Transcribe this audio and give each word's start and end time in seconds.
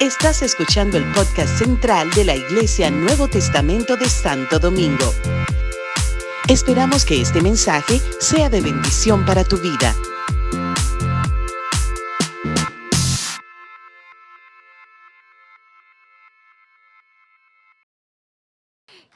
Estás 0.00 0.42
escuchando 0.42 0.98
el 0.98 1.04
podcast 1.12 1.58
central 1.58 2.10
de 2.10 2.24
la 2.24 2.34
Iglesia 2.34 2.90
Nuevo 2.90 3.28
Testamento 3.28 3.96
de 3.96 4.08
Santo 4.08 4.58
Domingo. 4.58 5.12
Esperamos 6.48 7.04
que 7.04 7.20
este 7.20 7.40
mensaje 7.40 8.00
sea 8.20 8.50
de 8.50 8.60
bendición 8.60 9.24
para 9.24 9.44
tu 9.44 9.56
vida. 9.56 9.94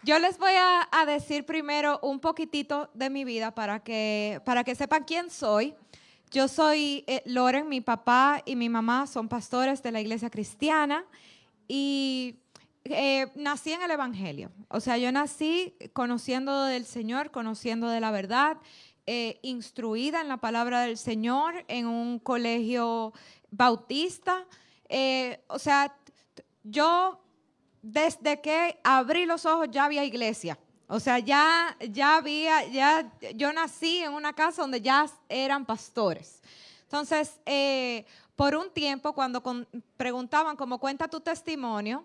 Yo 0.08 0.18
les 0.18 0.38
voy 0.38 0.52
a, 0.56 1.04
decir 1.04 1.44
primero 1.44 2.00
un 2.02 2.18
poquitito 2.18 2.90
de 2.94 3.10
mi 3.10 3.24
vida 3.24 3.54
para 3.54 3.80
que, 3.80 4.40
para 4.46 4.64
que 4.64 4.74
sepan 4.74 5.04
quién 5.04 5.30
soy. 5.30 5.74
Yo 6.30 6.46
soy 6.46 7.04
eh, 7.06 7.22
Loren, 7.24 7.68
mi 7.68 7.80
papá 7.80 8.42
y 8.44 8.54
mi 8.54 8.68
mamá 8.68 9.06
son 9.06 9.28
pastores 9.28 9.82
de 9.82 9.92
la 9.92 10.00
iglesia 10.00 10.28
cristiana 10.28 11.06
y 11.66 12.36
eh, 12.84 13.28
nací 13.34 13.72
en 13.72 13.80
el 13.80 13.90
Evangelio. 13.90 14.50
O 14.68 14.80
sea, 14.80 14.98
yo 14.98 15.10
nací 15.10 15.74
conociendo 15.94 16.64
del 16.64 16.84
Señor, 16.84 17.30
conociendo 17.30 17.88
de 17.88 18.00
la 18.00 18.10
verdad, 18.10 18.58
eh, 19.06 19.38
instruida 19.40 20.20
en 20.20 20.28
la 20.28 20.36
palabra 20.36 20.82
del 20.82 20.98
Señor 20.98 21.64
en 21.66 21.86
un 21.86 22.18
colegio 22.18 23.14
bautista. 23.50 24.46
o 25.46 25.58
sea, 25.58 25.96
yo 26.62 27.22
desde 27.80 28.42
que 28.42 28.78
abrí 28.84 29.24
los 29.24 29.46
ojos 29.46 29.68
ya 29.70 29.86
había 29.86 30.04
iglesia. 30.04 30.58
O 30.90 30.98
sea, 30.98 31.18
ya, 31.18 31.76
ya 31.90 32.16
había, 32.16 32.66
ya, 32.66 33.12
yo 33.34 33.52
nací 33.52 33.98
en 33.98 34.14
una 34.14 34.32
casa 34.32 34.62
donde 34.62 34.80
ya 34.80 35.06
eran 35.28 35.66
pastores. 35.66 36.40
Entonces, 36.84 37.38
eh, 37.44 38.06
por 38.34 38.56
un 38.56 38.70
tiempo, 38.70 39.12
cuando 39.12 39.42
preguntaban 39.98 40.56
cómo 40.56 40.78
cuenta 40.78 41.06
tu 41.06 41.20
testimonio, 41.20 42.04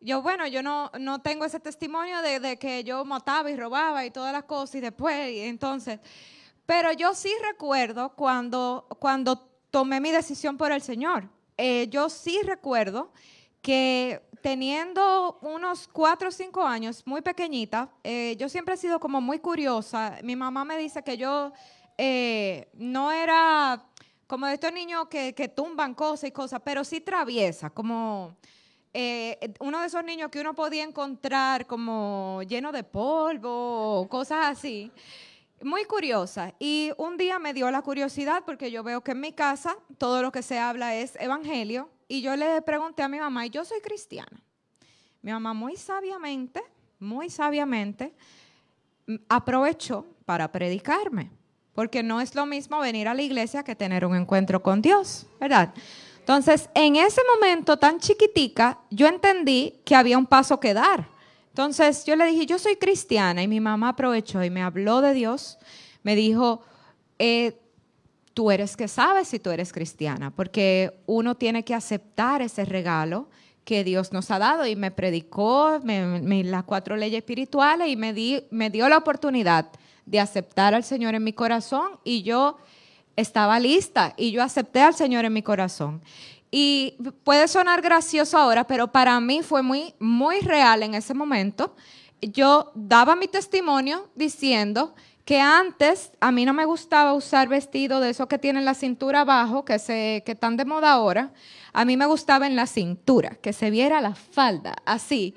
yo, 0.00 0.20
bueno, 0.20 0.48
yo 0.48 0.64
no, 0.64 0.90
no 0.98 1.20
tengo 1.20 1.44
ese 1.44 1.60
testimonio 1.60 2.20
de, 2.22 2.58
que 2.58 2.82
yo 2.82 3.04
mataba 3.04 3.50
y 3.50 3.56
robaba 3.56 4.04
y 4.04 4.10
todas 4.10 4.32
las 4.32 4.44
cosas 4.44 4.74
y 4.76 4.80
después, 4.80 5.14
entonces, 5.44 6.00
pero 6.66 6.92
yo 6.92 7.14
sí 7.14 7.32
recuerdo 7.48 8.10
cuando, 8.16 8.86
cuando 8.98 9.36
tomé 9.70 10.00
mi 10.00 10.10
decisión 10.10 10.56
por 10.56 10.72
el 10.72 10.82
Señor. 10.82 11.28
Eh, 11.56 11.88
yo 11.88 12.08
sí 12.08 12.40
recuerdo 12.44 13.12
que 13.62 14.22
teniendo 14.40 15.38
unos 15.42 15.88
cuatro 15.88 16.28
o 16.28 16.32
cinco 16.32 16.64
años, 16.64 17.02
muy 17.06 17.22
pequeñita, 17.22 17.90
eh, 18.04 18.36
yo 18.38 18.48
siempre 18.48 18.74
he 18.74 18.78
sido 18.78 19.00
como 19.00 19.20
muy 19.20 19.38
curiosa. 19.38 20.18
Mi 20.22 20.36
mamá 20.36 20.64
me 20.64 20.76
dice 20.78 21.02
que 21.02 21.16
yo 21.16 21.52
eh, 21.96 22.68
no 22.74 23.10
era 23.10 23.84
como 24.26 24.46
de 24.46 24.54
estos 24.54 24.72
niños 24.72 25.08
que, 25.08 25.52
tumban 25.54 25.94
cosas 25.94 26.28
y 26.28 26.32
cosas, 26.32 26.60
pero 26.64 26.84
sí 26.84 27.00
traviesa, 27.00 27.70
como 27.70 28.36
eh, 28.92 29.54
uno 29.60 29.80
de 29.80 29.86
esos 29.86 30.04
niños 30.04 30.30
que 30.30 30.40
uno 30.40 30.54
podía 30.54 30.84
encontrar 30.84 31.66
como 31.66 32.42
lleno 32.46 32.70
de 32.72 32.84
polvo, 32.84 34.06
cosas 34.08 34.46
así. 34.46 34.92
Muy 35.62 35.84
curiosa. 35.86 36.54
Y 36.60 36.92
un 36.98 37.16
día 37.16 37.40
me 37.40 37.52
dio 37.52 37.68
la 37.70 37.82
curiosidad 37.82 38.44
porque 38.46 38.70
yo 38.70 38.84
veo 38.84 39.00
que 39.02 39.10
en 39.12 39.20
mi 39.20 39.32
casa 39.32 39.76
todo 39.96 40.22
lo 40.22 40.30
que 40.30 40.42
se 40.42 40.58
habla 40.58 40.94
es 40.94 41.16
evangelio 41.18 41.88
y 42.08 42.22
yo 42.22 42.34
le 42.34 42.60
pregunté 42.62 43.02
a 43.02 43.08
mi 43.08 43.18
mamá, 43.18 43.46
y 43.46 43.50
yo 43.50 43.64
soy 43.64 43.80
cristiana. 43.80 44.42
Mi 45.20 45.30
mamá 45.30 45.52
muy 45.52 45.76
sabiamente, 45.76 46.62
muy 46.98 47.28
sabiamente, 47.28 48.14
mm, 49.06 49.16
aprovechó 49.28 50.06
para 50.24 50.50
predicarme, 50.50 51.30
porque 51.74 52.02
no 52.02 52.20
es 52.20 52.34
lo 52.34 52.46
mismo 52.46 52.80
venir 52.80 53.08
a 53.08 53.14
la 53.14 53.22
iglesia 53.22 53.62
que 53.62 53.76
tener 53.76 54.04
un 54.04 54.16
encuentro 54.16 54.62
con 54.62 54.80
Dios, 54.80 55.26
¿verdad? 55.38 55.74
Entonces, 56.18 56.68
en 56.74 56.96
ese 56.96 57.20
momento 57.34 57.76
tan 57.78 58.00
chiquitica, 58.00 58.78
yo 58.90 59.06
entendí 59.06 59.80
que 59.84 59.94
había 59.94 60.18
un 60.18 60.26
paso 60.26 60.60
que 60.60 60.74
dar. 60.74 61.08
Entonces, 61.48 62.04
yo 62.04 62.16
le 62.16 62.26
dije, 62.26 62.46
yo 62.46 62.58
soy 62.58 62.76
cristiana, 62.76 63.42
y 63.42 63.48
mi 63.48 63.60
mamá 63.60 63.90
aprovechó 63.90 64.42
y 64.42 64.50
me 64.50 64.62
habló 64.62 65.00
de 65.00 65.14
Dios, 65.14 65.58
me 66.02 66.14
dijo, 66.16 66.62
eh, 67.18 67.58
tú 68.38 68.52
eres 68.52 68.76
que 68.76 68.86
sabes 68.86 69.26
si 69.26 69.40
tú 69.40 69.50
eres 69.50 69.72
cristiana, 69.72 70.30
porque 70.30 71.00
uno 71.06 71.34
tiene 71.34 71.64
que 71.64 71.74
aceptar 71.74 72.40
ese 72.40 72.64
regalo 72.64 73.28
que 73.64 73.82
Dios 73.82 74.12
nos 74.12 74.30
ha 74.30 74.38
dado 74.38 74.64
y 74.64 74.76
me 74.76 74.92
predicó 74.92 75.80
las 75.82 76.62
cuatro 76.62 76.96
leyes 76.96 77.18
espirituales 77.18 77.88
y 77.88 77.96
me, 77.96 78.14
me 78.52 78.70
dio 78.70 78.88
la 78.88 78.98
oportunidad 78.98 79.66
de 80.06 80.20
aceptar 80.20 80.72
al 80.72 80.84
Señor 80.84 81.16
en 81.16 81.24
mi 81.24 81.32
corazón 81.32 81.98
y 82.04 82.22
yo 82.22 82.58
estaba 83.16 83.58
lista 83.58 84.14
y 84.16 84.30
yo 84.30 84.44
acepté 84.44 84.82
al 84.82 84.94
Señor 84.94 85.24
en 85.24 85.32
mi 85.32 85.42
corazón. 85.42 86.00
Y 86.52 86.94
puede 87.24 87.48
sonar 87.48 87.82
gracioso 87.82 88.38
ahora, 88.38 88.68
pero 88.68 88.92
para 88.92 89.18
mí 89.18 89.42
fue 89.42 89.62
muy, 89.62 89.94
muy 89.98 90.38
real 90.42 90.84
en 90.84 90.94
ese 90.94 91.12
momento. 91.12 91.74
Yo 92.22 92.70
daba 92.76 93.16
mi 93.16 93.26
testimonio 93.26 94.08
diciendo 94.14 94.94
que 95.28 95.42
antes 95.42 96.12
a 96.20 96.32
mí 96.32 96.46
no 96.46 96.54
me 96.54 96.64
gustaba 96.64 97.12
usar 97.12 97.48
vestido 97.48 98.00
de 98.00 98.08
esos 98.08 98.28
que 98.28 98.38
tienen 98.38 98.64
la 98.64 98.72
cintura 98.72 99.20
abajo, 99.20 99.62
que, 99.62 99.78
se, 99.78 100.22
que 100.24 100.32
están 100.32 100.56
de 100.56 100.64
moda 100.64 100.90
ahora. 100.90 101.32
A 101.74 101.84
mí 101.84 101.98
me 101.98 102.06
gustaba 102.06 102.46
en 102.46 102.56
la 102.56 102.66
cintura, 102.66 103.36
que 103.42 103.52
se 103.52 103.68
viera 103.68 104.00
la 104.00 104.14
falda, 104.14 104.76
así. 104.86 105.34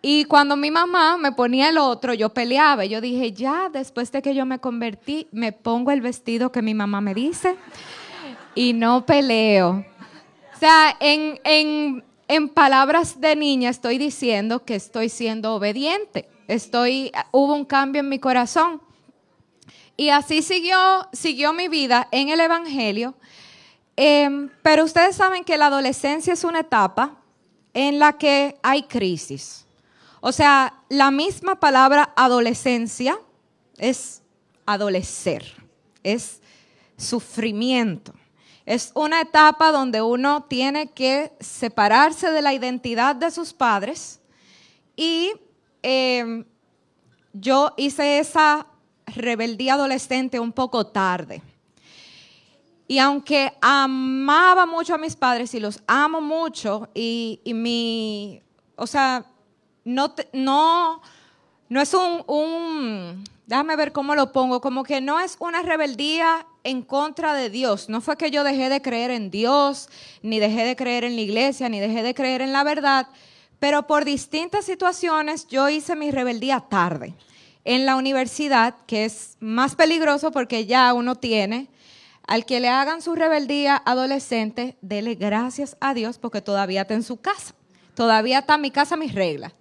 Y 0.00 0.24
cuando 0.24 0.56
mi 0.56 0.70
mamá 0.70 1.18
me 1.18 1.30
ponía 1.32 1.68
el 1.68 1.76
otro, 1.76 2.14
yo 2.14 2.30
peleaba. 2.30 2.86
Yo 2.86 3.02
dije, 3.02 3.32
ya, 3.32 3.68
después 3.70 4.10
de 4.12 4.22
que 4.22 4.34
yo 4.34 4.46
me 4.46 4.60
convertí, 4.60 5.28
me 5.30 5.52
pongo 5.52 5.90
el 5.90 6.00
vestido 6.00 6.50
que 6.50 6.62
mi 6.62 6.72
mamá 6.72 7.02
me 7.02 7.12
dice 7.12 7.54
y 8.54 8.72
no 8.72 9.04
peleo. 9.04 9.84
O 10.54 10.58
sea, 10.58 10.96
en, 11.00 11.38
en, 11.44 12.02
en 12.28 12.48
palabras 12.48 13.20
de 13.20 13.36
niña 13.36 13.68
estoy 13.68 13.98
diciendo 13.98 14.64
que 14.64 14.74
estoy 14.74 15.10
siendo 15.10 15.54
obediente. 15.54 16.30
Estoy, 16.48 17.12
hubo 17.30 17.54
un 17.54 17.66
cambio 17.66 18.00
en 18.00 18.08
mi 18.08 18.18
corazón. 18.18 18.80
Y 19.96 20.08
así 20.08 20.42
siguió, 20.42 21.08
siguió 21.12 21.52
mi 21.52 21.68
vida 21.68 22.08
en 22.10 22.28
el 22.28 22.40
Evangelio. 22.40 23.14
Em, 23.96 24.50
pero 24.62 24.84
ustedes 24.84 25.14
saben 25.14 25.44
que 25.44 25.56
la 25.56 25.66
adolescencia 25.66 26.32
es 26.32 26.42
una 26.42 26.60
etapa 26.60 27.16
en 27.72 27.98
la 27.98 28.14
que 28.14 28.56
hay 28.62 28.84
crisis. 28.84 29.64
O 30.20 30.32
sea, 30.32 30.82
la 30.88 31.10
misma 31.10 31.60
palabra 31.60 32.12
adolescencia 32.16 33.18
es 33.78 34.22
adolecer, 34.66 35.44
es 36.02 36.40
sufrimiento. 36.96 38.14
Es 38.66 38.90
una 38.94 39.20
etapa 39.20 39.70
donde 39.70 40.00
uno 40.00 40.44
tiene 40.44 40.90
que 40.90 41.32
separarse 41.38 42.30
de 42.30 42.40
la 42.40 42.54
identidad 42.54 43.14
de 43.14 43.30
sus 43.30 43.52
padres 43.52 44.20
y 44.96 45.32
em, 45.82 46.46
yo 47.34 47.74
hice 47.76 48.18
esa 48.18 48.66
rebeldía 49.16 49.74
adolescente 49.74 50.40
un 50.40 50.52
poco 50.52 50.86
tarde. 50.86 51.42
Y 52.86 52.98
aunque 52.98 53.52
amaba 53.62 54.66
mucho 54.66 54.94
a 54.94 54.98
mis 54.98 55.16
padres 55.16 55.54
y 55.54 55.60
los 55.60 55.80
amo 55.86 56.20
mucho, 56.20 56.88
y, 56.94 57.40
mi, 57.46 58.42
o 58.76 58.86
sea, 58.86 59.24
no, 59.84 60.14
no, 60.32 61.00
no 61.68 61.80
es 61.80 61.94
un, 61.94 62.22
un, 62.26 63.24
déjame 63.46 63.76
ver 63.76 63.92
cómo 63.92 64.14
lo 64.14 64.32
pongo, 64.32 64.60
como 64.60 64.84
que 64.84 65.00
no 65.00 65.18
es 65.18 65.36
una 65.40 65.62
rebeldía 65.62 66.46
en 66.62 66.82
contra 66.82 67.32
de 67.32 67.48
Dios. 67.48 67.88
No 67.88 68.02
fue 68.02 68.18
que 68.18 68.30
yo 68.30 68.44
dejé 68.44 68.68
de 68.68 68.82
creer 68.82 69.10
en 69.10 69.30
Dios, 69.30 69.88
ni 70.22 70.38
dejé 70.38 70.64
de 70.64 70.76
creer 70.76 71.04
en 71.04 71.16
la 71.16 71.22
iglesia, 71.22 71.70
ni 71.70 71.80
dejé 71.80 72.02
de 72.02 72.14
creer 72.14 72.42
en 72.42 72.52
la 72.52 72.64
verdad, 72.64 73.08
pero 73.58 73.86
por 73.86 74.04
distintas 74.04 74.66
situaciones 74.66 75.46
yo 75.46 75.70
hice 75.70 75.96
mi 75.96 76.10
rebeldía 76.10 76.60
tarde 76.60 77.14
en 77.64 77.86
la 77.86 77.96
universidad, 77.96 78.74
que 78.86 79.04
es 79.04 79.36
más 79.40 79.74
peligroso 79.74 80.30
porque 80.30 80.66
ya 80.66 80.92
uno 80.92 81.14
tiene, 81.14 81.68
al 82.26 82.46
que 82.46 82.60
le 82.60 82.68
hagan 82.68 83.02
su 83.02 83.14
rebeldía 83.14 83.80
adolescente, 83.84 84.76
dele 84.80 85.14
gracias 85.14 85.76
a 85.80 85.94
Dios 85.94 86.18
porque 86.18 86.40
todavía 86.40 86.82
está 86.82 86.94
en 86.94 87.02
su 87.02 87.18
casa. 87.18 87.54
Todavía 87.94 88.40
está 88.40 88.56
en 88.56 88.62
mi 88.62 88.70
casa 88.70 88.96
mis 88.96 89.14
reglas. 89.14 89.52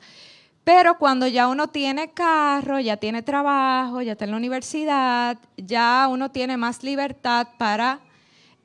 Pero 0.64 0.98
cuando 0.98 1.28
ya 1.28 1.50
uno 1.50 1.68
tiene 1.68 2.12
carro, 2.14 2.80
ya 2.80 2.98
tiene 2.98 3.22
trabajo, 3.22 4.02
ya 4.02 4.14
está 4.14 4.26
en 4.26 4.32
la 4.32 4.38
universidad, 4.38 5.38
ya 5.58 6.08
uno 6.10 6.32
tiene 6.32 6.56
más 6.56 6.84
libertad 6.84 7.50
para 7.58 8.00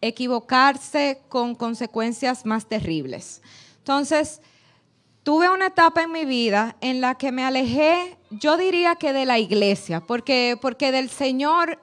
equivocarse 0.01 1.21
con 1.29 1.57
consecuencias 1.57 2.47
más 2.47 2.67
terribles. 2.67 3.43
Entonces, 3.79 4.41
tuve 5.29 5.51
una 5.51 5.67
etapa 5.67 6.05
en 6.05 6.11
mi 6.11 6.25
vida 6.25 6.77
en 6.81 7.03
la 7.03 7.17
que 7.17 7.33
me 7.33 7.45
alejé, 7.45 8.17
yo 8.31 8.57
diría 8.57 8.95
que 8.95 9.13
de 9.13 9.27
la 9.27 9.39
iglesia, 9.39 10.01
porque, 10.01 10.57
porque 10.59 10.91
del 10.91 11.11
Señor 11.11 11.79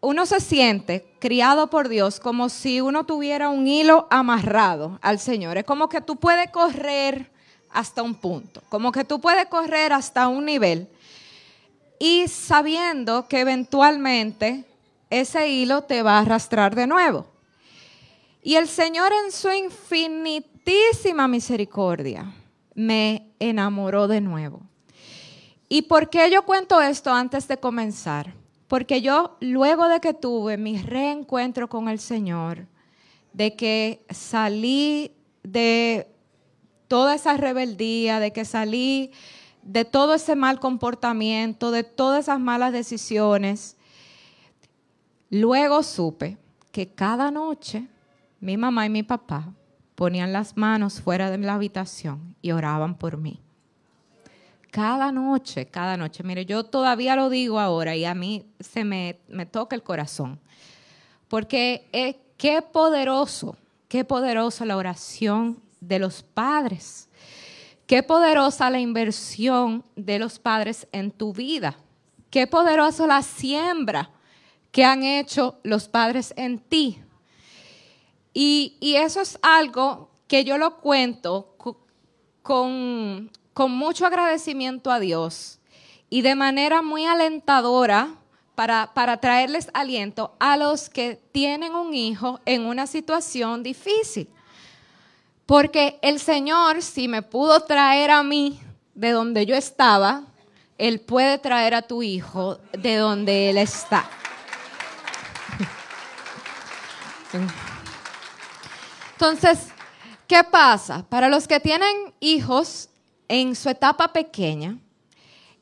uno 0.00 0.24
se 0.24 0.40
siente 0.40 1.06
criado 1.18 1.66
por 1.66 1.90
Dios 1.90 2.18
como 2.18 2.48
si 2.48 2.80
uno 2.80 3.04
tuviera 3.04 3.50
un 3.50 3.66
hilo 3.66 4.06
amarrado 4.08 4.98
al 5.02 5.18
Señor. 5.18 5.58
Es 5.58 5.64
como 5.64 5.90
que 5.90 6.00
tú 6.00 6.16
puedes 6.16 6.50
correr 6.50 7.30
hasta 7.68 8.02
un 8.02 8.14
punto, 8.14 8.62
como 8.70 8.90
que 8.90 9.04
tú 9.04 9.20
puedes 9.20 9.44
correr 9.48 9.92
hasta 9.92 10.26
un 10.28 10.46
nivel 10.46 10.88
y 11.98 12.26
sabiendo 12.26 13.28
que 13.28 13.40
eventualmente 13.40 14.64
ese 15.10 15.46
hilo 15.50 15.82
te 15.82 16.00
va 16.00 16.16
a 16.16 16.20
arrastrar 16.20 16.74
de 16.74 16.86
nuevo. 16.86 17.26
Y 18.42 18.54
el 18.54 18.66
Señor 18.66 19.12
en 19.26 19.30
su 19.30 19.50
infinitísima 19.50 21.28
misericordia 21.28 22.32
me 22.76 23.32
enamoró 23.40 24.06
de 24.06 24.20
nuevo. 24.20 24.60
¿Y 25.68 25.82
por 25.82 26.10
qué 26.10 26.30
yo 26.30 26.44
cuento 26.44 26.80
esto 26.80 27.12
antes 27.12 27.48
de 27.48 27.56
comenzar? 27.56 28.34
Porque 28.68 29.00
yo, 29.00 29.36
luego 29.40 29.88
de 29.88 29.98
que 30.00 30.14
tuve 30.14 30.56
mi 30.58 30.78
reencuentro 30.78 31.68
con 31.68 31.88
el 31.88 31.98
Señor, 31.98 32.66
de 33.32 33.56
que 33.56 34.04
salí 34.10 35.12
de 35.42 36.08
toda 36.86 37.14
esa 37.14 37.36
rebeldía, 37.36 38.20
de 38.20 38.32
que 38.32 38.44
salí 38.44 39.10
de 39.62 39.84
todo 39.84 40.14
ese 40.14 40.36
mal 40.36 40.60
comportamiento, 40.60 41.70
de 41.70 41.82
todas 41.82 42.24
esas 42.24 42.38
malas 42.38 42.72
decisiones, 42.72 43.76
luego 45.30 45.82
supe 45.82 46.36
que 46.70 46.88
cada 46.88 47.30
noche 47.30 47.88
mi 48.38 48.56
mamá 48.56 48.86
y 48.86 48.90
mi 48.90 49.02
papá 49.02 49.52
ponían 49.96 50.32
las 50.32 50.56
manos 50.56 51.00
fuera 51.00 51.30
de 51.30 51.38
la 51.38 51.54
habitación 51.54 52.36
y 52.40 52.52
oraban 52.52 52.96
por 52.96 53.16
mí. 53.16 53.40
Cada 54.70 55.10
noche, 55.10 55.66
cada 55.66 55.96
noche. 55.96 56.22
Mire, 56.22 56.44
yo 56.44 56.64
todavía 56.64 57.16
lo 57.16 57.30
digo 57.30 57.58
ahora 57.58 57.96
y 57.96 58.04
a 58.04 58.14
mí 58.14 58.46
se 58.60 58.84
me, 58.84 59.18
me 59.26 59.46
toca 59.46 59.74
el 59.74 59.82
corazón. 59.82 60.38
Porque 61.28 61.88
es, 61.92 62.16
qué 62.36 62.62
poderoso, 62.62 63.56
qué 63.88 64.04
poderosa 64.04 64.66
la 64.66 64.76
oración 64.76 65.60
de 65.80 65.98
los 65.98 66.22
padres. 66.22 67.08
Qué 67.86 68.02
poderosa 68.02 68.68
la 68.68 68.80
inversión 68.80 69.82
de 69.96 70.18
los 70.18 70.38
padres 70.38 70.86
en 70.92 71.10
tu 71.10 71.32
vida. 71.32 71.76
Qué 72.30 72.46
poderosa 72.46 73.06
la 73.06 73.22
siembra 73.22 74.10
que 74.72 74.84
han 74.84 75.04
hecho 75.04 75.58
los 75.62 75.88
padres 75.88 76.34
en 76.36 76.58
ti. 76.58 77.00
Y, 78.38 78.76
eso 78.82 79.22
es 79.22 79.38
algo 79.40 80.10
que 80.28 80.44
yo 80.44 80.58
lo 80.58 80.76
cuento 80.76 81.56
con, 82.42 83.30
mucho 83.70 84.04
agradecimiento 84.04 84.90
a 84.90 85.00
Dios 85.00 85.58
y 86.10 86.20
de 86.20 86.34
manera 86.34 86.82
muy 86.82 87.06
alentadora 87.06 88.10
para, 88.54 88.92
para, 88.92 89.16
traerles 89.16 89.70
aliento 89.72 90.36
a 90.38 90.58
los 90.58 90.90
que 90.90 91.18
tienen 91.32 91.74
un 91.74 91.94
hijo 91.94 92.38
en 92.44 92.66
una 92.66 92.86
situación 92.86 93.62
difícil. 93.62 94.28
Porque 95.46 95.98
el 96.02 96.20
Señor, 96.20 96.82
si 96.82 97.08
me 97.08 97.22
pudo 97.22 97.60
traer 97.60 98.10
a 98.10 98.22
mí 98.22 98.60
de 98.94 99.12
donde 99.12 99.46
yo 99.46 99.56
estaba, 99.56 100.24
Él 100.76 101.00
puede 101.00 101.38
traer 101.38 101.74
a 101.74 101.80
tu 101.80 102.02
hijo 102.02 102.58
de 102.72 102.96
donde 102.96 103.48
Él 103.48 103.56
está. 103.56 104.10
Entonces, 109.16 109.68
¿qué 110.26 110.44
pasa? 110.44 111.06
Para 111.08 111.30
los 111.30 111.48
que 111.48 111.58
tienen 111.58 112.12
hijos 112.20 112.90
en 113.28 113.56
su 113.56 113.70
etapa 113.70 114.12
pequeña, 114.12 114.78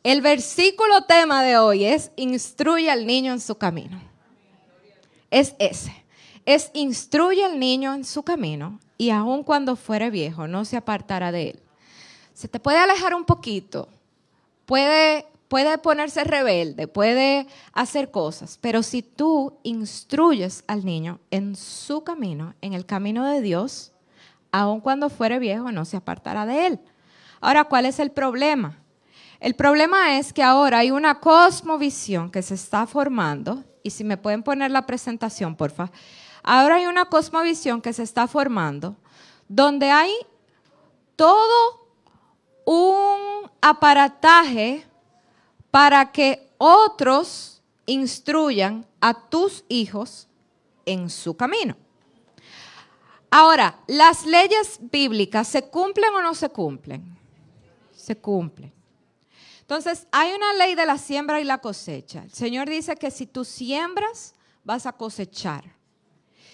el 0.02 0.20
versículo 0.20 1.02
tema 1.02 1.44
de 1.44 1.56
hoy 1.56 1.84
es 1.84 2.10
instruye 2.16 2.90
al 2.90 3.06
niño 3.06 3.32
en 3.32 3.40
su 3.40 3.54
camino. 3.54 4.00
Es 5.30 5.54
ese. 5.60 5.94
Es 6.44 6.72
instruye 6.74 7.44
al 7.44 7.60
niño 7.60 7.94
en 7.94 8.04
su 8.04 8.24
camino 8.24 8.80
y 8.98 9.10
aun 9.10 9.44
cuando 9.44 9.76
fuere 9.76 10.10
viejo 10.10 10.48
no 10.48 10.64
se 10.64 10.76
apartará 10.76 11.30
de 11.30 11.50
él. 11.50 11.60
Se 12.34 12.48
te 12.48 12.58
puede 12.58 12.78
alejar 12.78 13.14
un 13.14 13.24
poquito, 13.24 13.88
puede, 14.66 15.26
puede 15.54 15.78
ponerse 15.78 16.24
rebelde, 16.24 16.88
puede 16.88 17.46
hacer 17.72 18.10
cosas, 18.10 18.58
pero 18.60 18.82
si 18.82 19.02
tú 19.02 19.60
instruyes 19.62 20.64
al 20.66 20.84
niño 20.84 21.20
en 21.30 21.54
su 21.54 22.02
camino, 22.02 22.56
en 22.60 22.72
el 22.72 22.86
camino 22.86 23.24
de 23.24 23.40
Dios, 23.40 23.92
aun 24.50 24.80
cuando 24.80 25.10
fuere 25.10 25.38
viejo 25.38 25.70
no 25.70 25.84
se 25.84 25.96
apartará 25.96 26.44
de 26.44 26.66
él. 26.66 26.80
Ahora, 27.40 27.62
¿cuál 27.62 27.86
es 27.86 28.00
el 28.00 28.10
problema? 28.10 28.80
El 29.38 29.54
problema 29.54 30.18
es 30.18 30.32
que 30.32 30.42
ahora 30.42 30.78
hay 30.78 30.90
una 30.90 31.20
cosmovisión 31.20 32.32
que 32.32 32.42
se 32.42 32.54
está 32.54 32.88
formando, 32.88 33.62
y 33.84 33.90
si 33.90 34.02
me 34.02 34.16
pueden 34.16 34.42
poner 34.42 34.72
la 34.72 34.86
presentación, 34.86 35.54
por 35.54 35.70
favor 35.70 35.94
Ahora 36.42 36.74
hay 36.78 36.86
una 36.86 37.04
cosmovisión 37.04 37.80
que 37.80 37.92
se 37.92 38.02
está 38.02 38.26
formando 38.26 38.96
donde 39.46 39.92
hay 39.92 40.10
todo 41.14 41.92
un 42.64 43.48
aparataje 43.62 44.84
para 45.74 46.12
que 46.12 46.52
otros 46.56 47.60
instruyan 47.84 48.86
a 49.00 49.12
tus 49.28 49.64
hijos 49.68 50.28
en 50.86 51.10
su 51.10 51.36
camino. 51.36 51.76
Ahora, 53.28 53.80
¿las 53.88 54.24
leyes 54.24 54.78
bíblicas 54.80 55.48
se 55.48 55.62
cumplen 55.62 56.14
o 56.14 56.22
no 56.22 56.32
se 56.32 56.48
cumplen? 56.48 57.18
Se 57.92 58.16
cumplen. 58.16 58.72
Entonces, 59.62 60.06
hay 60.12 60.32
una 60.32 60.52
ley 60.52 60.76
de 60.76 60.86
la 60.86 60.96
siembra 60.96 61.40
y 61.40 61.44
la 61.44 61.58
cosecha. 61.58 62.22
El 62.22 62.32
Señor 62.32 62.68
dice 62.68 62.94
que 62.94 63.10
si 63.10 63.26
tú 63.26 63.44
siembras, 63.44 64.36
vas 64.62 64.86
a 64.86 64.92
cosechar. 64.92 65.64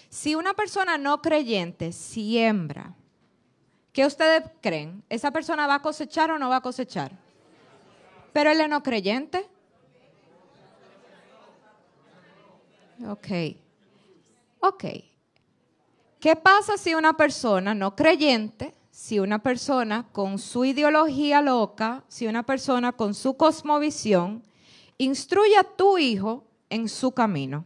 Si 0.09 0.33
una 0.33 0.55
persona 0.55 0.97
no 0.97 1.21
creyente 1.21 1.91
siembra, 1.91 2.95
¿qué 3.93 4.03
ustedes 4.03 4.49
creen? 4.61 5.03
¿Esa 5.09 5.29
persona 5.29 5.67
va 5.67 5.75
a 5.75 5.81
cosechar 5.83 6.31
o 6.31 6.39
no 6.39 6.49
va 6.49 6.55
a 6.55 6.61
cosechar? 6.61 7.30
Pero 8.33 8.51
él 8.51 8.61
es 8.61 8.69
no 8.69 8.81
creyente. 8.81 9.49
Ok. 13.07 13.27
Ok. 14.59 14.85
¿Qué 16.19 16.35
pasa 16.35 16.77
si 16.77 16.93
una 16.93 17.17
persona 17.17 17.73
no 17.73 17.95
creyente, 17.95 18.75
si 18.91 19.19
una 19.19 19.39
persona 19.39 20.07
con 20.11 20.37
su 20.37 20.65
ideología 20.65 21.41
loca, 21.41 22.03
si 22.07 22.27
una 22.27 22.43
persona 22.43 22.91
con 22.91 23.15
su 23.15 23.35
cosmovisión, 23.35 24.43
instruye 24.99 25.57
a 25.57 25.63
tu 25.63 25.97
hijo 25.97 26.43
en 26.69 26.87
su 26.87 27.11
camino? 27.11 27.65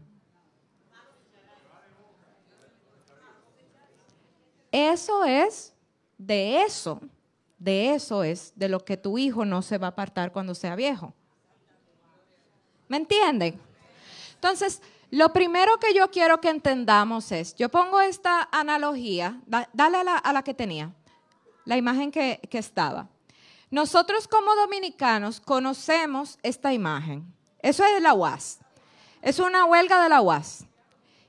Eso 4.71 5.25
es, 5.25 5.73
de 6.17 6.61
eso, 6.61 6.99
de 7.57 7.93
eso 7.93 8.23
es 8.23 8.53
de 8.55 8.69
lo 8.69 8.83
que 8.83 8.97
tu 8.97 9.17
hijo 9.17 9.45
no 9.45 9.61
se 9.61 9.77
va 9.77 9.87
a 9.87 9.89
apartar 9.91 10.31
cuando 10.31 10.55
sea 10.55 10.75
viejo. 10.75 11.13
¿Me 12.87 12.97
entienden? 12.97 13.59
Entonces, 14.35 14.81
lo 15.11 15.31
primero 15.31 15.79
que 15.79 15.93
yo 15.93 16.11
quiero 16.11 16.41
que 16.41 16.49
entendamos 16.49 17.31
es, 17.31 17.55
yo 17.55 17.69
pongo 17.69 18.01
esta 18.01 18.49
analogía, 18.51 19.39
dale 19.73 19.97
a 19.97 20.33
la, 20.33 20.43
que 20.43 20.53
tenía, 20.53 20.93
la 21.63 21.77
imagen 21.77 22.11
que, 22.11 22.39
estaba. 22.51 23.07
Nosotros 23.71 24.27
como 24.27 24.53
dominicanos 24.55 25.39
conocemos 25.39 26.37
esta 26.43 26.73
imagen. 26.73 27.25
Eso 27.59 27.83
es 27.83 28.01
la 28.01 28.13
UAS. 28.13 28.59
Es 29.21 29.39
una 29.39 29.65
huelga 29.65 30.03
de 30.03 30.09
la 30.09 30.21
UAS 30.21 30.65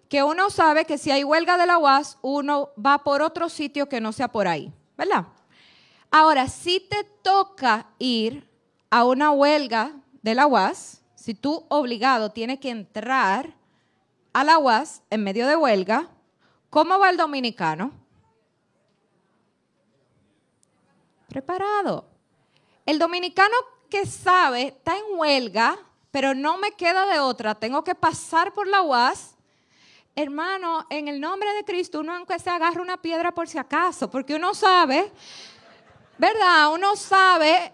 que 0.09 0.23
uno 0.23 0.51
sabe 0.51 0.85
que 0.85 0.99
si 0.99 1.11
hay 1.11 1.25
huelga 1.25 1.57
de 1.57 1.67
la 1.67 1.79
UAS, 1.79 2.19
uno 2.23 2.71
va 2.85 3.03
por 3.03 3.23
otro 3.23 3.49
sitio 3.49 3.89
que 3.89 4.01
no 4.01 4.13
sea 4.13 4.29
por 4.29 4.47
ahí, 4.47 4.73
¿verdad? 4.97 5.27
Ahora, 6.19 6.49
si 6.49 6.81
te 6.81 7.05
toca 7.05 7.89
ir 7.99 8.49
a 8.89 9.05
una 9.05 9.33
huelga 9.33 9.93
de 10.23 10.35
la 10.35 10.47
UAS, 10.47 11.03
si 11.15 11.35
tú 11.35 11.67
obligado 11.69 12.33
tienes 12.33 12.59
que 12.59 12.71
entrar 12.71 13.55
a 14.33 14.43
la 14.43 14.57
UAS 14.57 15.03
en 15.11 15.23
medio 15.23 15.47
de 15.47 15.57
huelga, 15.57 16.09
¿cómo 16.71 16.99
va 16.99 17.11
el 17.11 17.19
dominicano? 17.19 17.93
Preparado. 21.29 22.07
El 22.87 22.99
dominicano 22.99 23.55
que 23.91 24.07
sabe 24.07 24.69
está 24.69 24.97
en 24.97 25.19
huelga, 25.19 25.77
pero 26.11 26.33
no 26.33 26.57
me 26.57 26.73
queda 26.73 27.05
de 27.13 27.19
otra, 27.19 27.57
tengo 27.57 27.85
que 27.85 27.95
pasar 27.95 28.55
por 28.55 28.67
la 28.67 28.81
UAS 28.81 29.37
hermano, 30.17 30.87
en 30.89 31.09
el 31.09 31.21
nombre 31.21 31.53
de 31.53 31.65
Cristo, 31.65 32.01
uno 32.01 32.15
aunque 32.15 32.39
se 32.39 32.49
agarra 32.49 32.81
una 32.81 32.97
piedra 32.97 33.33
por 33.33 33.47
si 33.49 33.59
acaso, 33.59 34.11
porque 34.11 34.35
uno 34.35 34.55
sabe, 34.55 35.13
¿verdad? 36.19 36.73
Uno 36.73 36.97
sabe, 36.97 37.73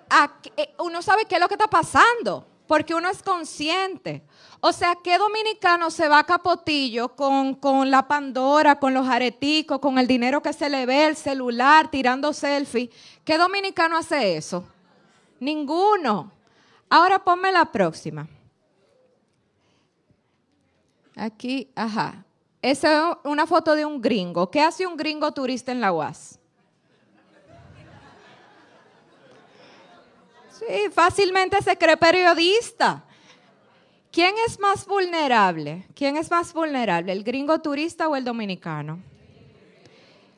eh, 0.57 0.75
uno 0.79 1.03
sabe 1.03 1.25
qué 1.27 1.37
es 1.37 1.41
lo 1.41 1.49
que 1.49 1.55
está 1.55 1.69
pasando, 1.69 2.47
porque 2.67 2.95
uno 2.95 3.09
es 3.09 3.23
consciente. 3.23 4.23
O 4.61 4.73
sea, 4.73 4.97
¿qué 5.03 5.19
dominicano 5.19 5.91
se 5.91 6.09
va 6.09 6.21
a 6.21 6.25
capotillo 6.25 7.17
con, 7.17 7.55
con 7.57 7.91
la 7.91 8.07
Pandora, 8.07 8.79
con 8.79 8.95
los 8.95 9.09
areticos, 9.09 9.81
con 9.81 9.99
el 9.99 10.07
dinero 10.07 10.41
que 10.41 10.53
se 10.53 10.69
le 10.69 10.87
ve, 10.87 11.07
el 11.07 11.17
celular, 11.17 11.91
tirando 11.91 12.33
selfie? 12.33 12.91
¿Qué 13.25 13.39
dominicano 13.39 13.97
hace 13.97 14.37
eso? 14.37 14.65
Ninguno. 15.41 16.31
Ahora 16.89 17.19
ponme 17.19 17.51
la 17.51 17.65
próxima. 17.65 18.29
Aquí, 21.17 21.71
ajá. 21.75 22.25
Esa 22.61 23.11
es 23.11 23.17
una 23.25 23.47
foto 23.47 23.75
de 23.75 23.85
un 23.85 24.01
gringo. 24.01 24.51
¿Qué 24.51 24.61
hace 24.61 24.87
un 24.87 24.97
gringo 24.97 25.33
turista 25.33 25.73
en 25.73 25.81
la 25.81 25.93
UAS? 25.93 26.39
Sí, 30.69 30.91
fácilmente 30.93 31.61
se 31.63 31.77
cree 31.77 31.97
periodista. 31.97 33.05
¿Quién 34.13 34.35
es 34.47 34.61
más 34.61 34.87
vulnerable? 34.87 35.87
¿Quién 35.95 36.17
es 36.17 36.31
más 36.31 36.53
vulnerable, 36.53 37.13
el 37.13 37.25
gringo 37.25 37.61
turista 37.61 38.09
o 38.09 38.15
el 38.15 38.25
dominicano? 38.25 39.01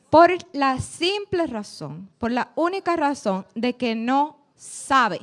Por 0.08 0.32
la 0.52 0.80
simple 0.80 1.46
razón, 1.46 2.08
por 2.18 2.30
la 2.30 2.52
única 2.54 2.94
razón 2.94 3.46
de 3.54 3.74
que 3.74 3.96
no 3.96 4.38
sabe. 4.54 5.20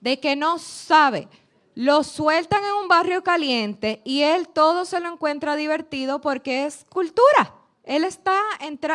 De 0.00 0.20
que 0.20 0.36
no 0.36 0.58
sabe. 0.58 1.26
Lo 1.74 2.04
sueltan 2.04 2.62
en 2.64 2.74
un 2.82 2.88
barrio 2.88 3.24
caliente 3.24 4.02
y 4.04 4.22
él 4.22 4.46
todo 4.48 4.84
se 4.84 5.00
lo 5.00 5.10
encuentra 5.10 5.56
divertido 5.56 6.20
porque 6.20 6.66
es 6.66 6.84
cultura. 6.90 7.54
Él 7.84 8.04
está 8.04 8.38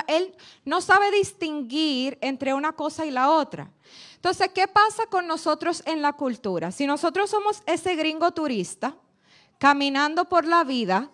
él 0.08 0.36
no 0.64 0.80
sabe 0.80 1.12
distinguir 1.12 2.18
entre 2.22 2.54
una 2.54 2.74
cosa 2.74 3.06
y 3.06 3.12
la 3.12 3.32
otra. 3.32 3.72
Entonces, 4.18 4.50
¿qué 4.54 4.68
pasa 4.68 5.06
con 5.08 5.28
nosotros 5.28 5.84
en 5.86 6.02
la 6.02 6.14
cultura? 6.14 6.72
Si 6.72 6.86
nosotros 6.86 7.30
somos 7.30 7.62
ese 7.66 7.96
gringo 7.96 8.32
turista 8.32 8.96
caminando 9.60 10.26
por 10.26 10.46
la 10.46 10.64
vida, 10.64 11.12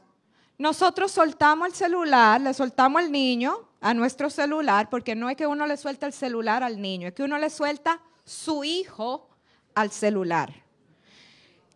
nosotros 0.58 1.12
soltamos 1.12 1.68
el 1.68 1.74
celular, 1.74 2.40
le 2.40 2.54
soltamos 2.54 3.02
el 3.02 3.12
niño 3.12 3.70
a 3.82 3.94
nuestro 3.94 4.30
celular, 4.30 4.90
porque 4.90 5.16
no 5.16 5.30
es 5.30 5.36
que 5.36 5.46
uno 5.46 5.68
le 5.68 5.76
suelta 5.76 6.08
el 6.08 6.14
celular 6.14 6.64
al 6.64 6.82
niño, 6.82 7.10
es 7.10 7.14
que 7.14 7.24
uno 7.24 7.38
le 7.38 7.50
suelta 7.50 8.00
su 8.24 8.64
hijo 8.64 9.30
al 9.76 9.92
celular. 9.92 10.54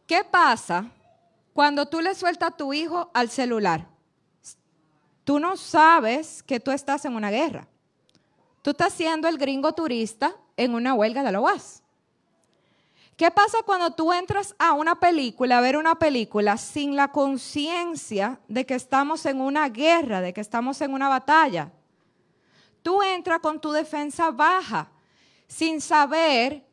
¿Qué 0.05 0.23
pasa 0.23 0.89
cuando 1.53 1.85
tú 1.87 1.99
le 1.99 2.15
sueltas 2.15 2.51
a 2.51 2.55
tu 2.55 2.71
hijo 2.71 3.11
al 3.13 3.29
celular? 3.29 3.85
Tú 5.25 5.39
no 5.39 5.57
sabes 5.57 6.41
que 6.41 6.61
tú 6.61 6.71
estás 6.71 7.03
en 7.03 7.13
una 7.13 7.29
guerra. 7.29 7.67
Tú 8.61 8.69
estás 8.69 8.93
siendo 8.93 9.27
el 9.27 9.37
gringo 9.37 9.73
turista 9.73 10.33
en 10.57 10.73
una 10.73 10.93
huelga 10.93 11.23
de 11.23 11.31
la 11.31 11.39
UAS. 11.39 11.83
¿Qué 13.15 13.31
pasa 13.31 13.57
cuando 13.65 13.91
tú 13.91 14.13
entras 14.13 14.55
a 14.59 14.73
una 14.73 14.99
película, 14.99 15.57
a 15.57 15.61
ver 15.61 15.77
una 15.77 15.95
película, 15.95 16.57
sin 16.57 16.95
la 16.95 17.11
conciencia 17.11 18.39
de 18.47 18.65
que 18.65 18.75
estamos 18.75 19.25
en 19.25 19.41
una 19.41 19.69
guerra, 19.69 20.21
de 20.21 20.33
que 20.33 20.41
estamos 20.41 20.81
en 20.81 20.93
una 20.93 21.09
batalla? 21.09 21.71
Tú 22.83 23.01
entras 23.01 23.39
con 23.39 23.59
tu 23.59 23.71
defensa 23.71 24.29
baja, 24.29 24.91
sin 25.47 25.81
saber 25.81 26.63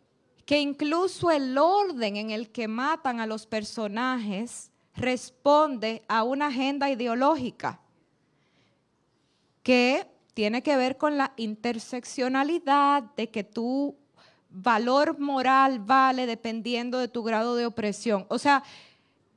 que 0.45 0.61
incluso 0.61 1.31
el 1.31 1.57
orden 1.57 2.17
en 2.17 2.31
el 2.31 2.51
que 2.51 2.69
matan 2.69 3.21
a 3.21 3.27
los 3.27 3.47
personajes 3.47 4.71
responde 4.95 6.05
a 6.09 6.25
una 6.25 6.49
agenda 6.49 6.91
ideológica 6.91 7.81
que 9.63 10.07
tiene 10.35 10.63
que 10.63 10.77
ver 10.77 10.99
con 10.99 11.17
la 11.17 11.33
interseccionalidad 11.37 13.05
de 13.17 13.31
que 13.31 13.45
tu 13.45 13.97
valor 14.51 15.19
moral 15.19 15.79
vale 15.81 16.27
dependiendo 16.27 16.99
de 16.99 17.09
tu 17.09 17.23
grado 17.23 17.57
de 17.57 17.67
opresión. 17.67 18.27
O 18.29 18.39
sea, 18.39 18.63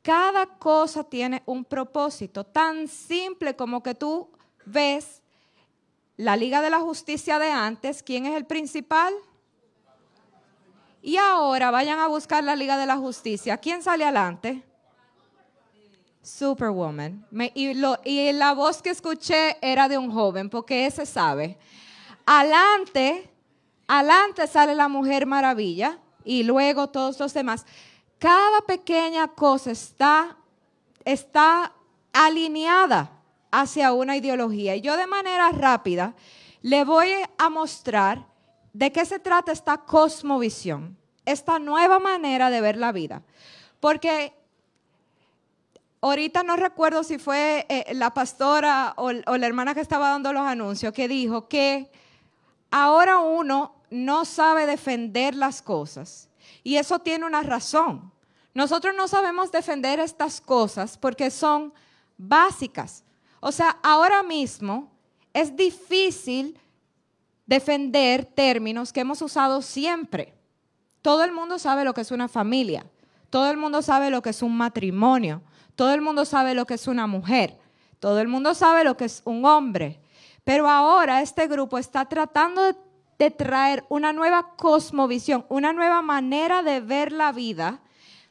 cada 0.01 0.45
cosa 0.45 1.03
tiene 1.03 1.43
un 1.45 1.65
propósito 1.65 2.43
tan 2.43 2.87
simple 2.87 3.55
como 3.55 3.81
que 3.81 3.95
tú 3.95 4.29
ves 4.65 5.21
la 6.17 6.35
Liga 6.35 6.61
de 6.61 6.71
la 6.71 6.79
Justicia 6.79 7.37
de 7.37 7.51
antes, 7.51 8.01
¿quién 8.01 8.25
es 8.25 8.35
el 8.35 8.45
principal? 8.45 9.13
Y 11.01 11.17
ahora 11.17 11.71
vayan 11.71 11.99
a 11.99 12.07
buscar 12.07 12.43
la 12.43 12.55
Liga 12.55 12.75
de 12.77 12.87
la 12.87 12.97
Justicia. 12.97 13.57
¿Quién 13.57 13.83
sale 13.83 14.03
adelante? 14.03 14.63
Superwoman. 16.27 17.25
y, 17.55 17.71
y, 18.03 18.33
la 18.33 18.53
voz 18.53 18.81
que 18.81 18.89
escuché 18.89 19.57
era 19.61 19.87
de 19.87 19.97
un 19.97 20.11
joven, 20.11 20.49
porque 20.49 20.85
ese 20.85 21.05
sabe. 21.05 21.57
Adelante, 22.25 23.29
adelante 23.87 24.45
sale 24.47 24.75
la 24.75 24.89
Mujer 24.89 25.25
Maravilla 25.25 25.99
y 26.25 26.43
luego 26.43 26.89
todos 26.89 27.17
los 27.19 27.33
demás. 27.33 27.65
Cada 28.19 28.61
pequeña 28.61 29.29
cosa 29.29 29.71
está, 29.71 30.35
está 31.05 31.71
alineada 32.11 33.09
hacia 33.49 33.93
una 33.93 34.17
ideología. 34.17 34.75
Y 34.75 34.81
yo 34.81 34.97
de 34.97 35.07
manera 35.07 35.49
rápida 35.51 36.13
le 36.61 36.83
voy 36.83 37.09
a 37.37 37.49
mostrar 37.49 38.27
de 38.73 38.91
qué 38.91 39.05
se 39.05 39.19
trata 39.19 39.53
esta 39.53 39.77
cosmovisión, 39.77 40.97
esta 41.25 41.57
nueva 41.57 41.99
manera 41.99 42.49
de 42.49 42.59
ver 42.59 42.75
la 42.75 42.91
vida. 42.91 43.21
Porque 43.79 44.33
ahorita 46.01 46.43
no 46.43 46.55
recuerdo 46.55 47.03
si 47.03 47.17
fue 47.17 47.65
eh, 47.69 47.93
la 47.93 48.13
pastora 48.13 48.93
o, 48.97 49.11
o 49.25 49.37
la 49.37 49.47
hermana 49.47 49.73
que 49.73 49.81
estaba 49.81 50.09
dando 50.09 50.33
los 50.33 50.43
anuncios 50.43 50.93
que 50.93 51.07
dijo 51.07 51.47
que 51.47 51.91
ahora 52.71 53.19
uno 53.19 53.75
no 53.89 54.25
sabe 54.25 54.65
defender 54.65 55.35
las 55.35 55.61
cosas. 55.61 56.29
Y 56.63 56.77
eso 56.77 56.99
tiene 56.99 57.25
una 57.25 57.43
razón. 57.43 58.11
Nosotros 58.53 58.95
no 58.95 59.07
sabemos 59.07 59.51
defender 59.51 59.99
estas 59.99 60.41
cosas 60.41 60.97
porque 60.97 61.29
son 61.29 61.73
básicas. 62.17 63.03
O 63.39 63.51
sea, 63.51 63.77
ahora 63.83 64.23
mismo 64.23 64.91
es 65.33 65.55
difícil 65.55 66.59
defender 67.45 68.25
términos 68.25 68.91
que 68.91 69.01
hemos 69.01 69.21
usado 69.21 69.61
siempre. 69.61 70.33
Todo 71.01 71.23
el 71.23 71.31
mundo 71.31 71.59
sabe 71.59 71.83
lo 71.83 71.93
que 71.93 72.01
es 72.01 72.11
una 72.11 72.27
familia. 72.27 72.85
Todo 73.29 73.49
el 73.51 73.57
mundo 73.57 73.81
sabe 73.81 74.09
lo 74.09 74.21
que 74.21 74.31
es 74.31 74.41
un 74.41 74.57
matrimonio. 74.57 75.41
Todo 75.77 75.93
el 75.93 76.01
mundo 76.01 76.25
sabe 76.25 76.55
lo 76.55 76.65
que 76.65 76.73
es 76.73 76.87
una 76.87 77.05
mujer. 77.05 77.55
Todo 77.99 78.19
el 78.19 78.27
mundo 78.27 78.55
sabe 78.55 78.83
lo 78.83 78.97
que 78.97 79.05
es 79.05 79.21
un 79.25 79.45
hombre. 79.45 79.99
Pero 80.43 80.67
ahora 80.67 81.21
este 81.21 81.47
grupo 81.47 81.77
está 81.77 82.05
tratando 82.05 82.63
de, 83.19 83.29
traer 83.29 83.85
una 83.87 84.11
nueva 84.11 84.55
cosmovisión, 84.55 85.45
una 85.49 85.73
nueva 85.73 86.01
manera 86.01 86.63
de 86.63 86.79
ver 86.79 87.11
la 87.11 87.31
vida, 87.31 87.79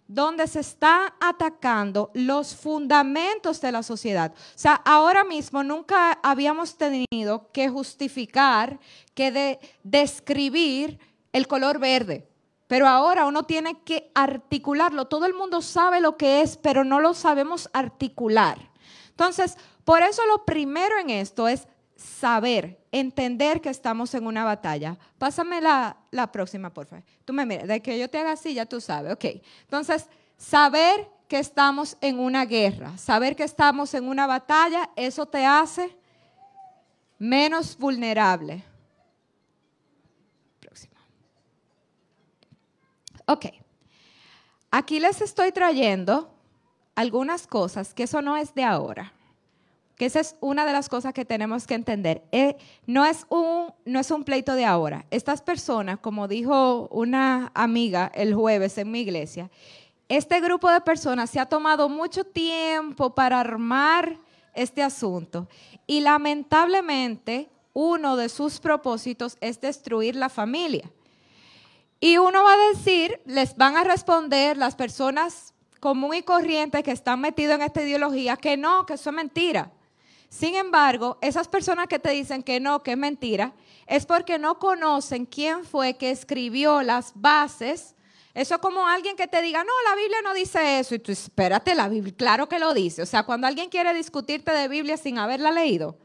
donde 0.08 0.48
se 0.48 0.58
están 0.58 1.12
atacando 1.20 2.10
los 2.14 2.52
fundamentos 2.56 3.60
de 3.60 3.70
la 3.70 3.84
sociedad. 3.84 4.32
O 4.34 4.58
sea, 4.58 4.74
ahora 4.84 5.22
mismo 5.22 5.62
nunca 5.62 6.18
habíamos 6.24 6.76
tenido 6.76 7.52
que 7.52 7.68
justificar, 7.68 8.80
que 9.14 9.60
describir 9.84 10.98
el 11.32 11.46
color 11.46 11.78
verde. 11.78 12.26
Pero 12.66 12.88
ahora 12.88 13.26
uno 13.26 13.44
tiene 13.44 13.80
que 13.82 14.10
articularlo. 14.14 15.06
Todo 15.06 15.26
el 15.26 15.34
mundo 15.34 15.62
sabe 15.62 16.00
lo 16.00 16.16
que 16.16 16.42
es, 16.42 16.56
pero 16.56 16.84
no 16.84 17.00
lo 17.00 17.14
sabemos 17.14 17.70
articular. 17.72 18.58
Entonces, 19.10 19.56
por 19.84 20.02
eso 20.02 20.26
lo 20.26 20.44
primero 20.44 20.98
en 20.98 21.10
esto 21.10 21.48
es 21.48 21.68
saber, 21.96 22.78
entender 22.92 23.60
que 23.60 23.70
estamos 23.70 24.14
en 24.14 24.26
una 24.26 24.44
batalla. 24.44 24.98
Pásame 25.18 25.60
la, 25.60 25.96
próxima, 26.32 26.72
por 26.72 26.86
favor. 26.86 27.04
Tú 27.24 27.32
me 27.32 27.46
miras, 27.46 27.68
de 27.68 27.80
que 27.80 27.98
yo 27.98 28.10
te 28.10 28.18
haga 28.18 28.32
así, 28.32 28.54
ya 28.54 28.66
tú 28.66 28.80
sabes. 28.80 29.12
Ok. 29.12 29.24
Entonces, 29.62 30.08
saber 30.36 31.08
que 31.28 31.38
estamos 31.38 31.96
en 32.00 32.18
una 32.18 32.44
guerra, 32.44 32.96
saber 32.98 33.34
que 33.34 33.44
estamos 33.44 33.94
en 33.94 34.08
una 34.08 34.26
batalla, 34.26 34.90
eso 34.96 35.26
te 35.26 35.44
hace 35.44 35.96
menos 37.18 37.76
vulnerable. 37.78 38.62
Ok, 43.28 43.46
aquí 44.70 45.00
les 45.00 45.20
estoy 45.20 45.50
trayendo 45.50 46.30
algunas 46.94 47.48
cosas 47.48 47.92
que 47.92 48.04
eso 48.04 48.22
no 48.22 48.36
es 48.36 48.54
de 48.54 48.62
ahora, 48.62 49.12
que 49.96 50.06
esa 50.06 50.20
es 50.20 50.36
una 50.40 50.64
de 50.64 50.72
las 50.72 50.88
cosas 50.88 51.12
que 51.12 51.24
tenemos 51.24 51.66
que 51.66 51.74
entender. 51.74 52.22
Eh, 52.30 52.56
no, 52.86 53.04
es 53.04 53.26
un, 53.28 53.74
no 53.84 53.98
es 53.98 54.12
un 54.12 54.22
pleito 54.22 54.54
de 54.54 54.64
ahora. 54.64 55.06
Estas 55.10 55.42
personas, 55.42 55.98
como 55.98 56.28
dijo 56.28 56.86
una 56.92 57.50
amiga 57.54 58.12
el 58.14 58.32
jueves 58.32 58.78
en 58.78 58.92
mi 58.92 59.00
iglesia, 59.00 59.50
este 60.08 60.40
grupo 60.40 60.70
de 60.70 60.80
personas 60.80 61.28
se 61.28 61.40
ha 61.40 61.46
tomado 61.46 61.88
mucho 61.88 62.22
tiempo 62.22 63.12
para 63.12 63.40
armar 63.40 64.20
este 64.54 64.84
asunto 64.84 65.48
y 65.84 66.00
lamentablemente 66.00 67.48
uno 67.72 68.16
de 68.16 68.28
sus 68.28 68.60
propósitos 68.60 69.36
es 69.40 69.60
destruir 69.60 70.14
la 70.14 70.28
familia. 70.28 70.92
Y 72.00 72.18
uno 72.18 72.44
va 72.44 72.52
a 72.52 72.68
decir, 72.74 73.20
les 73.24 73.56
van 73.56 73.76
a 73.76 73.84
responder 73.84 74.56
las 74.56 74.74
personas 74.74 75.54
común 75.80 76.14
y 76.14 76.22
corriente 76.22 76.82
que 76.82 76.90
están 76.90 77.20
metidas 77.20 77.56
en 77.56 77.62
esta 77.62 77.82
ideología 77.82 78.36
que 78.36 78.56
no, 78.56 78.86
que 78.86 78.94
eso 78.94 79.10
es 79.10 79.16
mentira. 79.16 79.72
Sin 80.28 80.56
embargo, 80.56 81.18
esas 81.20 81.48
personas 81.48 81.86
que 81.86 81.98
te 81.98 82.10
dicen 82.10 82.42
que 82.42 82.60
no, 82.60 82.82
que 82.82 82.92
es 82.92 82.98
mentira, 82.98 83.54
es 83.86 84.04
porque 84.04 84.38
no 84.38 84.58
conocen 84.58 85.24
quién 85.24 85.64
fue 85.64 85.96
que 85.96 86.10
escribió 86.10 86.82
las 86.82 87.12
bases. 87.14 87.94
Eso 88.34 88.56
es 88.56 88.60
como 88.60 88.86
alguien 88.86 89.16
que 89.16 89.28
te 89.28 89.40
diga, 89.40 89.64
no, 89.64 89.72
la 89.88 89.96
Biblia 89.96 90.18
no 90.22 90.34
dice 90.34 90.80
eso. 90.80 90.94
Y 90.94 90.98
tú, 90.98 91.12
espérate, 91.12 91.74
la 91.74 91.88
Biblia, 91.88 92.14
claro 92.16 92.48
que 92.48 92.58
lo 92.58 92.74
dice. 92.74 93.02
O 93.02 93.06
sea, 93.06 93.22
cuando 93.22 93.46
alguien 93.46 93.70
quiere 93.70 93.94
discutirte 93.94 94.52
de 94.52 94.68
Biblia 94.68 94.96
sin 94.96 95.18
haberla 95.18 95.52
leído, 95.52 95.96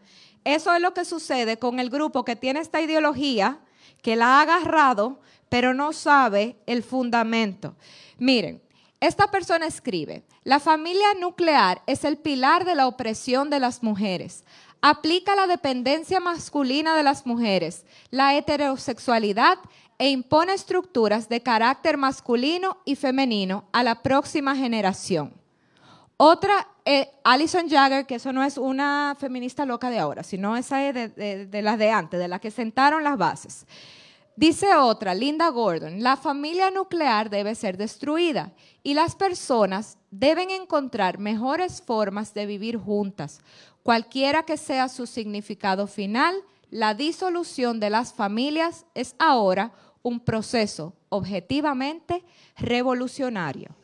eso 0.43 0.73
es 0.73 0.81
lo 0.81 0.93
que 0.93 1.03
sucede 1.03 1.57
con 1.57 1.79
el 1.79 1.89
grupo 1.89 2.23
que 2.23 2.35
tiene 2.35 2.59
esta 2.59 2.81
ideología, 2.81 3.59
que 4.01 4.15
la 4.15 4.37
ha 4.37 4.41
agarrado, 4.41 5.19
pero 5.51 5.73
no 5.73 5.91
sabe 5.91 6.55
el 6.65 6.81
fundamento. 6.81 7.75
Miren, 8.17 8.61
esta 9.01 9.29
persona 9.29 9.65
escribe, 9.65 10.23
la 10.45 10.61
familia 10.61 11.07
nuclear 11.19 11.81
es 11.87 12.05
el 12.05 12.17
pilar 12.17 12.63
de 12.63 12.73
la 12.73 12.87
opresión 12.87 13.49
de 13.49 13.59
las 13.59 13.83
mujeres. 13.83 14.45
Aplica 14.81 15.35
la 15.35 15.47
dependencia 15.47 16.21
masculina 16.21 16.95
de 16.95 17.03
las 17.03 17.25
mujeres, 17.25 17.85
la 18.11 18.33
heterosexualidad 18.37 19.59
e 19.97 20.09
impone 20.09 20.53
estructuras 20.53 21.27
de 21.27 21.43
carácter 21.43 21.97
masculino 21.97 22.77
y 22.85 22.95
femenino 22.95 23.65
a 23.73 23.83
la 23.83 24.01
próxima 24.03 24.55
generación. 24.55 25.33
Otra 26.15 26.65
eh, 26.85 27.09
Alison 27.25 27.67
Jagger, 27.67 28.05
que 28.05 28.15
eso 28.15 28.31
no 28.31 28.41
es 28.41 28.57
una 28.57 29.17
feminista 29.19 29.65
loca 29.65 29.89
de 29.89 29.99
ahora, 29.99 30.23
sino 30.23 30.55
esa 30.55 30.87
es 30.87 30.93
de, 30.93 31.45
de 31.45 31.61
las 31.61 31.77
de 31.77 31.91
antes, 31.91 32.21
de 32.21 32.29
las 32.29 32.39
que 32.39 32.51
sentaron 32.51 33.03
las 33.03 33.17
bases. 33.17 33.65
Dice 34.35 34.75
otra, 34.75 35.13
Linda 35.13 35.49
Gordon, 35.49 36.01
la 36.01 36.15
familia 36.15 36.71
nuclear 36.71 37.29
debe 37.29 37.53
ser 37.53 37.77
destruida 37.77 38.53
y 38.81 38.93
las 38.93 39.15
personas 39.15 39.97
deben 40.09 40.49
encontrar 40.49 41.19
mejores 41.19 41.81
formas 41.81 42.33
de 42.33 42.45
vivir 42.45 42.77
juntas. 42.77 43.41
Cualquiera 43.83 44.43
que 44.43 44.55
sea 44.57 44.87
su 44.87 45.05
significado 45.05 45.85
final, 45.85 46.33
la 46.69 46.93
disolución 46.93 47.81
de 47.81 47.89
las 47.89 48.13
familias 48.13 48.85
es 48.95 49.15
ahora 49.19 49.73
un 50.01 50.21
proceso 50.21 50.93
objetivamente 51.09 52.23
revolucionario. 52.57 53.75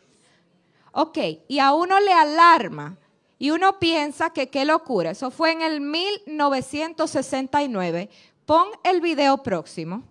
Ok, 0.94 1.18
y 1.48 1.60
a 1.60 1.74
uno 1.74 2.00
le 2.00 2.14
alarma 2.14 2.98
y 3.38 3.52
uno 3.52 3.78
piensa 3.80 4.32
que 4.32 4.50
qué 4.50 4.66
locura. 4.66 5.12
Eso 5.12 5.30
fue 5.30 5.52
en 5.52 5.62
el 5.62 5.82
1969. 5.82 8.10
Pon 8.46 8.70
el 8.84 9.02
video 9.02 9.44
próximo. 9.44 10.04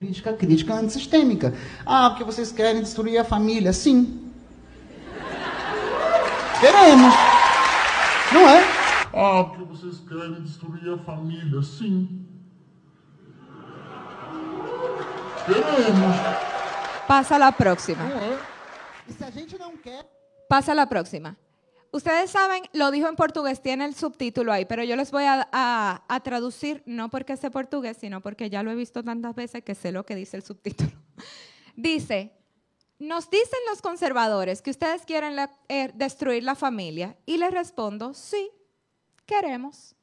Crítica, 0.00 0.32
crítica 0.32 0.72
antissistêmica. 0.72 1.52
Ah, 1.84 2.08
porque 2.08 2.24
vocês 2.24 2.50
querem 2.50 2.80
destruir 2.80 3.18
a 3.18 3.24
família. 3.24 3.70
Sim. 3.70 4.32
Queremos. 6.58 7.14
Não 8.32 8.48
é? 8.48 8.64
Ah, 9.12 9.44
porque 9.44 9.62
vocês 9.64 10.00
querem 10.08 10.40
destruir 10.40 10.94
a 10.94 10.96
família. 11.04 11.60
Sim. 11.60 12.26
Queremos. 15.44 16.16
Passa 17.06 17.36
la 17.36 17.52
próxima. 17.52 18.02
Não 18.02 18.16
é? 18.16 18.38
E 19.06 19.12
se 19.12 19.22
a 19.22 19.30
gente 19.30 19.58
não 19.58 19.76
quer. 19.76 20.06
Pasa 20.48 20.72
la 20.72 20.86
próxima. 20.86 21.36
Ustedes 21.92 22.30
saben, 22.30 22.62
lo 22.72 22.92
dijo 22.92 23.08
en 23.08 23.16
portugués, 23.16 23.60
tiene 23.60 23.84
el 23.84 23.96
subtítulo 23.96 24.52
ahí, 24.52 24.64
pero 24.64 24.84
yo 24.84 24.94
les 24.94 25.10
voy 25.10 25.24
a, 25.24 25.48
a, 25.50 26.20
traducir, 26.20 26.84
no 26.86 27.10
porque 27.10 27.36
sé 27.36 27.50
portugués, 27.50 27.96
sino 28.00 28.20
porque 28.20 28.48
ya 28.48 28.62
lo 28.62 28.70
he 28.70 28.76
visto 28.76 29.02
tantas 29.02 29.34
veces 29.34 29.64
que 29.64 29.74
sé 29.74 29.90
lo 29.90 30.06
que 30.06 30.14
dice 30.14 30.36
el 30.36 30.44
subtítulo. 30.44 30.90
Dice, 31.76 32.32
nos 32.98 33.30
dicen 33.30 33.58
los 33.70 33.80
conservadores 33.80 34.60
que 34.60 34.70
ustedes 34.70 35.02
quieren 35.06 35.36
eh, 35.68 35.90
destruir 35.94 36.44
la 36.44 36.54
familia 36.54 37.16
y 37.24 37.38
les 37.38 37.50
respondo, 37.50 38.12
sí, 38.12 38.50
queremos. 39.24 39.94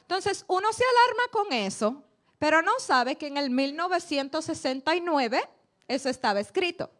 Entonces, 0.00 0.44
uno 0.48 0.72
se 0.72 0.82
alarma 0.84 1.22
con 1.30 1.52
eso, 1.52 2.02
pero 2.38 2.60
no 2.62 2.72
sabe 2.80 3.16
que 3.16 3.28
en 3.28 3.36
el 3.36 3.50
1969 3.50 5.40
eso 5.86 6.08
estaba 6.08 6.40
escrito 6.40 6.90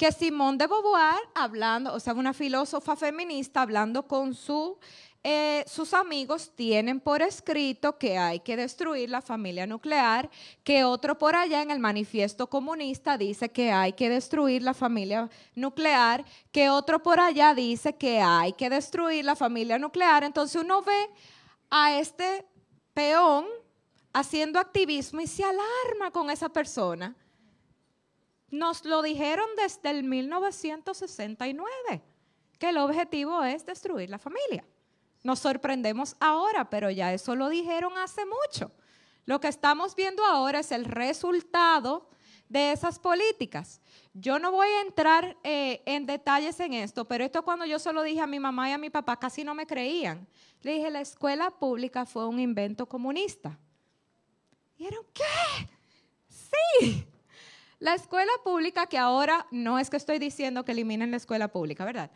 que 0.00 0.12
Simone 0.12 0.56
de 0.56 0.66
Beauvoir, 0.66 1.20
hablando, 1.34 1.92
o 1.92 2.00
sea, 2.00 2.14
una 2.14 2.32
filósofa 2.32 2.96
feminista, 2.96 3.60
hablando 3.60 4.08
con 4.08 4.32
su, 4.32 4.78
eh, 5.22 5.62
sus 5.66 5.92
amigos, 5.92 6.52
tienen 6.56 7.00
por 7.00 7.20
escrito 7.20 7.98
que 7.98 8.16
hay 8.16 8.40
que 8.40 8.56
destruir 8.56 9.10
la 9.10 9.20
familia 9.20 9.66
nuclear, 9.66 10.30
que 10.64 10.84
otro 10.84 11.18
por 11.18 11.36
allá 11.36 11.60
en 11.60 11.70
el 11.70 11.80
manifiesto 11.80 12.46
comunista 12.46 13.18
dice 13.18 13.50
que 13.50 13.72
hay 13.72 13.92
que 13.92 14.08
destruir 14.08 14.62
la 14.62 14.72
familia 14.72 15.28
nuclear, 15.54 16.24
que 16.50 16.70
otro 16.70 17.02
por 17.02 17.20
allá 17.20 17.52
dice 17.52 17.94
que 17.94 18.22
hay 18.22 18.54
que 18.54 18.70
destruir 18.70 19.26
la 19.26 19.36
familia 19.36 19.78
nuclear. 19.78 20.24
Entonces 20.24 20.62
uno 20.62 20.80
ve 20.80 21.10
a 21.68 21.98
este 21.98 22.46
peón 22.94 23.44
haciendo 24.14 24.58
activismo 24.60 25.20
y 25.20 25.26
se 25.26 25.44
alarma 25.44 26.10
con 26.10 26.30
esa 26.30 26.48
persona 26.48 27.14
nos 28.50 28.84
lo 28.84 29.02
dijeron 29.02 29.46
desde 29.56 29.90
el 29.90 30.04
1969, 30.04 32.02
que 32.58 32.68
el 32.68 32.78
objetivo 32.78 33.42
es 33.44 33.64
destruir 33.64 34.10
la 34.10 34.18
familia. 34.18 34.64
Nos 35.22 35.38
sorprendemos 35.38 36.16
ahora, 36.20 36.70
pero 36.70 36.90
ya 36.90 37.12
eso 37.12 37.34
lo 37.36 37.48
dijeron 37.48 37.96
hace 37.98 38.22
mucho. 38.26 38.72
Lo 39.26 39.40
que 39.40 39.48
estamos 39.48 39.94
viendo 39.94 40.24
ahora 40.24 40.60
es 40.60 40.72
el 40.72 40.84
resultado 40.84 42.08
de 42.48 42.72
esas 42.72 42.98
políticas. 42.98 43.80
Yo 44.12 44.38
no 44.38 44.50
voy 44.50 44.66
a 44.66 44.80
entrar 44.82 45.36
eh, 45.44 45.82
en 45.86 46.04
detalles 46.04 46.58
en 46.58 46.74
esto, 46.74 47.06
pero 47.06 47.24
esto 47.24 47.42
cuando 47.42 47.64
yo 47.64 47.78
se 47.78 47.92
lo 47.92 48.02
dije 48.02 48.20
a 48.20 48.26
mi 48.26 48.40
mamá 48.40 48.68
y 48.68 48.72
a 48.72 48.78
mi 48.78 48.90
papá 48.90 49.18
casi 49.18 49.44
no 49.44 49.54
me 49.54 49.66
creían. 49.66 50.26
Le 50.62 50.72
dije, 50.72 50.90
la 50.90 51.00
escuela 51.00 51.50
pública 51.50 52.04
fue 52.04 52.26
un 52.26 52.40
invento 52.40 52.86
comunista. 52.86 53.56
¿Y 54.76 54.86
eran 54.86 55.02
qué? 55.14 55.68
Sí, 56.28 57.06
la 57.80 57.94
escuela 57.94 58.30
pública, 58.44 58.86
que 58.86 58.98
ahora 58.98 59.46
no 59.50 59.78
es 59.78 59.90
que 59.90 59.96
estoy 59.96 60.18
diciendo 60.18 60.64
que 60.64 60.72
eliminen 60.72 61.10
la 61.10 61.16
escuela 61.16 61.48
pública, 61.48 61.84
¿verdad? 61.84 62.10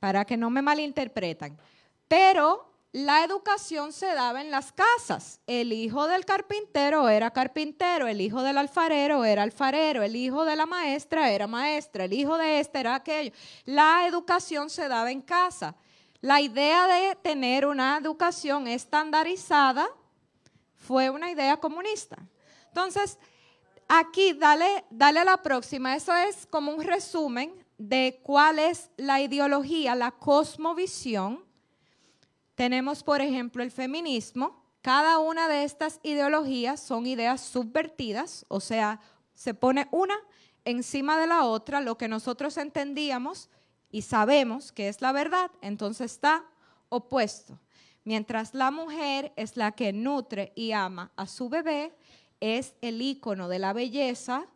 Para 0.00 0.24
que 0.24 0.36
no 0.36 0.50
me 0.50 0.62
malinterpretan. 0.62 1.56
Pero 2.08 2.70
la 2.92 3.22
educación 3.22 3.92
se 3.92 4.12
daba 4.14 4.40
en 4.40 4.50
las 4.50 4.72
casas. 4.72 5.40
El 5.46 5.72
hijo 5.72 6.08
del 6.08 6.24
carpintero 6.24 7.08
era 7.08 7.30
carpintero, 7.30 8.08
el 8.08 8.20
hijo 8.20 8.42
del 8.42 8.58
alfarero 8.58 9.24
era 9.24 9.44
alfarero, 9.44 10.02
el 10.02 10.16
hijo 10.16 10.44
de 10.44 10.56
la 10.56 10.66
maestra 10.66 11.30
era 11.30 11.46
maestra, 11.46 12.04
el 12.04 12.12
hijo 12.12 12.36
de 12.36 12.58
este 12.58 12.80
era 12.80 12.96
aquello. 12.96 13.30
La 13.64 14.08
educación 14.08 14.70
se 14.70 14.88
daba 14.88 15.12
en 15.12 15.22
casa. 15.22 15.76
La 16.20 16.40
idea 16.40 16.88
de 16.88 17.14
tener 17.14 17.64
una 17.64 17.96
educación 17.96 18.66
estandarizada 18.66 19.88
fue 20.74 21.10
una 21.10 21.30
idea 21.30 21.58
comunista. 21.58 22.16
Entonces, 22.66 23.18
Aquí, 23.92 24.34
dale, 24.34 24.84
dale 24.88 25.18
a 25.18 25.24
la 25.24 25.42
próxima. 25.42 25.96
Eso 25.96 26.14
es 26.14 26.46
como 26.46 26.70
un 26.70 26.80
resumen 26.80 27.52
de 27.76 28.20
cuál 28.22 28.60
es 28.60 28.88
la 28.96 29.20
ideología, 29.20 29.96
la 29.96 30.12
cosmovisión. 30.12 31.44
Tenemos, 32.54 33.02
por 33.02 33.20
ejemplo, 33.20 33.64
el 33.64 33.72
feminismo. 33.72 34.62
Cada 34.80 35.18
una 35.18 35.48
de 35.48 35.64
estas 35.64 35.98
ideologías 36.04 36.78
son 36.78 37.04
ideas 37.04 37.40
subvertidas, 37.40 38.46
o 38.46 38.60
sea, 38.60 39.00
se 39.34 39.54
pone 39.54 39.88
una 39.90 40.14
encima 40.64 41.18
de 41.18 41.26
la 41.26 41.42
otra, 41.42 41.80
lo 41.80 41.98
que 41.98 42.06
nosotros 42.06 42.58
entendíamos 42.58 43.50
y 43.90 44.02
sabemos 44.02 44.70
que 44.70 44.86
es 44.86 45.00
la 45.00 45.10
verdad, 45.10 45.50
entonces 45.62 46.12
está 46.12 46.44
opuesto. 46.90 47.58
Mientras 48.04 48.54
la 48.54 48.70
mujer 48.70 49.32
es 49.34 49.56
la 49.56 49.72
que 49.72 49.92
nutre 49.92 50.52
y 50.54 50.70
ama 50.70 51.10
a 51.16 51.26
su 51.26 51.48
bebé, 51.48 51.92
es 52.40 52.74
el 52.80 53.00
icono 53.02 53.48
de 53.48 53.58
la 53.58 53.72
belleza, 53.72 54.46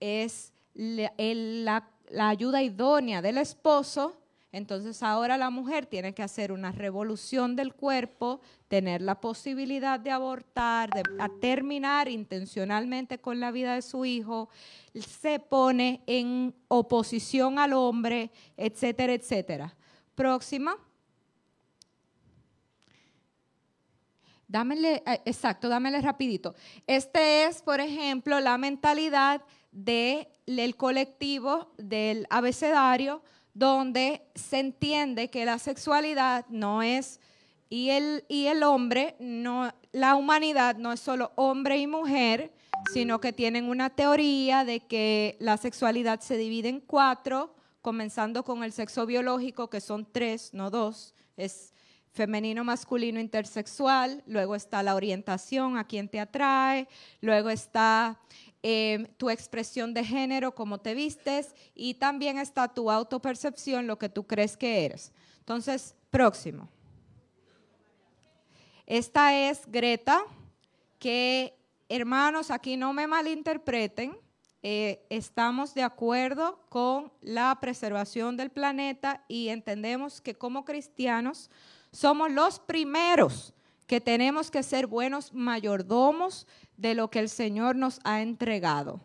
es 0.00 0.52
la, 0.74 1.88
ayuda 2.18 2.62
idónea 2.62 3.22
del 3.22 3.38
esposo, 3.38 4.16
entonces 4.52 5.02
ahora 5.02 5.36
la 5.36 5.50
mujer 5.50 5.86
tiene 5.86 6.14
que 6.14 6.22
hacer 6.22 6.52
una 6.52 6.70
revolución 6.70 7.56
del 7.56 7.74
cuerpo, 7.74 8.40
tener 8.68 9.02
la 9.02 9.20
posibilidad 9.20 9.98
de 9.98 10.12
abortar, 10.12 10.90
de 10.90 11.02
terminar 11.40 12.08
intencionalmente 12.08 13.18
con 13.18 13.40
la 13.40 13.50
vida 13.50 13.74
de 13.74 13.82
su 13.82 14.04
hijo, 14.04 14.48
se 14.94 15.40
pone 15.40 16.02
en 16.06 16.54
oposición 16.68 17.58
al 17.58 17.72
hombre, 17.72 18.30
etcétera, 18.56 19.12
etcétera. 19.12 19.74
Próxima. 20.14 20.76
Dámele, 24.54 25.02
eh, 25.04 25.20
exacto, 25.24 25.68
dámele 25.68 26.00
rapidito. 26.00 26.54
Este 26.86 27.46
es, 27.46 27.60
por 27.60 27.80
ejemplo, 27.80 28.38
la 28.38 28.56
mentalidad 28.56 29.42
del 29.72 30.76
colectivo 30.76 31.72
del 31.76 32.24
abecedario, 32.30 33.20
donde 33.52 34.22
se 34.36 34.60
entiende 34.60 35.28
que 35.28 35.44
la 35.44 35.58
sexualidad 35.58 36.46
no 36.50 36.82
es, 36.82 37.18
y 37.68 37.90
el, 37.90 38.24
y 38.28 38.46
el 38.46 38.62
hombre, 38.62 39.16
no, 39.18 39.74
la 39.90 40.14
humanidad 40.14 40.76
no 40.76 40.92
es 40.92 41.00
solo 41.00 41.32
hombre 41.34 41.78
y 41.78 41.88
mujer, 41.88 42.52
sino 42.92 43.20
que 43.20 43.32
tienen 43.32 43.68
una 43.68 43.90
teoría 43.90 44.64
de 44.64 44.86
que 44.86 45.36
la 45.40 45.56
sexualidad 45.56 46.20
se 46.20 46.36
divide 46.36 46.68
en 46.68 46.78
cuatro, 46.78 47.56
comenzando 47.82 48.44
con 48.44 48.62
el 48.62 48.70
sexo 48.70 49.04
biológico, 49.04 49.68
que 49.68 49.80
son 49.80 50.06
tres, 50.12 50.54
no 50.54 50.70
dos, 50.70 51.12
es 51.36 51.74
femenino, 52.14 52.62
masculino, 52.62 53.18
intersexual, 53.18 54.22
luego 54.26 54.54
está 54.54 54.82
la 54.82 54.94
orientación, 54.94 55.76
a 55.76 55.86
quién 55.86 56.08
te 56.08 56.20
atrae, 56.20 56.88
luego 57.20 57.50
está 57.50 58.20
em, 58.62 59.06
tu 59.16 59.30
expresión 59.30 59.92
de 59.92 60.04
género, 60.04 60.54
cómo 60.54 60.78
te 60.78 60.94
vistes, 60.94 61.54
y 61.74 61.94
también 61.94 62.38
está 62.38 62.68
tu 62.68 62.90
autopercepción, 62.90 63.88
lo 63.88 63.98
que 63.98 64.08
tú 64.08 64.26
crees 64.26 64.56
que 64.56 64.84
eres. 64.84 65.12
Entonces, 65.40 65.96
próximo. 66.10 66.68
Esta 68.86 69.36
es 69.36 69.62
Greta, 69.66 70.22
que 71.00 71.58
hermanos, 71.88 72.52
aquí 72.52 72.76
no 72.76 72.92
me 72.92 73.08
malinterpreten, 73.08 74.16
eh, 74.62 75.04
estamos 75.10 75.74
de 75.74 75.82
acuerdo 75.82 76.60
con 76.70 77.12
la 77.20 77.58
preservación 77.60 78.36
del 78.36 78.50
planeta 78.50 79.24
y 79.28 79.48
entendemos 79.48 80.22
que 80.22 80.36
como 80.36 80.64
cristianos 80.64 81.50
somos 81.94 82.30
los 82.30 82.58
primeros 82.58 83.54
que 83.86 84.00
tenemos 84.00 84.50
que 84.50 84.62
ser 84.62 84.86
buenos 84.86 85.32
mayordomos 85.32 86.46
de 86.76 86.94
lo 86.94 87.08
que 87.08 87.20
el 87.20 87.28
Señor 87.28 87.76
nos 87.76 88.00
ha 88.02 88.20
entregado, 88.20 89.00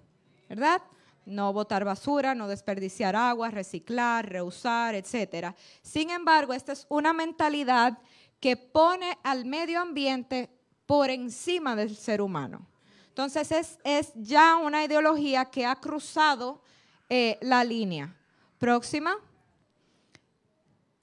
¿verdad? 0.49 0.82
no 1.25 1.54
botar 1.54 1.86
basura, 1.86 2.34
no 2.34 2.47
desperdiciar 2.47 3.15
agua, 3.15 3.52
reciclar, 3.52 4.28
reusar, 4.28 4.95
etc. 4.95 5.56
Sin 5.84 6.10
embargo, 6.10 6.54
esta 6.54 6.73
es 6.73 6.88
una 6.89 7.13
mentalidad 7.13 7.99
que 8.39 8.58
pone 8.58 9.17
al 9.21 9.45
medio 9.45 9.80
ambiente 9.80 10.49
por 10.88 11.12
encima 11.12 11.75
del 11.75 11.95
ser 11.95 12.21
humano. 12.21 12.67
Entonces 13.10 13.52
es, 13.52 13.78
es 13.84 14.12
ya 14.15 14.56
una 14.58 14.84
ideología 14.84 15.45
que 15.45 15.67
ha 15.67 15.75
cruzado 15.75 16.63
eh, 17.10 17.38
la 17.41 17.63
línea. 17.63 18.15
Próxima. 18.58 19.15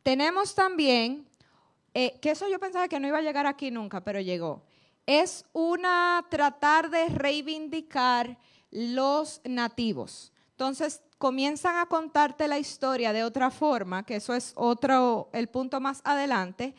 Tenemos 0.02 0.54
también, 0.54 1.25
eh, 1.98 2.18
que 2.20 2.32
eso 2.32 2.46
yo 2.46 2.58
pensaba 2.58 2.88
que 2.88 3.00
no 3.00 3.08
iba 3.08 3.16
a 3.16 3.22
llegar 3.22 3.46
aquí 3.46 3.70
nunca, 3.70 4.04
pero 4.04 4.20
llegó. 4.20 4.62
Es 5.06 5.46
una 5.54 6.26
tratar 6.28 6.90
de 6.90 7.08
reivindicar 7.08 8.36
los 8.70 9.40
nativos. 9.44 10.30
Entonces 10.50 11.00
comienzan 11.16 11.78
a 11.78 11.86
contarte 11.86 12.48
la 12.48 12.58
historia 12.58 13.14
de 13.14 13.24
otra 13.24 13.50
forma, 13.50 14.04
que 14.04 14.16
eso 14.16 14.34
es 14.34 14.52
otro, 14.56 15.30
el 15.32 15.48
punto 15.48 15.80
más 15.80 16.02
adelante. 16.04 16.74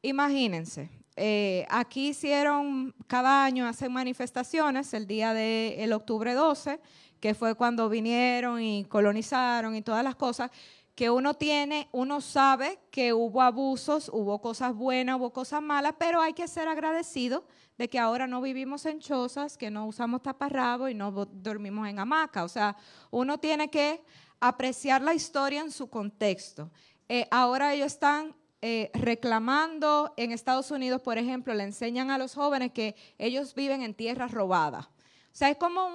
Imagínense, 0.00 0.88
eh, 1.14 1.66
aquí 1.68 2.08
hicieron, 2.08 2.94
cada 3.06 3.44
año 3.44 3.66
hacen 3.66 3.92
manifestaciones 3.92 4.94
el 4.94 5.06
día 5.06 5.34
del 5.34 5.92
octubre 5.92 6.32
12, 6.32 6.80
que 7.20 7.34
fue 7.34 7.54
cuando 7.54 7.90
vinieron 7.90 8.62
y 8.62 8.86
colonizaron 8.86 9.76
y 9.76 9.82
todas 9.82 10.02
las 10.02 10.14
cosas 10.14 10.50
que 10.94 11.10
uno 11.10 11.34
tiene, 11.34 11.88
uno 11.92 12.20
sabe 12.20 12.78
que 12.90 13.12
hubo 13.12 13.42
abusos, 13.42 14.08
hubo 14.12 14.40
cosas 14.40 14.74
buenas, 14.74 15.16
hubo 15.16 15.32
cosas 15.32 15.60
malas, 15.60 15.94
pero 15.98 16.20
hay 16.20 16.32
que 16.32 16.46
ser 16.46 16.68
agradecido 16.68 17.44
de 17.76 17.88
que 17.88 17.98
ahora 17.98 18.26
no 18.28 18.40
vivimos 18.40 18.86
en 18.86 19.00
chozas, 19.00 19.56
que 19.56 19.70
no 19.70 19.86
usamos 19.86 20.22
taparrabo 20.22 20.88
y 20.88 20.94
no 20.94 21.10
dormimos 21.10 21.88
en 21.88 21.98
hamaca. 21.98 22.44
O 22.44 22.48
sea, 22.48 22.76
uno 23.10 23.38
tiene 23.38 23.68
que 23.68 24.04
apreciar 24.38 25.02
la 25.02 25.14
historia 25.14 25.60
en 25.60 25.72
su 25.72 25.88
contexto. 25.90 26.70
Eh, 27.08 27.26
ahora 27.30 27.74
ellos 27.74 27.88
están 27.88 28.36
eh, 28.62 28.90
reclamando 28.94 30.14
en 30.16 30.30
Estados 30.30 30.70
Unidos, 30.70 31.02
por 31.02 31.18
ejemplo, 31.18 31.52
le 31.54 31.64
enseñan 31.64 32.10
a 32.10 32.18
los 32.18 32.34
jóvenes 32.34 32.70
que 32.72 32.94
ellos 33.18 33.54
viven 33.54 33.82
en 33.82 33.94
tierras 33.94 34.30
robadas. 34.30 34.86
O 34.86 35.36
sea, 35.36 35.50
es 35.50 35.56
como 35.56 35.88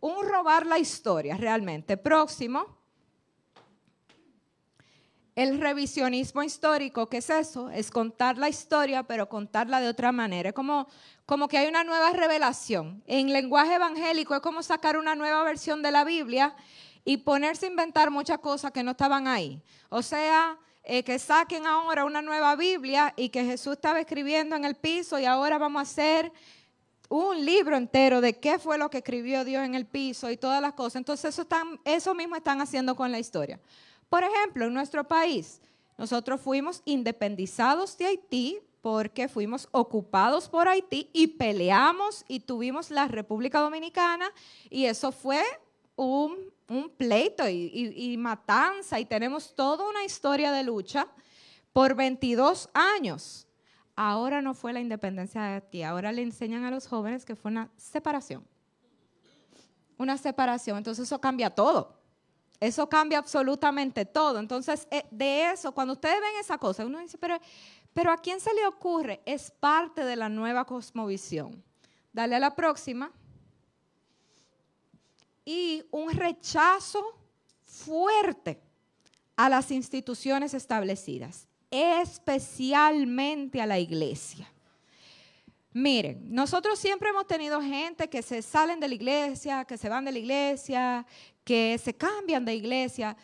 un 0.00 0.28
robar 0.28 0.64
la 0.64 0.78
historia 0.78 1.36
realmente. 1.36 1.96
Próximo. 1.96 2.77
El 5.38 5.60
revisionismo 5.60 6.42
histórico, 6.42 7.08
¿qué 7.08 7.18
es 7.18 7.30
eso? 7.30 7.70
Es 7.70 7.92
contar 7.92 8.38
la 8.38 8.48
historia, 8.48 9.04
pero 9.04 9.28
contarla 9.28 9.80
de 9.80 9.86
otra 9.86 10.10
manera. 10.10 10.48
Es 10.48 10.52
como, 10.52 10.88
como 11.26 11.46
que 11.46 11.56
hay 11.56 11.68
una 11.68 11.84
nueva 11.84 12.10
revelación. 12.10 13.04
En 13.06 13.32
lenguaje 13.32 13.76
evangélico 13.76 14.34
es 14.34 14.40
como 14.40 14.64
sacar 14.64 14.96
una 14.96 15.14
nueva 15.14 15.44
versión 15.44 15.80
de 15.80 15.92
la 15.92 16.02
Biblia 16.02 16.56
y 17.04 17.18
ponerse 17.18 17.66
a 17.66 17.68
inventar 17.68 18.10
muchas 18.10 18.40
cosas 18.40 18.72
que 18.72 18.82
no 18.82 18.90
estaban 18.90 19.28
ahí. 19.28 19.62
O 19.90 20.02
sea, 20.02 20.58
eh, 20.82 21.04
que 21.04 21.20
saquen 21.20 21.68
ahora 21.68 22.04
una 22.04 22.20
nueva 22.20 22.56
Biblia 22.56 23.14
y 23.16 23.28
que 23.28 23.44
Jesús 23.44 23.74
estaba 23.74 24.00
escribiendo 24.00 24.56
en 24.56 24.64
el 24.64 24.74
piso 24.74 25.20
y 25.20 25.24
ahora 25.24 25.56
vamos 25.56 25.78
a 25.78 25.82
hacer 25.82 26.32
un 27.08 27.44
libro 27.44 27.76
entero 27.76 28.20
de 28.20 28.40
qué 28.40 28.58
fue 28.58 28.76
lo 28.76 28.90
que 28.90 28.98
escribió 28.98 29.44
Dios 29.44 29.64
en 29.64 29.76
el 29.76 29.86
piso 29.86 30.32
y 30.32 30.36
todas 30.36 30.60
las 30.60 30.72
cosas. 30.72 30.96
Entonces 30.96 31.26
eso, 31.32 31.42
están, 31.42 31.78
eso 31.84 32.12
mismo 32.12 32.34
están 32.34 32.60
haciendo 32.60 32.96
con 32.96 33.12
la 33.12 33.20
historia. 33.20 33.60
Por 34.08 34.24
ejemplo, 34.24 34.66
en 34.66 34.74
nuestro 34.74 35.06
país, 35.06 35.60
nosotros 35.98 36.40
fuimos 36.40 36.82
independizados 36.84 37.98
de 37.98 38.06
Haití 38.06 38.58
porque 38.80 39.28
fuimos 39.28 39.68
ocupados 39.72 40.48
por 40.48 40.68
Haití 40.68 41.10
y 41.12 41.26
peleamos 41.26 42.24
y 42.28 42.40
tuvimos 42.40 42.90
la 42.90 43.08
República 43.08 43.60
Dominicana 43.60 44.30
y 44.70 44.84
eso 44.86 45.12
fue 45.12 45.42
un, 45.96 46.52
pleito 46.96 47.48
y, 47.48 48.16
matanza 48.18 49.00
y 49.00 49.04
tenemos 49.04 49.54
toda 49.54 49.88
una 49.88 50.04
historia 50.04 50.52
de 50.52 50.62
lucha 50.62 51.08
por 51.72 51.94
22 51.94 52.70
años. 52.72 53.46
Ahora 53.96 54.40
no 54.40 54.54
fue 54.54 54.72
la 54.72 54.80
independencia 54.80 55.42
de 55.42 55.54
Haití, 55.54 55.82
ahora 55.82 56.12
le 56.12 56.22
enseñan 56.22 56.64
a 56.64 56.70
los 56.70 56.86
jóvenes 56.86 57.24
que 57.24 57.34
fue 57.34 57.50
una 57.50 57.70
separación. 57.76 58.46
Una 59.96 60.16
separación, 60.16 60.78
entonces 60.78 61.06
eso 61.06 61.20
cambia 61.20 61.50
todo. 61.50 61.97
Eso 62.60 62.88
cambia 62.88 63.18
absolutamente 63.18 64.04
todo. 64.04 64.38
Entonces, 64.38 64.88
eh, 64.90 65.04
de 65.10 65.50
eso, 65.50 65.72
cuando 65.72 65.94
ustedes 65.94 66.20
ven 66.20 66.40
esa 66.40 66.58
cosa, 66.58 66.84
uno 66.84 66.98
dice, 66.98 67.16
pero, 67.18 67.38
pero 67.92 68.10
¿a 68.10 68.16
quién 68.16 68.40
se 68.40 68.52
le 68.52 68.66
ocurre? 68.66 69.20
Es 69.24 69.50
parte 69.50 70.04
de 70.04 70.16
la 70.16 70.28
nueva 70.28 70.64
cosmovisión. 70.64 71.62
Dale 72.12 72.36
a 72.36 72.40
la 72.40 72.56
próxima. 72.56 73.12
Y 75.44 75.84
un 75.90 76.12
rechazo 76.12 77.16
fuerte 77.64 78.60
a 79.36 79.48
las 79.48 79.70
instituciones 79.70 80.52
establecidas, 80.52 81.46
especialmente 81.70 83.62
a 83.62 83.66
la 83.66 83.78
iglesia. 83.78 84.52
Miren, 85.72 86.34
nosotros 86.34 86.78
siempre 86.78 87.10
hemos 87.10 87.26
tenido 87.26 87.62
gente 87.62 88.10
que 88.10 88.20
se 88.20 88.42
salen 88.42 88.80
de 88.80 88.88
la 88.88 88.94
iglesia, 88.94 89.64
que 89.64 89.78
se 89.78 89.88
van 89.88 90.04
de 90.04 90.12
la 90.12 90.18
iglesia, 90.18 91.06
que 91.48 91.80
se 91.82 91.94
cambian 91.94 92.44
de 92.44 92.54
iglesia, 92.54 93.16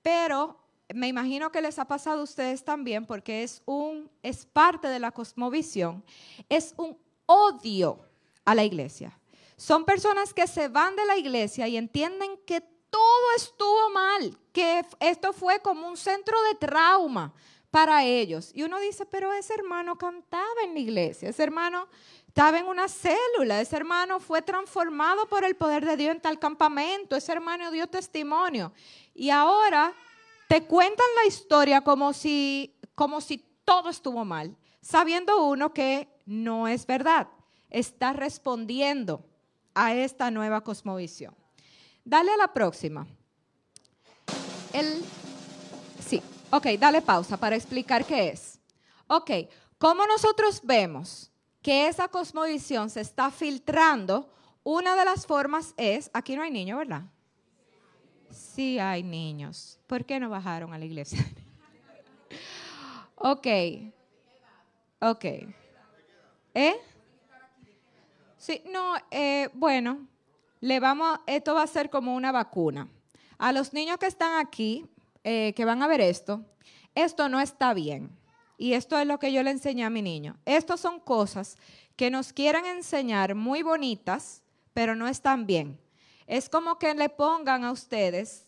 pero 0.00 0.56
me 0.94 1.08
imagino 1.08 1.50
que 1.50 1.60
les 1.60 1.80
ha 1.80 1.84
pasado 1.84 2.20
a 2.20 2.22
ustedes 2.22 2.62
también 2.62 3.04
porque 3.04 3.42
es 3.42 3.60
un 3.66 4.08
es 4.22 4.46
parte 4.46 4.86
de 4.86 5.00
la 5.00 5.10
cosmovisión, 5.10 6.04
es 6.48 6.74
un 6.76 6.96
odio 7.26 7.98
a 8.44 8.54
la 8.54 8.62
iglesia. 8.62 9.18
Son 9.56 9.84
personas 9.84 10.32
que 10.32 10.46
se 10.46 10.68
van 10.68 10.94
de 10.94 11.06
la 11.06 11.16
iglesia 11.16 11.66
y 11.66 11.76
entienden 11.76 12.38
que 12.46 12.60
todo 12.60 13.26
estuvo 13.36 13.90
mal, 13.92 14.38
que 14.52 14.84
esto 15.00 15.32
fue 15.32 15.58
como 15.58 15.88
un 15.88 15.96
centro 15.96 16.40
de 16.44 16.54
trauma 16.54 17.34
para 17.72 18.04
ellos. 18.04 18.52
Y 18.54 18.62
uno 18.62 18.78
dice, 18.78 19.06
pero 19.06 19.32
ese 19.32 19.54
hermano 19.54 19.98
cantaba 19.98 20.62
en 20.62 20.74
la 20.74 20.78
iglesia, 20.78 21.30
ese 21.30 21.42
hermano 21.42 21.88
estaba 22.36 22.58
en 22.58 22.66
una 22.66 22.86
célula, 22.86 23.62
ese 23.62 23.76
hermano 23.76 24.20
fue 24.20 24.42
transformado 24.42 25.26
por 25.26 25.42
el 25.42 25.56
poder 25.56 25.86
de 25.86 25.96
Dios 25.96 26.14
en 26.14 26.20
tal 26.20 26.38
campamento, 26.38 27.16
ese 27.16 27.32
hermano 27.32 27.70
dio 27.70 27.86
testimonio. 27.86 28.74
Y 29.14 29.30
ahora 29.30 29.94
te 30.46 30.62
cuentan 30.64 31.06
la 31.22 31.26
historia 31.26 31.80
como 31.80 32.12
si, 32.12 32.76
como 32.94 33.22
si 33.22 33.38
todo 33.64 33.88
estuvo 33.88 34.26
mal, 34.26 34.54
sabiendo 34.82 35.46
uno 35.46 35.72
que 35.72 36.10
no 36.26 36.68
es 36.68 36.86
verdad, 36.86 37.28
está 37.70 38.12
respondiendo 38.12 39.24
a 39.74 39.94
esta 39.94 40.30
nueva 40.30 40.60
cosmovisión. 40.60 41.34
Dale 42.04 42.32
a 42.32 42.36
la 42.36 42.52
próxima. 42.52 43.06
El, 44.74 45.02
sí, 46.06 46.22
ok, 46.50 46.66
dale 46.78 47.00
pausa 47.00 47.38
para 47.38 47.56
explicar 47.56 48.04
qué 48.04 48.28
es. 48.28 48.60
Ok, 49.06 49.30
¿cómo 49.78 50.06
nosotros 50.06 50.60
vemos 50.62 51.32
que 51.66 51.88
esa 51.88 52.06
cosmovisión 52.06 52.90
se 52.90 53.00
está 53.00 53.28
filtrando, 53.28 54.30
una 54.62 54.94
de 54.94 55.04
las 55.04 55.26
formas 55.26 55.74
es, 55.76 56.08
aquí 56.14 56.36
no 56.36 56.42
hay 56.42 56.50
niños, 56.52 56.78
¿verdad? 56.78 57.02
Sí 58.30 58.78
hay 58.78 59.02
niños. 59.02 59.80
¿Por 59.88 60.04
qué 60.04 60.20
no 60.20 60.30
bajaron 60.30 60.72
a 60.72 60.78
la 60.78 60.84
iglesia? 60.84 61.26
ok. 63.16 63.46
Ok. 65.00 65.24
¿Eh? 66.54 66.76
Sí, 68.38 68.62
no, 68.72 68.94
eh, 69.10 69.48
bueno, 69.52 70.06
le 70.60 70.78
vamos, 70.78 71.18
esto 71.26 71.52
va 71.52 71.64
a 71.64 71.66
ser 71.66 71.90
como 71.90 72.14
una 72.14 72.30
vacuna. 72.30 72.86
A 73.38 73.52
los 73.52 73.72
niños 73.72 73.98
que 73.98 74.06
están 74.06 74.38
aquí, 74.38 74.86
eh, 75.24 75.52
que 75.56 75.64
van 75.64 75.82
a 75.82 75.88
ver 75.88 76.00
esto, 76.00 76.44
esto 76.94 77.28
no 77.28 77.40
está 77.40 77.74
bien. 77.74 78.15
Y 78.58 78.72
esto 78.72 78.98
es 78.98 79.06
lo 79.06 79.18
que 79.18 79.32
yo 79.32 79.42
le 79.42 79.50
enseñé 79.50 79.84
a 79.84 79.90
mi 79.90 80.02
niño. 80.02 80.36
Estas 80.44 80.80
son 80.80 81.00
cosas 81.00 81.56
que 81.94 82.10
nos 82.10 82.32
quieren 82.32 82.66
enseñar 82.66 83.34
muy 83.34 83.62
bonitas, 83.62 84.42
pero 84.72 84.94
no 84.94 85.08
están 85.08 85.46
bien. 85.46 85.78
Es 86.26 86.48
como 86.48 86.78
que 86.78 86.94
le 86.94 87.08
pongan 87.08 87.64
a 87.64 87.72
ustedes, 87.72 88.46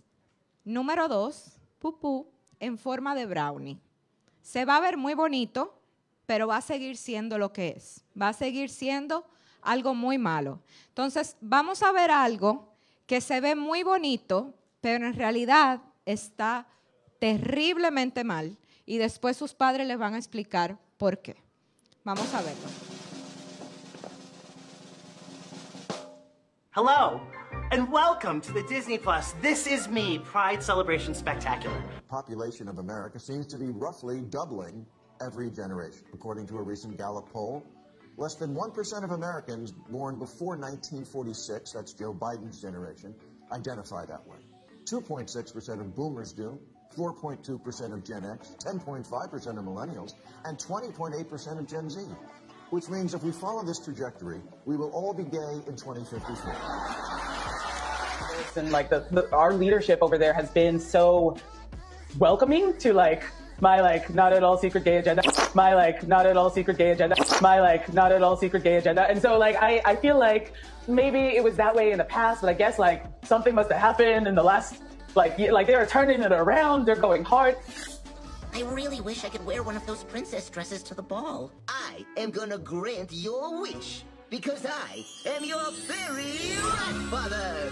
número 0.65 1.09
dos, 1.09 1.59
pupú, 1.79 2.27
en 2.61 2.79
forma 2.79 3.15
de 3.15 3.27
brownie. 3.27 3.79
Se 4.43 4.65
va 4.65 4.77
a 4.77 4.81
ver 4.81 4.97
muy 4.97 5.15
bonito, 5.15 5.79
pero 6.27 6.49
va 6.49 6.57
a 6.59 6.63
seguir 6.63 6.97
siendo 6.97 7.39
lo 7.39 7.53
que 7.53 7.75
es. 7.77 8.05
Va 8.21 8.29
a 8.29 8.33
seguir 8.33 8.71
siendo 8.71 9.25
algo 9.63 9.95
muy 9.95 10.19
malo. 10.19 10.61
Entonces, 10.89 11.37
vamos 11.41 11.83
a 11.83 11.93
ver 11.93 12.11
algo 12.11 12.73
que 13.07 13.21
se 13.21 13.41
ve 13.41 13.55
muy 13.55 13.83
bonito, 13.83 14.55
pero 14.81 15.07
en 15.07 15.15
realidad 15.15 15.81
está 16.05 16.67
terriblemente 17.19 18.25
mal 18.25 18.57
y 18.89 18.97
después 18.97 19.37
sus 19.37 19.55
padres 19.55 19.87
les 19.87 19.99
van 19.99 20.15
a 20.15 20.17
explicar 20.17 20.79
por 20.97 21.19
qué. 21.19 21.37
Vamos 22.05 22.33
a 22.33 22.41
verlo. 22.41 22.69
Hello, 26.71 27.21
and 27.71 27.93
welcome 27.93 28.41
to 28.41 28.53
the 28.53 28.63
Disney 28.63 28.97
Plus 28.97 29.35
This 29.43 29.67
Is 29.67 29.89
Me 29.89 30.19
Pride 30.19 30.63
Celebration 30.63 31.15
Spectacular. 31.15 31.83
Population 32.09 32.67
of 32.67 32.79
America 32.79 33.19
seems 33.19 33.47
to 33.49 33.59
be 33.59 33.67
roughly 33.67 34.23
doubling 34.31 34.87
every 35.21 35.51
generation. 35.51 36.05
According 36.15 36.47
to 36.47 36.57
a 36.57 36.63
recent 36.63 36.97
Gallup 36.97 37.29
poll, 37.31 37.63
Less 38.17 38.35
than 38.35 38.53
1% 38.53 39.05
of 39.05 39.13
Americans 39.13 39.71
born 39.71 40.19
before 40.19 40.57
1946, 40.57 41.71
that's 41.71 41.93
Joe 41.93 42.13
Biden's 42.13 42.61
generation, 42.61 43.15
identify 43.53 44.07
that 44.07 44.27
way. 44.27 44.39
2.6% 44.87 45.81
of 45.81 45.95
boomers 45.95 46.33
do, 46.33 46.59
4.2% 46.97 47.93
of 47.93 48.05
Gen 48.05 48.25
X, 48.25 48.57
10.5% 48.65 49.59
of 49.59 49.65
millennials, 49.65 50.15
and 50.45 50.59
20.8% 50.59 51.59
of 51.59 51.67
Gen 51.67 51.91
Z. 51.91 52.01
Which 52.71 52.89
means 52.89 53.15
if 53.15 53.23
we 53.23 53.33
follow 53.33 53.65
this 53.65 53.79
trajectory, 53.79 54.41
we 54.67 54.77
will 54.77 54.91
all 54.91 55.15
be 55.15 55.25
gay 55.25 55.63
in 55.67 55.77
2054. 55.77 56.55
And 58.57 58.73
like 58.73 58.91
the, 58.91 59.07
the 59.11 59.31
our 59.33 59.55
leadership 59.55 60.01
over 60.03 60.19
there 60.19 60.33
has 60.33 60.51
been 60.51 60.81
so 60.81 61.37
welcoming 62.19 62.77
to 62.79 62.93
like 62.93 63.25
my 63.61 63.81
like 63.81 64.13
not 64.15 64.33
at 64.33 64.43
all 64.43 64.57
secret 64.57 64.85
gay 64.85 64.97
agenda 64.97 65.23
my 65.55 65.75
like 65.75 66.07
not 66.07 66.27
at 66.27 66.37
all 66.37 66.51
secret 66.51 66.79
gay 66.79 66.91
agenda 66.91 67.17
my 67.41 67.61
like 67.61 67.93
not 67.93 68.13
at 68.13 68.23
all 68.23 68.37
secret 68.37 68.63
gay 68.63 68.77
agenda 68.77 69.03
and 69.09 69.21
so 69.21 69.37
like 69.39 69.57
i 69.57 69.81
i 69.85 69.97
feel 69.97 70.19
like 70.19 70.53
maybe 70.87 71.19
it 71.19 71.43
was 71.43 71.57
that 71.57 71.75
way 71.75 71.91
in 71.91 71.99
the 71.99 72.05
past 72.05 72.41
but 72.41 72.49
i 72.49 72.53
guess 72.53 72.79
like 72.79 73.05
something 73.25 73.55
must 73.55 73.71
have 73.71 73.81
happened 73.81 74.27
in 74.27 74.35
the 74.35 74.43
last 74.43 74.81
like 75.19 75.37
like 75.51 75.67
they're 75.67 75.85
turning 75.85 76.23
it 76.23 76.31
around 76.31 76.87
they're 76.87 76.95
going 76.95 77.25
hard 77.25 77.57
I 78.55 78.63
really 78.63 79.01
wish 79.01 79.25
I 79.25 79.29
could 79.29 79.45
wear 79.45 79.65
one 79.65 79.77
of 79.77 79.85
those 79.85 80.05
princess 80.05 80.49
dresses 80.49 80.83
to 80.85 80.95
the 80.95 81.03
ball. 81.03 81.53
I 81.69 82.07
am 82.17 82.31
gonna 82.31 82.57
grant 82.57 83.13
your 83.13 83.61
wish 83.61 84.05
because 84.31 84.65
I 84.67 85.05
am 85.27 85.45
your 85.45 85.71
fairy 85.71 86.57
godfather. 86.57 87.71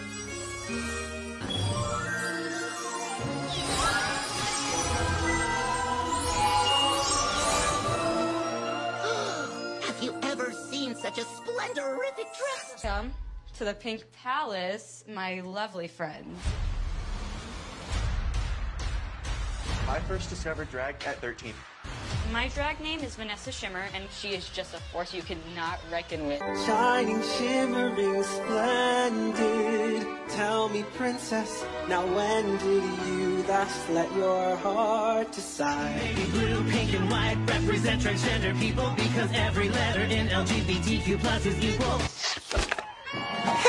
Have 9.86 10.02
you 10.02 10.14
ever 10.24 10.52
seen 10.52 10.94
such 10.94 11.18
a 11.18 11.22
splendorific 11.22 12.28
dress? 12.36 12.84
Welcome 12.84 13.14
to 13.56 13.64
the 13.64 13.74
Pink 13.74 14.04
Palace, 14.12 15.04
my 15.08 15.40
lovely 15.40 15.88
friends. 15.88 16.38
I 19.88 20.00
first 20.00 20.30
discovered 20.30 20.68
drag 20.70 20.96
at 21.06 21.20
13. 21.20 21.54
My 22.32 22.48
drag 22.48 22.80
name 22.80 23.00
is 23.00 23.14
Vanessa 23.14 23.52
Shimmer, 23.52 23.84
and 23.94 24.04
she 24.10 24.30
is 24.30 24.48
just 24.48 24.74
a 24.74 24.78
force 24.78 25.14
you 25.14 25.22
cannot 25.22 25.78
reckon 25.92 26.26
with. 26.26 26.40
Shining, 26.66 27.22
shimmering, 27.38 28.22
splendid. 28.24 30.06
Tell 30.30 30.68
me, 30.68 30.84
princess, 30.96 31.64
now 31.88 32.04
when 32.04 32.56
did 32.58 32.82
you 33.06 33.44
last 33.48 33.88
let 33.90 34.12
your 34.16 34.56
heart 34.56 35.30
decide? 35.30 36.00
Baby 36.00 36.30
blue, 36.32 36.70
pink 36.70 36.92
and 36.94 37.08
white 37.08 37.36
represent 37.46 38.02
transgender 38.02 38.58
people 38.58 38.92
because 38.96 39.30
every 39.34 39.68
letter 39.68 40.02
in 40.02 40.26
LGBTQ 40.26 41.20
plus 41.20 41.46
is 41.46 41.64
equal. 41.64 42.00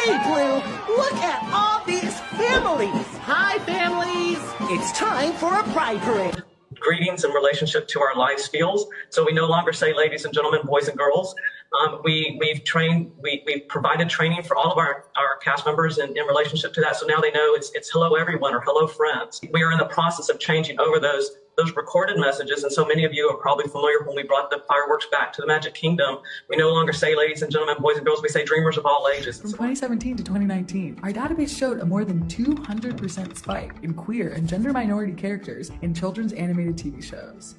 Hey, 0.03 0.17
Blue, 0.23 0.95
look 0.95 1.13
at 1.15 1.41
all 1.53 1.83
these 1.85 2.19
families. 2.37 3.07
Hi, 3.23 3.57
families. 3.59 4.37
It's 4.71 4.91
time 4.97 5.33
for 5.33 5.59
a 5.59 5.63
pride 5.73 5.99
parade. 6.01 6.35
greetings 6.79 7.23
in 7.23 7.31
relationship 7.31 7.87
to 7.89 8.01
our 8.01 8.15
life 8.15 8.39
skills. 8.39 8.87
So 9.09 9.25
we 9.25 9.33
no 9.33 9.47
longer 9.47 9.73
say 9.73 9.93
ladies 9.93 10.25
and 10.25 10.33
gentlemen, 10.33 10.61
boys 10.65 10.87
and 10.87 10.97
girls. 10.97 11.35
Um, 11.81 11.99
we, 12.03 12.37
we've 12.39 12.63
trained, 12.63 13.11
we, 13.21 13.43
we've 13.45 13.67
provided 13.67 14.09
training 14.09 14.43
for 14.43 14.55
all 14.55 14.71
of 14.71 14.77
our, 14.77 15.05
our 15.17 15.37
cast 15.43 15.65
members 15.65 15.97
in, 15.97 16.15
in 16.15 16.25
relationship 16.25 16.73
to 16.73 16.81
that. 16.81 16.95
So 16.95 17.05
now 17.05 17.19
they 17.19 17.31
know 17.31 17.55
it's, 17.55 17.71
it's 17.73 17.89
hello 17.89 18.15
everyone 18.15 18.53
or 18.53 18.61
hello 18.61 18.87
friends. 18.87 19.41
We 19.51 19.63
are 19.63 19.71
in 19.71 19.77
the 19.77 19.85
process 19.85 20.29
of 20.29 20.39
changing 20.39 20.79
over 20.79 20.99
those, 20.99 21.31
those 21.57 21.75
recorded 21.75 22.19
messages. 22.19 22.63
And 22.63 22.71
so 22.71 22.85
many 22.85 23.03
of 23.03 23.13
you 23.13 23.27
are 23.29 23.37
probably 23.37 23.65
familiar 23.65 24.03
when 24.05 24.15
we 24.15 24.23
brought 24.23 24.51
the 24.51 24.63
fireworks 24.67 25.07
back 25.11 25.33
to 25.33 25.41
the 25.41 25.47
Magic 25.47 25.73
Kingdom. 25.73 26.19
We 26.49 26.55
no 26.55 26.69
longer 26.69 26.93
say 26.93 27.15
ladies 27.15 27.41
and 27.41 27.51
gentlemen, 27.51 27.77
boys 27.79 27.97
and 27.97 28.05
girls. 28.05 28.21
We 28.21 28.29
say 28.29 28.45
dreamers 28.45 28.77
of 28.77 28.85
all 28.85 29.09
ages. 29.13 29.41
From 29.41 29.51
2017 29.51 30.17
to 30.17 30.23
2019, 30.23 30.99
our 31.01 31.11
database 31.11 31.57
showed 31.57 31.79
a 31.79 31.85
more 31.85 32.05
than 32.05 32.23
200% 32.25 33.35
spike 33.35 33.73
in 33.81 33.95
queer 33.95 34.29
and 34.33 34.47
gender 34.47 34.71
minority 34.71 35.13
characters 35.13 35.71
in 35.81 35.95
children's 35.95 36.31
animated 36.33 36.77
TV 36.77 37.03
shows. 37.03 37.55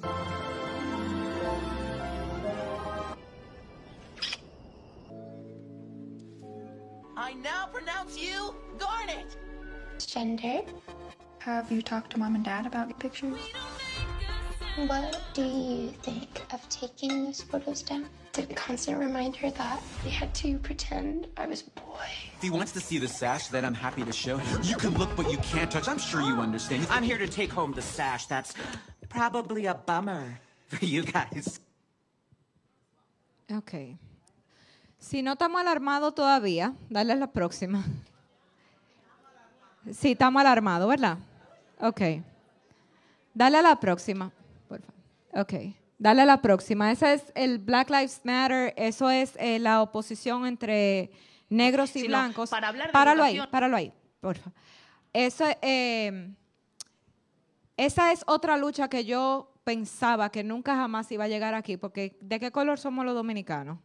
I 7.17 7.33
now 7.33 7.67
pronounce 7.67 8.17
you 8.17 8.55
Garnet. 8.77 9.35
Gendered. 9.97 10.63
Have 11.39 11.71
you 11.71 11.81
talked 11.81 12.11
to 12.11 12.19
mom 12.19 12.35
and 12.35 12.45
dad 12.45 12.65
about 12.65 12.97
pictures? 12.99 13.39
What 14.75 15.21
do 15.33 15.43
you 15.43 15.89
think 16.01 16.41
of 16.53 16.67
taking 16.69 17.25
those 17.25 17.41
photos 17.41 17.81
down? 17.81 18.05
It's 18.37 18.39
a 18.39 18.53
constant 18.53 18.97
reminder 18.99 19.49
that 19.51 19.81
we 20.05 20.09
had 20.09 20.33
to 20.35 20.57
pretend 20.59 21.27
I 21.37 21.47
was 21.47 21.63
a 21.67 21.79
boy. 21.79 22.07
If 22.37 22.41
he 22.43 22.49
wants 22.49 22.71
to 22.73 22.79
see 22.79 22.97
the 22.97 23.07
sash, 23.07 23.47
then 23.47 23.65
I'm 23.65 23.73
happy 23.73 24.03
to 24.03 24.13
show 24.13 24.37
him. 24.37 24.61
You 24.63 24.77
can 24.77 24.97
look, 24.97 25.13
but 25.17 25.29
you 25.31 25.37
can't 25.39 25.69
touch. 25.69 25.87
I'm 25.89 25.97
sure 25.97 26.21
you 26.21 26.39
understand. 26.39 26.87
I'm 26.89 27.03
here 27.03 27.17
to 27.17 27.27
take 27.27 27.51
home 27.51 27.73
the 27.73 27.81
sash. 27.81 28.27
That's 28.27 28.53
probably 29.09 29.65
a 29.65 29.73
bummer 29.73 30.39
for 30.67 30.85
you 30.85 31.03
guys. 31.03 31.59
Ok. 33.51 33.97
Si 34.99 35.21
no 35.21 35.33
estamos 35.33 35.59
alarmados 35.59 36.13
todavía, 36.13 36.73
dale 36.89 37.13
a 37.13 37.15
la 37.15 37.27
próxima. 37.27 37.83
Sí, 39.91 40.11
estamos 40.11 40.39
alarmados, 40.39 40.87
¿verdad? 40.87 41.17
Ok. 41.81 42.01
Dale 43.33 43.57
a 43.57 43.61
la 43.61 43.75
próxima. 43.79 44.31
Ok. 45.33 45.53
Dale 45.97 46.21
a 46.21 46.25
la 46.25 46.41
próxima. 46.41 46.91
Ese 46.91 47.13
es 47.13 47.23
el 47.35 47.59
Black 47.59 47.89
Lives 47.89 48.21
Matter. 48.23 48.73
Eso 48.77 49.09
es 49.09 49.33
eh, 49.37 49.59
la 49.59 49.81
oposición 49.81 50.45
entre 50.45 51.11
negros 51.49 51.95
y 51.95 52.03
no, 52.03 52.07
blancos. 52.07 52.49
para 52.49 52.69
hablar 52.69 52.87
de 52.87 52.93
páralo 52.93 53.23
ahí, 53.23 53.35
educación- 53.35 53.51
páralo 53.51 53.75
ahí, 53.77 53.93
por 54.21 54.37
favor. 54.37 54.53
Eso, 55.11 55.45
eh, 55.61 56.31
esa 57.75 58.11
es 58.11 58.23
otra 58.27 58.55
lucha 58.57 58.87
que 58.87 59.03
yo 59.03 59.51
pensaba 59.63 60.31
que 60.31 60.43
nunca 60.43 60.75
jamás 60.75 61.11
iba 61.11 61.25
a 61.25 61.27
llegar 61.27 61.53
aquí, 61.53 61.75
porque 61.77 62.17
¿de 62.21 62.39
qué 62.39 62.51
color 62.51 62.79
somos 62.79 63.03
los 63.05 63.13
dominicanos? 63.15 63.79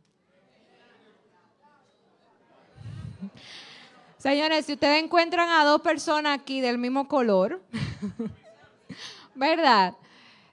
Señores, 4.18 4.64
si 4.66 4.72
ustedes 4.74 5.02
encuentran 5.02 5.48
a 5.50 5.64
dos 5.64 5.80
personas 5.82 6.38
aquí 6.38 6.60
del 6.60 6.78
mismo 6.78 7.08
color, 7.08 7.62
¿verdad? 9.34 9.94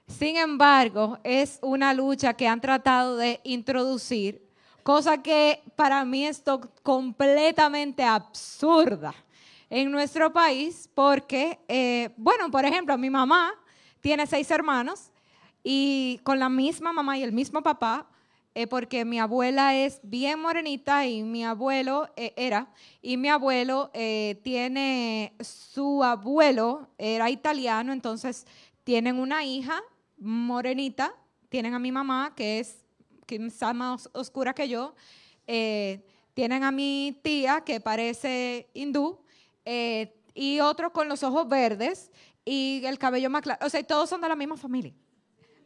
Sin 0.06 0.36
embargo, 0.36 1.18
es 1.24 1.58
una 1.62 1.94
lucha 1.94 2.34
que 2.34 2.46
han 2.46 2.60
tratado 2.60 3.16
de 3.16 3.40
introducir, 3.44 4.42
cosa 4.82 5.22
que 5.22 5.62
para 5.76 6.04
mí 6.04 6.26
es 6.26 6.42
completamente 6.82 8.02
absurda 8.02 9.14
en 9.70 9.90
nuestro 9.90 10.32
país, 10.32 10.90
porque, 10.94 11.58
eh, 11.68 12.10
bueno, 12.16 12.50
por 12.50 12.64
ejemplo, 12.64 12.98
mi 12.98 13.10
mamá 13.10 13.52
tiene 14.00 14.26
seis 14.26 14.50
hermanos 14.50 15.10
y 15.64 16.20
con 16.24 16.38
la 16.38 16.48
misma 16.48 16.92
mamá 16.92 17.16
y 17.16 17.22
el 17.22 17.32
mismo 17.32 17.62
papá, 17.62 18.06
eh, 18.54 18.66
porque 18.66 19.06
mi 19.06 19.18
abuela 19.18 19.74
es 19.74 19.98
bien 20.02 20.40
morenita 20.40 21.06
y 21.06 21.22
mi 21.22 21.42
abuelo 21.42 22.10
eh, 22.16 22.34
era, 22.36 22.70
y 23.00 23.16
mi 23.16 23.30
abuelo 23.30 23.90
tiene, 24.42 25.32
su 25.40 26.04
abuelo 26.04 26.88
era 26.98 27.30
italiano, 27.30 27.92
entonces 27.92 28.46
tienen 28.84 29.18
una 29.18 29.44
hija 29.44 29.82
morenita, 30.22 31.14
tienen 31.48 31.74
a 31.74 31.78
mi 31.78 31.92
mamá, 31.92 32.32
que 32.34 32.60
es 32.60 32.84
quizá 33.26 33.72
más 33.72 34.08
oscura 34.12 34.54
que 34.54 34.68
yo, 34.68 34.94
eh, 35.46 36.04
tienen 36.34 36.64
a 36.64 36.70
mi 36.70 37.18
tía, 37.22 37.62
que 37.64 37.80
parece 37.80 38.68
hindú, 38.74 39.20
eh, 39.64 40.14
y 40.34 40.60
otro 40.60 40.92
con 40.92 41.08
los 41.08 41.22
ojos 41.22 41.48
verdes 41.48 42.10
y 42.44 42.82
el 42.84 42.98
cabello 42.98 43.30
más 43.30 43.42
claro, 43.42 43.64
o 43.64 43.68
sea, 43.68 43.82
todos 43.82 44.08
son 44.08 44.20
de 44.20 44.28
la 44.28 44.36
misma 44.36 44.56
familia. 44.56 44.94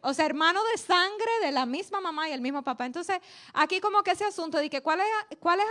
O 0.09 0.15
sea, 0.15 0.25
hermano 0.25 0.61
de 0.71 0.79
sangre 0.79 1.31
de 1.43 1.51
la 1.51 1.67
misma 1.67 2.01
mamá 2.01 2.29
y 2.29 2.33
el 2.33 2.41
mismo 2.41 2.63
papá. 2.63 2.87
Entonces, 2.87 3.19
aquí 3.53 3.81
como 3.81 4.05
que 4.05 4.13
ese 4.13 4.25
asunto 4.25 4.57
de 4.57 4.71
que 4.71 4.81
cuál 4.81 5.01
es, 5.01 5.39
cuál 5.41 5.59
es 5.59 5.67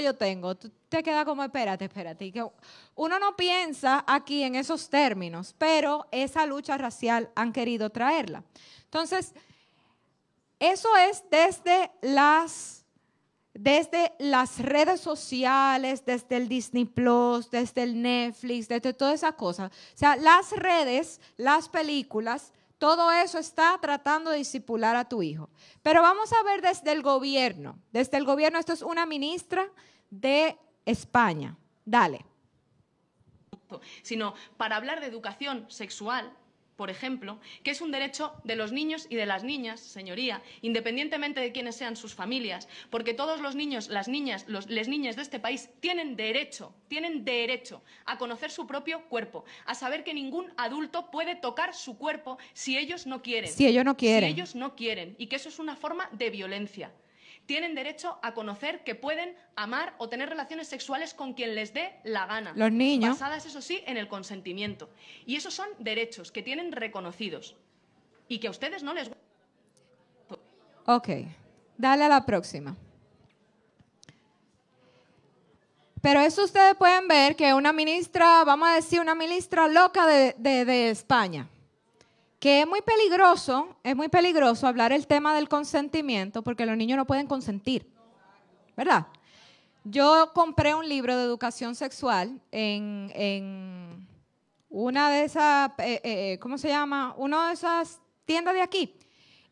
yo 0.00 0.14
tengo, 0.14 0.54
tú 0.54 0.70
te 0.88 1.02
queda 1.02 1.24
como, 1.24 1.42
espérate, 1.42 1.86
espérate. 1.86 2.26
Y 2.26 2.30
que 2.30 2.46
uno 2.94 3.18
no 3.18 3.34
piensa 3.34 4.04
aquí 4.06 4.44
en 4.44 4.54
esos 4.54 4.88
términos, 4.88 5.56
pero 5.58 6.06
esa 6.12 6.46
lucha 6.46 6.78
racial 6.78 7.30
han 7.34 7.52
querido 7.52 7.90
traerla. 7.90 8.44
Entonces, 8.84 9.34
eso 10.60 10.96
es 10.96 11.24
desde 11.28 11.90
las, 12.00 12.84
desde 13.54 14.12
las 14.20 14.60
redes 14.60 15.00
sociales, 15.00 16.04
desde 16.06 16.36
el 16.36 16.48
Disney 16.48 16.84
Plus, 16.84 17.50
desde 17.50 17.82
el 17.82 18.00
Netflix, 18.00 18.68
desde 18.68 18.94
todas 18.94 19.14
esas 19.14 19.34
cosas. 19.34 19.72
O 19.72 19.98
sea, 19.98 20.14
las 20.14 20.52
redes, 20.52 21.20
las 21.36 21.68
películas, 21.68 22.52
todo 22.78 23.12
eso 23.12 23.38
está 23.38 23.78
tratando 23.80 24.30
de 24.30 24.38
disipular 24.38 24.96
a 24.96 25.08
tu 25.08 25.22
hijo. 25.22 25.48
Pero 25.82 26.02
vamos 26.02 26.32
a 26.32 26.42
ver 26.42 26.60
desde 26.62 26.92
el 26.92 27.02
gobierno. 27.02 27.78
Desde 27.92 28.16
el 28.16 28.24
gobierno, 28.24 28.58
esto 28.58 28.72
es 28.72 28.82
una 28.82 29.06
ministra 29.06 29.70
de 30.10 30.58
España. 30.84 31.56
Dale. 31.84 32.24
sino 34.02 34.34
para 34.56 34.76
hablar 34.76 35.00
de 35.00 35.06
educación 35.06 35.66
sexual 35.68 36.32
por 36.76 36.90
ejemplo, 36.90 37.38
que 37.62 37.70
es 37.70 37.80
un 37.80 37.90
derecho 37.90 38.32
de 38.44 38.56
los 38.56 38.72
niños 38.72 39.06
y 39.08 39.16
de 39.16 39.26
las 39.26 39.44
niñas, 39.44 39.80
señoría, 39.80 40.42
independientemente 40.62 41.40
de 41.40 41.52
quiénes 41.52 41.76
sean 41.76 41.96
sus 41.96 42.14
familias, 42.14 42.68
porque 42.90 43.14
todos 43.14 43.40
los 43.40 43.54
niños, 43.54 43.88
las 43.88 44.08
niñas, 44.08 44.44
los, 44.48 44.68
las 44.68 44.88
niñas 44.88 45.16
de 45.16 45.22
este 45.22 45.40
país 45.40 45.70
tienen 45.80 46.16
derecho, 46.16 46.74
tienen 46.88 47.24
derecho 47.24 47.82
a 48.04 48.18
conocer 48.18 48.50
su 48.50 48.66
propio 48.66 49.02
cuerpo, 49.08 49.44
a 49.66 49.74
saber 49.74 50.04
que 50.04 50.14
ningún 50.14 50.52
adulto 50.56 51.10
puede 51.10 51.36
tocar 51.36 51.74
su 51.74 51.96
cuerpo 51.96 52.38
si 52.52 52.76
ellos 52.76 53.06
no 53.06 53.22
quieren. 53.22 53.50
Si 53.50 53.66
ellos 53.66 53.84
no 53.84 53.96
quieren. 53.96 54.28
Si 54.28 54.34
ellos 54.34 54.54
no 54.54 54.74
quieren, 54.74 55.14
y 55.18 55.26
que 55.26 55.36
eso 55.36 55.48
es 55.48 55.58
una 55.58 55.76
forma 55.76 56.08
de 56.12 56.30
violencia 56.30 56.92
tienen 57.46 57.74
derecho 57.74 58.18
a 58.22 58.34
conocer 58.34 58.84
que 58.84 58.94
pueden 58.94 59.36
amar 59.56 59.94
o 59.98 60.08
tener 60.08 60.28
relaciones 60.28 60.68
sexuales 60.68 61.14
con 61.14 61.34
quien 61.34 61.54
les 61.54 61.74
dé 61.74 61.94
la 62.04 62.26
gana. 62.26 62.52
Los 62.56 62.72
niños. 62.72 63.18
Basadas, 63.18 63.46
eso 63.46 63.60
sí, 63.60 63.82
en 63.86 63.96
el 63.96 64.08
consentimiento. 64.08 64.88
Y 65.26 65.36
esos 65.36 65.54
son 65.54 65.68
derechos 65.78 66.32
que 66.32 66.42
tienen 66.42 66.72
reconocidos 66.72 67.56
y 68.28 68.38
que 68.38 68.48
a 68.48 68.50
ustedes 68.50 68.82
no 68.82 68.94
les 68.94 69.10
Ok, 70.86 71.08
dale 71.78 72.04
a 72.04 72.08
la 72.08 72.26
próxima. 72.26 72.76
Pero 76.02 76.20
eso 76.20 76.44
ustedes 76.44 76.74
pueden 76.74 77.08
ver 77.08 77.34
que 77.34 77.54
una 77.54 77.72
ministra, 77.72 78.44
vamos 78.44 78.68
a 78.68 78.74
decir, 78.74 79.00
una 79.00 79.14
ministra 79.14 79.66
loca 79.68 80.06
de, 80.06 80.34
de, 80.36 80.66
de 80.66 80.90
España, 80.90 81.48
que 82.44 82.60
es 82.60 82.66
muy 82.66 82.82
peligroso, 82.82 83.74
es 83.82 83.96
muy 83.96 84.08
peligroso 84.08 84.66
hablar 84.66 84.92
el 84.92 85.06
tema 85.06 85.34
del 85.34 85.48
consentimiento 85.48 86.44
porque 86.44 86.66
los 86.66 86.76
niños 86.76 86.98
no 86.98 87.06
pueden 87.06 87.26
consentir, 87.26 87.90
¿verdad? 88.76 89.06
Yo 89.82 90.30
compré 90.34 90.74
un 90.74 90.86
libro 90.86 91.16
de 91.16 91.24
educación 91.24 91.74
sexual 91.74 92.38
en, 92.52 93.10
en 93.14 94.06
una 94.68 95.08
de 95.08 95.24
esas, 95.24 95.70
eh, 95.78 96.02
eh, 96.04 96.38
¿cómo 96.38 96.58
se 96.58 96.68
llama? 96.68 97.14
Una 97.16 97.48
de 97.48 97.54
esas 97.54 97.98
tiendas 98.26 98.52
de 98.52 98.60
aquí. 98.60 98.94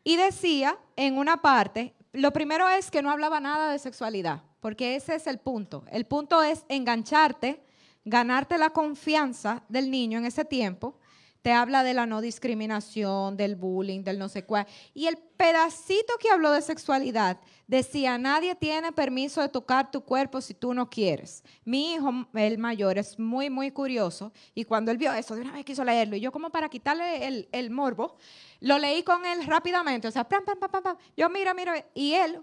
Y 0.03 0.15
decía 0.15 0.77
en 0.95 1.17
una 1.17 1.41
parte, 1.41 1.95
lo 2.11 2.31
primero 2.31 2.69
es 2.69 2.91
que 2.91 3.01
no 3.01 3.09
hablaba 3.09 3.39
nada 3.39 3.71
de 3.71 3.79
sexualidad, 3.79 4.43
porque 4.59 4.95
ese 4.95 5.15
es 5.15 5.25
el 5.25 5.39
punto. 5.39 5.83
El 5.89 6.05
punto 6.05 6.43
es 6.43 6.63
engancharte, 6.69 7.59
ganarte 8.05 8.59
la 8.59 8.69
confianza 8.69 9.63
del 9.67 9.89
niño 9.89 10.19
en 10.19 10.25
ese 10.25 10.45
tiempo 10.45 10.99
te 11.43 11.51
habla 11.51 11.83
de 11.83 11.93
la 11.93 12.05
no 12.05 12.21
discriminación, 12.21 13.35
del 13.35 13.57
bullying, 13.57 14.01
del 14.01 14.17
no 14.17 14.29
sé 14.29 14.45
cuál. 14.45 14.65
Y 14.93 15.07
el 15.07 15.17
pedacito 15.17 16.13
que 16.17 16.29
habló 16.29 16.53
de 16.53 16.61
sexualidad 16.61 17.37
decía, 17.67 18.17
nadie 18.17 18.55
tiene 18.55 18.93
permiso 18.93 19.41
de 19.41 19.49
tocar 19.49 19.91
tu 19.91 20.01
cuerpo 20.05 20.39
si 20.39 20.53
tú 20.53 20.73
no 20.73 20.89
quieres. 20.89 21.43
Mi 21.65 21.95
hijo, 21.95 22.11
el 22.33 22.57
mayor, 22.57 22.97
es 22.97 23.19
muy, 23.19 23.49
muy 23.49 23.71
curioso 23.71 24.31
y 24.55 24.63
cuando 24.63 24.89
él 24.89 24.97
vio 24.97 25.13
eso, 25.13 25.35
de 25.35 25.41
una 25.41 25.51
vez 25.51 25.65
quiso 25.65 25.83
leerlo. 25.83 26.15
Y 26.15 26.21
yo 26.21 26.31
como 26.31 26.49
para 26.49 26.69
quitarle 26.69 27.47
el, 27.51 27.69
morbo, 27.69 28.15
lo 28.61 28.79
leí 28.79 29.03
con 29.03 29.25
él 29.25 29.45
rápidamente. 29.45 30.07
O 30.07 30.11
sea, 30.11 30.23
pam, 30.23 30.45
pam, 30.45 30.57
pam, 30.57 30.81
pam, 30.81 30.97
yo 31.17 31.29
mira, 31.29 31.53
mira, 31.53 31.85
y 31.93 32.13
él 32.13 32.41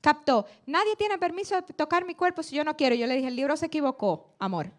captó, 0.00 0.46
nadie 0.64 0.94
tiene 0.94 1.18
permiso 1.18 1.56
de 1.56 1.62
tocar 1.62 2.04
mi 2.04 2.14
cuerpo 2.14 2.44
si 2.44 2.54
yo 2.54 2.62
no 2.62 2.76
quiero. 2.76 2.94
Yo 2.94 3.08
le 3.08 3.16
dije, 3.16 3.26
el 3.26 3.34
libro 3.34 3.56
se 3.56 3.66
equivocó, 3.66 4.32
amor. 4.38 4.70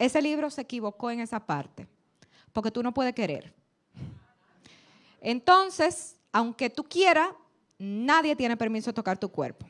Ese 0.00 0.20
libro 0.20 0.50
se 0.50 0.62
equivocó 0.62 1.12
en 1.12 1.20
esa 1.20 1.38
parte 1.38 1.86
porque 2.52 2.70
tú 2.70 2.82
no 2.82 2.92
puedes 2.92 3.14
querer. 3.14 3.52
Entonces, 5.20 6.16
aunque 6.32 6.70
tú 6.70 6.84
quieras, 6.84 7.30
nadie 7.78 8.36
tiene 8.36 8.56
permiso 8.56 8.90
de 8.90 8.94
tocar 8.94 9.18
tu 9.18 9.30
cuerpo. 9.30 9.66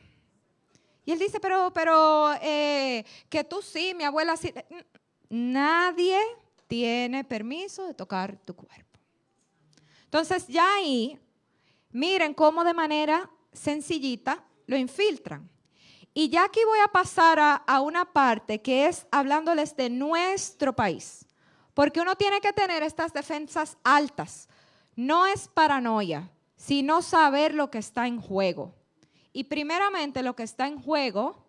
Y 1.04 1.12
él 1.12 1.18
dice, 1.18 1.40
pero, 1.40 1.72
pero, 1.72 2.32
eh, 2.40 3.04
que 3.28 3.42
tú 3.42 3.62
sí, 3.62 3.94
mi 3.94 4.04
abuela 4.04 4.36
sí. 4.36 4.52
Nadie 5.28 6.18
tiene 6.66 7.24
permiso 7.24 7.86
de 7.86 7.94
tocar 7.94 8.36
tu 8.36 8.54
cuerpo. 8.54 8.98
Entonces, 10.04 10.46
ya 10.46 10.74
ahí, 10.74 11.18
miren 11.90 12.34
cómo 12.34 12.64
de 12.64 12.74
manera 12.74 13.30
sencillita 13.52 14.44
lo 14.66 14.76
infiltran. 14.76 15.48
Y 16.12 16.28
ya 16.28 16.44
aquí 16.44 16.60
voy 16.66 16.78
a 16.80 16.88
pasar 16.88 17.38
a, 17.38 17.54
a 17.54 17.80
una 17.80 18.12
parte 18.12 18.60
que 18.60 18.86
es 18.86 19.06
hablándoles 19.10 19.76
de 19.76 19.88
nuestro 19.88 20.74
país. 20.74 21.24
Porque 21.74 22.00
uno 22.00 22.16
tiene 22.16 22.40
que 22.40 22.52
tener 22.52 22.82
estas 22.82 23.12
defensas 23.12 23.76
altas. 23.84 24.48
No 24.96 25.26
es 25.26 25.48
paranoia, 25.48 26.30
sino 26.56 27.02
saber 27.02 27.54
lo 27.54 27.70
que 27.70 27.78
está 27.78 28.06
en 28.06 28.20
juego. 28.20 28.74
Y 29.32 29.44
primeramente 29.44 30.22
lo 30.22 30.34
que 30.34 30.42
está 30.42 30.66
en 30.66 30.80
juego 30.80 31.44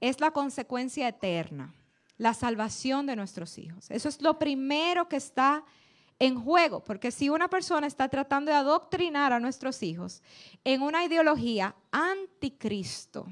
es 0.00 0.20
la 0.20 0.30
consecuencia 0.30 1.08
eterna, 1.08 1.74
la 2.18 2.34
salvación 2.34 3.06
de 3.06 3.16
nuestros 3.16 3.58
hijos. 3.58 3.90
Eso 3.90 4.08
es 4.08 4.20
lo 4.20 4.38
primero 4.38 5.08
que 5.08 5.16
está 5.16 5.64
en 6.18 6.40
juego, 6.40 6.82
porque 6.82 7.10
si 7.10 7.28
una 7.28 7.48
persona 7.48 7.86
está 7.86 8.08
tratando 8.08 8.50
de 8.50 8.56
adoctrinar 8.56 9.32
a 9.32 9.40
nuestros 9.40 9.82
hijos 9.82 10.22
en 10.64 10.82
una 10.82 11.04
ideología 11.04 11.74
anticristo, 11.90 13.26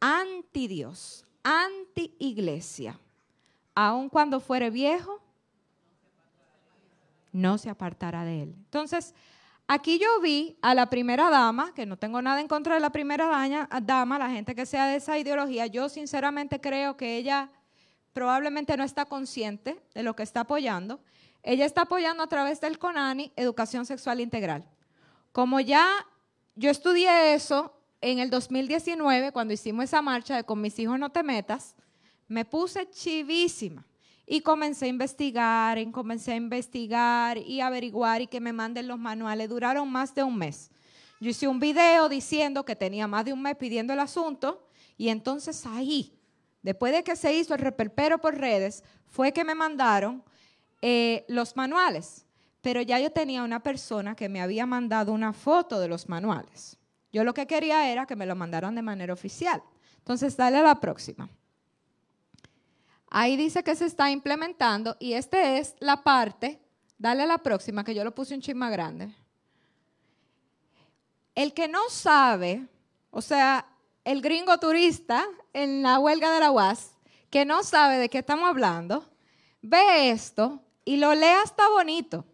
anti 0.00 0.66
Dios, 0.66 1.24
anti 1.44 2.16
iglesia, 2.18 2.98
aun 3.74 4.08
cuando 4.08 4.40
fuere 4.40 4.70
viejo, 4.70 5.20
no 7.32 7.58
se 7.58 7.70
apartará 7.70 8.24
de 8.24 8.42
él. 8.42 8.54
Entonces, 8.56 9.14
aquí 9.66 9.98
yo 9.98 10.20
vi 10.20 10.58
a 10.62 10.74
la 10.74 10.90
primera 10.90 11.30
dama, 11.30 11.72
que 11.74 11.86
no 11.86 11.96
tengo 11.96 12.20
nada 12.20 12.40
en 12.40 12.48
contra 12.48 12.74
de 12.74 12.80
la 12.80 12.90
primera 12.90 13.28
dama, 13.82 14.18
la 14.18 14.30
gente 14.30 14.54
que 14.54 14.66
sea 14.66 14.86
de 14.86 14.96
esa 14.96 15.18
ideología, 15.18 15.66
yo 15.66 15.88
sinceramente 15.88 16.60
creo 16.60 16.96
que 16.96 17.16
ella 17.16 17.50
probablemente 18.12 18.76
no 18.76 18.84
está 18.84 19.06
consciente 19.06 19.80
de 19.94 20.02
lo 20.02 20.14
que 20.14 20.22
está 20.22 20.40
apoyando. 20.40 21.00
Ella 21.42 21.64
está 21.64 21.82
apoyando 21.82 22.22
a 22.22 22.28
través 22.28 22.60
del 22.60 22.78
CONANI 22.78 23.32
educación 23.36 23.86
sexual 23.86 24.20
integral. 24.20 24.64
Como 25.32 25.58
ya 25.60 25.88
yo 26.54 26.70
estudié 26.70 27.34
eso 27.34 27.74
en 28.02 28.18
el 28.18 28.30
2019, 28.30 29.32
cuando 29.32 29.54
hicimos 29.54 29.84
esa 29.84 30.02
marcha 30.02 30.36
de 30.36 30.44
con 30.44 30.60
mis 30.60 30.78
hijos 30.78 30.98
no 30.98 31.10
te 31.10 31.22
metas, 31.22 31.74
me 32.32 32.44
puse 32.44 32.88
chivísima 32.90 33.86
y 34.26 34.40
comencé 34.40 34.86
a 34.86 34.88
investigar, 34.88 35.78
y 35.78 35.90
comencé 35.90 36.32
a 36.32 36.36
investigar 36.36 37.36
y 37.36 37.60
averiguar 37.60 38.22
y 38.22 38.26
que 38.26 38.40
me 38.40 38.52
manden 38.52 38.88
los 38.88 38.98
manuales. 38.98 39.48
Duraron 39.48 39.90
más 39.90 40.14
de 40.14 40.22
un 40.22 40.36
mes. 40.36 40.70
Yo 41.20 41.30
hice 41.30 41.46
un 41.46 41.60
video 41.60 42.08
diciendo 42.08 42.64
que 42.64 42.74
tenía 42.74 43.06
más 43.06 43.24
de 43.26 43.32
un 43.32 43.42
mes 43.42 43.56
pidiendo 43.56 43.92
el 43.92 44.00
asunto 44.00 44.66
y 44.96 45.08
entonces 45.08 45.66
ahí, 45.66 46.18
después 46.62 46.92
de 46.92 47.04
que 47.04 47.16
se 47.16 47.34
hizo 47.34 47.54
el 47.54 47.60
reperpero 47.60 48.18
por 48.18 48.36
redes, 48.36 48.82
fue 49.06 49.32
que 49.32 49.44
me 49.44 49.54
mandaron 49.54 50.24
eh, 50.80 51.24
los 51.28 51.54
manuales. 51.54 52.24
Pero 52.62 52.80
ya 52.80 52.98
yo 52.98 53.10
tenía 53.10 53.42
una 53.42 53.62
persona 53.62 54.14
que 54.14 54.28
me 54.28 54.40
había 54.40 54.66
mandado 54.66 55.12
una 55.12 55.32
foto 55.32 55.80
de 55.80 55.88
los 55.88 56.08
manuales. 56.08 56.78
Yo 57.12 57.24
lo 57.24 57.34
que 57.34 57.46
quería 57.46 57.90
era 57.90 58.06
que 58.06 58.16
me 58.16 58.24
lo 58.24 58.36
mandaran 58.36 58.74
de 58.74 58.82
manera 58.82 59.12
oficial. 59.12 59.62
Entonces, 59.98 60.36
dale 60.36 60.58
a 60.58 60.62
la 60.62 60.80
próxima. 60.80 61.28
Ahí 63.14 63.36
dice 63.36 63.62
que 63.62 63.76
se 63.76 63.84
está 63.84 64.10
implementando 64.10 64.96
y 64.98 65.12
esta 65.12 65.58
es 65.58 65.74
la 65.80 66.02
parte, 66.02 66.62
dale 66.96 67.24
a 67.24 67.26
la 67.26 67.36
próxima, 67.36 67.84
que 67.84 67.94
yo 67.94 68.04
lo 68.04 68.14
puse 68.14 68.34
un 68.34 68.40
chisme 68.40 68.70
grande. 68.70 69.14
El 71.34 71.52
que 71.52 71.68
no 71.68 71.90
sabe, 71.90 72.66
o 73.10 73.20
sea, 73.20 73.66
el 74.04 74.22
gringo 74.22 74.56
turista 74.56 75.26
en 75.52 75.82
la 75.82 75.98
huelga 75.98 76.32
de 76.32 76.40
la 76.40 76.50
UAS, 76.52 76.92
que 77.28 77.44
no 77.44 77.62
sabe 77.64 77.98
de 77.98 78.08
qué 78.08 78.20
estamos 78.20 78.48
hablando, 78.48 79.06
ve 79.60 80.08
esto 80.08 80.62
y 80.86 80.96
lo 80.96 81.14
lee 81.14 81.36
hasta 81.44 81.68
bonito. 81.68 82.24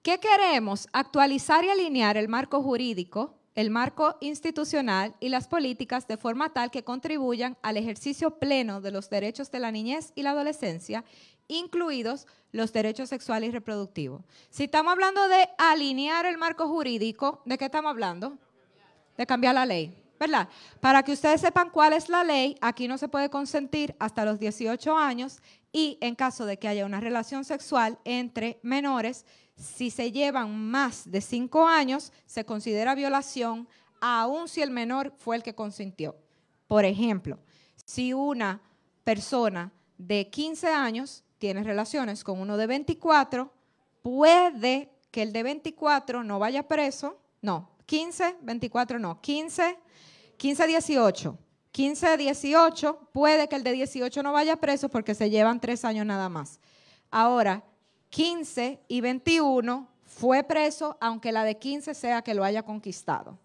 ¿Qué 0.00 0.18
queremos? 0.18 0.88
Actualizar 0.94 1.62
y 1.62 1.68
alinear 1.68 2.16
el 2.16 2.28
marco 2.28 2.62
jurídico 2.62 3.35
el 3.56 3.70
marco 3.70 4.16
institucional 4.20 5.16
y 5.18 5.30
las 5.30 5.48
políticas 5.48 6.06
de 6.06 6.18
forma 6.18 6.52
tal 6.52 6.70
que 6.70 6.84
contribuyan 6.84 7.56
al 7.62 7.78
ejercicio 7.78 8.38
pleno 8.38 8.82
de 8.82 8.90
los 8.90 9.10
derechos 9.10 9.50
de 9.50 9.58
la 9.58 9.72
niñez 9.72 10.12
y 10.14 10.22
la 10.22 10.30
adolescencia, 10.30 11.04
incluidos 11.48 12.26
los 12.52 12.72
derechos 12.72 13.08
sexuales 13.08 13.48
y 13.48 13.52
reproductivos. 13.52 14.22
Si 14.50 14.64
estamos 14.64 14.92
hablando 14.92 15.26
de 15.28 15.48
alinear 15.56 16.26
el 16.26 16.36
marco 16.36 16.68
jurídico, 16.68 17.42
¿de 17.46 17.56
qué 17.56 17.64
estamos 17.64 17.90
hablando? 17.90 18.36
De 19.16 19.26
cambiar 19.26 19.54
la 19.54 19.64
ley, 19.64 19.96
¿verdad? 20.20 20.50
Para 20.80 21.02
que 21.02 21.12
ustedes 21.12 21.40
sepan 21.40 21.70
cuál 21.70 21.94
es 21.94 22.10
la 22.10 22.24
ley, 22.24 22.58
aquí 22.60 22.88
no 22.88 22.98
se 22.98 23.08
puede 23.08 23.30
consentir 23.30 23.96
hasta 23.98 24.26
los 24.26 24.38
18 24.38 24.98
años 24.98 25.40
y 25.72 25.96
en 26.02 26.14
caso 26.14 26.44
de 26.44 26.58
que 26.58 26.68
haya 26.68 26.84
una 26.84 27.00
relación 27.00 27.44
sexual 27.46 27.98
entre 28.04 28.58
menores, 28.62 29.24
si 29.56 29.90
se 29.90 30.12
llevan 30.12 30.56
más 30.56 31.10
de 31.10 31.20
cinco 31.20 31.66
años, 31.66 32.12
se 32.26 32.44
considera 32.44 32.94
violación, 32.94 33.68
aun 34.00 34.48
si 34.48 34.62
el 34.62 34.70
menor 34.70 35.12
fue 35.16 35.36
el 35.36 35.42
que 35.42 35.54
consintió. 35.54 36.16
Por 36.68 36.84
ejemplo, 36.84 37.38
si 37.84 38.12
una 38.12 38.60
persona 39.04 39.72
de 39.98 40.28
15 40.28 40.68
años 40.68 41.24
tiene 41.38 41.62
relaciones 41.62 42.24
con 42.24 42.40
uno 42.40 42.56
de 42.56 42.66
24, 42.66 43.52
puede 44.02 44.90
que 45.10 45.22
el 45.22 45.32
de 45.32 45.42
24 45.42 46.22
no 46.24 46.38
vaya 46.38 46.66
preso, 46.68 47.18
no, 47.40 47.70
15, 47.86 48.38
24 48.42 48.98
no, 48.98 49.20
15, 49.20 49.78
15, 50.36 50.66
18. 50.66 51.38
15, 51.72 52.16
18, 52.16 53.10
puede 53.12 53.48
que 53.48 53.56
el 53.56 53.62
de 53.62 53.72
18 53.72 54.22
no 54.22 54.32
vaya 54.32 54.56
preso 54.56 54.88
porque 54.88 55.14
se 55.14 55.28
llevan 55.28 55.60
tres 55.60 55.84
años 55.84 56.06
nada 56.06 56.30
más. 56.30 56.58
Ahora, 57.10 57.64
15 58.16 58.80
y 58.88 59.02
21 59.02 59.86
fue 60.06 60.42
preso, 60.42 60.96
aunque 61.02 61.32
la 61.32 61.44
de 61.44 61.58
15 61.58 61.92
sea 61.92 62.22
que 62.22 62.32
lo 62.32 62.44
haya 62.44 62.62
conquistado. 62.62 63.38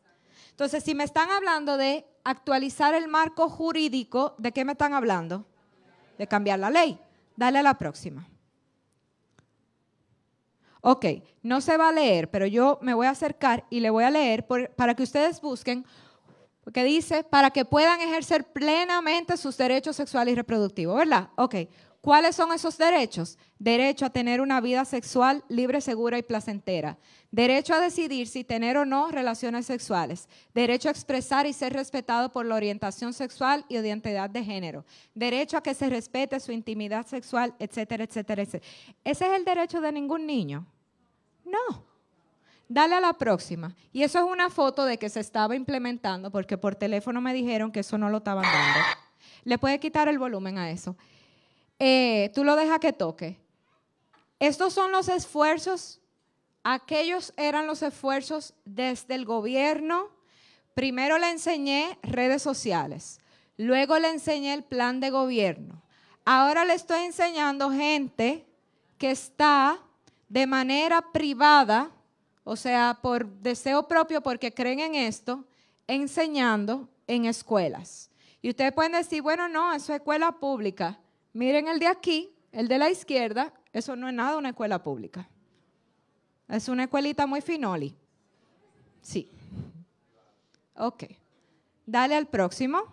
Entonces, 0.51 0.81
si 0.81 0.95
me 0.95 1.03
están 1.03 1.29
hablando 1.29 1.75
de 1.75 2.05
actualizar 2.23 2.93
el 2.93 3.09
marco 3.09 3.49
jurídico, 3.49 4.33
¿de 4.37 4.53
qué 4.53 4.63
me 4.63 4.71
están 4.71 4.93
hablando? 4.93 5.45
De 6.17 6.25
cambiar 6.25 6.59
la 6.59 6.69
ley. 6.69 6.97
Dale 7.35 7.59
a 7.59 7.63
la 7.63 7.77
próxima. 7.77 8.25
Ok, 10.79 11.05
no 11.43 11.59
se 11.59 11.75
va 11.75 11.89
a 11.89 11.91
leer, 11.91 12.31
pero 12.31 12.47
yo 12.47 12.79
me 12.81 12.93
voy 12.93 13.07
a 13.07 13.09
acercar 13.09 13.65
y 13.69 13.81
le 13.81 13.89
voy 13.89 14.05
a 14.05 14.09
leer 14.09 14.47
para 14.77 14.95
que 14.95 15.03
ustedes 15.03 15.41
busquen, 15.41 15.85
porque 16.63 16.85
dice, 16.85 17.25
para 17.25 17.51
que 17.51 17.65
puedan 17.65 17.99
ejercer 17.99 18.45
plenamente 18.53 19.35
sus 19.35 19.57
derechos 19.57 19.97
sexuales 19.97 20.31
y 20.31 20.35
reproductivos, 20.35 20.95
¿verdad? 20.95 21.29
Ok, 21.35 21.55
¿cuáles 22.01 22.35
son 22.35 22.51
esos 22.51 22.77
derechos? 22.77 23.37
Derecho 23.57 24.05
a 24.05 24.09
tener 24.09 24.41
una 24.41 24.59
vida 24.59 24.83
sexual 24.85 25.43
libre, 25.47 25.81
segura 25.81 26.17
y 26.17 26.23
placentera. 26.23 26.97
Derecho 27.31 27.73
a 27.73 27.79
decidir 27.79 28.27
si 28.27 28.43
tener 28.43 28.75
o 28.77 28.85
no 28.85 29.09
relaciones 29.09 29.65
sexuales. 29.65 30.27
Derecho 30.53 30.89
a 30.89 30.91
expresar 30.91 31.45
y 31.45 31.53
ser 31.53 31.73
respetado 31.73 32.31
por 32.31 32.45
la 32.45 32.55
orientación 32.55 33.13
sexual 33.13 33.63
y 33.69 33.77
identidad 33.77 34.29
de 34.29 34.43
género. 34.43 34.83
Derecho 35.15 35.57
a 35.57 35.63
que 35.63 35.73
se 35.73 35.89
respete 35.89 36.39
su 36.39 36.51
intimidad 36.51 37.05
sexual, 37.07 37.55
etcétera, 37.59 38.03
etcétera, 38.03 38.41
etcétera. 38.41 38.71
¿Ese 39.03 39.25
es 39.27 39.33
el 39.33 39.45
derecho 39.45 39.79
de 39.79 39.91
ningún 39.91 40.25
niño? 40.25 40.65
No. 41.45 41.91
Dale 42.67 42.95
a 42.95 43.01
la 43.01 43.13
próxima. 43.13 43.75
Y 43.91 44.03
eso 44.03 44.19
es 44.19 44.25
una 44.25 44.49
foto 44.49 44.85
de 44.85 44.97
que 44.97 45.09
se 45.09 45.19
estaba 45.19 45.55
implementando 45.55 46.31
porque 46.31 46.57
por 46.57 46.75
teléfono 46.75 47.19
me 47.19 47.33
dijeron 47.33 47.71
que 47.71 47.81
eso 47.81 47.97
no 47.97 48.09
lo 48.09 48.19
estaban 48.19 48.43
dando. 48.43 48.79
Le 49.43 49.57
puede 49.57 49.79
quitar 49.79 50.07
el 50.07 50.17
volumen 50.17 50.57
a 50.57 50.71
eso. 50.71 50.95
Eh, 51.83 52.29
tú 52.35 52.43
lo 52.43 52.55
dejas 52.55 52.77
que 52.77 52.93
toque. 52.93 53.39
Estos 54.37 54.71
son 54.71 54.91
los 54.91 55.09
esfuerzos, 55.09 55.99
aquellos 56.63 57.33
eran 57.37 57.65
los 57.65 57.81
esfuerzos 57.81 58.53
desde 58.65 59.15
el 59.15 59.25
gobierno. 59.25 60.09
Primero 60.75 61.17
le 61.17 61.31
enseñé 61.31 61.97
redes 62.03 62.43
sociales, 62.43 63.19
luego 63.57 63.97
le 63.97 64.11
enseñé 64.11 64.53
el 64.53 64.63
plan 64.63 64.99
de 64.99 65.09
gobierno. 65.09 65.81
Ahora 66.23 66.65
le 66.65 66.75
estoy 66.75 66.99
enseñando 66.99 67.71
gente 67.71 68.45
que 68.99 69.09
está 69.09 69.79
de 70.29 70.45
manera 70.45 71.11
privada, 71.11 71.89
o 72.43 72.55
sea, 72.55 72.99
por 73.01 73.25
deseo 73.25 73.87
propio, 73.87 74.21
porque 74.21 74.53
creen 74.53 74.81
en 74.81 74.93
esto, 74.93 75.45
enseñando 75.87 76.87
en 77.07 77.25
escuelas. 77.25 78.11
Y 78.39 78.49
ustedes 78.51 78.71
pueden 78.71 78.91
decir, 78.91 79.23
bueno, 79.23 79.47
no, 79.47 79.73
eso 79.73 79.93
es 79.93 79.97
escuela 79.97 80.31
pública. 80.33 80.99
Miren 81.33 81.67
el 81.67 81.79
de 81.79 81.87
aquí, 81.87 82.33
el 82.51 82.67
de 82.67 82.77
la 82.77 82.89
izquierda, 82.89 83.53
eso 83.73 83.95
no 83.95 84.07
es 84.07 84.13
nada 84.13 84.37
una 84.37 84.49
escuela 84.49 84.83
pública. 84.83 85.29
Es 86.49 86.67
una 86.67 86.83
escuelita 86.83 87.25
muy 87.25 87.41
finoli. 87.41 87.95
Sí. 89.01 89.31
Ok. 90.75 91.05
Dale 91.85 92.15
al 92.15 92.27
próximo. 92.27 92.83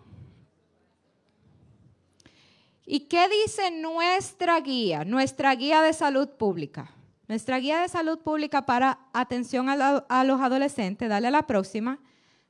¿Y 2.86 3.00
qué 3.00 3.28
dice 3.28 3.70
nuestra 3.72 4.60
guía? 4.60 5.04
Nuestra 5.04 5.54
guía 5.54 5.82
de 5.82 5.92
salud 5.92 6.28
pública. 6.28 6.92
Nuestra 7.26 7.58
guía 7.58 7.80
de 7.80 7.88
salud 7.88 8.20
pública 8.20 8.64
para 8.64 9.00
atención 9.12 9.68
a, 9.68 9.98
a, 10.08 10.24
los 10.24 10.40
adolescentes. 10.40 11.08
Dale 11.08 11.26
a 11.26 11.32
la 11.32 11.46
próxima. 11.46 11.98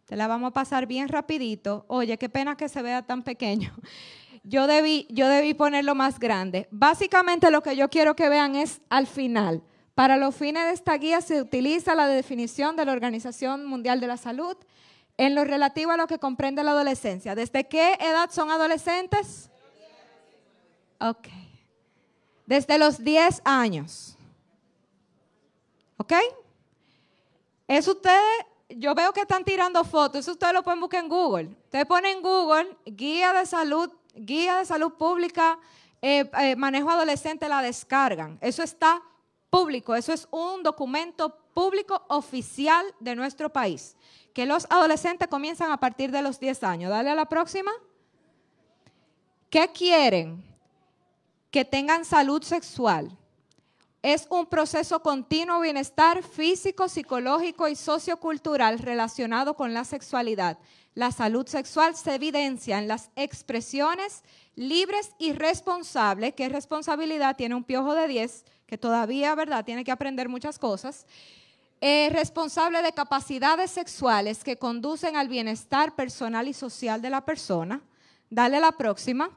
Te 0.05 0.15
la 0.15 0.29
vamos 0.29 0.51
a 0.51 0.55
pasar 0.55 0.87
bien 0.87 1.09
rapidito. 1.09 1.87
Oye, 1.89 2.19
qué 2.19 2.29
pena 2.29 2.57
que 2.57 2.69
se 2.69 2.83
vea 2.83 3.05
tan 3.05 3.23
pequeño 3.23 3.75
yo 4.49 4.67
debí, 4.67 5.07
yo 5.11 5.29
debí 5.29 5.53
ponerlo 5.53 5.95
más 5.95 6.19
grande. 6.19 6.69
Básicamente 6.71 7.51
lo 7.51 7.63
que 7.63 7.77
yo 7.77 7.91
quiero 7.91 8.17
que 8.17 8.31
vean 8.31 8.57
es 8.57 8.81
al 8.89 9.07
final. 9.07 9.63
Para 9.95 10.17
los 10.17 10.35
fines 10.35 10.65
de 10.65 10.73
esta 10.73 10.97
guía 10.97 11.21
se 11.21 11.43
utiliza 11.43 11.95
la 11.95 12.07
definición 12.07 12.75
de 12.75 12.87
la 12.87 12.93
Organización 12.93 13.67
Mundial 13.67 14.01
de 14.01 14.07
la 14.07 14.17
Salud 14.17 14.57
en 15.19 15.35
lo 15.35 15.45
relativo 15.45 15.91
a 15.91 15.99
lo 15.99 16.07
que 16.07 16.19
comprende 16.19 16.65
la 16.65 16.71
adolescencia. 16.71 17.35
¿Desde 17.35 17.69
qué 17.69 17.99
edad 18.01 18.31
son 18.31 18.51
adolescentes? 18.51 19.51
Ok. 20.99 21.29
Desde 22.47 22.79
los 22.79 23.05
10 23.05 23.43
años. 23.45 24.17
¿Ok? 25.99 26.15
Eso 27.67 27.91
ustedes, 27.91 28.47
yo 28.71 28.95
veo 28.95 29.13
que 29.13 29.21
están 29.21 29.45
tirando 29.45 29.85
fotos, 29.85 30.21
eso 30.21 30.33
ustedes 30.33 30.55
lo 30.55 30.63
pueden 30.63 30.81
buscar 30.81 31.03
en 31.03 31.11
Google. 31.11 31.49
Ustedes 31.65 31.85
ponen 31.85 32.17
en 32.17 32.23
Google 32.23 32.75
guía 32.87 33.35
de 33.35 33.45
salud 33.45 33.91
guía 34.21 34.59
de 34.59 34.65
salud 34.65 34.93
pública, 34.95 35.59
eh, 36.01 36.31
eh, 36.41 36.57
manejo 36.57 36.91
adolescente, 36.91 37.49
la 37.49 37.63
descargan. 37.63 38.39
Eso 38.41 38.63
está 38.63 39.03
público, 39.51 39.95
eso 39.95 40.13
es 40.13 40.29
un 40.31 40.63
documento 40.63 41.35
público 41.55 42.05
oficial 42.09 42.85
de 43.01 43.17
nuestro 43.17 43.51
país, 43.51 43.97
que 44.33 44.47
los 44.47 44.67
adolescentes 44.71 45.29
comienzan 45.29 45.73
a 45.73 45.81
partir 45.81 46.11
de 46.13 46.23
los 46.23 46.39
10 46.39 46.63
años. 46.63 46.91
Dale 46.91 47.11
a 47.11 47.15
la 47.15 47.27
próxima. 47.27 47.73
¿Qué 49.51 49.69
quieren? 49.73 50.45
Que 51.51 51.65
tengan 51.65 52.05
salud 52.05 52.43
sexual. 52.43 53.11
Es 54.03 54.27
un 54.31 54.47
proceso 54.47 55.01
continuo 55.01 55.61
bienestar 55.61 56.23
físico, 56.23 56.89
psicológico 56.89 57.67
y 57.67 57.75
sociocultural 57.75 58.79
relacionado 58.79 59.55
con 59.55 59.75
la 59.75 59.85
sexualidad. 59.85 60.59
La 60.99 61.13
salud 61.13 61.47
sexual 61.47 61.95
se 61.95 62.17
evidencia 62.17 62.77
en 62.77 62.89
las 62.89 63.11
expresiones 63.15 64.25
libres 64.57 65.13
y 65.17 65.33
responsables. 65.33 66.35
¿Qué 66.35 66.49
responsabilidad 66.49 67.37
tiene 67.37 67.55
un 67.55 67.63
piojo 67.63 67.95
de 67.95 68.09
10 68.09 68.45
que 68.67 68.79
todavía, 68.79 69.33
verdad, 69.37 69.65
tiene 69.65 69.85
que 69.85 69.93
aprender 69.93 70.29
muchas 70.29 70.59
cosas? 70.59 71.07
Eh, 71.81 72.11
responsable 72.11 72.83
de 72.83 72.93
capacidades 72.93 73.71
sexuales 73.71 74.43
que 74.43 74.57
conducen 74.57 75.15
al 75.15 75.29
bienestar 75.29 75.95
personal 75.95 76.49
y 76.49 76.53
social 76.53 77.01
de 77.01 77.11
la 77.11 77.25
persona. 77.25 77.81
Dale 78.29 78.59
la 78.59 78.73
próxima. 78.73 79.31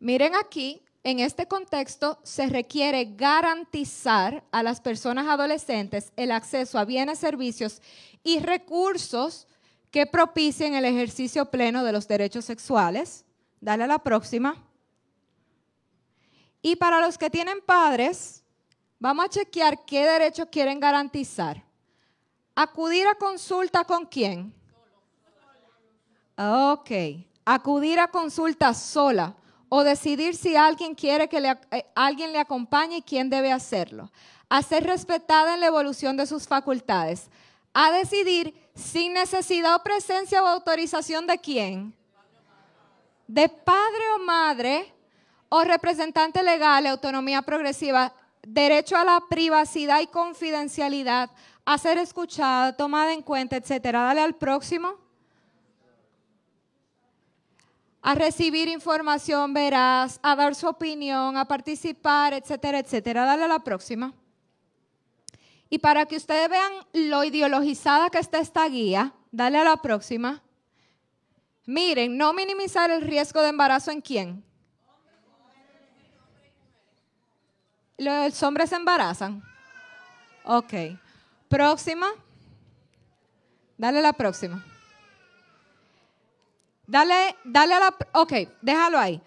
Miren 0.00 0.34
aquí, 0.34 0.82
en 1.02 1.18
este 1.18 1.46
contexto 1.46 2.18
se 2.22 2.46
requiere 2.46 3.14
garantizar 3.16 4.44
a 4.50 4.62
las 4.62 4.80
personas 4.80 5.26
adolescentes 5.28 6.12
el 6.16 6.30
acceso 6.30 6.78
a 6.78 6.84
bienes, 6.84 7.18
servicios 7.18 7.80
y 8.22 8.40
recursos 8.40 9.46
que 9.90 10.06
propicien 10.06 10.74
el 10.74 10.84
ejercicio 10.84 11.46
pleno 11.46 11.84
de 11.84 11.92
los 11.92 12.06
derechos 12.06 12.44
sexuales. 12.44 13.24
Dale 13.60 13.84
a 13.84 13.86
la 13.86 13.98
próxima. 13.98 14.62
Y 16.62 16.76
para 16.76 17.00
los 17.00 17.16
que 17.16 17.30
tienen 17.30 17.60
padres, 17.62 18.42
vamos 18.98 19.24
a 19.24 19.28
chequear 19.30 19.84
qué 19.86 20.06
derechos 20.06 20.48
quieren 20.52 20.78
garantizar. 20.78 21.64
Acudir 22.54 23.06
a 23.06 23.14
consulta 23.14 23.84
con 23.84 24.04
quién? 24.04 24.52
Ok. 26.36 26.90
Acudir 27.46 27.98
a 27.98 28.08
consulta 28.08 28.74
sola 28.74 29.34
o 29.70 29.82
decidir 29.82 30.36
si 30.36 30.56
alguien 30.56 30.94
quiere 30.94 31.28
que 31.28 31.38
eh, 31.38 31.86
alguien 31.94 32.32
le 32.32 32.38
acompañe 32.38 32.98
y 32.98 33.02
quién 33.02 33.30
debe 33.30 33.50
hacerlo. 33.50 34.12
A 34.50 34.62
ser 34.62 34.84
respetada 34.84 35.54
en 35.54 35.60
la 35.60 35.66
evolución 35.66 36.18
de 36.18 36.26
sus 36.26 36.46
facultades 36.46 37.30
a 37.72 37.92
decidir 37.92 38.54
sin 38.74 39.12
necesidad 39.12 39.76
o 39.76 39.82
presencia 39.82 40.42
o 40.42 40.46
autorización 40.46 41.26
de 41.26 41.38
quién? 41.38 41.94
De 43.26 43.48
padre 43.48 44.02
o 44.16 44.18
madre 44.24 44.92
o 45.48 45.62
representante 45.62 46.42
legal, 46.42 46.86
autonomía 46.86 47.42
progresiva, 47.42 48.12
derecho 48.42 48.96
a 48.96 49.04
la 49.04 49.20
privacidad 49.28 50.00
y 50.00 50.06
confidencialidad, 50.06 51.30
a 51.64 51.78
ser 51.78 51.98
escuchada, 51.98 52.76
tomada 52.76 53.12
en 53.12 53.22
cuenta, 53.22 53.56
etcétera. 53.56 54.02
Dale 54.02 54.20
al 54.20 54.34
próximo. 54.34 55.09
A 58.02 58.14
recibir 58.14 58.68
información 58.68 59.52
veraz, 59.52 60.18
a 60.22 60.34
dar 60.34 60.54
su 60.54 60.66
opinión, 60.66 61.36
a 61.36 61.44
participar, 61.44 62.32
etcétera, 62.32 62.78
etcétera. 62.78 63.24
Dale 63.24 63.44
a 63.44 63.48
la 63.48 63.60
próxima. 63.60 64.14
Y 65.68 65.78
para 65.78 66.06
que 66.06 66.16
ustedes 66.16 66.48
vean 66.48 66.72
lo 66.92 67.22
ideologizada 67.22 68.10
que 68.10 68.18
está 68.18 68.38
esta 68.38 68.66
guía, 68.68 69.14
dale 69.30 69.58
a 69.58 69.64
la 69.64 69.76
próxima. 69.76 70.42
Miren, 71.66 72.16
no 72.16 72.32
minimizar 72.32 72.90
el 72.90 73.02
riesgo 73.02 73.42
de 73.42 73.50
embarazo 73.50 73.92
en 73.92 74.00
quién. 74.00 74.44
Los 77.96 78.42
hombres 78.42 78.70
se 78.70 78.76
embarazan. 78.76 79.42
Ok. 80.44 80.72
Próxima. 81.48 82.08
Dale 83.76 83.98
a 83.98 84.02
la 84.02 84.12
próxima. 84.14 84.64
Dale, 86.90 87.36
dale 87.44 87.74
a 87.74 87.78
la... 87.78 87.96
Ok, 88.14 88.32
déjalo 88.60 88.98
ahí. 88.98 89.22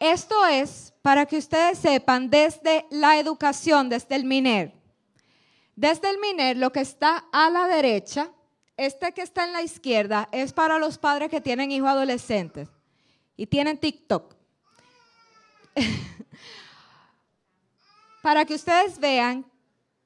Esto 0.00 0.46
es 0.46 0.94
para 1.02 1.26
que 1.26 1.36
ustedes 1.36 1.76
sepan 1.76 2.30
desde 2.30 2.86
la 2.88 3.18
educación, 3.18 3.90
desde 3.90 4.16
el 4.16 4.24
MINER. 4.24 4.72
Desde 5.76 6.08
el 6.08 6.16
MINER, 6.16 6.56
lo 6.56 6.72
que 6.72 6.80
está 6.80 7.26
a 7.30 7.50
la 7.50 7.68
derecha, 7.68 8.30
este 8.78 9.12
que 9.12 9.20
está 9.20 9.44
en 9.44 9.52
la 9.52 9.60
izquierda, 9.60 10.30
es 10.32 10.54
para 10.54 10.78
los 10.78 10.96
padres 10.96 11.28
que 11.28 11.42
tienen 11.42 11.70
hijos 11.72 11.90
adolescentes 11.90 12.70
y 13.36 13.46
tienen 13.46 13.76
TikTok. 13.76 14.34
para 18.22 18.46
que 18.46 18.54
ustedes 18.54 18.98
vean 18.98 19.44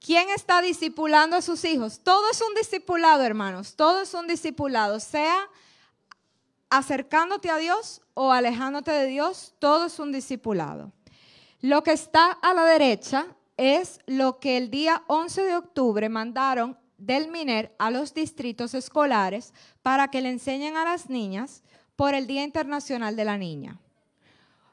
quién 0.01 0.30
está 0.30 0.61
discipulando 0.61 1.37
a 1.37 1.43
sus 1.43 1.64
hijos. 1.64 2.01
Todo 2.03 2.28
es 2.33 2.41
un 2.41 2.57
discipulado, 2.57 3.22
hermanos. 3.22 3.76
Todo 3.76 4.03
es 4.03 4.12
un 4.14 4.26
discipulado. 4.26 4.99
Sea 4.99 5.49
acercándote 6.73 7.51
a 7.51 7.59
Dios 7.59 8.01
o 8.14 8.33
alejándote 8.33 8.93
de 8.93 9.07
Dios, 9.07 9.55
todo 9.59 9.85
es 9.85 9.99
un 9.99 10.11
discipulado. 10.11 10.91
Lo 11.61 11.83
que 11.83 11.93
está 11.93 12.33
a 12.33 12.55
la 12.55 12.64
derecha 12.64 13.27
es 13.59 14.01
lo 14.07 14.41
que 14.41 14.57
el 14.57 14.70
día 14.70 15.05
11 15.07 15.43
de 15.43 15.57
octubre 15.57 16.09
mandaron 16.09 16.79
del 16.97 17.29
MINER 17.29 17.75
a 17.79 17.91
los 17.91 18.14
distritos 18.14 18.73
escolares 18.73 19.53
para 19.83 20.09
que 20.09 20.23
le 20.23 20.31
enseñen 20.31 20.79
a 20.79 20.85
las 20.85 21.11
niñas 21.11 21.62
por 21.95 22.14
el 22.14 22.27
Día 22.27 22.43
Internacional 22.43 23.16
de 23.16 23.25
la 23.27 23.37
Niña. 23.37 23.79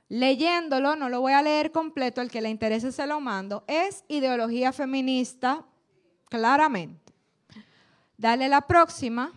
Leyéndolo, 0.07 0.95
no 0.95 1.09
lo 1.09 1.19
voy 1.19 1.33
a 1.33 1.41
leer 1.41 1.73
completo, 1.73 2.21
el 2.21 2.31
que 2.31 2.41
le 2.41 2.49
interese 2.49 2.93
se 2.93 3.07
lo 3.07 3.19
mando, 3.19 3.65
es 3.67 4.05
ideología 4.07 4.71
feminista, 4.71 5.65
claramente. 6.29 7.13
Dale 8.17 8.47
la 8.47 8.61
próxima. 8.61 9.33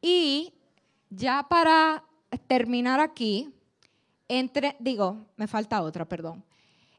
Y 0.00 0.52
ya 1.10 1.46
para 1.48 2.04
terminar 2.46 3.00
aquí, 3.00 3.52
digo, 4.78 5.26
me 5.36 5.46
falta 5.46 5.82
otra, 5.82 6.04
perdón. 6.04 6.44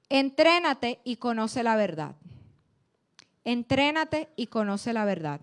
Entrénate 0.09 0.99
y 1.03 1.17
conoce 1.17 1.63
la 1.63 1.75
verdad. 1.75 2.15
Entrénate 3.43 4.29
y 4.35 4.47
conoce 4.47 4.93
la 4.93 5.05
verdad. 5.05 5.41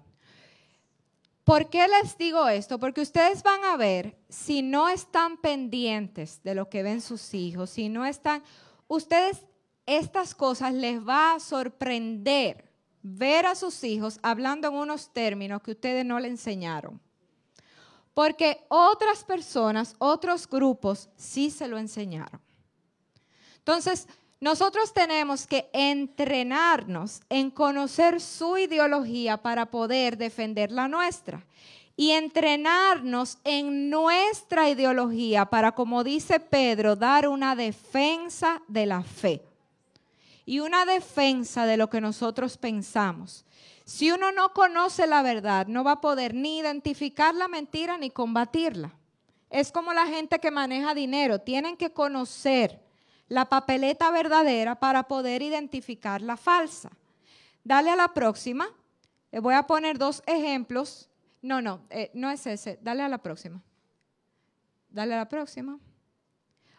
¿Por 1.44 1.70
qué 1.70 1.86
les 1.86 2.18
digo 2.18 2.48
esto? 2.48 2.80
Porque 2.80 3.00
ustedes 3.00 3.44
van 3.44 3.62
a 3.64 3.76
ver, 3.76 4.16
si 4.28 4.62
no 4.62 4.88
están 4.88 5.36
pendientes 5.36 6.42
de 6.42 6.56
lo 6.56 6.68
que 6.68 6.82
ven 6.82 7.00
sus 7.00 7.34
hijos, 7.34 7.70
si 7.70 7.88
no 7.88 8.04
están, 8.04 8.42
ustedes 8.88 9.46
estas 9.86 10.34
cosas 10.34 10.74
les 10.74 11.06
va 11.06 11.34
a 11.34 11.40
sorprender 11.40 12.68
ver 13.00 13.46
a 13.46 13.54
sus 13.54 13.84
hijos 13.84 14.18
hablando 14.22 14.66
en 14.66 14.74
unos 14.74 15.12
términos 15.12 15.62
que 15.62 15.70
ustedes 15.70 16.04
no 16.04 16.18
le 16.18 16.26
enseñaron. 16.26 17.00
Porque 18.16 18.64
otras 18.68 19.24
personas, 19.24 19.94
otros 19.98 20.48
grupos 20.48 21.10
sí 21.16 21.50
se 21.50 21.68
lo 21.68 21.76
enseñaron. 21.76 22.40
Entonces, 23.58 24.08
nosotros 24.40 24.94
tenemos 24.94 25.46
que 25.46 25.68
entrenarnos 25.74 27.20
en 27.28 27.50
conocer 27.50 28.22
su 28.22 28.56
ideología 28.56 29.36
para 29.36 29.66
poder 29.66 30.16
defender 30.16 30.72
la 30.72 30.88
nuestra. 30.88 31.44
Y 31.94 32.12
entrenarnos 32.12 33.36
en 33.44 33.90
nuestra 33.90 34.70
ideología 34.70 35.44
para, 35.44 35.72
como 35.72 36.02
dice 36.02 36.40
Pedro, 36.40 36.96
dar 36.96 37.28
una 37.28 37.54
defensa 37.54 38.62
de 38.66 38.86
la 38.86 39.02
fe. 39.02 39.42
Y 40.46 40.60
una 40.60 40.86
defensa 40.86 41.66
de 41.66 41.76
lo 41.76 41.90
que 41.90 42.00
nosotros 42.00 42.56
pensamos. 42.56 43.44
Si 43.84 44.10
uno 44.10 44.32
no 44.32 44.52
conoce 44.52 45.06
la 45.06 45.22
verdad, 45.22 45.66
no 45.66 45.84
va 45.84 45.92
a 45.92 46.00
poder 46.00 46.34
ni 46.34 46.58
identificar 46.58 47.34
la 47.34 47.48
mentira 47.48 47.98
ni 47.98 48.10
combatirla. 48.10 48.94
Es 49.50 49.72
como 49.72 49.92
la 49.92 50.06
gente 50.06 50.38
que 50.38 50.50
maneja 50.50 50.94
dinero. 50.94 51.40
Tienen 51.40 51.76
que 51.76 51.92
conocer 51.92 52.80
la 53.28 53.46
papeleta 53.46 54.10
verdadera 54.10 54.76
para 54.78 55.08
poder 55.08 55.42
identificar 55.42 56.22
la 56.22 56.36
falsa. 56.36 56.90
Dale 57.64 57.90
a 57.90 57.96
la 57.96 58.14
próxima. 58.14 58.68
Le 59.32 59.40
voy 59.40 59.54
a 59.54 59.66
poner 59.66 59.98
dos 59.98 60.22
ejemplos. 60.26 61.08
No, 61.42 61.60
no, 61.60 61.80
eh, 61.90 62.10
no 62.14 62.30
es 62.30 62.46
ese. 62.46 62.78
Dale 62.82 63.02
a 63.02 63.08
la 63.08 63.18
próxima. 63.18 63.60
Dale 64.90 65.14
a 65.14 65.18
la 65.18 65.28
próxima. 65.28 65.78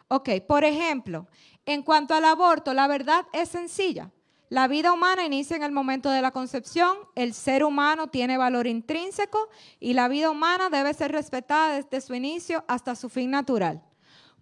Ok, 0.08 0.30
por 0.46 0.64
ejemplo, 0.64 1.26
en 1.66 1.82
cuanto 1.82 2.14
al 2.14 2.24
aborto, 2.24 2.72
la 2.72 2.86
verdad 2.86 3.26
es 3.32 3.50
sencilla. 3.50 4.10
La 4.48 4.66
vida 4.66 4.94
humana 4.94 5.26
inicia 5.26 5.56
en 5.56 5.62
el 5.62 5.72
momento 5.72 6.08
de 6.08 6.22
la 6.22 6.30
concepción, 6.30 6.96
el 7.14 7.34
ser 7.34 7.62
humano 7.62 8.08
tiene 8.08 8.38
valor 8.38 8.66
intrínseco 8.66 9.50
y 9.78 9.92
la 9.92 10.08
vida 10.08 10.30
humana 10.30 10.70
debe 10.70 10.94
ser 10.94 11.12
respetada 11.12 11.74
desde 11.74 12.00
su 12.00 12.14
inicio 12.14 12.64
hasta 12.66 12.96
su 12.96 13.10
fin 13.10 13.30
natural. 13.30 13.82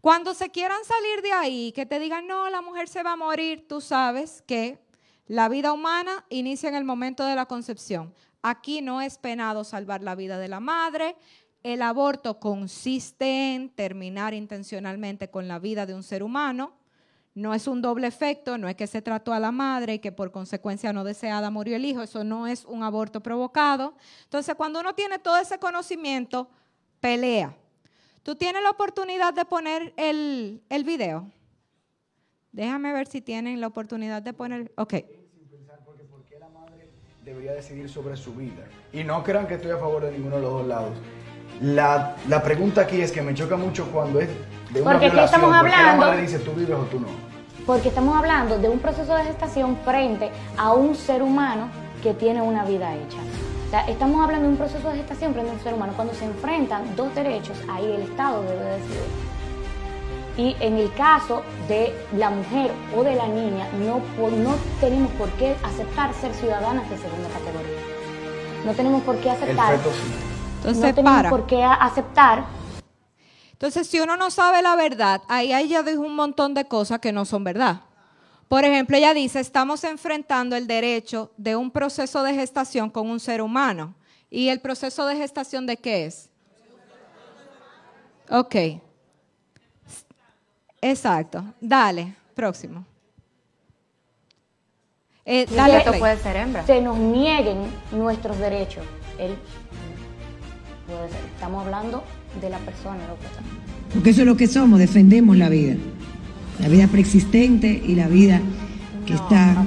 Cuando 0.00 0.34
se 0.34 0.50
quieran 0.50 0.84
salir 0.84 1.22
de 1.22 1.32
ahí, 1.32 1.72
que 1.72 1.86
te 1.86 1.98
digan, 1.98 2.28
no, 2.28 2.48
la 2.48 2.62
mujer 2.62 2.86
se 2.86 3.02
va 3.02 3.12
a 3.12 3.16
morir, 3.16 3.66
tú 3.66 3.80
sabes 3.80 4.44
que 4.46 4.78
la 5.26 5.48
vida 5.48 5.72
humana 5.72 6.24
inicia 6.28 6.68
en 6.68 6.76
el 6.76 6.84
momento 6.84 7.24
de 7.24 7.34
la 7.34 7.46
concepción. 7.46 8.14
Aquí 8.42 8.82
no 8.82 9.00
es 9.00 9.18
penado 9.18 9.64
salvar 9.64 10.04
la 10.04 10.14
vida 10.14 10.38
de 10.38 10.46
la 10.46 10.60
madre. 10.60 11.16
El 11.62 11.82
aborto 11.82 12.38
consiste 12.38 13.54
en 13.54 13.70
terminar 13.70 14.34
intencionalmente 14.34 15.30
con 15.30 15.48
la 15.48 15.58
vida 15.58 15.86
de 15.86 15.94
un 15.94 16.02
ser 16.02 16.22
humano. 16.22 16.74
No 17.34 17.52
es 17.52 17.66
un 17.66 17.82
doble 17.82 18.06
efecto, 18.06 18.56
no 18.56 18.68
es 18.68 18.76
que 18.76 18.86
se 18.86 19.02
trató 19.02 19.32
a 19.32 19.40
la 19.40 19.52
madre 19.52 19.94
y 19.94 19.98
que 19.98 20.10
por 20.10 20.30
consecuencia 20.30 20.92
no 20.92 21.04
deseada 21.04 21.50
murió 21.50 21.76
el 21.76 21.84
hijo, 21.84 22.02
eso 22.02 22.24
no 22.24 22.46
es 22.46 22.64
un 22.64 22.82
aborto 22.82 23.20
provocado. 23.20 23.94
Entonces, 24.24 24.54
cuando 24.54 24.80
uno 24.80 24.94
tiene 24.94 25.18
todo 25.18 25.36
ese 25.36 25.58
conocimiento, 25.58 26.48
pelea. 27.00 27.54
Tú 28.22 28.36
tienes 28.36 28.62
la 28.62 28.70
oportunidad 28.70 29.34
de 29.34 29.44
poner 29.44 29.92
el, 29.96 30.62
el 30.70 30.84
video. 30.84 31.30
Déjame 32.52 32.92
ver 32.92 33.06
si 33.06 33.20
tienen 33.20 33.60
la 33.60 33.66
oportunidad 33.66 34.22
de 34.22 34.32
poner. 34.32 34.72
Ok. 34.76 34.94
Debería 37.22 37.52
decidir 37.52 37.90
sobre 37.90 38.16
su 38.16 38.34
vida. 38.34 38.66
Y 38.92 39.04
no 39.04 39.22
crean 39.22 39.46
que 39.46 39.54
estoy 39.54 39.72
a 39.72 39.76
favor 39.76 40.04
de 40.04 40.12
ninguno 40.12 40.36
de 40.36 40.42
los 40.42 40.52
dos 40.52 40.66
lados. 40.66 40.96
La, 41.60 42.16
la 42.28 42.42
pregunta 42.42 42.82
aquí 42.82 43.00
es 43.00 43.10
que 43.12 43.22
me 43.22 43.34
choca 43.34 43.56
mucho 43.56 43.86
cuando 43.90 44.20
es 44.20 44.28
de 44.72 44.82
una 44.82 44.92
Porque 44.92 45.06
aquí 45.06 45.16
relación. 45.16 45.40
estamos 45.42 45.56
¿por 45.60 45.64
qué 45.66 45.70
la 45.72 45.78
hablando- 45.78 46.06
madre 46.06 46.22
dice 46.22 46.38
tú 46.40 46.52
vives 46.52 46.76
o 46.76 46.82
tú 46.84 47.00
no? 47.00 47.06
Porque 47.66 47.88
estamos 47.88 48.16
hablando 48.16 48.58
de 48.58 48.68
un 48.68 48.78
proceso 48.78 49.14
de 49.14 49.24
gestación 49.24 49.76
frente 49.84 50.30
a 50.56 50.72
un 50.72 50.94
ser 50.94 51.22
humano 51.22 51.68
que 52.02 52.14
tiene 52.14 52.40
una 52.42 52.64
vida 52.64 52.94
hecha. 52.94 53.16
O 53.66 53.70
sea, 53.70 53.80
estamos 53.88 54.22
hablando 54.22 54.44
de 54.46 54.50
un 54.52 54.56
proceso 54.58 54.88
de 54.90 54.96
gestación 54.98 55.32
frente 55.32 55.50
a 55.50 55.54
un 55.54 55.60
ser 55.60 55.74
humano. 55.74 55.92
Cuando 55.96 56.14
se 56.14 56.24
enfrentan 56.26 56.94
dos 56.94 57.12
derechos, 57.14 57.56
ahí 57.68 57.84
el 57.90 58.02
Estado 58.02 58.42
debe 58.42 58.64
decidir. 58.76 59.00
Y 60.36 60.56
en 60.60 60.76
el 60.76 60.92
caso 60.92 61.42
de 61.66 61.92
la 62.16 62.30
mujer 62.30 62.70
o 62.96 63.02
de 63.02 63.14
la 63.16 63.26
niña, 63.26 63.66
no, 63.84 64.00
no 64.28 64.54
tenemos 64.80 65.10
por 65.12 65.28
qué 65.30 65.56
aceptar 65.64 66.12
ser 66.14 66.32
ciudadanas 66.34 66.88
de 66.90 66.98
segunda 66.98 67.28
categoría. 67.30 67.78
No 68.64 68.72
tenemos 68.74 69.02
por 69.02 69.16
qué 69.16 69.30
aceptar. 69.30 69.76
Entonces, 70.66 70.82
no 70.82 70.94
tenemos 70.94 71.16
para. 71.16 71.30
por 71.30 71.46
qué 71.46 71.62
aceptar 71.62 72.44
Entonces, 73.52 73.86
si 73.86 74.00
uno 74.00 74.16
no 74.16 74.30
sabe 74.30 74.62
la 74.62 74.74
verdad, 74.74 75.22
ahí 75.28 75.54
ella 75.54 75.82
dijo 75.82 76.00
un 76.00 76.16
montón 76.16 76.54
de 76.54 76.66
cosas 76.66 76.98
que 76.98 77.12
no 77.12 77.24
son 77.24 77.44
verdad. 77.44 77.82
Por 78.48 78.64
ejemplo, 78.64 78.96
ella 78.96 79.14
dice, 79.14 79.40
estamos 79.40 79.84
enfrentando 79.84 80.56
el 80.56 80.66
derecho 80.66 81.32
de 81.36 81.54
un 81.54 81.70
proceso 81.70 82.22
de 82.22 82.34
gestación 82.34 82.90
con 82.90 83.08
un 83.08 83.20
ser 83.20 83.42
humano. 83.42 83.94
¿Y 84.28 84.48
el 84.48 84.60
proceso 84.60 85.06
de 85.06 85.16
gestación 85.16 85.66
de 85.66 85.76
qué 85.76 86.06
es? 86.06 86.28
Ok. 88.28 88.56
Exacto. 90.80 91.44
Dale, 91.60 92.14
próximo. 92.34 92.84
Eh, 95.24 95.46
dale 95.50 95.80
play. 95.80 96.16
ser 96.18 96.36
hembra. 96.36 96.64
Se 96.66 96.80
nos 96.80 96.96
nieguen 96.98 97.68
nuestros 97.90 98.38
derechos. 98.38 98.84
Él 99.18 99.36
Estamos 101.34 101.64
hablando 101.64 102.04
de 102.40 102.50
la 102.50 102.58
persona, 102.58 102.98
lo 103.08 103.18
que 103.18 103.26
está. 103.26 103.40
Porque 103.92 104.10
eso 104.10 104.20
es 104.20 104.26
lo 104.26 104.36
que 104.36 104.46
somos, 104.46 104.78
defendemos 104.78 105.36
la 105.36 105.48
vida. 105.48 105.74
La 106.60 106.68
vida 106.68 106.86
preexistente 106.86 107.68
y 107.68 107.94
la 107.94 108.08
vida 108.08 108.40
que 109.04 109.14
está 109.14 109.64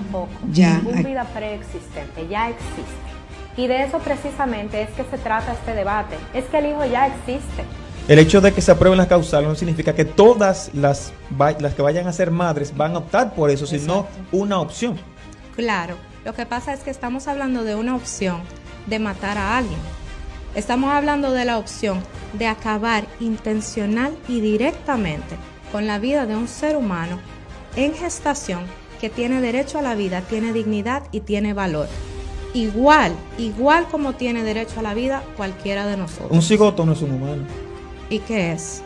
ya 0.52 0.78
Ninguna 0.78 1.02
vida 1.02 1.24
preexistente, 1.34 2.28
ya 2.30 2.50
existe. 2.50 3.10
Y 3.58 3.68
de 3.68 3.84
eso 3.84 4.00
precisamente 4.00 4.82
es 4.82 4.90
que 4.92 5.04
se 5.04 5.18
trata 5.18 5.54
este 5.54 5.74
debate. 5.74 6.16
Es 6.34 6.46
que 6.46 6.60
el 6.60 6.68
hijo 6.68 6.86
ya 6.86 7.08
existe. 7.08 7.64
El 8.08 8.20
hecho 8.20 8.42
de 8.42 8.54
que 8.54 8.62
se 8.62 8.72
aprueben 8.72 8.98
las 8.98 9.08
causales 9.08 9.48
no 9.48 9.56
significa 9.56 9.94
que 9.94 10.06
todas 10.06 10.72
las, 10.74 11.14
las 11.38 11.74
que 11.74 11.82
vayan 11.82 12.08
a 12.08 12.14
ser 12.14 12.32
madres 12.32 12.76
van 12.76 12.96
a 12.96 13.00
optar 13.00 13.34
por 13.36 13.50
eso, 13.50 13.68
sino 13.68 14.08
una 14.32 14.60
opción. 14.60 14.98
Claro, 15.56 15.96
lo 16.26 16.34
que 16.34 16.46
pasa 16.46 16.74
es 16.74 16.80
que 16.80 16.90
estamos 16.90 17.28
hablando 17.28 17.64
de 17.64 17.76
una 17.76 17.96
opción 17.96 18.42
de 18.88 18.98
matar 18.98 19.38
a 19.38 19.58
alguien. 19.58 19.80
Estamos 20.56 20.92
hablando 20.92 21.32
de 21.32 21.46
la 21.46 21.58
opción 21.60 22.02
de 22.34 22.48
acabar 22.48 23.06
intencional 23.20 24.16
y 24.28 24.42
directamente 24.42 25.36
con 25.72 25.86
la 25.86 26.00
vida 26.00 26.26
de 26.26 26.36
un 26.36 26.48
ser 26.48 26.76
humano 26.76 27.20
en 27.76 27.94
gestación 27.94 28.62
que 29.00 29.10
tiene 29.10 29.42
derecho 29.42 29.78
a 29.78 29.82
la 29.82 29.96
vida, 29.96 30.22
tiene 30.22 30.52
dignidad 30.52 31.04
y 31.12 31.22
tiene 31.22 31.54
valor. 31.54 31.88
Igual, 32.54 33.14
igual 33.38 33.88
como 33.92 34.14
tiene 34.14 34.44
derecho 34.44 34.80
a 34.80 34.84
la 34.84 34.96
vida 34.96 35.24
cualquiera 35.38 35.86
de 35.86 35.98
nosotros. 35.98 36.32
Un 36.32 36.42
cigoto 36.42 36.84
no 36.86 36.94
es 36.94 37.02
un 37.02 37.12
humano. 37.12 37.44
¿Y 38.10 38.20
qué 38.20 38.54
es? 38.54 38.82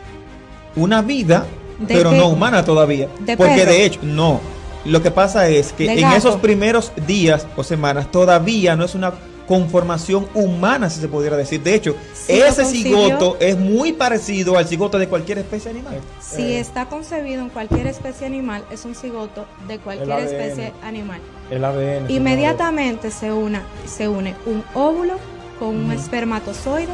Una 0.76 1.00
vida, 1.00 1.46
¿De 1.78 1.94
pero 1.94 2.12
no 2.12 2.28
humana 2.28 2.62
todavía. 2.64 3.08
¿De 3.20 3.36
Porque 3.38 3.54
perro? 3.54 3.72
de 3.72 3.84
hecho, 3.86 4.00
no. 4.02 4.40
Lo 4.84 5.02
que 5.02 5.10
pasa 5.10 5.48
es 5.48 5.72
que 5.72 5.86
¿De 5.86 6.00
en 6.00 6.12
esos 6.12 6.36
primeros 6.36 6.92
días 7.06 7.46
o 7.56 7.64
semanas 7.64 8.10
todavía 8.10 8.76
no 8.76 8.84
es 8.84 8.94
una, 8.94 9.14
conformación 9.46 10.26
humana, 10.34 10.88
si 10.90 11.00
se 11.00 11.08
pudiera 11.08 11.36
decir. 11.36 11.62
De 11.62 11.74
hecho, 11.74 11.94
ese 12.28 12.62
concibió. 12.62 12.96
cigoto 13.06 13.36
es 13.40 13.58
muy 13.58 13.92
parecido 13.92 14.56
al 14.56 14.66
cigoto 14.66 14.98
de 14.98 15.08
cualquier 15.08 15.38
especie 15.38 15.70
animal. 15.70 16.00
Si 16.20 16.42
Eh, 16.42 16.60
está 16.60 16.86
concebido 16.86 17.42
en 17.42 17.50
cualquier 17.50 17.86
especie 17.86 18.26
animal, 18.26 18.64
es 18.70 18.84
un 18.84 18.94
cigoto 18.94 19.46
de 19.68 19.78
cualquier 19.78 20.12
ADN. 20.12 20.24
especie 20.26 20.72
animal. 20.82 21.20
el 21.50 21.64
ADN. 21.64 22.10
Inmediatamente 22.10 23.10
se, 23.10 23.32
una, 23.32 23.62
se 23.86 24.08
une 24.08 24.34
un 24.46 24.64
óvulo 24.74 25.18
con 25.58 25.68
un 25.76 25.92
espermatozoide. 25.92 26.92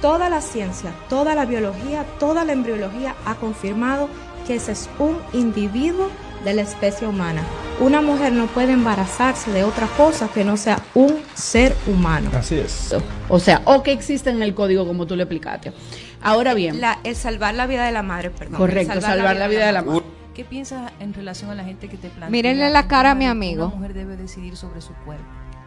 Toda 0.00 0.30
la 0.30 0.40
ciencia, 0.40 0.92
toda 1.10 1.34
la 1.34 1.44
biología, 1.44 2.06
toda 2.18 2.44
la 2.44 2.52
embriología 2.52 3.14
ha 3.26 3.34
confirmado 3.34 4.08
que 4.46 4.54
ese 4.54 4.72
es 4.72 4.88
un 4.98 5.18
individuo 5.34 6.08
de 6.44 6.54
la 6.54 6.62
especie 6.62 7.06
humana. 7.06 7.42
Una 7.80 8.00
mujer 8.02 8.32
no 8.32 8.46
puede 8.46 8.72
embarazarse 8.72 9.50
de 9.52 9.64
otra 9.64 9.86
cosa 9.96 10.28
que 10.28 10.44
no 10.44 10.56
sea 10.56 10.80
un 10.94 11.18
ser 11.34 11.74
humano. 11.86 12.30
Así 12.34 12.56
es. 12.56 12.94
O 13.28 13.38
sea, 13.38 13.62
o 13.64 13.82
que 13.82 13.92
existe 13.92 14.30
en 14.30 14.42
el 14.42 14.54
código 14.54 14.86
como 14.86 15.06
tú 15.06 15.16
lo 15.16 15.22
explicaste. 15.22 15.72
Ahora 16.22 16.52
bien, 16.54 16.80
La- 16.80 16.98
el 17.04 17.16
salvar 17.16 17.54
la 17.54 17.66
vida 17.66 17.86
de 17.86 17.92
la 17.92 18.02
madre, 18.02 18.30
perdón. 18.30 18.56
correcto, 18.58 19.00
salvar 19.00 19.36
la 19.36 19.48
vida 19.48 19.66
de 19.66 19.72
la 19.72 19.82
madre. 19.82 20.02
¿Qué 20.34 20.44
piensas 20.44 20.92
en 21.00 21.12
relación 21.14 21.50
a 21.50 21.54
la 21.54 21.64
gente 21.64 21.88
que 21.88 21.96
te 21.96 22.08
plantea? 22.08 22.30
Mírenle 22.30 22.70
la 22.70 22.86
cara 22.86 23.12
a 23.12 23.14
mi 23.14 23.26
amigo. 23.26 23.66
Una 23.66 23.74
mujer 23.76 23.94
debe 23.94 24.16
decidir 24.16 24.56
sobre 24.56 24.80
su 24.80 24.92
cuerpo. 25.04 25.24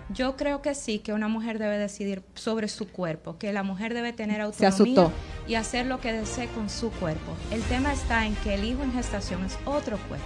Yo 0.09 0.36
creo 0.36 0.61
que 0.61 0.76
sí, 0.76 0.99
que 0.99 1.13
una 1.13 1.28
mujer 1.28 1.57
debe 1.57 1.78
decidir 1.80 2.24
sobre 2.36 2.67
su 2.67 2.88
cuerpo, 2.88 3.38
que 3.39 3.51
la 3.53 3.63
mujer 3.63 3.93
debe 3.95 4.13
tener 4.13 4.38
Se 4.38 4.41
autonomía 4.65 4.69
asustó. 4.69 5.11
y 5.47 5.55
hacer 5.55 5.86
lo 5.88 5.99
que 5.99 6.11
desee 6.13 6.47
con 6.49 6.69
su 6.69 6.91
cuerpo. 6.91 7.32
El 7.51 7.61
tema 7.63 7.91
está 7.93 8.26
en 8.28 8.36
que 8.36 8.53
el 8.53 8.63
hijo 8.63 8.84
en 8.84 8.93
gestación 8.93 9.43
es 9.45 9.57
otro 9.65 9.97
cuerpo 10.09 10.26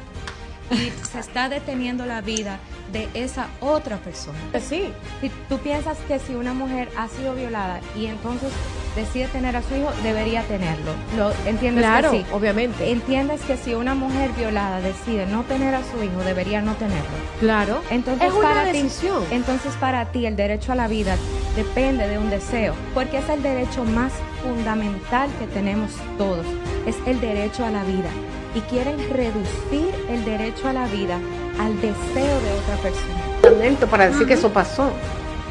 y 0.71 0.91
se 1.05 1.19
está 1.19 1.49
deteniendo 1.49 2.05
la 2.05 2.21
vida 2.21 2.59
de 2.91 3.07
esa 3.13 3.47
otra 3.61 3.97
persona. 3.97 4.37
Sí, 4.59 4.85
si 5.21 5.29
tú 5.49 5.57
piensas 5.59 5.97
que 6.07 6.19
si 6.19 6.35
una 6.35 6.53
mujer 6.53 6.89
ha 6.97 7.07
sido 7.07 7.35
violada 7.35 7.79
y 7.95 8.05
entonces 8.07 8.49
decide 8.95 9.27
tener 9.27 9.55
a 9.55 9.61
su 9.61 9.75
hijo, 9.75 9.89
debería 10.03 10.41
tenerlo. 10.43 10.91
Lo 11.17 11.31
entiendes 11.45 11.83
Claro, 11.83 12.11
que 12.11 12.19
sí. 12.21 12.25
obviamente. 12.31 12.91
Entiendes 12.91 13.41
que 13.41 13.55
si 13.57 13.73
una 13.75 13.93
mujer 13.93 14.31
violada 14.31 14.81
decide 14.81 15.25
no 15.27 15.43
tener 15.43 15.75
a 15.75 15.81
su 15.83 16.01
hijo, 16.03 16.23
debería 16.23 16.61
no 16.61 16.73
tenerlo. 16.75 17.05
Claro. 17.39 17.81
Entonces 17.91 18.27
Es 18.29 18.33
una 18.33 18.47
para 18.49 18.65
decisión. 18.65 19.23
ti, 19.29 19.35
entonces 19.35 19.73
para 19.75 20.05
ti 20.11 20.25
el 20.25 20.35
derecho 20.35 20.71
a 20.71 20.75
la 20.75 20.87
vida 20.87 21.15
depende 21.55 22.07
de 22.07 22.17
un 22.17 22.29
deseo, 22.29 22.73
porque 22.93 23.19
es 23.19 23.29
el 23.29 23.43
derecho 23.43 23.83
más 23.83 24.11
fundamental 24.43 25.29
que 25.39 25.45
tenemos 25.47 25.91
todos. 26.17 26.45
Es 26.87 26.95
el 27.05 27.19
derecho 27.21 27.65
a 27.65 27.69
la 27.69 27.83
vida 27.83 28.09
y 28.53 28.61
quieren 28.61 28.97
reducir 29.09 29.93
el 30.09 30.25
derecho 30.25 30.67
a 30.67 30.73
la 30.73 30.87
vida 30.87 31.19
al 31.59 31.75
deseo 31.81 32.39
de 32.41 32.53
otra 32.53 32.75
persona. 32.81 33.87
para 33.89 34.09
decir 34.09 34.27
que 34.27 34.33
eso 34.33 34.49
pasó. 34.49 34.91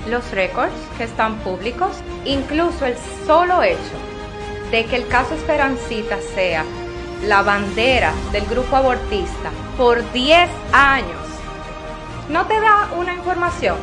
Los 0.08 0.30
récords 0.30 0.74
que 0.96 1.04
están 1.04 1.36
públicos, 1.38 1.96
incluso 2.24 2.86
el 2.86 2.94
solo 3.26 3.62
hecho 3.62 3.96
de 4.70 4.84
que 4.84 4.96
el 4.96 5.08
caso 5.08 5.34
Esperancita 5.34 6.18
sea 6.34 6.64
la 7.24 7.42
bandera 7.42 8.12
del 8.32 8.46
grupo 8.46 8.76
abortista 8.76 9.50
por 9.76 10.10
10 10.12 10.48
años, 10.72 11.26
no 12.28 12.46
te 12.46 12.60
da 12.60 12.90
una 12.96 13.14
información. 13.14 13.76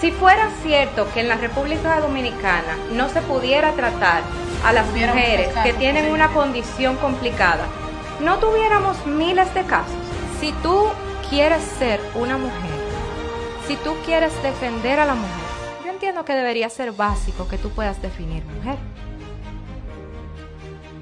Si 0.00 0.12
fuera 0.12 0.50
cierto 0.62 1.06
que 1.14 1.20
en 1.20 1.28
la 1.28 1.36
República 1.36 2.00
Dominicana 2.00 2.76
no 2.92 3.08
se 3.08 3.22
pudiera 3.22 3.72
tratar 3.72 4.22
a 4.64 4.72
las 4.72 4.86
mujeres 4.88 5.48
que 5.62 5.72
tienen 5.72 6.10
una 6.10 6.28
condición 6.28 6.96
complicada, 6.96 7.66
no 8.20 8.38
tuviéramos 8.38 9.04
miles 9.06 9.52
de 9.54 9.64
casos. 9.64 9.94
Si 10.40 10.52
tú 10.62 10.86
quieres 11.28 11.62
ser 11.78 12.00
una 12.14 12.38
mujer, 12.38 12.70
si 13.66 13.76
tú 13.76 13.94
quieres 14.04 14.32
defender 14.42 15.00
a 15.00 15.06
la 15.06 15.14
mujer, 15.14 15.44
yo 15.84 15.90
entiendo 15.90 16.24
que 16.24 16.34
debería 16.34 16.68
ser 16.68 16.92
básico 16.92 17.48
que 17.48 17.58
tú 17.58 17.70
puedas 17.70 18.00
definir 18.02 18.44
mujer. 18.44 18.76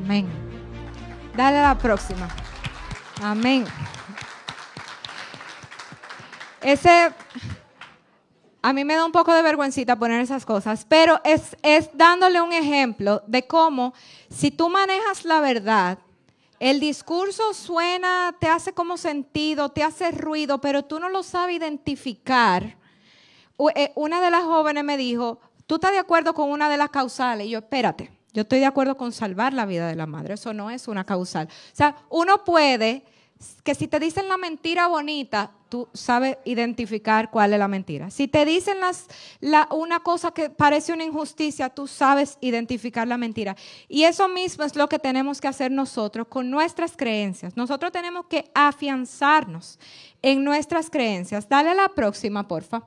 Amén. 0.05 0.29
Dale 1.37 1.59
a 1.59 1.69
la 1.69 1.79
próxima. 1.79 2.29
Amén. 3.23 3.65
Ese, 6.61 7.13
a 8.63 8.73
mí 8.73 8.85
me 8.85 8.95
da 8.95 9.05
un 9.05 9.13
poco 9.13 9.35
de 9.35 9.43
vergüencita 9.43 9.97
poner 9.97 10.21
esas 10.21 10.47
cosas, 10.47 10.87
pero 10.89 11.21
es, 11.25 11.57
es 11.63 11.91
dándole 11.95 12.41
un 12.41 12.53
ejemplo 12.53 13.23
de 13.27 13.47
cómo 13.47 13.95
si 14.31 14.51
tú 14.51 14.69
manejas 14.69 15.25
la 15.25 15.41
verdad, 15.41 15.99
el 16.63 16.79
discurso 16.79 17.55
suena, 17.55 18.37
te 18.39 18.47
hace 18.47 18.73
como 18.73 18.97
sentido, 18.97 19.71
te 19.71 19.83
hace 19.83 20.13
ruido, 20.13 20.61
pero 20.61 20.85
tú 20.85 21.01
no 21.01 21.09
lo 21.09 21.25
sabes 21.25 21.57
identificar. 21.57 22.77
Eh, 23.75 23.91
Una 23.97 24.21
de 24.21 24.31
las 24.31 24.45
jóvenes 24.45 24.85
me 24.85 24.97
dijo, 24.97 25.41
¿tú 25.67 25.75
estás 25.75 25.91
de 25.91 25.99
acuerdo 25.99 26.35
con 26.35 26.53
una 26.53 26.69
de 26.69 26.77
las 26.77 26.91
causales? 26.91 27.49
Y 27.49 27.51
yo, 27.51 27.59
espérate, 27.59 28.13
yo 28.33 28.43
estoy 28.43 28.61
de 28.61 28.67
acuerdo 28.67 28.97
con 28.97 29.11
salvar 29.11 29.53
la 29.53 29.67
vida 29.67 29.89
de 29.89 29.97
la 29.97 30.07
madre, 30.07 30.35
eso 30.35 30.55
no 30.55 30.71
es 30.71 30.87
una 30.87 31.03
causal. 31.03 31.49
O 31.49 31.77
sea, 31.77 31.97
uno 32.11 32.45
puede, 32.45 33.07
que 33.65 33.75
si 33.75 33.89
te 33.89 33.99
dicen 33.99 34.29
la 34.29 34.37
mentira 34.37 34.87
bonita, 34.87 35.51
tú 35.73 35.89
sabes 35.95 36.37
identificar 36.45 37.31
cuál 37.31 37.55
es 37.55 37.59
la 37.59 37.66
mentira. 37.66 38.11
Si 38.11 38.29
te 38.29 38.45
dicen 38.45 38.79
las, 38.79 39.07
la, 39.41 39.66
una 39.70 40.01
cosa 40.01 40.31
que 40.31 40.51
parece 40.51 40.93
una 40.93 41.03
injusticia, 41.03 41.70
tú 41.70 41.87
sabes 41.87 42.37
identificar 42.43 43.09
la 43.09 43.16
mentira. 43.16 43.57
Y 43.89 44.03
eso 44.03 44.29
mismo 44.29 44.64
es 44.64 44.77
lo 44.77 44.87
que 44.87 44.99
tenemos 44.99 45.41
que 45.41 45.49
hacer 45.49 45.70
nosotros 45.70 46.27
con 46.29 46.51
nuestras 46.51 46.95
creencias. 46.95 47.57
Nosotros 47.57 47.91
tenemos 47.91 48.27
que 48.27 48.51
afianzarnos 48.55 49.79
en 50.20 50.45
nuestras 50.45 50.91
creencias. 50.91 51.49
Dale 51.49 51.75
la 51.75 51.89
próxima, 51.89 52.47
porfa. 52.47 52.83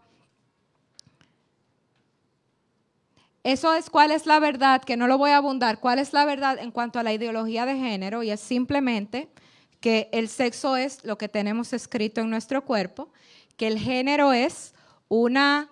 Eso 3.44 3.74
es 3.74 3.90
cuál 3.90 4.12
es 4.12 4.28
la 4.28 4.40
verdad, 4.40 4.84
que 4.84 4.96
no 4.96 5.08
lo 5.08 5.18
voy 5.18 5.32
a 5.32 5.38
abundar, 5.38 5.80
cuál 5.80 5.98
es 5.98 6.14
la 6.14 6.24
verdad 6.26 6.60
en 6.60 6.70
cuanto 6.70 7.00
a 7.00 7.04
la 7.04 7.14
ideología 7.14 7.66
de 7.66 7.78
género 7.78 8.22
y 8.22 8.30
es 8.30 8.42
simplemente 8.42 9.28
que 9.86 10.10
el 10.12 10.30
sexo 10.30 10.78
es 10.78 11.06
lo 11.06 11.16
que 11.16 11.30
tenemos 11.30 11.72
escrito 11.72 12.20
en 12.20 12.32
nuestro 12.32 12.66
cuerpo, 12.66 13.08
que 13.56 13.68
el 13.68 13.78
género 13.78 14.34
es 14.34 14.74
una, 15.10 15.70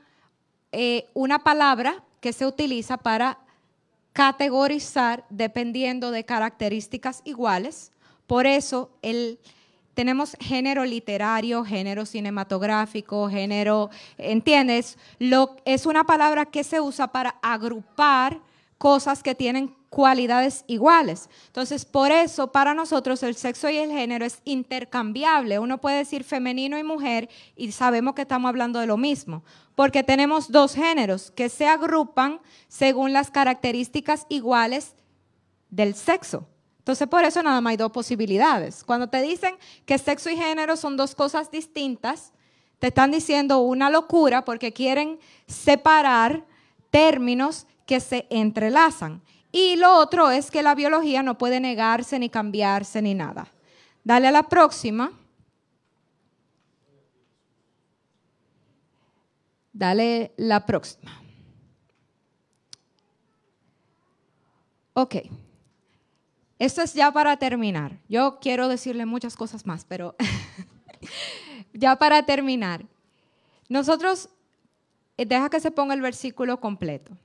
eh, 0.72 1.08
una 1.16 1.40
palabra 1.40 2.04
que 2.20 2.32
se 2.32 2.46
utiliza 2.46 2.98
para 2.98 3.40
categorizar 4.12 5.26
dependiendo 5.32 6.12
de 6.12 6.26
características 6.26 7.24
iguales. 7.26 7.92
Por 8.28 8.46
eso 8.46 8.92
el, 9.02 9.40
tenemos 9.96 10.38
género 10.40 10.86
literario, 10.86 11.66
género 11.66 12.06
cinematográfico, 12.06 13.32
género, 13.32 13.90
¿entiendes? 14.20 15.00
Lo, 15.18 15.56
es 15.66 15.88
una 15.88 16.04
palabra 16.04 16.46
que 16.46 16.64
se 16.64 16.80
usa 16.80 17.08
para 17.08 17.32
agrupar 17.42 18.40
cosas 18.78 19.24
que 19.24 19.34
tienen 19.34 19.74
cualidades 19.94 20.66
iguales. 20.66 21.30
Entonces, 21.46 21.86
por 21.86 22.12
eso 22.12 22.52
para 22.52 22.74
nosotros 22.74 23.22
el 23.22 23.36
sexo 23.36 23.70
y 23.70 23.78
el 23.78 23.92
género 23.92 24.26
es 24.26 24.40
intercambiable. 24.44 25.60
Uno 25.60 25.80
puede 25.80 25.98
decir 25.98 26.24
femenino 26.24 26.80
y 26.80 26.84
mujer 26.84 27.30
y 27.56 27.72
sabemos 27.72 28.16
que 28.16 28.24
estamos 28.24 28.50
hablando 28.50 28.80
de 28.80 28.88
lo 28.88 28.98
mismo, 28.98 29.44
porque 29.76 30.02
tenemos 30.02 30.52
dos 30.52 30.74
géneros 30.74 31.30
que 31.30 31.48
se 31.48 31.68
agrupan 31.68 32.42
según 32.68 33.14
las 33.14 33.30
características 33.30 34.26
iguales 34.30 34.96
del 35.70 35.94
sexo. 35.94 36.48
Entonces, 36.80 37.08
por 37.08 37.24
eso 37.24 37.44
nada 37.44 37.62
más 37.62 37.72
hay 37.72 37.78
dos 37.78 37.92
posibilidades. 37.92 38.84
Cuando 38.84 39.10
te 39.10 39.22
dicen 39.22 39.56
que 39.86 40.00
sexo 40.00 40.32
y 40.32 40.36
género 40.36 40.76
son 40.76 40.98
dos 40.98 41.14
cosas 41.14 41.52
distintas, 41.52 42.34
te 42.80 42.88
están 42.88 43.12
diciendo 43.12 43.60
una 43.60 43.92
locura 43.92 44.44
porque 44.44 44.74
quieren 44.74 45.20
separar 45.46 46.46
términos 46.90 47.68
que 47.86 48.00
se 48.00 48.26
entrelazan. 48.32 49.22
Y 49.56 49.76
lo 49.76 50.00
otro 50.00 50.32
es 50.32 50.50
que 50.50 50.64
la 50.64 50.74
biología 50.74 51.22
no 51.22 51.38
puede 51.38 51.60
negarse 51.60 52.18
ni 52.18 52.28
cambiarse 52.28 53.04
ni 53.04 53.14
nada. 53.14 53.54
Dale 54.04 54.28
a 54.28 54.32
la 54.32 54.50
próxima. 54.50 55.12
Dale 59.72 60.34
la 60.38 60.66
próxima. 60.66 61.22
Ok. 64.94 65.18
Esto 66.58 66.82
es 66.82 66.96
ya 66.96 67.12
para 67.12 67.38
terminar. 67.38 68.00
Yo 68.10 68.40
quiero 68.42 68.68
decirle 68.68 69.06
muchas 69.06 69.36
cosas 69.36 69.68
más, 69.68 69.86
pero 69.86 70.16
ya 71.74 71.96
para 71.98 72.26
terminar. 72.26 72.88
Nosotros, 73.70 74.30
eh, 75.18 75.28
deja 75.28 75.52
que 75.52 75.60
se 75.60 75.70
ponga 75.70 75.94
el 75.94 76.02
versículo 76.02 76.60
completo. 76.60 77.16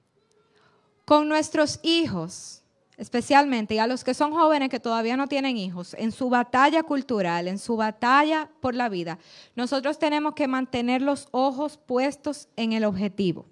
Con 1.08 1.26
nuestros 1.26 1.80
hijos, 1.82 2.60
especialmente, 2.98 3.72
y 3.72 3.78
a 3.78 3.86
los 3.86 4.04
que 4.04 4.12
son 4.12 4.30
jóvenes 4.30 4.68
que 4.68 4.78
todavía 4.78 5.16
no 5.16 5.26
tienen 5.26 5.56
hijos, 5.56 5.94
en 5.94 6.12
su 6.12 6.28
batalla 6.28 6.82
cultural, 6.82 7.48
en 7.48 7.58
su 7.58 7.78
batalla 7.78 8.50
por 8.60 8.74
la 8.74 8.90
vida, 8.90 9.18
nosotros 9.56 9.98
tenemos 9.98 10.34
que 10.34 10.46
mantener 10.46 11.00
los 11.00 11.28
ojos 11.30 11.78
puestos 11.78 12.48
en 12.56 12.74
el 12.74 12.84
objetivo. 12.84 13.46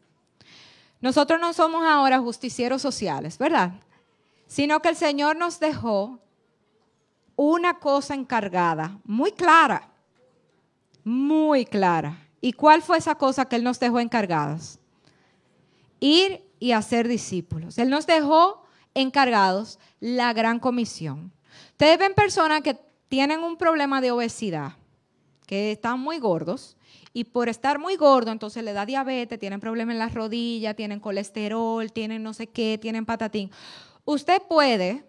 Nosotros 1.01 1.41
no 1.41 1.55
somos 1.55 1.83
ahora 1.83 2.19
justicieros 2.19 2.83
sociales, 2.83 3.39
¿verdad? 3.39 3.73
Sino 4.47 4.83
que 4.83 4.91
el 4.91 4.97
Señor 4.97 5.39
nos 5.39 5.59
dejó 5.59 6.19
una 7.37 7.79
cosa 7.79 8.13
encargada, 8.13 8.99
muy 9.03 9.33
clara, 9.33 9.95
muy 11.05 11.65
clara. 11.65 12.29
¿Y 12.43 12.53
cuál 12.53 12.83
fue 12.83 12.99
esa 12.99 13.15
cosa 13.15 13.47
que 13.47 13.57
Él 13.57 13.65
nos 13.65 13.81
dejó 13.81 13.99
encargadas? 13.99 14.79
ir 16.01 16.46
y 16.59 16.73
hacer 16.73 17.09
discípulos. 17.09 17.79
Él 17.79 17.91
nos 17.91 18.07
dejó 18.07 18.63
encargados 18.95 19.79
la 20.01 20.33
gran 20.33 20.59
comisión. 20.59 21.33
Ustedes 21.73 21.99
ven 21.99 22.15
personas 22.15 22.63
que 22.63 22.79
tienen 23.09 23.43
un 23.43 23.57
problema 23.57 24.01
de 24.01 24.11
obesidad, 24.11 24.73
que 25.47 25.73
están 25.73 26.01
muy 26.01 26.19
gordos, 26.19 26.77
y 27.13 27.25
por 27.25 27.49
estar 27.49 27.79
muy 27.79 27.97
gordo, 27.97 28.31
entonces 28.31 28.63
le 28.63 28.73
da 28.73 28.85
diabetes, 28.85 29.39
tienen 29.39 29.61
problemas 29.61 29.95
en 29.95 29.99
las 29.99 30.13
rodillas, 30.13 30.77
tienen 30.77 31.01
colesterol, 31.01 31.91
tienen 31.93 32.23
no 32.23 32.35
sé 32.35 32.49
qué, 32.49 32.79
tienen 32.81 33.07
patatín. 33.07 33.51
Usted 34.05 34.43
puede 34.49 35.05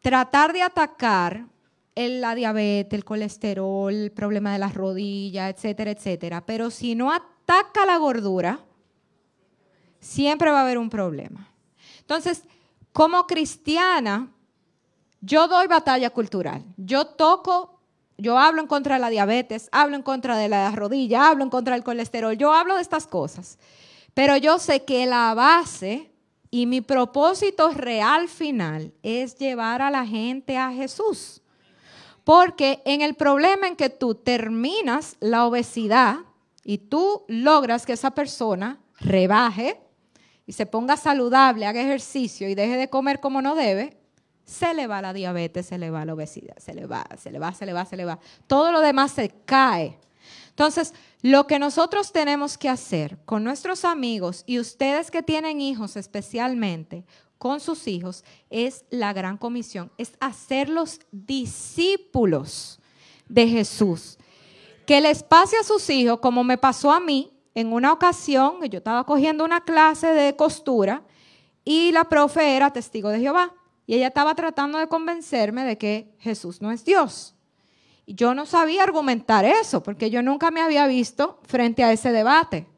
tratar 0.00 0.52
de 0.52 0.62
atacar 0.62 1.46
el- 1.94 2.20
la 2.20 2.34
diabetes, 2.34 2.96
el 2.96 3.04
colesterol, 3.04 3.92
el 3.92 4.12
problema 4.12 4.52
de 4.52 4.60
las 4.60 4.74
rodillas, 4.74 5.52
etcétera, 5.54 5.90
etcétera, 5.90 6.46
pero 6.46 6.70
si 6.70 6.94
no 6.94 7.12
ataca 7.12 7.84
la 7.84 7.96
gordura, 7.98 8.64
siempre 10.00 10.50
va 10.50 10.60
a 10.60 10.62
haber 10.62 10.78
un 10.78 10.90
problema. 10.90 11.48
Entonces, 12.00 12.42
como 12.92 13.26
cristiana, 13.26 14.32
yo 15.20 15.48
doy 15.48 15.66
batalla 15.66 16.10
cultural. 16.10 16.64
Yo 16.76 17.06
toco, 17.06 17.80
yo 18.16 18.38
hablo 18.38 18.60
en 18.60 18.66
contra 18.66 18.96
de 18.96 19.00
la 19.00 19.10
diabetes, 19.10 19.68
hablo 19.72 19.96
en 19.96 20.02
contra 20.02 20.36
de 20.36 20.48
la 20.48 20.70
rodilla, 20.70 21.28
hablo 21.28 21.44
en 21.44 21.50
contra 21.50 21.74
del 21.74 21.84
colesterol, 21.84 22.36
yo 22.36 22.52
hablo 22.52 22.76
de 22.76 22.82
estas 22.82 23.06
cosas. 23.06 23.58
Pero 24.14 24.36
yo 24.36 24.58
sé 24.58 24.84
que 24.84 25.06
la 25.06 25.34
base 25.34 26.10
y 26.50 26.66
mi 26.66 26.80
propósito 26.80 27.70
real 27.70 28.28
final 28.28 28.92
es 29.02 29.36
llevar 29.38 29.82
a 29.82 29.90
la 29.90 30.06
gente 30.06 30.56
a 30.56 30.72
Jesús. 30.72 31.42
Porque 32.24 32.82
en 32.84 33.00
el 33.00 33.14
problema 33.14 33.68
en 33.68 33.76
que 33.76 33.90
tú 33.90 34.14
terminas 34.14 35.16
la 35.20 35.46
obesidad 35.46 36.18
y 36.64 36.78
tú 36.78 37.24
logras 37.28 37.86
que 37.86 37.94
esa 37.94 38.10
persona 38.10 38.80
rebaje 39.00 39.80
y 40.48 40.52
se 40.54 40.64
ponga 40.64 40.96
saludable, 40.96 41.66
haga 41.66 41.82
ejercicio 41.82 42.48
y 42.48 42.54
deje 42.54 42.78
de 42.78 42.88
comer 42.88 43.20
como 43.20 43.42
no 43.42 43.54
debe, 43.54 43.98
se 44.46 44.72
le 44.72 44.86
va 44.86 45.02
la 45.02 45.12
diabetes, 45.12 45.66
se 45.66 45.76
le 45.76 45.90
va 45.90 46.06
la 46.06 46.14
obesidad, 46.14 46.56
se 46.56 46.72
le 46.72 46.86
va, 46.86 47.06
se 47.18 47.30
le 47.30 47.38
va, 47.38 47.52
se 47.52 47.66
le 47.66 47.74
va, 47.74 47.84
se 47.84 47.98
le 47.98 48.06
va. 48.06 48.18
Todo 48.46 48.72
lo 48.72 48.80
demás 48.80 49.12
se 49.12 49.28
cae. 49.44 49.98
Entonces, 50.48 50.94
lo 51.20 51.46
que 51.46 51.58
nosotros 51.58 52.12
tenemos 52.12 52.56
que 52.56 52.70
hacer 52.70 53.18
con 53.26 53.44
nuestros 53.44 53.84
amigos 53.84 54.42
y 54.46 54.58
ustedes 54.58 55.10
que 55.10 55.22
tienen 55.22 55.60
hijos 55.60 55.96
especialmente, 55.96 57.04
con 57.36 57.60
sus 57.60 57.86
hijos, 57.86 58.24
es 58.48 58.86
la 58.88 59.12
gran 59.12 59.36
comisión, 59.36 59.92
es 59.98 60.12
hacerlos 60.18 61.00
discípulos 61.12 62.80
de 63.28 63.46
Jesús. 63.46 64.16
Que 64.86 65.02
les 65.02 65.22
pase 65.22 65.58
a 65.58 65.62
sus 65.62 65.90
hijos 65.90 66.20
como 66.20 66.42
me 66.42 66.56
pasó 66.56 66.90
a 66.90 67.00
mí 67.00 67.37
en 67.58 67.72
una 67.72 67.92
ocasión, 67.92 68.62
yo 68.70 68.78
estaba 68.78 69.02
cogiendo 69.02 69.44
una 69.44 69.64
clase 69.64 70.06
de 70.06 70.36
costura 70.36 71.02
y 71.64 71.90
la 71.90 72.04
profe 72.04 72.54
era 72.54 72.72
testigo 72.72 73.08
de 73.08 73.18
Jehová. 73.18 73.52
Y 73.84 73.96
ella 73.96 74.06
estaba 74.06 74.36
tratando 74.36 74.78
de 74.78 74.86
convencerme 74.86 75.64
de 75.64 75.76
que 75.76 76.14
Jesús 76.20 76.62
no 76.62 76.70
es 76.70 76.84
Dios. 76.84 77.34
Y 78.06 78.14
yo 78.14 78.32
no 78.32 78.46
sabía 78.46 78.84
argumentar 78.84 79.44
eso, 79.44 79.82
porque 79.82 80.08
yo 80.08 80.22
nunca 80.22 80.52
me 80.52 80.60
había 80.60 80.86
visto 80.86 81.40
frente 81.42 81.82
a 81.82 81.90
ese 81.90 82.12
debate. 82.12 82.68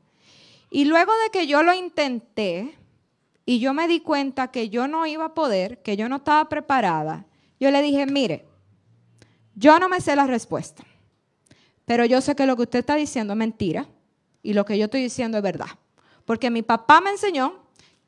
Y 0.70 0.86
luego 0.86 1.12
de 1.24 1.30
que 1.30 1.46
yo 1.46 1.62
lo 1.62 1.74
intenté 1.74 2.74
y 3.44 3.58
yo 3.58 3.74
me 3.74 3.86
di 3.86 4.00
cuenta 4.00 4.50
que 4.50 4.70
yo 4.70 4.88
no 4.88 5.04
iba 5.04 5.26
a 5.26 5.34
poder, 5.34 5.82
que 5.82 5.98
yo 5.98 6.08
no 6.08 6.16
estaba 6.16 6.48
preparada, 6.48 7.26
yo 7.58 7.70
le 7.70 7.82
dije, 7.82 8.06
mire, 8.06 8.46
yo 9.54 9.78
no 9.78 9.90
me 9.90 10.00
sé 10.00 10.16
la 10.16 10.26
respuesta, 10.26 10.84
pero 11.84 12.06
yo 12.06 12.22
sé 12.22 12.34
que 12.34 12.46
lo 12.46 12.56
que 12.56 12.62
usted 12.62 12.78
está 12.78 12.94
diciendo 12.94 13.34
es 13.34 13.38
mentira 13.38 13.86
y 14.42 14.54
lo 14.54 14.64
que 14.64 14.78
yo 14.78 14.86
estoy 14.86 15.02
diciendo 15.02 15.36
es 15.38 15.42
verdad. 15.42 15.68
Porque 16.24 16.50
mi 16.50 16.62
papá 16.62 17.00
me 17.00 17.10
enseñó 17.10 17.54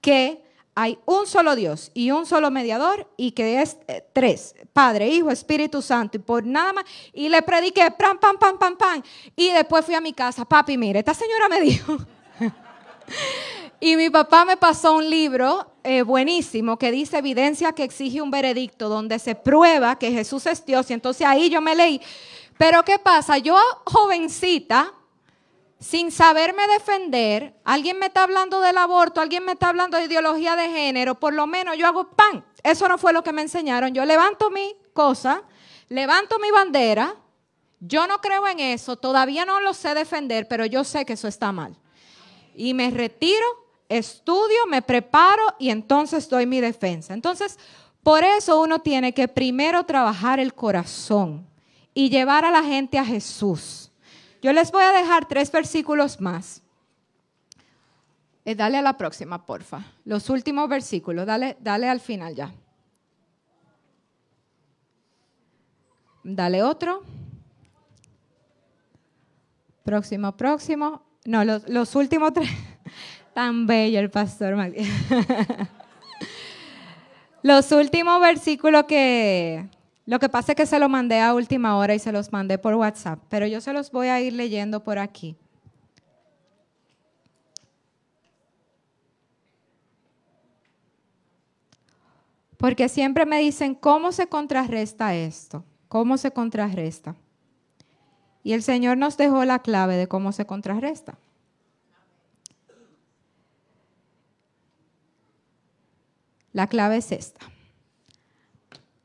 que 0.00 0.42
hay 0.74 0.98
un 1.04 1.26
solo 1.26 1.54
Dios 1.54 1.90
y 1.92 2.10
un 2.10 2.24
solo 2.24 2.50
mediador 2.50 3.06
y 3.16 3.32
que 3.32 3.60
es 3.60 3.76
eh, 3.88 4.06
tres, 4.12 4.54
Padre, 4.72 5.08
Hijo, 5.08 5.30
Espíritu 5.30 5.82
Santo 5.82 6.16
y 6.16 6.20
por 6.20 6.46
nada 6.46 6.72
más. 6.72 6.84
Y 7.12 7.28
le 7.28 7.42
prediqué, 7.42 7.90
pam, 7.90 8.18
pam, 8.18 8.38
pam, 8.38 8.58
pam, 8.58 8.76
pam. 8.76 9.02
Y 9.36 9.50
después 9.50 9.84
fui 9.84 9.94
a 9.94 10.00
mi 10.00 10.12
casa, 10.12 10.44
papi, 10.44 10.78
mire, 10.78 11.00
esta 11.00 11.14
señora 11.14 11.48
me 11.48 11.60
dijo. 11.60 11.98
y 13.80 13.96
mi 13.96 14.08
papá 14.08 14.46
me 14.46 14.56
pasó 14.56 14.96
un 14.96 15.10
libro 15.10 15.74
eh, 15.84 16.02
buenísimo 16.02 16.78
que 16.78 16.90
dice 16.90 17.18
evidencia 17.18 17.72
que 17.72 17.84
exige 17.84 18.22
un 18.22 18.30
veredicto 18.30 18.88
donde 18.88 19.18
se 19.18 19.34
prueba 19.34 19.98
que 19.98 20.10
Jesús 20.10 20.46
es 20.46 20.64
Dios. 20.64 20.90
Y 20.90 20.94
entonces 20.94 21.26
ahí 21.26 21.50
yo 21.50 21.60
me 21.60 21.74
leí. 21.74 22.00
Pero 22.56 22.82
¿qué 22.82 22.98
pasa? 22.98 23.36
Yo, 23.38 23.56
jovencita, 23.84 24.94
sin 25.82 26.12
saberme 26.12 26.62
defender, 26.68 27.60
alguien 27.64 27.98
me 27.98 28.06
está 28.06 28.22
hablando 28.22 28.60
del 28.60 28.78
aborto, 28.78 29.20
alguien 29.20 29.44
me 29.44 29.52
está 29.52 29.70
hablando 29.70 29.98
de 29.98 30.04
ideología 30.04 30.54
de 30.54 30.68
género, 30.68 31.18
por 31.18 31.34
lo 31.34 31.48
menos 31.48 31.76
yo 31.76 31.88
hago 31.88 32.08
pan. 32.10 32.44
Eso 32.62 32.86
no 32.86 32.98
fue 32.98 33.12
lo 33.12 33.24
que 33.24 33.32
me 33.32 33.42
enseñaron. 33.42 33.92
Yo 33.92 34.04
levanto 34.04 34.48
mi 34.48 34.76
cosa, 34.94 35.42
levanto 35.88 36.38
mi 36.38 36.52
bandera, 36.52 37.16
yo 37.80 38.06
no 38.06 38.20
creo 38.20 38.46
en 38.46 38.60
eso, 38.60 38.94
todavía 38.96 39.44
no 39.44 39.60
lo 39.60 39.74
sé 39.74 39.92
defender, 39.92 40.46
pero 40.46 40.66
yo 40.66 40.84
sé 40.84 41.04
que 41.04 41.14
eso 41.14 41.26
está 41.26 41.50
mal. 41.50 41.76
Y 42.54 42.74
me 42.74 42.88
retiro, 42.90 43.44
estudio, 43.88 44.66
me 44.68 44.82
preparo 44.82 45.42
y 45.58 45.70
entonces 45.70 46.28
doy 46.28 46.46
mi 46.46 46.60
defensa. 46.60 47.12
Entonces, 47.12 47.58
por 48.04 48.22
eso 48.22 48.60
uno 48.60 48.78
tiene 48.78 49.12
que 49.12 49.26
primero 49.26 49.84
trabajar 49.84 50.38
el 50.38 50.54
corazón 50.54 51.44
y 51.92 52.08
llevar 52.08 52.44
a 52.44 52.52
la 52.52 52.62
gente 52.62 53.00
a 53.00 53.04
Jesús. 53.04 53.91
Yo 54.42 54.52
les 54.52 54.72
voy 54.72 54.82
a 54.82 54.92
dejar 54.92 55.26
tres 55.28 55.52
versículos 55.52 56.20
más. 56.20 56.62
Eh, 58.44 58.56
dale 58.56 58.76
a 58.76 58.82
la 58.82 58.98
próxima, 58.98 59.46
porfa. 59.46 59.84
Los 60.04 60.28
últimos 60.28 60.68
versículos, 60.68 61.24
dale, 61.24 61.56
dale 61.60 61.88
al 61.88 62.00
final 62.00 62.34
ya. 62.34 62.52
Dale 66.24 66.64
otro. 66.64 67.04
Próximo, 69.84 70.36
próximo. 70.36 71.02
No, 71.24 71.44
los, 71.44 71.94
últimos 71.94 72.32
tres. 72.32 72.50
Tan 73.34 73.66
bello 73.66 74.00
el 74.00 74.10
pastor 74.10 74.54
los 77.42 77.72
últimos 77.72 78.20
versículos 78.20 78.84
que, 78.84 79.68
lo 80.04 80.18
que 80.18 80.28
pasa 80.28 80.52
es 80.52 80.56
que 80.56 80.66
se 80.66 80.78
lo 80.78 80.88
mandé 80.88 81.20
a 81.20 81.34
última 81.34 81.76
hora 81.76 81.94
y 81.94 81.98
se 81.98 82.10
los 82.10 82.32
mandé 82.32 82.58
por 82.58 82.74
WhatsApp, 82.74 83.20
pero 83.28 83.46
yo 83.46 83.60
se 83.60 83.72
los 83.72 83.92
voy 83.92 84.08
a 84.08 84.20
ir 84.20 84.32
leyendo 84.32 84.82
por 84.82 84.98
aquí. 84.98 85.36
Porque 92.56 92.88
siempre 92.88 93.26
me 93.26 93.40
dicen, 93.40 93.74
¿cómo 93.74 94.12
se 94.12 94.28
contrarresta 94.28 95.14
esto? 95.14 95.64
¿Cómo 95.88 96.16
se 96.16 96.30
contrarresta? 96.30 97.16
Y 98.44 98.52
el 98.52 98.62
Señor 98.62 98.98
nos 98.98 99.16
dejó 99.16 99.44
la 99.44 99.60
clave 99.60 99.96
de 99.96 100.08
cómo 100.08 100.32
se 100.32 100.46
contrarresta. 100.46 101.18
La 106.52 106.66
clave 106.66 106.98
es 106.98 107.12
esta. 107.12 107.51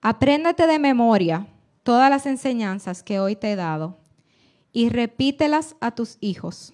Apréndete 0.01 0.67
de 0.67 0.79
memoria 0.79 1.47
todas 1.83 2.09
las 2.09 2.25
enseñanzas 2.25 3.03
que 3.03 3.19
hoy 3.19 3.35
te 3.35 3.51
he 3.51 3.55
dado 3.55 3.97
y 4.71 4.89
repítelas 4.89 5.75
a 5.79 5.91
tus 5.91 6.17
hijos 6.21 6.73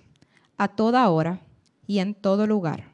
a 0.57 0.67
toda 0.67 1.09
hora 1.09 1.41
y 1.87 1.99
en 1.99 2.15
todo 2.15 2.47
lugar, 2.47 2.91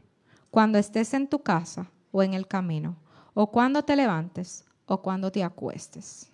cuando 0.49 0.77
estés 0.77 1.13
en 1.13 1.27
tu 1.27 1.39
casa 1.39 1.91
o 2.11 2.23
en 2.23 2.33
el 2.33 2.47
camino, 2.47 2.97
o 3.33 3.51
cuando 3.51 3.83
te 3.83 3.95
levantes 3.95 4.65
o 4.85 5.01
cuando 5.01 5.31
te 5.31 5.43
acuestes. 5.43 6.31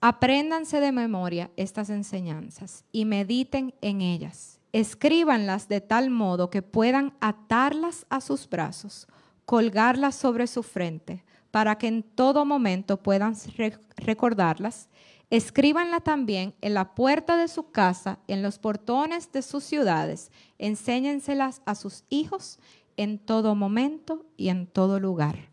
Apréndanse 0.00 0.80
de 0.80 0.92
memoria 0.92 1.50
estas 1.56 1.90
enseñanzas 1.90 2.84
y 2.90 3.04
mediten 3.04 3.74
en 3.82 4.00
ellas. 4.00 4.58
Escríbanlas 4.72 5.68
de 5.68 5.82
tal 5.82 6.08
modo 6.08 6.48
que 6.48 6.62
puedan 6.62 7.12
atarlas 7.20 8.06
a 8.08 8.22
sus 8.22 8.48
brazos, 8.48 9.06
colgarlas 9.44 10.14
sobre 10.14 10.46
su 10.46 10.62
frente, 10.62 11.22
para 11.50 11.78
que 11.78 11.88
en 11.88 12.02
todo 12.02 12.44
momento 12.44 12.96
puedan 12.96 13.34
re- 13.56 13.78
recordarlas. 13.96 14.88
Escríbanla 15.30 16.00
también 16.00 16.54
en 16.60 16.74
la 16.74 16.94
puerta 16.94 17.36
de 17.36 17.48
su 17.48 17.70
casa, 17.70 18.18
en 18.26 18.42
los 18.42 18.58
portones 18.58 19.30
de 19.32 19.42
sus 19.42 19.62
ciudades. 19.64 20.30
Enséñenselas 20.58 21.62
a 21.66 21.74
sus 21.74 22.04
hijos 22.08 22.58
en 22.96 23.18
todo 23.18 23.54
momento 23.54 24.26
y 24.36 24.48
en 24.48 24.66
todo 24.66 24.98
lugar. 24.98 25.50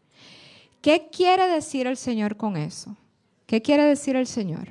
¿Qué 0.82 1.10
quiere 1.12 1.48
decir 1.48 1.86
el 1.88 1.98
Señor 1.98 2.38
con 2.38 2.58
eso? 2.58 2.96
¿Qué 3.46 3.62
quiere 3.62 3.84
decir 3.84 4.16
el 4.16 4.28
Señor? 4.28 4.70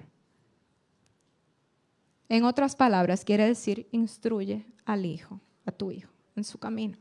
En 2.28 2.44
otras 2.44 2.74
palabras, 2.74 3.24
quiere 3.24 3.46
decir 3.46 3.86
instruye 3.92 4.66
al 4.84 5.06
hijo, 5.06 5.40
a 5.64 5.70
tu 5.72 5.92
hijo, 5.92 6.10
en 6.34 6.42
su 6.44 6.58
camino. 6.58 6.98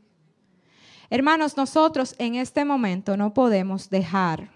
Hermanos, 1.10 1.56
nosotros 1.56 2.14
en 2.18 2.34
este 2.34 2.64
momento 2.64 3.16
no 3.16 3.32
podemos 3.32 3.90
dejar 3.90 4.50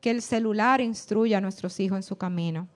que 0.00 0.10
el 0.10 0.22
celular 0.22 0.80
instruya 0.80 1.38
a 1.38 1.40
nuestros 1.40 1.78
hijos 1.80 1.96
en 1.96 2.02
su 2.02 2.16
camino. 2.16 2.68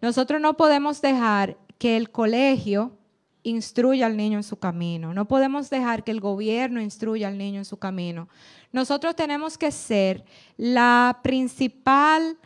Nosotros 0.00 0.40
no 0.40 0.56
podemos 0.56 1.00
dejar 1.00 1.56
que 1.78 1.96
el 1.96 2.10
colegio 2.10 2.96
instruya 3.42 4.06
al 4.06 4.16
niño 4.16 4.38
en 4.38 4.42
su 4.42 4.58
camino. 4.58 5.14
No 5.14 5.26
podemos 5.26 5.70
dejar 5.70 6.04
que 6.04 6.10
el 6.10 6.20
gobierno 6.20 6.80
instruya 6.80 7.28
al 7.28 7.38
niño 7.38 7.58
en 7.58 7.64
su 7.64 7.78
camino. 7.78 8.28
Nosotros 8.72 9.16
tenemos 9.16 9.56
que 9.56 9.72
ser 9.72 10.24
la 10.56 11.20
principal 11.22 12.38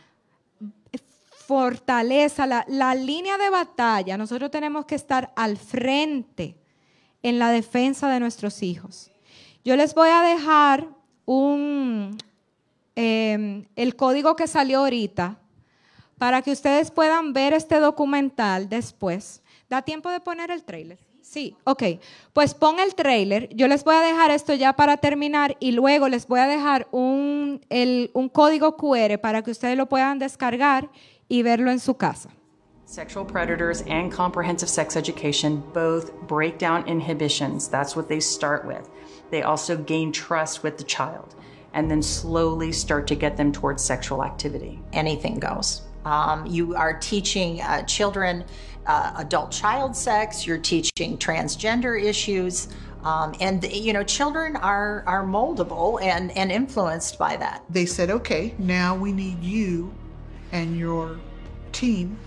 fortaleza, 1.45 2.47
la, 2.47 2.95
línea 2.95 3.37
de 3.37 3.49
batalla. 3.49 4.17
Nosotros 4.17 4.49
tenemos 4.49 4.85
que 4.85 4.95
estar 4.95 5.31
al 5.35 5.57
frente 5.57 6.55
en 7.21 7.37
la 7.37 7.51
defensa 7.51 8.09
de 8.09 8.19
nuestros 8.19 8.63
hijos. 8.63 9.11
Yo 9.65 9.75
les 9.75 9.95
voy 9.95 10.09
a 10.09 10.21
dejar 10.21 10.87
un, 11.25 12.15
eh, 12.95 13.65
el 13.75 13.95
código 13.95 14.35
que 14.35 14.45
salió 14.45 14.81
ahorita 14.81 15.39
para 16.19 16.43
que 16.43 16.51
ustedes 16.51 16.91
puedan 16.91 17.33
ver 17.33 17.53
este 17.53 17.79
documental 17.79 18.69
después. 18.69 19.41
¿Da 19.67 19.81
tiempo 19.81 20.11
de 20.11 20.19
poner 20.19 20.51
el 20.51 20.63
trailer? 20.63 20.99
Sí, 21.19 21.57
ok. 21.63 21.83
Pues 22.31 22.53
pon 22.53 22.79
el 22.79 22.93
trailer. 22.93 23.49
Yo 23.55 23.67
les 23.67 23.83
voy 23.83 23.95
a 23.95 24.01
dejar 24.01 24.29
esto 24.29 24.53
ya 24.53 24.73
para 24.73 24.97
terminar 24.97 25.57
y 25.59 25.71
luego 25.71 26.09
les 26.09 26.27
voy 26.27 26.41
a 26.41 26.47
dejar 26.47 26.87
un, 26.91 27.59
un 28.13 28.29
código 28.29 28.77
QR 28.77 29.17
para 29.19 29.41
que 29.41 29.49
ustedes 29.49 29.75
lo 29.75 29.87
puedan 29.87 30.19
descargar 30.19 30.91
y 31.27 31.41
verlo 31.41 31.71
en 31.71 31.79
su 31.79 31.97
casa. 31.97 32.29
Sexual 32.85 33.25
predators 33.25 33.83
and 33.89 34.13
comprehensive 34.13 34.69
sex 34.69 34.95
education 34.95 35.63
both 35.73 36.11
break 36.27 36.59
down 36.59 36.87
inhibitions. 36.87 37.67
That's 37.67 37.95
what 37.95 38.07
they 38.07 38.21
start 38.21 38.63
with. 38.63 38.87
They 39.35 39.43
also 39.43 39.75
gain 39.75 40.13
trust 40.13 40.63
with 40.63 40.77
the 40.77 40.85
child 40.85 41.35
and 41.73 41.91
then 41.91 42.01
slowly 42.01 42.71
start 42.71 43.05
to 43.07 43.15
get 43.15 43.35
them 43.35 43.51
towards 43.51 43.83
sexual 43.83 44.23
activity. 44.23 44.79
anything 44.93 45.39
goes. 45.39 45.81
Um, 46.05 46.45
you 46.45 46.73
are 46.73 46.97
teaching 46.97 47.59
uh, 47.59 47.83
children 47.83 48.45
uh, 48.85 49.15
adult 49.17 49.51
child 49.51 49.93
sex. 49.93 50.47
You're 50.47 50.57
teaching 50.57 51.17
transgender 51.17 52.01
issues, 52.01 52.69
um, 53.03 53.35
and 53.41 53.61
you 53.69 53.91
know 53.91 54.03
children 54.03 54.55
are 54.55 55.03
are 55.05 55.25
moldable 55.25 56.01
and 56.01 56.31
and 56.37 56.49
influenced 56.49 57.19
by 57.19 57.35
that. 57.35 57.65
They 57.69 57.85
said, 57.85 58.09
okay, 58.11 58.55
now 58.57 58.95
we 58.95 59.11
need 59.11 59.43
you 59.43 59.93
and 60.53 60.79
your 60.79 61.19
team 61.73 62.17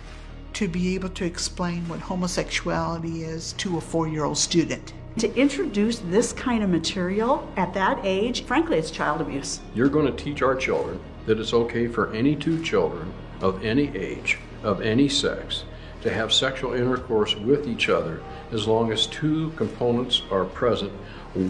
to 0.52 0.68
be 0.68 0.94
able 0.94 1.08
to 1.08 1.24
explain 1.24 1.88
what 1.88 2.00
homosexuality 2.00 3.22
is 3.22 3.54
to 3.54 3.78
a 3.78 3.80
four 3.80 4.08
year 4.08 4.24
old 4.24 4.36
student. 4.36 4.92
To 5.16 5.34
introduce 5.34 5.98
this 5.98 6.32
kind 6.32 6.62
of 6.62 6.70
material 6.70 7.50
at 7.56 7.74
that 7.74 7.98
age, 8.04 8.44
frankly, 8.44 8.78
it's 8.78 8.90
child 8.90 9.20
abuse. 9.20 9.58
You're 9.74 9.88
going 9.88 10.06
to 10.06 10.12
teach 10.12 10.42
our 10.42 10.54
children 10.54 11.00
that 11.26 11.40
it's 11.40 11.52
okay 11.52 11.88
for 11.88 12.12
any 12.12 12.36
two 12.36 12.62
children 12.62 13.12
of 13.40 13.64
any 13.64 13.88
age, 13.96 14.38
of 14.62 14.80
any 14.80 15.08
sex, 15.08 15.64
to 16.02 16.12
have 16.12 16.32
sexual 16.32 16.72
intercourse 16.72 17.34
with 17.34 17.66
each 17.66 17.88
other 17.88 18.22
as 18.52 18.68
long 18.68 18.92
as 18.92 19.06
two 19.06 19.50
components 19.56 20.22
are 20.30 20.44
present. 20.44 20.92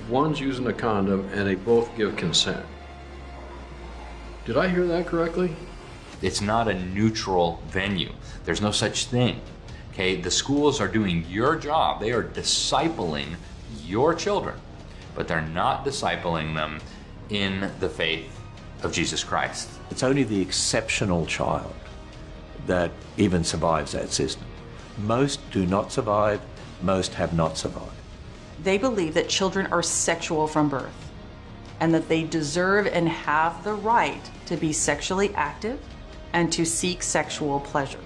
One's 0.09 0.41
using 0.41 0.67
a 0.67 0.73
condom 0.73 1.29
and 1.35 1.47
they 1.47 1.55
both 1.55 1.95
give 1.95 2.17
consent. 2.17 2.65
Did 4.47 4.57
I 4.57 4.69
hear 4.69 4.87
that 4.87 5.07
correctly? 5.07 5.55
It's 6.23 6.41
not 6.41 6.69
a 6.69 6.75
neutral 6.75 7.63
venue. 7.67 8.13
There's 8.45 8.63
no 8.63 8.71
such 8.71 9.05
thing. 9.05 9.43
Okay, 9.99 10.15
the 10.15 10.31
schools 10.31 10.81
are 10.81 10.87
doing 10.87 11.27
your 11.29 11.57
job. 11.57 12.01
They 12.01 12.13
are 12.13 12.23
discipling 12.23 13.35
your 13.85 14.15
children, 14.15 14.55
but 15.17 15.27
they're 15.27 15.43
not 15.43 15.85
discipling 15.85 16.55
them 16.55 16.79
in 17.31 17.69
the 17.81 17.89
faith 17.89 18.31
of 18.85 18.93
Jesus 18.93 19.25
Christ. 19.25 19.69
It's 19.91 20.05
only 20.05 20.23
the 20.23 20.41
exceptional 20.41 21.27
child 21.27 21.75
that 22.69 22.93
even 23.17 23.43
survives 23.43 23.91
that 23.91 24.13
system. 24.13 24.47
Most 24.99 25.41
do 25.51 25.67
not 25.67 25.91
survive, 25.91 26.41
most 26.81 27.15
have 27.15 27.35
not 27.35 27.59
survived. 27.59 27.91
They 28.63 28.79
believe 28.79 29.15
that 29.15 29.29
children 29.29 29.67
are 29.73 29.83
sexual 29.83 30.47
from 30.47 30.69
birth 30.69 31.11
and 31.81 31.93
that 31.93 32.09
they 32.09 32.23
deserve 32.23 32.87
and 32.87 33.09
have 33.09 33.65
the 33.65 33.75
right 33.75 34.31
to 34.47 34.57
be 34.57 34.73
sexually 34.73 35.35
active 35.35 35.81
and 36.35 36.53
to 36.53 36.65
seek 36.65 37.03
sexual 37.03 37.59
pleasure. 37.59 37.99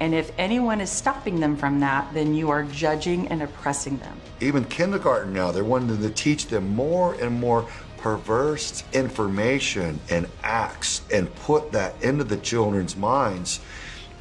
And 0.00 0.14
if 0.14 0.32
anyone 0.38 0.80
is 0.80 0.90
stopping 0.90 1.40
them 1.40 1.56
from 1.56 1.78
that, 1.80 2.12
then 2.14 2.34
you 2.34 2.48
are 2.50 2.64
judging 2.64 3.28
and 3.28 3.42
oppressing 3.42 3.98
them. 3.98 4.18
Even 4.40 4.64
kindergarten 4.64 5.34
now, 5.34 5.52
they're 5.52 5.62
wanting 5.62 6.00
to 6.00 6.10
teach 6.10 6.46
them 6.46 6.74
more 6.74 7.14
and 7.14 7.38
more 7.38 7.68
perverse 7.98 8.82
information 8.94 10.00
and 10.08 10.26
acts 10.42 11.02
and 11.12 11.32
put 11.36 11.70
that 11.72 12.02
into 12.02 12.24
the 12.24 12.38
children's 12.38 12.96
minds. 12.96 13.60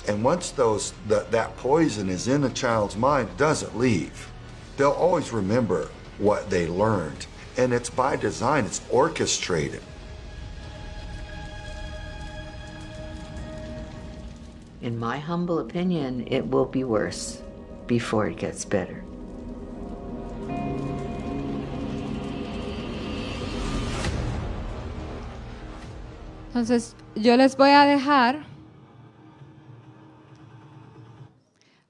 And 0.07 0.21
once 0.21 0.51
those 0.51 0.93
that, 1.07 1.31
that 1.31 1.55
poison 1.55 2.09
is 2.09 2.27
in 2.27 2.43
a 2.43 2.49
child's 2.49 2.97
mind, 2.97 3.29
it 3.29 3.37
doesn't 3.37 3.77
leave. 3.77 4.29
They'll 4.75 4.91
always 4.91 5.31
remember 5.31 5.89
what 6.17 6.49
they 6.49 6.67
learned. 6.67 7.25
And 7.57 7.73
it's 7.73 7.89
by 7.89 8.17
design, 8.17 8.65
it's 8.65 8.81
orchestrated. 8.89 9.81
In 14.81 14.97
my 14.97 15.19
humble 15.19 15.59
opinion, 15.59 16.25
it 16.27 16.45
will 16.45 16.65
be 16.65 16.85
worse 16.85 17.43
before 17.85 18.27
it 18.27 18.37
gets 18.37 18.63
better. 18.63 19.03
Entonces, 26.47 26.95
yo 27.15 27.35
les 27.35 27.57
voy 27.57 27.71
a 27.71 27.85
dejar, 27.85 28.45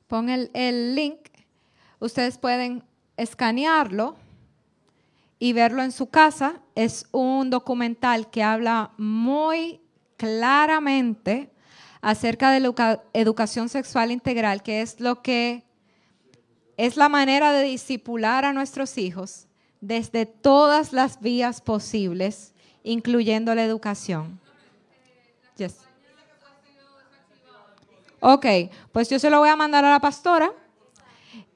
pon 0.07 0.29
el, 0.29 0.49
el 0.55 0.95
link, 0.95 1.29
ustedes 1.99 2.39
pueden 2.39 2.83
escanearlo 3.17 4.15
y 5.37 5.53
verlo 5.53 5.83
en 5.83 5.91
su 5.91 6.07
casa. 6.07 6.59
Es 6.73 7.05
un 7.11 7.51
documental 7.51 8.31
que 8.31 8.41
habla 8.41 8.91
muy 8.97 9.79
claramente 10.17 11.51
acerca 12.01 12.51
de 12.51 12.59
la 12.59 12.67
educa- 12.67 13.03
educación 13.13 13.69
sexual 13.69 14.11
integral, 14.11 14.63
que 14.63 14.81
es 14.81 14.99
lo 14.99 15.21
que 15.21 15.63
es 16.77 16.95
la 16.95 17.09
manera 17.09 17.51
de 17.51 17.63
disipular 17.63 18.45
a 18.45 18.53
nuestros 18.53 18.97
hijos 18.97 19.47
desde 19.81 20.25
todas 20.25 20.93
las 20.93 21.19
vías 21.19 21.61
posibles, 21.61 22.53
incluyendo 22.83 23.53
la 23.53 23.63
educación. 23.63 24.39
Yes. 25.57 25.77
Ok, 28.21 28.45
pues 28.91 29.09
yo 29.09 29.19
se 29.19 29.29
lo 29.29 29.39
voy 29.39 29.49
a 29.49 29.55
mandar 29.55 29.85
a 29.85 29.91
la 29.91 29.99
pastora. 29.99 30.51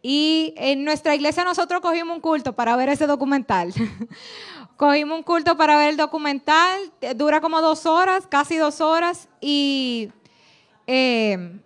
Y 0.02 0.54
en 0.58 0.84
nuestra 0.84 1.16
iglesia 1.16 1.46
nosotros 1.46 1.80
cogimos 1.82 2.16
un 2.16 2.22
culto 2.22 2.54
para 2.54 2.76
ver 2.76 2.90
ese 2.90 3.08
documental. 3.08 3.74
cogimos 4.78 5.18
un 5.18 5.24
culto 5.24 5.56
para 5.56 5.78
ver 5.78 5.90
el 5.92 5.98
documental, 5.98 6.92
eh, 7.00 7.14
dura 7.14 7.40
como 7.40 7.62
dos 7.62 7.86
horas, 7.86 8.28
casi 8.28 8.58
dos 8.58 8.82
horas, 8.82 9.30
y 9.40 10.12
eh, 10.88 11.60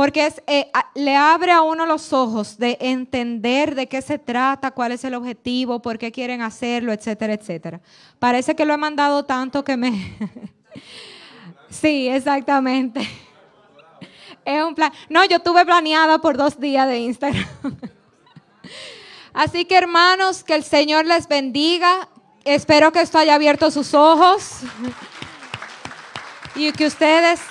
porque 0.00 0.32
eh, 0.46 0.70
le 0.94 1.14
abre 1.14 1.52
a 1.52 1.60
uno 1.60 1.84
los 1.84 2.12
ojos 2.14 2.56
de 2.56 2.78
entender 2.80 3.74
de 3.74 3.86
qué 3.86 4.00
se 4.00 4.18
trata, 4.18 4.70
cuál 4.70 4.92
es 4.92 5.04
el 5.04 5.14
objetivo, 5.14 5.82
por 5.82 5.98
qué 5.98 6.10
quieren 6.10 6.40
hacerlo, 6.40 6.92
etcétera, 6.92 7.34
etcétera. 7.34 7.80
Parece 8.18 8.56
que 8.56 8.64
lo 8.64 8.72
he 8.72 8.78
mandado 8.78 9.26
tanto 9.26 9.62
que 9.62 9.76
me... 9.76 9.90
sí, 11.68 12.08
exactamente. 12.08 13.06
Es 14.44 14.64
un 14.64 14.74
plan. 14.74 14.90
No, 15.10 15.22
yo 15.26 15.40
tuve 15.40 15.66
planeada 15.66 16.18
por 16.18 16.38
dos 16.38 16.58
días 16.58 16.88
de 16.88 17.00
Instagram. 17.00 17.46
Así 19.34 19.66
que 19.66 19.76
hermanos, 19.76 20.42
que 20.42 20.54
el 20.54 20.64
Señor 20.64 21.04
les 21.04 21.28
bendiga. 21.28 22.08
Espero 22.46 22.90
que 22.90 23.02
esto 23.02 23.18
haya 23.18 23.34
abierto 23.34 23.70
sus 23.70 23.92
ojos 23.92 24.60
y 26.54 26.72
que 26.72 26.86
ustedes 26.86 27.42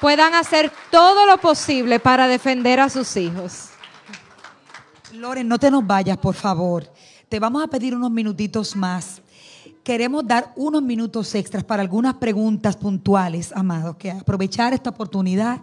puedan 0.00 0.34
hacer 0.34 0.72
todo 0.90 1.26
lo 1.26 1.38
posible 1.38 2.00
para 2.00 2.28
defender 2.28 2.80
a 2.80 2.88
sus 2.88 3.16
hijos. 3.16 3.70
Loren, 5.12 5.48
no 5.48 5.58
te 5.58 5.70
nos 5.70 5.86
vayas, 5.86 6.18
por 6.18 6.34
favor. 6.34 6.90
Te 7.28 7.40
vamos 7.40 7.62
a 7.62 7.68
pedir 7.68 7.94
unos 7.94 8.10
minutitos 8.10 8.76
más. 8.76 9.22
Queremos 9.82 10.26
dar 10.26 10.52
unos 10.56 10.82
minutos 10.82 11.34
extras 11.34 11.64
para 11.64 11.82
algunas 11.82 12.14
preguntas 12.14 12.76
puntuales, 12.76 13.52
amados, 13.54 13.96
que 13.96 14.10
aprovechar 14.10 14.72
esta 14.74 14.90
oportunidad. 14.90 15.60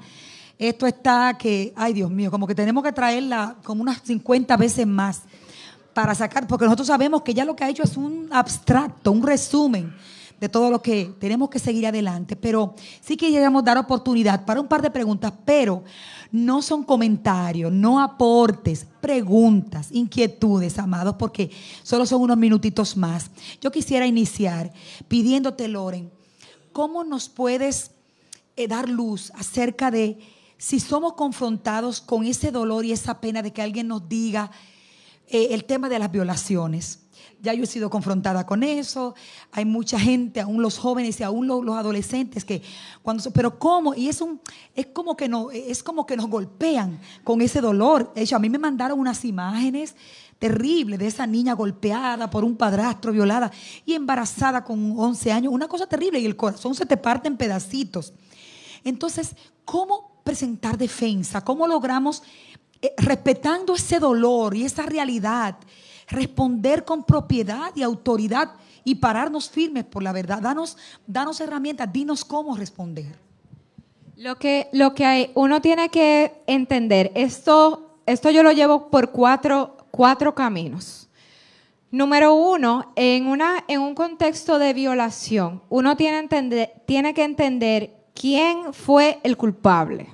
Esto 0.57 0.87
está 0.87 1.37
que, 1.37 1.73
ay 1.75 1.93
Dios 1.93 2.09
mío, 2.09 2.31
como 2.31 2.47
que 2.47 2.55
tenemos 2.55 2.83
que 2.83 2.93
traerla 2.93 3.57
como 3.63 3.81
unas 3.81 4.01
50 4.01 4.55
veces 4.57 4.87
más 4.87 5.23
para 5.93 6.15
sacar, 6.15 6.47
porque 6.47 6.65
nosotros 6.65 6.87
sabemos 6.87 7.21
que 7.21 7.33
ya 7.33 7.45
lo 7.45 7.55
que 7.55 7.63
ha 7.63 7.69
hecho 7.69 7.83
es 7.83 7.97
un 7.97 8.29
abstracto, 8.31 9.11
un 9.11 9.23
resumen 9.23 9.93
de 10.43 10.49
todo 10.49 10.69
lo 10.69 10.81
que 10.81 11.05
tenemos 11.21 11.49
que 11.49 11.57
seguir 11.57 11.87
adelante. 11.87 12.35
Pero 12.35 12.75
sí 12.99 13.15
quisiéramos 13.15 13.63
dar 13.63 13.77
oportunidad 13.77 14.43
para 14.43 14.59
un 14.59 14.67
par 14.67 14.81
de 14.81 14.91
preguntas, 14.91 15.31
pero 15.45 15.85
no 16.33 16.61
son 16.61 16.83
comentarios, 16.83 17.71
no 17.71 18.01
aportes, 18.01 18.85
preguntas, 18.99 19.87
inquietudes, 19.93 20.77
amados, 20.79 21.15
porque 21.17 21.49
solo 21.81 22.05
son 22.05 22.23
unos 22.23 22.35
minutitos 22.35 22.97
más. 22.97 23.31
Yo 23.61 23.71
quisiera 23.71 24.05
iniciar 24.05 24.73
pidiéndote, 25.07 25.69
Loren, 25.69 26.11
¿cómo 26.73 27.05
nos 27.05 27.29
puedes 27.29 27.91
eh, 28.57 28.67
dar 28.67 28.89
luz 28.89 29.31
acerca 29.35 29.91
de 29.91 30.19
si 30.57 30.81
somos 30.81 31.13
confrontados 31.13 32.01
con 32.01 32.25
ese 32.25 32.51
dolor 32.51 32.83
y 32.83 32.91
esa 32.91 33.21
pena 33.21 33.41
de 33.41 33.53
que 33.53 33.61
alguien 33.61 33.87
nos 33.87 34.09
diga 34.09 34.51
eh, 35.29 35.47
el 35.51 35.63
tema 35.63 35.87
de 35.87 35.99
las 35.99 36.11
violaciones. 36.11 37.02
Ya 37.43 37.53
yo 37.53 37.65
he 37.65 37.67
sido 37.67 37.89
confrontada 37.89 38.45
con 38.45 38.63
eso. 38.63 39.15
Hay 39.51 39.65
mucha 39.65 39.99
gente, 39.99 40.39
aún 40.39 40.61
los 40.61 40.77
jóvenes 40.77 41.19
y 41.19 41.23
aún 41.23 41.45
los, 41.45 41.75
adolescentes 41.75 42.45
que 42.45 42.61
cuando 43.01 43.29
pero 43.31 43.59
cómo 43.59 43.93
y 43.93 44.07
es 44.07 44.21
un 44.21 44.39
es 44.73 44.85
como 44.87 45.17
que 45.17 45.27
no 45.27 45.51
es 45.51 45.83
como 45.83 46.05
que 46.05 46.15
nos 46.15 46.27
golpean 46.27 47.01
con 47.25 47.41
ese 47.41 47.59
dolor. 47.59 48.13
De 48.13 48.21
hecho, 48.21 48.37
a 48.37 48.39
mí 48.39 48.49
me 48.49 48.59
mandaron 48.59 48.97
unas 48.97 49.25
imágenes 49.25 49.93
terribles 50.39 50.97
de 50.99 51.07
esa 51.07 51.27
niña 51.27 51.51
golpeada 51.51 52.29
por 52.29 52.45
un 52.45 52.55
padrastro, 52.55 53.11
violada 53.11 53.51
y 53.85 53.93
embarazada 53.93 54.63
con 54.63 54.97
11 54.97 55.31
años, 55.33 55.51
una 55.51 55.67
cosa 55.67 55.85
terrible 55.85 56.19
y 56.19 56.25
el 56.25 56.37
corazón 56.37 56.75
se 56.75 56.85
te 56.85 56.95
parte 56.95 57.27
en 57.27 57.35
pedacitos. 57.35 58.13
Entonces, 58.85 59.35
¿cómo 59.65 60.21
presentar 60.23 60.77
defensa? 60.77 61.41
¿Cómo 61.43 61.67
logramos, 61.67 62.23
eh, 62.81 62.93
respetando 62.97 63.75
ese 63.75 63.99
dolor 63.99 64.55
y 64.55 64.63
esa 64.63 64.83
realidad, 64.83 65.57
responder 66.07 66.85
con 66.85 67.03
propiedad 67.03 67.71
y 67.75 67.83
autoridad 67.83 68.51
y 68.83 68.95
pararnos 68.95 69.49
firmes 69.49 69.83
por 69.85 70.03
la 70.03 70.11
verdad? 70.11 70.41
Danos, 70.41 70.77
danos 71.07 71.39
herramientas, 71.41 71.91
dinos 71.91 72.25
cómo 72.25 72.55
responder. 72.55 73.15
Lo 74.15 74.37
que, 74.37 74.69
lo 74.73 74.93
que 74.93 75.05
hay- 75.05 75.31
uno 75.35 75.61
tiene 75.61 75.89
que 75.89 76.43
entender, 76.47 77.11
esto, 77.15 77.97
esto 78.05 78.29
yo 78.29 78.43
lo 78.43 78.51
llevo 78.51 78.89
por 78.89 79.11
cuatro, 79.11 79.77
cuatro 79.91 80.35
caminos. 80.35 81.09
Número 81.91 82.33
uno, 82.33 82.91
en, 82.95 83.27
una, 83.27 83.63
en 83.67 83.79
un 83.81 83.93
contexto 83.95 84.57
de 84.59 84.73
violación, 84.73 85.61
uno 85.69 85.95
tiene, 85.95 86.19
entender- 86.19 86.73
tiene 86.85 87.13
que 87.13 87.23
entender 87.23 87.95
quién 88.15 88.73
fue 88.73 89.19
el 89.23 89.37
culpable. 89.37 90.09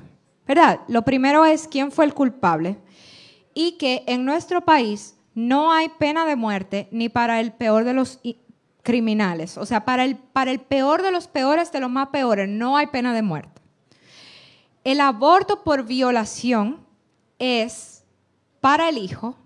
¿Verdad? 0.48 0.80
Lo 0.88 1.04
primero 1.04 1.46
es 1.46 1.68
quién 1.68 1.92
fue 1.92 2.06
el 2.06 2.14
culpable 2.16 2.78
y 3.54 3.74
que 3.74 4.04
en 4.08 4.26
nuestro 4.26 4.62
país 4.62 5.16
no 5.40 5.72
hay 5.72 5.88
pena 5.88 6.26
de 6.26 6.36
muerte 6.36 6.90
ni 6.92 7.08
para 7.08 7.40
el 7.40 7.54
peor 7.54 7.86
de 7.86 7.94
los 7.94 8.20
criminales. 8.84 9.58
O 9.58 9.66
sea, 9.66 9.86
para 9.86 10.04
el, 10.04 10.18
para 10.18 10.52
el 10.52 10.60
peor 10.60 11.02
de 11.02 11.12
los 11.12 11.28
peores 11.28 11.72
de 11.72 11.80
los 11.80 11.90
más 11.90 12.10
peores 12.10 12.50
no 12.50 12.76
hay 12.76 12.88
pena 12.88 13.14
de 13.14 13.22
muerte. 13.22 13.62
El 14.84 15.00
aborto 15.00 15.64
por 15.64 15.84
violación 15.84 16.86
es 17.38 18.04
para 18.60 18.90
el 18.90 18.98
hijo 18.98 19.38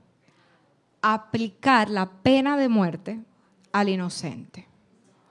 aplicar 1.04 1.92
la 1.92 2.10
pena 2.10 2.58
de 2.58 2.70
muerte 2.70 3.20
al 3.72 3.90
inocente. 3.90 4.68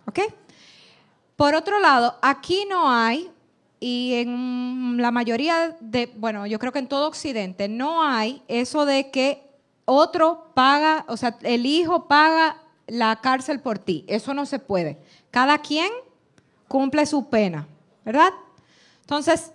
¿Ok? 0.07 0.21
Por 1.35 1.57
otro 1.57 1.81
lado, 1.81 2.19
aquí 2.23 2.67
no 2.69 2.89
hay, 2.89 3.31
y 3.81 4.15
en 4.15 4.99
la 4.99 5.11
mayoría 5.11 5.77
de, 5.81 6.13
bueno, 6.17 6.47
yo 6.47 6.61
creo 6.61 6.71
que 6.71 6.79
en 6.79 6.89
todo 6.89 7.09
Occidente, 7.09 7.69
no 7.69 8.05
hay 8.05 8.43
eso 8.47 8.85
de 8.85 9.11
que 9.11 9.52
otro 9.85 10.47
paga, 10.55 11.05
o 11.09 11.17
sea, 11.17 11.37
el 11.43 11.67
hijo 11.67 12.07
paga 12.09 12.57
la 12.87 13.21
cárcel 13.21 13.61
por 13.61 13.79
ti. 13.79 14.05
Eso 14.09 14.35
no 14.35 14.47
se 14.47 14.59
puede. 14.59 14.99
Cada 15.31 15.59
quien 15.59 15.91
cumple 16.69 17.07
su 17.07 17.29
pena, 17.29 17.67
¿verdad? 18.05 18.31
Entonces, 19.01 19.53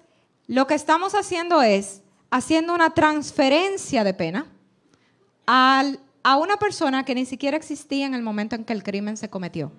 lo 0.48 0.68
que 0.68 0.76
estamos 0.76 1.14
haciendo 1.16 1.62
es 1.62 2.02
haciendo 2.30 2.74
una 2.74 2.90
transferencia 2.92 4.04
de 4.04 4.14
pena 4.14 4.46
al- 5.46 6.00
a 6.24 6.38
una 6.38 6.58
persona 6.58 7.06
que 7.06 7.16
ni 7.16 7.26
siquiera 7.26 7.56
existía 7.58 8.06
en 8.06 8.14
el 8.14 8.22
momento 8.22 8.56
en 8.56 8.66
que 8.66 8.74
el 8.74 8.84
crimen 8.84 9.16
se 9.18 9.30
cometió. 9.30 9.72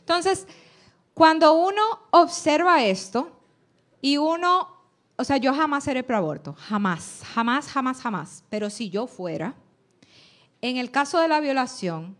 Entonces, 0.00 0.46
cuando 1.14 1.54
uno 1.54 1.82
observa 2.10 2.84
esto 2.84 3.30
y 4.00 4.16
uno, 4.18 4.68
o 5.16 5.24
sea, 5.24 5.36
yo 5.38 5.52
jamás 5.54 5.84
seré 5.84 6.02
pro 6.02 6.16
aborto, 6.16 6.54
jamás, 6.58 7.22
jamás, 7.34 7.66
jamás, 7.68 8.00
jamás, 8.00 8.44
pero 8.50 8.70
si 8.70 8.90
yo 8.90 9.06
fuera, 9.06 9.54
en 10.64 10.78
el 10.78 10.90
caso 10.90 11.20
de 11.20 11.28
la 11.28 11.40
violación, 11.40 12.16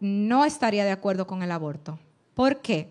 no 0.00 0.44
estaría 0.44 0.84
de 0.84 0.90
acuerdo 0.90 1.28
con 1.28 1.44
el 1.44 1.52
aborto. 1.52 1.96
¿Por 2.34 2.60
qué? 2.60 2.88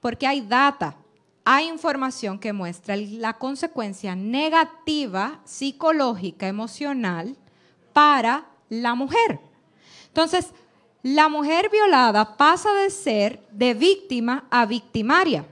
Porque 0.00 0.26
hay 0.26 0.40
data, 0.40 0.96
hay 1.44 1.68
información 1.68 2.38
que 2.38 2.54
muestra 2.54 2.96
la 2.96 3.34
consecuencia 3.34 4.16
negativa, 4.16 5.40
psicológica, 5.44 6.48
emocional 6.48 7.36
para 7.92 8.46
la 8.70 8.94
mujer. 8.94 9.38
Entonces, 10.06 10.54
la 11.02 11.28
mujer 11.28 11.68
violada 11.70 12.38
pasa 12.38 12.72
de 12.72 12.88
ser 12.88 13.46
de 13.50 13.74
víctima 13.74 14.46
a 14.50 14.64
victimaria. 14.64 15.44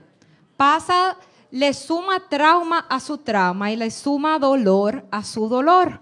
Pasa, 0.57 1.17
le 1.51 1.71
suma 1.75 2.19
trauma 2.29 2.79
a 2.89 2.99
su 2.99 3.19
trauma 3.19 3.71
y 3.71 3.75
le 3.75 3.91
suma 3.91 4.39
dolor 4.39 5.05
a 5.11 5.23
su 5.23 5.47
dolor. 5.47 6.01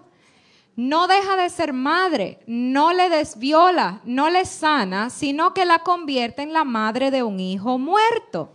No 0.74 1.06
deja 1.06 1.36
de 1.36 1.50
ser 1.50 1.72
madre, 1.72 2.40
no 2.46 2.92
le 2.92 3.10
desviola, 3.10 4.00
no 4.04 4.30
le 4.30 4.46
sana, 4.46 5.10
sino 5.10 5.52
que 5.52 5.64
la 5.64 5.80
convierte 5.80 6.42
en 6.42 6.52
la 6.52 6.64
madre 6.64 7.10
de 7.10 7.22
un 7.22 7.40
hijo 7.40 7.78
muerto. 7.78 8.52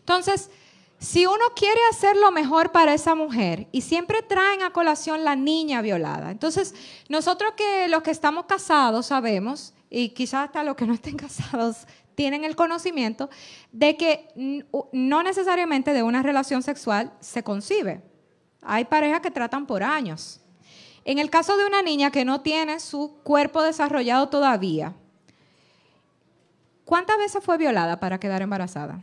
Entonces, 0.00 0.50
si 0.98 1.26
uno 1.26 1.44
quiere 1.54 1.78
hacer 1.90 2.16
lo 2.16 2.32
mejor 2.32 2.72
para 2.72 2.92
esa 2.92 3.14
mujer 3.14 3.68
y 3.70 3.82
siempre 3.82 4.22
traen 4.22 4.62
a 4.62 4.72
colación 4.72 5.22
la 5.22 5.36
niña 5.36 5.80
violada, 5.80 6.32
entonces 6.32 6.74
nosotros 7.08 7.52
que 7.56 7.86
los 7.88 8.02
que 8.02 8.10
estamos 8.10 8.46
casados 8.46 9.06
sabemos, 9.06 9.74
y 9.90 10.10
quizás 10.10 10.46
hasta 10.46 10.64
los 10.64 10.74
que 10.74 10.86
no 10.86 10.94
estén 10.94 11.16
casados 11.18 11.86
tienen 12.16 12.42
el 12.42 12.56
conocimiento, 12.56 13.30
de 13.70 13.96
que 13.96 14.64
no 14.92 15.22
necesariamente 15.22 15.92
de 15.92 16.02
una 16.02 16.20
relación 16.20 16.64
sexual 16.64 17.12
se 17.20 17.44
concibe. 17.44 18.02
Hay 18.60 18.86
parejas 18.86 19.20
que 19.20 19.30
tratan 19.30 19.66
por 19.66 19.84
años. 19.84 20.40
En 21.08 21.18
el 21.18 21.30
caso 21.30 21.56
de 21.56 21.64
una 21.64 21.80
niña 21.80 22.10
que 22.10 22.26
no 22.26 22.42
tiene 22.42 22.80
su 22.80 23.14
cuerpo 23.22 23.62
desarrollado 23.62 24.28
todavía, 24.28 24.94
¿cuántas 26.84 27.16
veces 27.16 27.42
fue 27.42 27.56
violada 27.56 27.98
para 27.98 28.20
quedar 28.20 28.42
embarazada? 28.42 29.00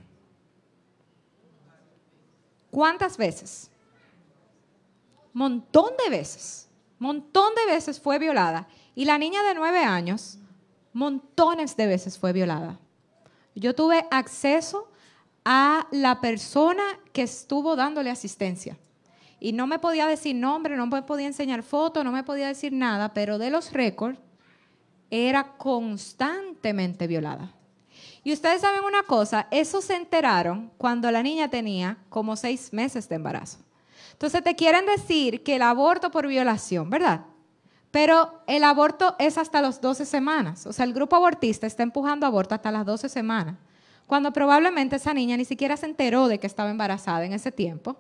¿Cuántas 2.70 3.18
veces? 3.18 3.72
Montón 5.34 5.94
de 5.98 6.16
veces. 6.16 6.70
Montón 7.00 7.56
de 7.56 7.74
veces 7.74 8.00
fue 8.00 8.20
violada. 8.20 8.68
Y 8.94 9.06
la 9.06 9.18
niña 9.18 9.42
de 9.42 9.56
nueve 9.56 9.80
años, 9.80 10.38
montones 10.94 11.76
de 11.76 11.88
veces 11.88 12.20
fue 12.20 12.34
violada. 12.34 12.78
Yo 13.56 13.74
tuve 13.74 14.06
acceso 14.12 14.92
a 15.44 15.88
la 15.90 16.22
persona 16.22 16.84
que 17.14 17.24
estuvo 17.24 17.76
dándole 17.76 18.12
asistencia. 18.12 18.78
Y 19.46 19.54
no 19.54 19.68
me 19.68 19.78
podía 19.78 20.08
decir 20.08 20.36
nombre, 20.36 20.76
no 20.76 20.88
me 20.88 21.04
podía 21.04 21.28
enseñar 21.28 21.62
fotos, 21.62 22.04
no 22.04 22.12
me 22.12 22.24
podía 22.24 22.48
decir 22.48 22.74
nada, 22.74 23.14
pero 23.14 23.38
de 23.38 23.52
los 23.52 23.74
récords 23.74 24.18
era 25.12 25.56
constantemente 25.58 27.06
violada. 27.06 27.54
Y 28.24 28.34
ustedes 28.34 28.62
saben 28.62 28.84
una 28.84 29.04
cosa, 29.04 29.48
eso 29.52 29.84
se 29.84 29.98
enteraron 29.98 30.72
cuando 30.80 31.12
la 31.12 31.22
niña 31.22 31.48
tenía 31.48 32.00
como 32.10 32.36
seis 32.36 32.74
meses 32.74 33.08
de 33.08 33.18
embarazo. 33.18 33.60
Entonces 34.14 34.44
te 34.44 34.56
quieren 34.56 34.88
decir 34.88 35.44
que 35.44 35.58
el 35.58 35.62
aborto 35.62 36.10
por 36.10 36.26
violación, 36.26 36.90
¿verdad? 36.90 37.26
Pero 37.92 38.42
el 38.48 38.64
aborto 38.64 39.16
es 39.20 39.38
hasta 39.38 39.62
las 39.62 39.80
12 39.80 40.08
semanas. 40.08 40.66
O 40.66 40.74
sea, 40.74 40.86
el 40.86 40.94
grupo 40.96 41.18
abortista 41.18 41.68
está 41.68 41.84
empujando 41.84 42.26
aborto 42.26 42.56
hasta 42.56 42.72
las 42.72 42.88
12 42.88 43.10
semanas, 43.10 43.58
cuando 44.08 44.34
probablemente 44.34 44.96
esa 44.96 45.14
niña 45.14 45.38
ni 45.38 45.46
siquiera 45.46 45.78
se 45.78 45.86
enteró 45.86 46.28
de 46.30 46.40
que 46.40 46.48
estaba 46.48 46.72
embarazada 46.72 47.26
en 47.26 47.34
ese 47.34 47.52
tiempo, 47.52 47.96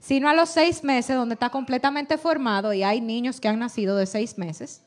sino 0.00 0.28
a 0.28 0.34
los 0.34 0.50
seis 0.50 0.84
meses, 0.84 1.16
donde 1.16 1.34
está 1.34 1.50
completamente 1.50 2.18
formado 2.18 2.72
y 2.72 2.82
hay 2.82 3.00
niños 3.00 3.40
que 3.40 3.48
han 3.48 3.58
nacido 3.58 3.96
de 3.96 4.06
seis 4.06 4.36
meses. 4.36 4.82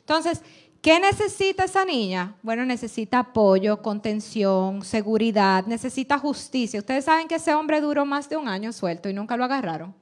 Entonces, 0.00 0.42
¿qué 0.80 0.98
necesita 1.00 1.64
esa 1.64 1.84
niña? 1.84 2.34
Bueno, 2.42 2.64
necesita 2.64 3.20
apoyo, 3.20 3.80
contención, 3.82 4.82
seguridad, 4.82 5.66
necesita 5.66 6.18
justicia. 6.18 6.80
Ustedes 6.80 7.04
saben 7.04 7.28
que 7.28 7.36
ese 7.36 7.54
hombre 7.54 7.80
duró 7.80 8.04
más 8.04 8.28
de 8.28 8.36
un 8.36 8.48
año 8.48 8.72
suelto 8.72 9.08
y 9.08 9.14
nunca 9.14 9.36
lo 9.36 9.44
agarraron. 9.44 9.94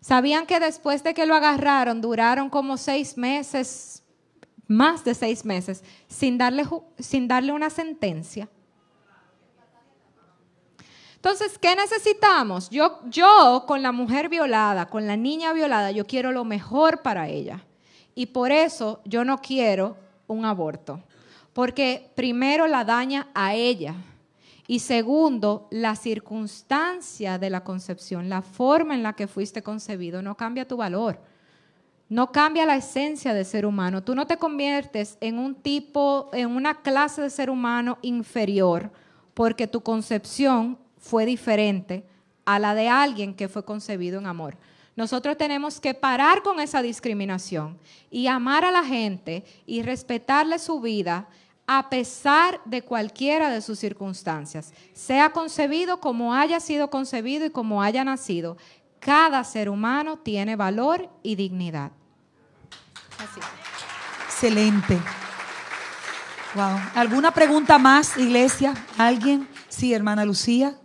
¿Sabían 0.00 0.46
que 0.46 0.58
después 0.58 1.04
de 1.04 1.14
que 1.14 1.26
lo 1.26 1.34
agarraron 1.34 2.00
duraron 2.00 2.50
como 2.50 2.76
seis 2.76 3.16
meses, 3.16 4.02
más 4.66 5.04
de 5.04 5.14
seis 5.14 5.44
meses, 5.44 5.84
sin 6.08 6.38
darle, 6.38 6.64
sin 6.98 7.28
darle 7.28 7.52
una 7.52 7.70
sentencia? 7.70 8.48
Entonces, 11.24 11.56
¿qué 11.56 11.76
necesitamos? 11.76 12.68
Yo, 12.68 12.98
yo 13.04 13.62
con 13.68 13.80
la 13.80 13.92
mujer 13.92 14.28
violada, 14.28 14.86
con 14.86 15.06
la 15.06 15.16
niña 15.16 15.52
violada, 15.52 15.92
yo 15.92 16.04
quiero 16.04 16.32
lo 16.32 16.44
mejor 16.44 17.00
para 17.00 17.28
ella. 17.28 17.64
Y 18.16 18.26
por 18.26 18.50
eso 18.50 19.00
yo 19.04 19.24
no 19.24 19.38
quiero 19.38 19.96
un 20.26 20.44
aborto. 20.44 21.00
Porque 21.52 22.10
primero 22.16 22.66
la 22.66 22.84
daña 22.84 23.28
a 23.34 23.54
ella. 23.54 23.94
Y 24.66 24.80
segundo, 24.80 25.68
la 25.70 25.94
circunstancia 25.94 27.38
de 27.38 27.50
la 27.50 27.62
concepción, 27.62 28.28
la 28.28 28.42
forma 28.42 28.96
en 28.96 29.04
la 29.04 29.12
que 29.12 29.28
fuiste 29.28 29.62
concebido, 29.62 30.22
no 30.22 30.36
cambia 30.36 30.66
tu 30.66 30.76
valor. 30.76 31.20
No 32.08 32.32
cambia 32.32 32.66
la 32.66 32.74
esencia 32.74 33.32
de 33.32 33.44
ser 33.44 33.64
humano. 33.64 34.02
Tú 34.02 34.16
no 34.16 34.26
te 34.26 34.38
conviertes 34.38 35.18
en 35.20 35.38
un 35.38 35.54
tipo, 35.54 36.30
en 36.32 36.50
una 36.50 36.82
clase 36.82 37.22
de 37.22 37.30
ser 37.30 37.48
humano 37.48 37.98
inferior 38.02 38.90
porque 39.34 39.66
tu 39.66 39.80
concepción 39.82 40.78
fue 41.02 41.26
diferente 41.26 42.06
a 42.46 42.58
la 42.58 42.74
de 42.74 42.88
alguien 42.88 43.34
que 43.34 43.48
fue 43.48 43.64
concebido 43.64 44.18
en 44.18 44.26
amor. 44.26 44.56
Nosotros 44.94 45.36
tenemos 45.36 45.80
que 45.80 45.94
parar 45.94 46.42
con 46.42 46.60
esa 46.60 46.80
discriminación 46.80 47.78
y 48.10 48.28
amar 48.28 48.64
a 48.64 48.70
la 48.70 48.84
gente 48.84 49.44
y 49.66 49.82
respetarle 49.82 50.58
su 50.58 50.80
vida 50.80 51.28
a 51.66 51.88
pesar 51.88 52.60
de 52.64 52.82
cualquiera 52.82 53.50
de 53.50 53.62
sus 53.62 53.78
circunstancias. 53.78 54.72
Sea 54.92 55.30
concebido 55.30 56.00
como 56.00 56.34
haya 56.34 56.60
sido 56.60 56.90
concebido 56.90 57.46
y 57.46 57.50
como 57.50 57.82
haya 57.82 58.04
nacido, 58.04 58.56
cada 59.00 59.42
ser 59.44 59.68
humano 59.68 60.18
tiene 60.18 60.56
valor 60.56 61.08
y 61.22 61.34
dignidad. 61.36 61.92
Así. 63.18 63.40
Excelente. 64.26 64.98
Wow. 66.54 66.78
¿Alguna 66.94 67.32
pregunta 67.32 67.78
más, 67.78 68.16
iglesia? 68.18 68.74
¿Alguien? 68.98 69.48
Sí, 69.68 69.94
hermana 69.94 70.24
Lucía. 70.24 70.76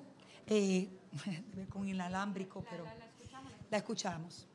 Eh, 0.49 0.89
con 1.69 1.87
inalámbrico, 1.87 2.63
pero 2.69 2.85
la 3.69 3.77
escuchamos. 3.77 4.47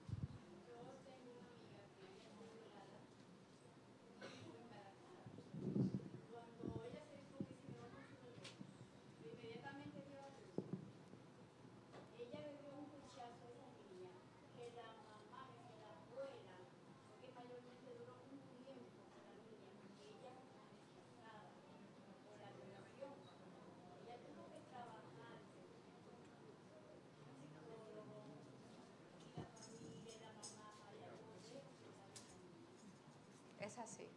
Es 33.63 33.79
así. 33.79 34.09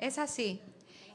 Es 0.00 0.18
así. 0.18 0.60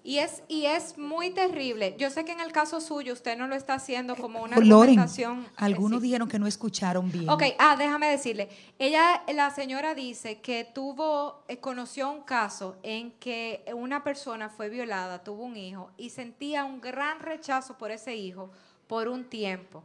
Y 0.03 0.19
es, 0.19 0.43
y 0.47 0.67
es 0.67 0.99
muy 0.99 1.31
terrible. 1.31 1.95
Yo 1.97 2.11
sé 2.11 2.23
que 2.25 2.31
en 2.31 2.39
el 2.39 2.51
caso 2.51 2.79
suyo 2.79 3.11
usted 3.11 3.35
no 3.35 3.47
lo 3.47 3.55
está 3.55 3.73
haciendo 3.73 4.15
como 4.15 4.43
una 4.43 4.55
Loren, 4.57 4.71
argumentación. 4.99 5.47
algunos 5.55 5.99
dijeron 5.99 6.27
que 6.27 6.37
no 6.37 6.45
escucharon 6.45 7.11
bien. 7.11 7.27
Ok, 7.27 7.41
ah, 7.57 7.75
déjame 7.75 8.11
decirle. 8.11 8.47
Ella, 8.77 9.23
la 9.33 9.49
señora 9.49 9.95
dice 9.95 10.41
que 10.41 10.63
tuvo, 10.63 11.43
eh, 11.47 11.57
conoció 11.57 12.11
un 12.11 12.21
caso 12.21 12.75
en 12.83 13.13
que 13.13 13.65
una 13.75 14.03
persona 14.03 14.47
fue 14.47 14.69
violada, 14.69 15.23
tuvo 15.23 15.43
un 15.43 15.57
hijo 15.57 15.89
y 15.97 16.11
sentía 16.11 16.65
un 16.65 16.81
gran 16.81 17.19
rechazo 17.19 17.75
por 17.79 17.89
ese 17.89 18.15
hijo 18.15 18.51
por 18.85 19.07
un 19.07 19.23
tiempo. 19.23 19.83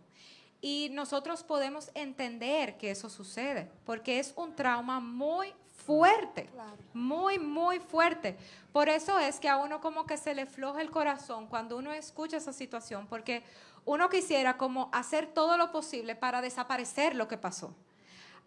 Y 0.61 0.91
nosotros 0.93 1.43
podemos 1.43 1.91
entender 1.95 2.77
que 2.77 2.91
eso 2.91 3.09
sucede, 3.09 3.71
porque 3.87 4.19
es 4.19 4.35
un 4.37 4.55
trauma 4.55 5.01
muy 5.01 5.55
fuerte, 5.87 6.51
muy, 6.93 7.39
muy 7.39 7.81
fuerte. 7.81 8.37
Por 8.73 8.89
eso 8.89 9.19
es 9.19 9.41
que 9.41 9.49
a 9.49 9.57
uno 9.57 9.81
como 9.81 10.05
que 10.05 10.17
se 10.17 10.35
le 10.35 10.47
floja 10.47 10.83
el 10.83 10.91
corazón 10.91 11.47
cuando 11.47 11.77
uno 11.79 11.93
escucha 11.93 12.37
esa 12.37 12.53
situación, 12.53 13.07
porque 13.07 13.43
uno 13.85 14.11
quisiera 14.11 14.59
como 14.59 14.91
hacer 14.93 15.27
todo 15.27 15.57
lo 15.57 15.73
posible 15.73 16.15
para 16.15 16.43
desaparecer 16.43 17.15
lo 17.15 17.27
que 17.27 17.39
pasó. 17.39 17.75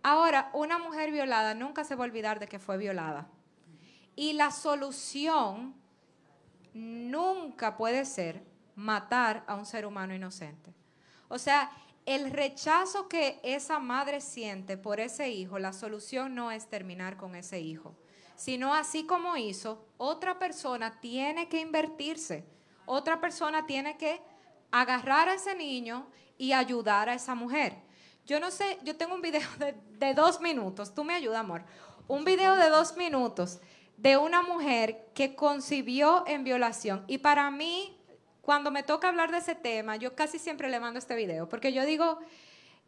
Ahora, 0.03 0.49
una 0.53 0.77
mujer 0.77 1.11
violada 1.11 1.53
nunca 1.53 1.83
se 1.83 1.95
va 1.95 2.03
a 2.03 2.07
olvidar 2.07 2.39
de 2.39 2.47
que 2.47 2.59
fue 2.59 2.77
violada. 2.77 3.27
Y 4.15 4.33
la 4.33 4.51
solución 4.51 5.73
nunca 6.73 7.77
puede 7.77 8.05
ser 8.05 8.43
matar 8.75 9.43
a 9.47 9.55
un 9.55 9.65
ser 9.65 9.85
humano 9.85 10.13
inocente. 10.13 10.73
O 11.29 11.37
sea, 11.39 11.71
el 12.05 12.31
rechazo 12.31 13.07
que 13.07 13.39
esa 13.43 13.79
madre 13.79 14.21
siente 14.21 14.77
por 14.77 14.99
ese 14.99 15.29
hijo, 15.29 15.59
la 15.59 15.73
solución 15.73 16.35
no 16.35 16.51
es 16.51 16.67
terminar 16.69 17.17
con 17.17 17.35
ese 17.35 17.59
hijo, 17.59 17.95
sino 18.35 18.73
así 18.73 19.05
como 19.05 19.37
hizo, 19.37 19.85
otra 19.97 20.39
persona 20.39 20.99
tiene 20.99 21.47
que 21.47 21.61
invertirse, 21.61 22.45
otra 22.85 23.21
persona 23.21 23.65
tiene 23.65 23.97
que 23.97 24.21
agarrar 24.71 25.29
a 25.29 25.35
ese 25.35 25.55
niño 25.55 26.07
y 26.37 26.51
ayudar 26.51 27.07
a 27.07 27.13
esa 27.13 27.35
mujer. 27.35 27.77
Yo 28.25 28.39
no 28.39 28.51
sé, 28.51 28.79
yo 28.83 28.95
tengo 28.95 29.15
un 29.15 29.21
video 29.21 29.47
de, 29.99 30.13
dos 30.13 30.41
minutos, 30.41 30.93
tú 30.93 31.03
me 31.03 31.13
ayudas, 31.13 31.39
amor, 31.39 31.63
un 32.07 32.25
video 32.25 32.55
de 32.55 32.69
dos 32.69 32.97
minutos 32.97 33.59
de 33.97 34.17
una 34.17 34.41
mujer 34.41 35.07
que 35.13 35.35
concibió 35.35 36.25
en 36.27 36.43
violación. 36.43 37.03
Y 37.07 37.19
para 37.19 37.51
mí 37.51 37.97
cuando 38.43 38.71
me 38.71 38.83
toca 38.83 39.07
hablar 39.07 39.31
de 39.31 39.37
ese 39.37 39.55
tema, 39.55 39.95
yo 39.95 40.15
casi 40.15 40.37
siempre 40.37 40.69
le 40.69 40.77
mando 40.77 40.99
este 40.99 41.15
video, 41.15 41.47
porque 41.47 41.71
yo 41.71 41.85
digo, 41.85 42.19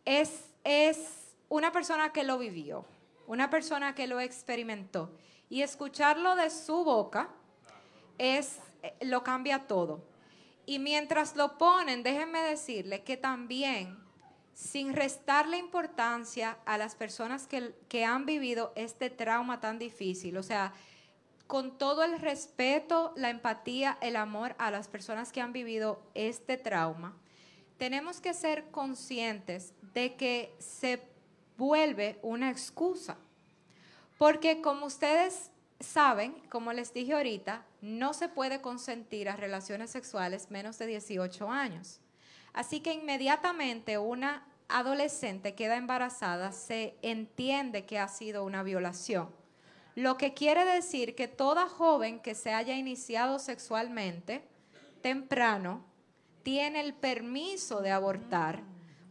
es, 0.03 0.51
es 0.65 1.33
una 1.47 1.71
persona 1.71 2.11
que 2.11 2.23
lo 2.23 2.37
vivió, 2.37 2.85
una 3.25 3.49
persona 3.49 3.95
que 3.95 4.05
lo 4.05 4.19
experimentó. 4.19 5.09
Y 5.49 5.61
escucharlo 5.61 6.35
de 6.35 6.49
su 6.49 6.83
boca 6.83 7.29
es, 8.17 8.59
eh, 8.83 8.95
lo 9.01 9.23
cambia 9.23 9.65
todo. 9.65 10.03
Y 10.65 10.79
mientras 10.79 11.37
lo 11.37 11.57
ponen, 11.57 12.03
déjenme 12.03 12.41
decirle 12.41 13.03
que 13.03 13.15
también, 13.15 13.97
sin 14.53 14.91
restarle 14.91 15.57
importancia 15.57 16.57
a 16.65 16.77
las 16.77 16.95
personas 16.95 17.47
que, 17.47 17.73
que 17.87 18.03
han 18.03 18.25
vivido 18.25 18.73
este 18.75 19.09
trauma 19.09 19.61
tan 19.61 19.79
difícil, 19.79 20.35
o 20.35 20.43
sea, 20.43 20.73
con 21.47 21.77
todo 21.77 22.03
el 22.03 22.19
respeto, 22.19 23.13
la 23.15 23.29
empatía, 23.29 23.97
el 24.01 24.15
amor 24.15 24.55
a 24.57 24.71
las 24.71 24.87
personas 24.87 25.31
que 25.31 25.41
han 25.41 25.53
vivido 25.53 26.01
este 26.13 26.57
trauma, 26.57 27.15
tenemos 27.77 28.21
que 28.21 28.33
ser 28.33 28.71
conscientes 28.71 29.73
de 29.93 30.15
que 30.15 30.55
se 30.59 31.01
vuelve 31.57 32.19
una 32.21 32.49
excusa. 32.49 33.17
Porque 34.17 34.61
como 34.61 34.85
ustedes 34.85 35.51
saben, 35.79 36.33
como 36.49 36.73
les 36.73 36.93
dije 36.93 37.13
ahorita, 37.13 37.65
no 37.81 38.13
se 38.13 38.29
puede 38.29 38.61
consentir 38.61 39.29
a 39.29 39.35
relaciones 39.35 39.91
sexuales 39.91 40.49
menos 40.49 40.77
de 40.77 40.87
18 40.87 41.49
años. 41.49 41.99
Así 42.53 42.79
que 42.79 42.93
inmediatamente 42.93 43.97
una 43.97 44.47
adolescente 44.69 45.53
queda 45.53 45.75
embarazada, 45.75 46.51
se 46.51 46.95
entiende 47.01 47.85
que 47.85 47.99
ha 47.99 48.07
sido 48.07 48.45
una 48.45 48.63
violación. 48.63 49.29
Lo 49.95 50.17
que 50.17 50.33
quiere 50.33 50.65
decir 50.65 51.15
que 51.15 51.29
toda 51.29 51.69
joven 51.69 52.19
que 52.19 52.35
se 52.35 52.53
haya 52.53 52.75
iniciado 52.75 53.39
sexualmente 53.39 54.43
temprano 55.01 55.85
tiene 56.43 56.81
el 56.81 56.93
permiso 56.93 57.81
de 57.81 57.91
abortar 57.91 58.61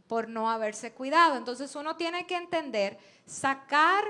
por 0.06 0.28
no 0.28 0.50
haberse 0.50 0.92
cuidado. 0.92 1.36
Entonces 1.36 1.74
uno 1.74 1.96
tiene 1.96 2.26
que 2.26 2.36
entender, 2.36 2.98
sacar, 3.26 4.04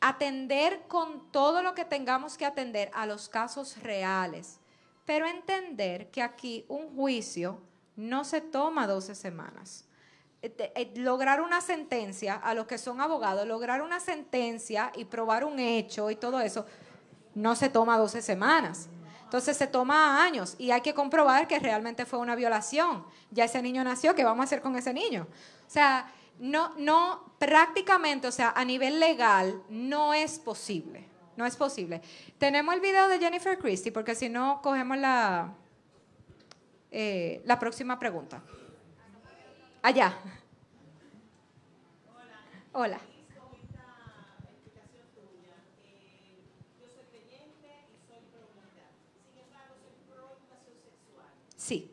atender 0.00 0.82
con 0.88 1.30
todo 1.30 1.62
lo 1.62 1.74
que 1.74 1.84
tengamos 1.84 2.38
que 2.38 2.46
atender 2.46 2.90
a 2.94 3.04
los 3.04 3.28
casos 3.28 3.80
reales, 3.82 4.60
pero 5.04 5.26
entender 5.26 6.10
que 6.10 6.22
aquí 6.22 6.64
un 6.68 6.94
juicio 6.94 7.60
no 7.94 8.24
se 8.24 8.40
toma 8.40 8.86
12 8.86 9.14
semanas. 9.14 9.87
Eh, 10.40 10.72
eh, 10.76 10.92
lograr 10.96 11.40
una 11.40 11.60
sentencia, 11.60 12.36
a 12.36 12.54
los 12.54 12.66
que 12.66 12.78
son 12.78 13.00
abogados, 13.00 13.46
lograr 13.46 13.82
una 13.82 13.98
sentencia 13.98 14.92
y 14.94 15.04
probar 15.04 15.44
un 15.44 15.58
hecho 15.58 16.10
y 16.10 16.16
todo 16.16 16.40
eso, 16.40 16.64
no 17.34 17.56
se 17.56 17.68
toma 17.68 17.98
12 17.98 18.22
semanas. 18.22 18.88
Entonces 19.24 19.56
se 19.56 19.66
toma 19.66 20.22
años 20.22 20.54
y 20.58 20.70
hay 20.70 20.80
que 20.80 20.94
comprobar 20.94 21.48
que 21.48 21.58
realmente 21.58 22.06
fue 22.06 22.18
una 22.20 22.36
violación. 22.36 23.04
Ya 23.30 23.44
ese 23.44 23.60
niño 23.60 23.82
nació, 23.84 24.14
¿qué 24.14 24.24
vamos 24.24 24.40
a 24.40 24.44
hacer 24.44 24.62
con 24.62 24.76
ese 24.76 24.94
niño? 24.94 25.26
O 25.66 25.70
sea, 25.70 26.10
no, 26.38 26.72
no, 26.78 27.32
prácticamente, 27.38 28.28
o 28.28 28.32
sea, 28.32 28.54
a 28.56 28.64
nivel 28.64 29.00
legal, 29.00 29.60
no 29.68 30.14
es 30.14 30.38
posible. 30.38 31.06
No 31.36 31.46
es 31.46 31.56
posible. 31.56 32.00
Tenemos 32.38 32.74
el 32.74 32.80
video 32.80 33.06
de 33.08 33.18
Jennifer 33.18 33.58
Christie, 33.58 33.92
porque 33.92 34.14
si 34.14 34.28
no, 34.28 34.60
cogemos 34.62 34.96
la, 34.98 35.52
eh, 36.90 37.42
la 37.44 37.58
próxima 37.58 37.98
pregunta. 37.98 38.42
Allá. 39.82 40.12
Hola. 42.72 42.98
Sí. 51.56 51.90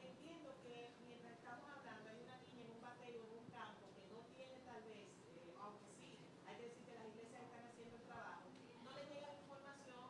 Entiendo 0.00 0.54
que 0.62 0.92
mientras 1.06 1.32
estamos 1.34 1.64
hablando 1.70 2.10
hay 2.10 2.20
una 2.22 2.36
niña 2.46 2.62
en 2.62 2.70
un 2.70 2.80
bateo 2.82 3.18
en 3.24 3.32
un 3.40 3.46
campo 3.50 3.88
que 3.96 4.04
no 4.12 4.20
tiene 4.36 4.60
tal 4.64 4.82
vez, 4.84 5.08
eh, 5.34 5.54
aunque 5.58 5.88
sí, 5.98 6.18
hay 6.46 6.56
que 6.56 6.62
decir 6.68 6.84
que 6.86 6.94
las 6.94 7.06
iglesias 7.08 7.42
están 7.42 7.64
haciendo 7.66 7.96
el 7.96 8.02
trabajo, 8.06 8.46
no 8.84 8.90
le 8.94 9.02
llega 9.10 9.26
la 9.32 9.40
información 9.42 10.06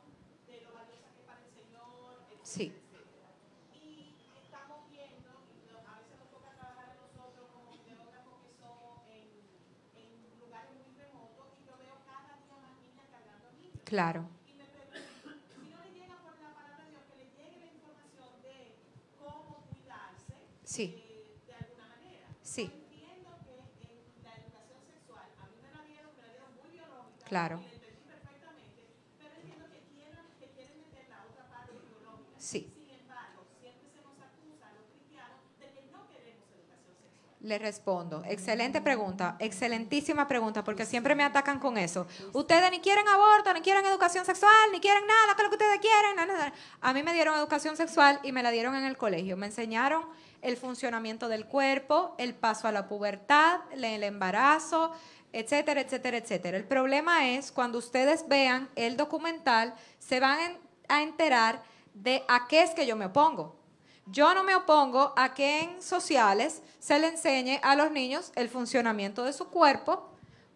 de 0.47 0.61
lo 0.61 0.70
valiosa 0.74 1.09
que 1.15 1.20
es 1.23 1.27
para 1.27 1.41
el 1.41 1.51
Señor, 1.57 2.27
etcétera, 2.29 2.45
Sí. 2.45 2.65
etcétera. 2.69 3.31
Y 3.73 4.19
estamos 4.45 4.79
viendo, 4.91 5.31
y 5.57 5.61
no- 5.73 5.81
a 5.89 5.95
veces 6.03 6.19
nos 6.20 6.29
toca 6.29 6.51
trabajar 6.53 6.91
a 6.91 6.95
nosotros 7.01 7.49
como 7.55 7.70
geógrafos 7.87 8.37
que 8.45 8.53
somos 8.61 9.07
en, 9.09 9.31
en 9.97 10.09
lugares 10.37 10.74
muy 10.77 10.93
remotos 10.99 11.49
y 11.57 11.65
yo 11.65 11.74
veo 11.81 11.97
cada 12.05 12.37
día 12.45 12.57
más 12.61 12.77
niñas 12.83 13.07
cargando 13.09 13.49
niños. 13.57 13.73
Claro. 13.73 13.73
Y 13.73 13.73
me 13.73 13.73
pregunto, 13.73 13.73
si 13.73 13.73
no 13.73 13.73
le 13.73 13.73
llega 13.73 13.73
por 13.73 13.73
la 13.73 13.73
palabra 13.73 13.73
de 13.73 13.73
Dios, 13.73 13.73
que 13.73 13.73
le 13.73 13.73
llegue 13.73 13.73
la 13.73 13.73
información 13.73 13.73
de 13.73 13.73
cómo 13.73 13.81
cuidarse 19.69 20.35
Sí. 20.64 20.94
eh, 20.97 21.36
de 21.47 21.55
alguna 21.55 21.86
Sí. 22.43 22.62
Entiendo 22.73 23.31
que 23.44 23.52
en 23.93 24.24
la 24.24 24.32
educación 24.36 24.81
sexual, 24.89 25.28
a 25.40 25.47
mí 25.47 25.56
me 25.62 25.70
la 25.73 25.82
dieron, 25.85 26.10
me 26.16 26.23
la 26.23 26.28
dieron 26.32 26.51
muy 26.56 26.70
biológica. 26.73 27.27
Claro. 27.28 27.56
y 27.60 27.64
la 27.69 27.74
entendí 27.74 28.02
perfectamente, 28.09 28.82
pero 29.20 29.35
entiendo 29.36 29.64
que 29.73 29.81
quieren, 29.93 30.24
que 30.40 30.47
quieren 30.56 30.78
meter 30.81 31.09
la 31.09 31.24
otra 31.28 31.44
parte 31.52 31.73
biológica. 31.77 32.36
Sí. 32.40 32.73
Sin 32.74 32.90
embargo, 32.97 33.44
siempre 33.60 33.89
se 33.93 34.01
nos 34.01 34.16
acusa 34.20 34.69
a 34.69 34.73
los 34.73 34.85
cristianos 34.89 35.40
de 35.60 35.66
que 35.73 35.82
no 35.93 36.09
queremos 36.09 36.48
educación 36.52 36.97
sexual. 36.97 37.31
Le 37.43 37.59
respondo. 37.59 38.23
Excelente 38.24 38.81
pregunta, 38.81 39.35
excelentísima 39.40 40.28
pregunta, 40.28 40.62
porque 40.62 40.86
siempre 40.86 41.16
me 41.16 41.24
atacan 41.24 41.59
con 41.59 41.77
eso. 41.77 42.06
Ustedes 42.32 42.70
ni 42.70 42.78
quieren 42.78 43.09
aborto, 43.09 43.52
ni 43.52 43.60
quieren 43.62 43.85
educación 43.85 44.24
sexual, 44.24 44.52
ni 44.70 44.78
quieren 44.78 45.05
nada, 45.09 45.35
que 45.35 45.43
es 45.43 45.44
lo 45.44 45.51
que 45.51 45.56
ustedes 45.56 45.81
quieren. 45.81 46.14
nada, 46.14 46.32
nada. 46.32 46.52
A 46.81 46.93
mí 46.93 47.02
me 47.02 47.12
dieron 47.12 47.35
educación 47.35 47.77
sexual 47.77 48.20
y 48.23 48.31
me 48.31 48.44
la 48.44 48.52
dieron 48.52 48.77
en 48.77 48.85
el 48.85 48.97
colegio. 48.97 49.36
Me 49.36 49.47
enseñaron 49.47 50.05
el 50.40 50.56
funcionamiento 50.56 51.28
del 51.28 51.47
cuerpo, 51.47 52.14
el 52.16 52.32
paso 52.32 52.69
a 52.69 52.73
la 52.73 52.86
pubertad, 52.86 53.59
el 53.73 54.05
embarazo, 54.05 54.93
etcétera, 55.32 55.81
etcétera, 55.81 56.19
etcétera. 56.19 56.56
El 56.56 56.64
problema 56.64 57.28
es 57.31 57.51
cuando 57.51 57.78
ustedes 57.78 58.28
vean 58.28 58.69
el 58.77 58.97
documental, 58.97 59.74
se 59.98 60.20
van 60.20 60.59
a 60.89 61.02
enterar 61.02 61.64
de 61.94 62.23
a 62.28 62.47
qué 62.47 62.62
es 62.62 62.70
que 62.70 62.86
yo 62.86 62.94
me 62.94 63.06
opongo. 63.06 63.62
Yo 64.07 64.35
no 64.35 64.43
me 64.43 64.55
opongo 64.55 65.12
a 65.16 65.33
que 65.33 65.61
en 65.61 65.83
sociales 65.83 66.62
se 66.81 66.99
le 66.99 67.09
enseñe 67.09 67.61
a 67.62 67.77
los 67.77 67.93
niños 67.93 68.33
el 68.35 68.49
funcionamiento 68.49 69.23
de 69.24 69.33
su 69.33 69.49
cuerpo, 69.49 70.09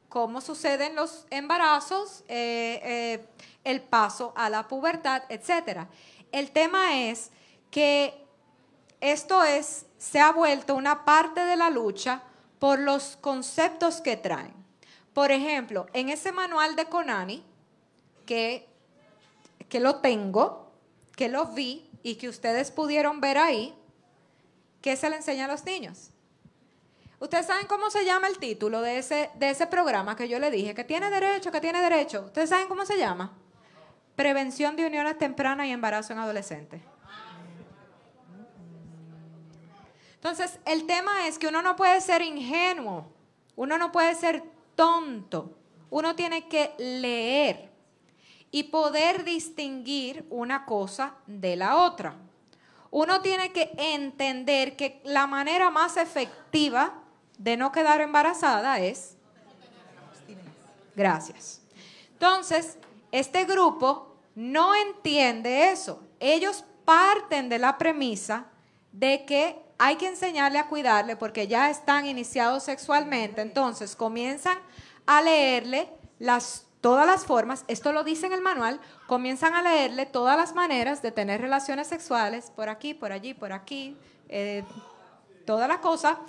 cómo 0.08 0.40
suceden 0.40 0.96
los 0.96 1.26
embarazos, 1.30 2.24
eh, 2.28 2.80
eh, 2.82 3.28
el 3.64 3.82
paso 3.82 4.32
a 4.36 4.50
la 4.50 4.66
pubertad, 4.66 5.22
etc. 5.28 5.86
El 6.32 6.50
tema 6.50 7.02
es 7.02 7.30
que 7.70 8.26
esto 9.00 9.44
es, 9.44 9.86
se 9.98 10.20
ha 10.20 10.32
vuelto 10.32 10.74
una 10.74 11.04
parte 11.04 11.40
de 11.44 11.56
la 11.56 11.70
lucha 11.70 12.22
por 12.58 12.78
los 12.78 13.16
conceptos 13.20 14.00
que 14.00 14.16
traen. 14.16 14.54
Por 15.12 15.30
ejemplo, 15.30 15.86
en 15.92 16.08
ese 16.08 16.32
manual 16.32 16.76
de 16.76 16.86
Conani, 16.86 17.44
que, 18.26 18.68
que 19.68 19.80
lo 19.80 19.96
tengo, 19.96 20.72
que 21.16 21.28
lo 21.28 21.46
vi 21.46 21.85
y 22.06 22.14
que 22.14 22.28
ustedes 22.28 22.70
pudieron 22.70 23.20
ver 23.20 23.36
ahí, 23.36 23.74
¿qué 24.80 24.94
se 24.94 25.10
le 25.10 25.16
enseña 25.16 25.46
a 25.46 25.48
los 25.48 25.64
niños? 25.64 26.12
Ustedes 27.18 27.46
saben 27.46 27.66
cómo 27.66 27.90
se 27.90 28.04
llama 28.04 28.28
el 28.28 28.38
título 28.38 28.80
de 28.80 28.98
ese, 28.98 29.28
de 29.34 29.50
ese 29.50 29.66
programa 29.66 30.14
que 30.14 30.28
yo 30.28 30.38
le 30.38 30.52
dije, 30.52 30.72
que 30.72 30.84
tiene 30.84 31.10
derecho, 31.10 31.50
que 31.50 31.60
tiene 31.60 31.80
derecho. 31.80 32.26
¿Ustedes 32.26 32.50
saben 32.50 32.68
cómo 32.68 32.86
se 32.86 32.96
llama? 32.96 33.36
Prevención 34.14 34.76
de 34.76 34.86
uniones 34.86 35.18
tempranas 35.18 35.66
y 35.66 35.72
embarazo 35.72 36.12
en 36.12 36.20
adolescentes. 36.20 36.80
Entonces, 40.14 40.60
el 40.64 40.86
tema 40.86 41.26
es 41.26 41.40
que 41.40 41.48
uno 41.48 41.60
no 41.60 41.74
puede 41.74 42.00
ser 42.00 42.22
ingenuo, 42.22 43.04
uno 43.56 43.78
no 43.78 43.90
puede 43.90 44.14
ser 44.14 44.44
tonto, 44.76 45.58
uno 45.90 46.14
tiene 46.14 46.46
que 46.46 46.72
leer 46.78 47.75
y 48.56 48.62
poder 48.62 49.22
distinguir 49.22 50.24
una 50.30 50.64
cosa 50.64 51.16
de 51.26 51.56
la 51.56 51.76
otra. 51.76 52.14
Uno 52.90 53.20
tiene 53.20 53.52
que 53.52 53.70
entender 53.76 54.76
que 54.76 55.02
la 55.04 55.26
manera 55.26 55.68
más 55.68 55.98
efectiva 55.98 56.94
de 57.36 57.58
no 57.58 57.70
quedar 57.70 58.00
embarazada 58.00 58.78
es... 58.78 59.18
Gracias. 60.94 61.60
Entonces, 62.12 62.78
este 63.12 63.44
grupo 63.44 64.16
no 64.34 64.74
entiende 64.74 65.70
eso. 65.70 66.02
Ellos 66.18 66.64
parten 66.86 67.50
de 67.50 67.58
la 67.58 67.76
premisa 67.76 68.46
de 68.90 69.26
que 69.26 69.60
hay 69.76 69.96
que 69.96 70.08
enseñarle 70.08 70.58
a 70.60 70.68
cuidarle 70.68 71.14
porque 71.16 71.46
ya 71.46 71.68
están 71.68 72.06
iniciados 72.06 72.62
sexualmente. 72.62 73.42
Entonces, 73.42 73.94
comienzan 73.94 74.56
a 75.04 75.20
leerle 75.20 75.90
las 76.18 76.65
todas 76.80 77.06
las 77.06 77.24
formas, 77.24 77.64
esto 77.68 77.92
lo 77.92 78.04
dice 78.04 78.26
en 78.26 78.32
el 78.32 78.42
manual, 78.42 78.80
comienzan 79.06 79.54
a 79.54 79.62
leerle 79.62 80.06
todas 80.06 80.36
las 80.36 80.54
maneras 80.54 81.02
de 81.02 81.12
tener 81.12 81.40
relaciones 81.40 81.88
sexuales, 81.88 82.52
por 82.54 82.68
aquí, 82.68 82.94
por 82.94 83.12
allí, 83.12 83.34
por 83.34 83.52
aquí, 83.52 83.96
eh, 84.28 84.64
toda 85.44 85.68
la 85.68 85.80
cosa. 85.80 86.20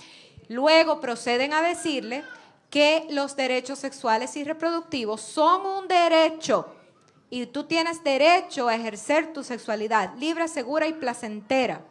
Luego 0.47 0.99
proceden 0.99 1.53
a 1.53 1.61
decirle 1.61 2.23
que 2.69 3.07
los 3.09 3.35
derechos 3.35 3.79
sexuales 3.79 4.35
y 4.37 4.43
reproductivos 4.43 5.21
son 5.21 5.65
un 5.65 5.87
derecho 5.87 6.73
y 7.29 7.45
tú 7.47 7.65
tienes 7.65 8.03
derecho 8.03 8.67
a 8.67 8.75
ejercer 8.75 9.33
tu 9.33 9.43
sexualidad 9.43 10.15
libre, 10.17 10.47
segura 10.47 10.87
y 10.87 10.93
placentera. 10.93 11.81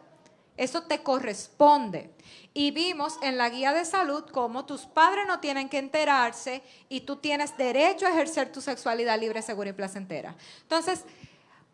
Eso 0.57 0.83
te 0.83 1.03
corresponde. 1.03 2.09
Y 2.53 2.71
vimos 2.71 3.17
en 3.21 3.37
la 3.37 3.49
guía 3.49 3.71
de 3.71 3.85
salud 3.85 4.25
cómo 4.31 4.65
tus 4.65 4.87
padres 4.87 5.25
no 5.27 5.39
tienen 5.39 5.69
que 5.69 5.77
enterarse 5.77 6.63
y 6.89 7.01
tú 7.01 7.17
tienes 7.17 7.55
derecho 7.55 8.07
a 8.07 8.09
ejercer 8.09 8.51
tu 8.51 8.59
sexualidad 8.59 9.19
libre, 9.19 9.43
segura 9.43 9.69
y 9.69 9.73
placentera. 9.73 10.35
Entonces, 10.63 11.03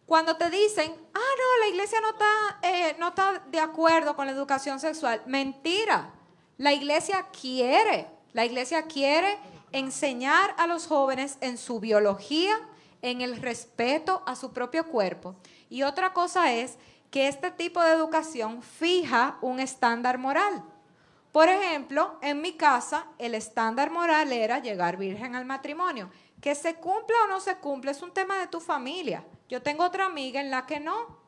cuando 0.05 0.35
te 0.35 0.49
dicen, 0.49 0.93
ah, 1.13 1.19
no, 1.19 1.65
la 1.65 1.67
iglesia 1.69 2.01
no 2.01 2.09
está, 2.09 2.59
eh, 2.61 2.95
no 2.99 3.07
está 3.07 3.41
de 3.49 3.59
acuerdo 3.59 4.15
con 4.15 4.25
la 4.25 4.33
educación 4.33 4.79
sexual, 4.81 5.21
mentira. 5.25 6.13
La 6.57 6.73
iglesia 6.73 7.27
quiere, 7.31 8.07
la 8.33 8.43
iglesia 8.45 8.83
quiere 8.83 9.37
enseñar 9.71 10.53
a 10.57 10.67
los 10.67 10.87
jóvenes 10.87 11.37
en 11.39 11.57
su 11.57 11.79
biología, 11.79 12.59
en 13.01 13.21
el 13.21 13.37
respeto 13.37 14.21
a 14.25 14.35
su 14.35 14.51
propio 14.51 14.87
cuerpo. 14.87 15.35
Y 15.69 15.83
otra 15.83 16.13
cosa 16.13 16.53
es 16.53 16.77
que 17.13 17.27
este 17.27 17.51
tipo 17.51 17.79
de 17.79 17.91
educación 17.91 18.63
fija 18.63 19.37
un 19.41 19.59
estándar 19.59 20.17
moral. 20.17 20.63
Por 21.31 21.47
ejemplo, 21.47 22.17
en 22.23 22.41
mi 22.41 22.53
casa 22.53 23.05
el 23.19 23.35
estándar 23.35 23.91
moral 23.91 24.33
era 24.33 24.57
llegar 24.57 24.97
virgen 24.97 25.35
al 25.35 25.45
matrimonio. 25.45 26.09
Que 26.41 26.55
se 26.55 26.73
cumpla 26.77 27.15
o 27.25 27.27
no 27.27 27.39
se 27.39 27.57
cumple 27.57 27.91
es 27.91 28.01
un 28.01 28.11
tema 28.11 28.39
de 28.39 28.47
tu 28.47 28.59
familia. 28.59 29.23
Yo 29.47 29.61
tengo 29.61 29.83
otra 29.83 30.05
amiga 30.07 30.41
en 30.41 30.49
la 30.49 30.65
que 30.65 30.79
no. 30.79 31.19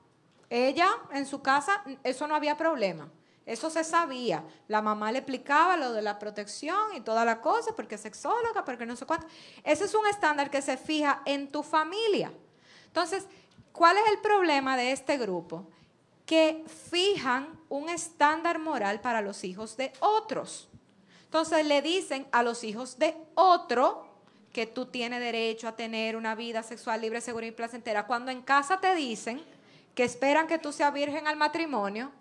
Ella 0.50 0.90
en 1.12 1.28
su 1.28 1.44
casa 1.44 1.84
eso 2.04 2.26
no 2.26 2.34
había 2.34 2.58
problema. 2.58 3.08
Eso 3.46 3.70
se 3.70 3.84
sabía. 3.84 4.44
La 4.68 4.82
mamá 4.82 5.12
le 5.12 5.20
explicaba 5.20 5.78
lo 5.78 5.94
de 5.94 6.02
la 6.02 6.18
protección 6.18 6.96
y 6.96 7.02
toda 7.02 7.26
la 7.26 7.42
cosa, 7.42 7.76
porque 7.76 7.94
es 7.94 8.02
sexóloga, 8.02 8.66
porque 8.66 8.88
no 8.88 8.96
sé 8.96 9.06
cuánto. 9.06 9.28
Ese 9.64 9.84
es 9.86 9.94
un 9.94 10.08
estándar 10.08 10.50
que 10.50 10.64
se 10.64 10.78
fija 10.78 11.22
en 11.26 11.52
tu 11.52 11.62
familia. 11.62 12.34
Entonces, 12.88 13.28
¿cuál 13.76 13.98
es 13.98 14.04
el 14.12 14.20
problema 14.20 14.78
de 14.78 14.92
este 14.92 15.18
grupo? 15.18 15.68
Que 16.26 16.64
fijan 16.90 17.60
un 17.70 17.90
estándar 17.90 18.58
moral 18.58 19.02
para 19.02 19.22
los 19.22 19.44
hijos 19.44 19.78
de 19.78 19.94
otros. 20.00 20.68
Entonces 21.26 21.66
le 21.66 21.82
dicen 21.82 22.26
a 22.32 22.42
los 22.42 22.64
hijos 22.64 22.98
de 22.98 23.16
otro 23.36 24.08
que 24.54 24.66
tú 24.66 24.86
tienes 24.86 25.20
derecho 25.20 25.68
a 25.68 25.76
tener 25.76 26.16
una 26.16 26.34
vida 26.34 26.64
sexual 26.64 27.02
libre, 27.02 27.20
segura 27.20 27.46
y 27.46 27.52
placentera. 27.52 28.08
Cuando 28.08 28.32
en 28.32 28.42
casa 28.42 28.80
te 28.80 28.96
dicen 28.96 29.44
que 29.94 30.06
esperan 30.06 30.48
que 30.48 30.58
tú 30.58 30.72
seas 30.72 30.94
virgen 30.94 31.28
al 31.28 31.36
matrimonio, 31.36 32.12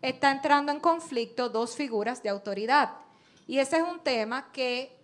está 0.00 0.30
entrando 0.30 0.70
en 0.70 0.78
conflicto 0.78 1.48
dos 1.48 1.74
figuras 1.74 2.22
de 2.22 2.28
autoridad. 2.28 2.92
Y 3.48 3.58
ese 3.58 3.78
es 3.78 3.82
un 3.82 3.98
tema 4.00 4.52
que 4.52 4.96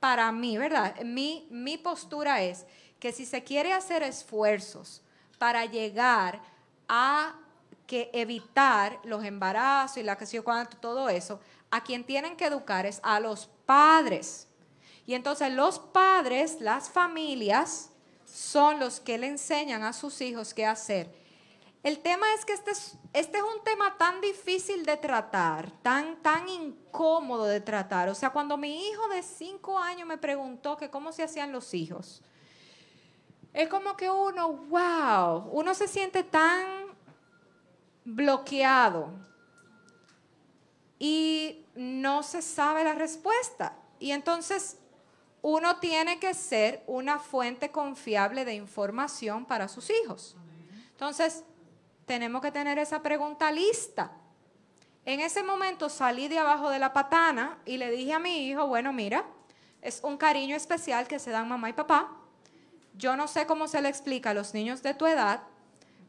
para 0.00 0.30
mí, 0.32 0.58
¿verdad? 0.58 1.00
Mi, 1.02 1.46
mi 1.50 1.78
postura 1.78 2.42
es 2.42 2.66
que 3.06 3.12
si 3.12 3.24
se 3.24 3.44
quiere 3.44 3.72
hacer 3.72 4.02
esfuerzos 4.02 5.00
para 5.38 5.64
llegar 5.64 6.42
a 6.88 7.36
que 7.86 8.10
evitar 8.12 8.98
los 9.04 9.22
embarazos 9.22 9.98
y 9.98 10.02
la 10.02 10.18
que 10.18 10.42
cuánto, 10.42 10.76
todo 10.78 11.08
eso, 11.08 11.38
a 11.70 11.84
quien 11.84 12.02
tienen 12.02 12.36
que 12.36 12.46
educar 12.46 12.84
es 12.84 12.98
a 13.04 13.20
los 13.20 13.48
padres. 13.64 14.48
Y 15.06 15.14
entonces 15.14 15.52
los 15.52 15.78
padres, 15.78 16.60
las 16.60 16.90
familias, 16.90 17.90
son 18.24 18.80
los 18.80 18.98
que 18.98 19.18
le 19.18 19.28
enseñan 19.28 19.84
a 19.84 19.92
sus 19.92 20.20
hijos 20.20 20.52
qué 20.52 20.66
hacer. 20.66 21.08
El 21.84 22.00
tema 22.00 22.26
es 22.34 22.44
que 22.44 22.54
este 22.54 22.72
es, 22.72 22.96
este 23.12 23.38
es 23.38 23.44
un 23.44 23.62
tema 23.62 23.96
tan 23.96 24.20
difícil 24.20 24.84
de 24.84 24.96
tratar, 24.96 25.70
tan, 25.80 26.20
tan 26.24 26.48
incómodo 26.48 27.44
de 27.44 27.60
tratar. 27.60 28.08
O 28.08 28.16
sea, 28.16 28.30
cuando 28.30 28.56
mi 28.56 28.88
hijo 28.88 29.06
de 29.10 29.22
cinco 29.22 29.78
años 29.78 30.08
me 30.08 30.18
preguntó 30.18 30.76
que 30.76 30.90
cómo 30.90 31.12
se 31.12 31.22
hacían 31.22 31.52
los 31.52 31.72
hijos, 31.72 32.24
es 33.56 33.70
como 33.70 33.96
que 33.96 34.10
uno, 34.10 34.52
wow, 34.52 35.48
uno 35.50 35.74
se 35.74 35.88
siente 35.88 36.22
tan 36.22 36.94
bloqueado 38.04 39.08
y 40.98 41.64
no 41.74 42.22
se 42.22 42.42
sabe 42.42 42.84
la 42.84 42.94
respuesta. 42.94 43.74
Y 43.98 44.10
entonces 44.10 44.76
uno 45.40 45.78
tiene 45.78 46.20
que 46.20 46.34
ser 46.34 46.84
una 46.86 47.18
fuente 47.18 47.70
confiable 47.70 48.44
de 48.44 48.52
información 48.52 49.46
para 49.46 49.68
sus 49.68 49.88
hijos. 49.88 50.36
Entonces, 50.90 51.42
tenemos 52.04 52.42
que 52.42 52.52
tener 52.52 52.78
esa 52.78 53.02
pregunta 53.02 53.50
lista. 53.50 54.12
En 55.06 55.20
ese 55.20 55.42
momento 55.42 55.88
salí 55.88 56.28
de 56.28 56.38
abajo 56.38 56.68
de 56.68 56.78
la 56.78 56.92
patana 56.92 57.58
y 57.64 57.78
le 57.78 57.90
dije 57.90 58.12
a 58.12 58.18
mi 58.18 58.48
hijo, 58.48 58.66
bueno, 58.66 58.92
mira, 58.92 59.24
es 59.80 60.00
un 60.02 60.18
cariño 60.18 60.56
especial 60.56 61.08
que 61.08 61.18
se 61.18 61.30
dan 61.30 61.48
mamá 61.48 61.70
y 61.70 61.72
papá. 61.72 62.25
Yo 62.96 63.16
no 63.16 63.28
sé 63.28 63.46
cómo 63.46 63.68
se 63.68 63.82
le 63.82 63.88
explica 63.88 64.30
a 64.30 64.34
los 64.34 64.54
niños 64.54 64.82
de 64.82 64.94
tu 64.94 65.06
edad, 65.06 65.42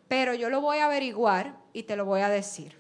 pero 0.07 0.34
yo 0.34 0.49
lo 0.49 0.61
voy 0.61 0.77
a 0.77 0.85
averiguar 0.85 1.57
y 1.73 1.84
te 1.84 1.95
lo 1.95 2.05
voy 2.05 2.22
a 2.22 2.30
decir. 2.30 2.77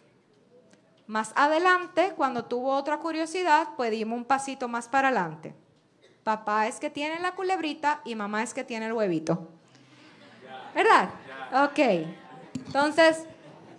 Más 1.07 1.33
adelante, 1.35 2.13
cuando 2.15 2.45
tuvo 2.45 2.75
otra 2.75 2.99
curiosidad, 2.99 3.69
pues 3.75 3.91
dimos 3.91 4.17
un 4.17 4.25
pasito 4.25 4.67
más 4.67 4.87
para 4.87 5.09
adelante. 5.09 5.53
Papá 6.23 6.67
es 6.67 6.79
que 6.79 6.89
tiene 6.89 7.19
la 7.19 7.35
culebrita 7.35 8.01
y 8.03 8.15
mamá 8.15 8.43
es 8.43 8.53
que 8.53 8.63
tiene 8.63 8.87
el 8.87 8.93
huevito. 8.93 9.47
¿Verdad? 10.75 11.09
Ok. 11.65 11.79
Entonces, 12.65 13.25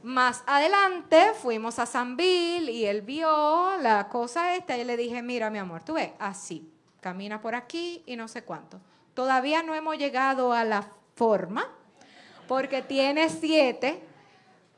más 0.03 0.43
adelante 0.47 1.33
fuimos 1.35 1.79
a 1.79 1.87
San 1.87 2.17
Bill 2.17 2.71
y 2.71 2.87
él 2.87 3.03
vio 3.03 3.77
la 3.79 4.09
cosa 4.09 4.57
esta 4.57 4.77
y 4.77 4.85
le 4.85 4.97
dije, 4.97 5.23
mira 5.23 5.51
mi 5.51 5.59
amor, 5.59 5.83
tú 5.83 5.95
ves, 5.95 6.13
así, 6.19 6.73
camina 7.01 7.41
por 7.41 7.55
aquí 7.55 8.03
y 8.07 8.17
no 8.17 8.29
sé 8.29 8.45
cuánto. 8.45 8.81
Todavía 9.19 9.65
no 9.65 9.75
hemos 9.75 9.99
llegado 9.99 10.53
a 10.53 10.63
la 10.63 10.93
forma 11.17 11.69
porque 12.47 12.83
tiene 12.83 13.29
siete, 13.29 14.01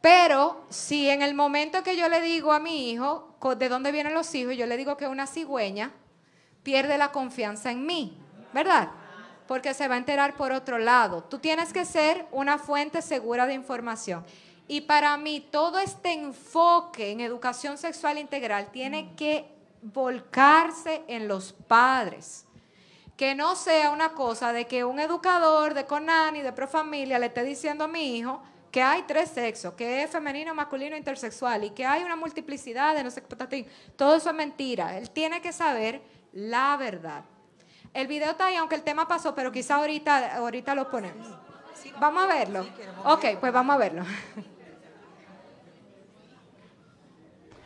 pero 0.00 0.64
si 0.70 1.10
en 1.10 1.20
el 1.20 1.34
momento 1.34 1.82
que 1.82 1.94
yo 1.94 2.08
le 2.08 2.22
digo 2.22 2.54
a 2.54 2.58
mi 2.58 2.90
hijo 2.90 3.36
de 3.58 3.68
dónde 3.68 3.92
vienen 3.92 4.14
los 4.14 4.34
hijos, 4.34 4.56
yo 4.56 4.64
le 4.64 4.78
digo 4.78 4.96
que 4.96 5.04
es 5.04 5.10
una 5.10 5.26
cigüeña, 5.26 5.90
pierde 6.62 6.96
la 6.96 7.12
confianza 7.12 7.70
en 7.70 7.84
mí, 7.84 8.16
¿verdad? 8.54 8.88
Porque 9.46 9.74
se 9.74 9.88
va 9.88 9.96
a 9.96 9.98
enterar 9.98 10.34
por 10.38 10.52
otro 10.52 10.78
lado. 10.78 11.22
Tú 11.24 11.38
tienes 11.38 11.74
que 11.74 11.84
ser 11.84 12.24
una 12.32 12.56
fuente 12.56 13.02
segura 13.02 13.44
de 13.44 13.52
información. 13.52 14.24
Y 14.66 14.80
para 14.80 15.18
mí 15.18 15.46
todo 15.50 15.78
este 15.78 16.14
enfoque 16.14 17.10
en 17.10 17.20
educación 17.20 17.76
sexual 17.76 18.16
integral 18.16 18.70
tiene 18.72 19.14
que 19.16 19.52
volcarse 19.82 21.02
en 21.08 21.28
los 21.28 21.52
padres. 21.52 22.46
Que 23.20 23.34
no 23.34 23.54
sea 23.54 23.90
una 23.90 24.12
cosa 24.12 24.50
de 24.54 24.66
que 24.66 24.82
un 24.82 24.98
educador 24.98 25.74
de 25.74 25.84
Conani, 25.84 26.40
de 26.40 26.54
Profamilia, 26.54 27.18
le 27.18 27.26
esté 27.26 27.44
diciendo 27.44 27.84
a 27.84 27.86
mi 27.86 28.16
hijo 28.16 28.40
que 28.70 28.80
hay 28.82 29.02
tres 29.02 29.28
sexos, 29.28 29.74
que 29.74 30.02
es 30.02 30.10
femenino, 30.10 30.54
masculino, 30.54 30.96
intersexual 30.96 31.64
y 31.64 31.68
que 31.68 31.84
hay 31.84 32.02
una 32.02 32.16
multiplicidad 32.16 32.94
de 32.94 33.04
no 33.04 33.10
sé 33.10 33.22
qué. 33.22 33.68
Todo 33.94 34.14
eso 34.16 34.30
es 34.30 34.34
mentira. 34.34 34.96
Él 34.96 35.10
tiene 35.10 35.42
que 35.42 35.52
saber 35.52 36.00
la 36.32 36.78
verdad. 36.78 37.24
El 37.92 38.06
video 38.06 38.30
está 38.30 38.46
ahí, 38.46 38.56
aunque 38.56 38.76
el 38.76 38.82
tema 38.84 39.06
pasó, 39.06 39.34
pero 39.34 39.52
quizá 39.52 39.74
ahorita, 39.74 40.36
ahorita 40.36 40.74
lo 40.74 40.90
ponemos. 40.90 41.28
Vamos 42.00 42.24
a 42.24 42.26
verlo. 42.26 42.66
Ok, 43.04 43.38
pues 43.38 43.52
vamos 43.52 43.74
a 43.74 43.78
verlo. 43.78 44.02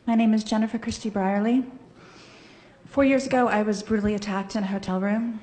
My 0.05 0.17
name 0.17 0.35
is 0.35 0.45
Jennifer 0.45 0.81
Christie 0.81 1.13
Brierly. 1.13 1.65
Four 2.95 3.05
years 3.05 3.27
ago, 3.27 3.49
I 3.49 3.63
was 3.63 3.83
brutally 3.83 4.15
attacked 4.15 4.55
in 4.55 4.63
a 4.63 4.69
hotel 4.69 5.01
room, 5.01 5.41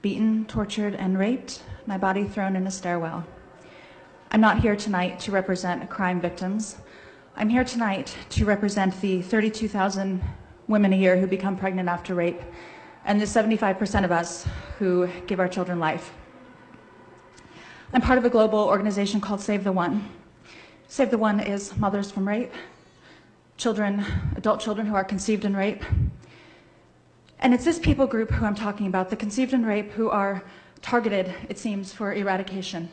beaten, 0.00 0.44
tortured, 0.44 0.94
and 0.94 1.18
raped, 1.18 1.60
my 1.86 1.98
body 1.98 2.22
thrown 2.22 2.54
in 2.54 2.68
a 2.68 2.70
stairwell. 2.70 3.26
I'm 4.30 4.40
not 4.40 4.60
here 4.60 4.76
tonight 4.76 5.18
to 5.18 5.32
represent 5.32 5.90
crime 5.90 6.20
victims. 6.20 6.76
I'm 7.34 7.48
here 7.48 7.64
tonight 7.64 8.16
to 8.30 8.44
represent 8.44 9.00
the 9.00 9.22
32,000 9.22 10.22
women 10.68 10.92
a 10.92 10.96
year 10.96 11.18
who 11.18 11.26
become 11.26 11.56
pregnant 11.56 11.88
after 11.88 12.14
rape, 12.14 12.40
and 13.04 13.20
the 13.20 13.24
75% 13.24 14.04
of 14.04 14.12
us 14.12 14.46
who 14.78 15.08
give 15.26 15.40
our 15.40 15.48
children 15.48 15.80
life. 15.80 16.12
I'm 17.92 18.02
part 18.02 18.18
of 18.18 18.24
a 18.24 18.30
global 18.30 18.60
organization 18.60 19.20
called 19.20 19.40
Save 19.40 19.64
the 19.64 19.72
One. 19.72 20.08
Save 20.86 21.10
the 21.10 21.18
One 21.18 21.40
is 21.40 21.76
mothers 21.76 22.12
from 22.12 22.28
rape, 22.28 22.52
children, 23.56 24.04
adult 24.36 24.60
children 24.60 24.86
who 24.86 24.94
are 24.94 25.02
conceived 25.02 25.44
in 25.44 25.56
rape. 25.56 25.82
And 27.40 27.52
it's 27.52 27.64
this 27.64 27.78
people 27.78 28.06
group 28.06 28.30
who 28.30 28.46
I'm 28.46 28.54
talking 28.54 28.86
about, 28.86 29.10
the 29.10 29.16
conceived 29.16 29.52
in 29.52 29.66
rape, 29.66 29.90
who 29.92 30.08
are 30.10 30.42
targeted, 30.82 31.34
it 31.48 31.58
seems, 31.58 31.92
for 31.92 32.12
eradication. 32.12 32.88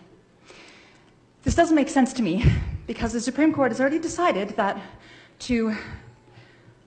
This 1.43 1.55
doesn't 1.55 1.75
make 1.75 1.89
sense 1.89 2.13
to 2.13 2.21
me 2.21 2.45
because 2.87 3.13
the 3.13 3.21
Supreme 3.21 3.53
Court 3.53 3.71
has 3.71 3.79
already 3.79 3.99
decided 3.99 4.49
that 4.57 4.81
to, 5.39 5.75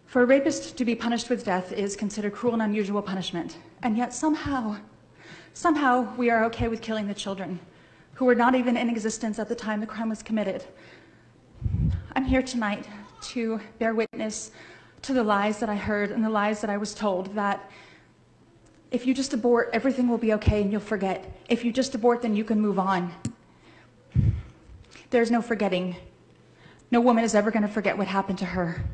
for 0.06 0.22
a 0.22 0.26
rapist 0.26 0.76
to 0.76 0.84
be 0.84 0.94
punished 0.94 1.28
with 1.28 1.44
death 1.44 1.72
is 1.72 1.96
considered 1.96 2.32
cruel 2.32 2.54
and 2.54 2.62
unusual 2.62 3.02
punishment. 3.02 3.58
And 3.82 3.96
yet 3.96 4.14
somehow, 4.14 4.76
somehow 5.54 6.14
we 6.16 6.30
are 6.30 6.44
okay 6.44 6.68
with 6.68 6.80
killing 6.80 7.08
the 7.08 7.14
children 7.14 7.58
who 8.14 8.24
were 8.24 8.34
not 8.34 8.54
even 8.54 8.76
in 8.76 8.88
existence 8.88 9.38
at 9.38 9.48
the 9.48 9.54
time 9.54 9.80
the 9.80 9.86
crime 9.86 10.08
was 10.08 10.22
committed. 10.22 10.64
I'm 12.14 12.24
here 12.24 12.42
tonight 12.42 12.86
to 13.32 13.60
bear 13.78 13.94
witness 13.94 14.52
to 15.04 15.12
the 15.12 15.22
lies 15.22 15.58
that 15.60 15.68
I 15.68 15.76
heard 15.76 16.10
and 16.10 16.24
the 16.24 16.30
lies 16.30 16.60
that 16.62 16.70
I 16.70 16.76
was 16.76 16.94
told 16.94 17.34
that 17.34 17.70
if 18.90 19.06
you 19.06 19.12
just 19.12 19.34
abort, 19.34 19.70
everything 19.72 20.08
will 20.08 20.18
be 20.18 20.32
okay 20.34 20.62
and 20.62 20.70
you'll 20.70 20.80
forget. 20.80 21.30
If 21.48 21.64
you 21.64 21.72
just 21.72 21.94
abort, 21.94 22.22
then 22.22 22.34
you 22.34 22.44
can 22.44 22.60
move 22.60 22.78
on. 22.78 23.12
There's 25.10 25.30
no 25.30 25.42
forgetting. 25.42 25.96
No 26.90 27.00
woman 27.00 27.24
is 27.24 27.34
ever 27.34 27.50
going 27.50 27.62
to 27.62 27.68
forget 27.68 27.98
what 27.98 28.06
happened 28.06 28.38
to 28.38 28.44
her. 28.44 28.84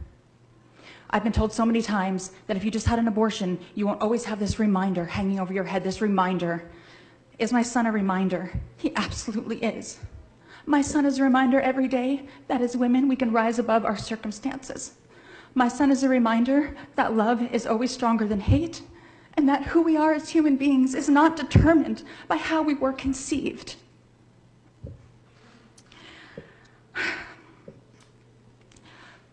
I've 1.10 1.22
been 1.22 1.32
told 1.32 1.52
so 1.52 1.66
many 1.66 1.82
times 1.82 2.32
that 2.46 2.56
if 2.56 2.64
you 2.64 2.70
just 2.70 2.86
had 2.86 2.98
an 2.98 3.08
abortion, 3.08 3.58
you 3.74 3.86
won't 3.86 4.00
always 4.00 4.24
have 4.24 4.38
this 4.38 4.58
reminder 4.58 5.04
hanging 5.04 5.38
over 5.38 5.52
your 5.52 5.64
head, 5.64 5.84
this 5.84 6.00
reminder. 6.00 6.70
Is 7.38 7.52
my 7.52 7.62
son 7.62 7.86
a 7.86 7.92
reminder? 7.92 8.52
He 8.78 8.94
absolutely 8.96 9.58
is. 9.58 9.98
My 10.66 10.82
son 10.82 11.04
is 11.04 11.18
a 11.18 11.22
reminder 11.22 11.60
every 11.60 11.88
day 11.88 12.26
that 12.48 12.60
as 12.60 12.76
women, 12.76 13.08
we 13.08 13.16
can 13.16 13.32
rise 13.32 13.58
above 13.58 13.84
our 13.84 13.96
circumstances. 13.96 14.92
My 15.55 15.68
son 15.68 15.90
is 15.90 16.02
a 16.02 16.09
reminder 16.09 16.77
that 16.94 17.16
love 17.16 17.43
is 17.52 17.66
always 17.66 17.90
stronger 17.90 18.27
than 18.27 18.40
hate, 18.40 18.82
and 19.35 19.48
that 19.48 19.64
who 19.64 19.82
we 19.82 19.97
are 19.97 20.12
as 20.12 20.28
human 20.28 20.56
beings 20.56 20.94
is 20.94 21.09
not 21.09 21.36
determined 21.36 22.02
by 22.28 22.36
how 22.36 22.62
we 22.62 22.74
were 22.74 22.93
conceived. 22.93 23.77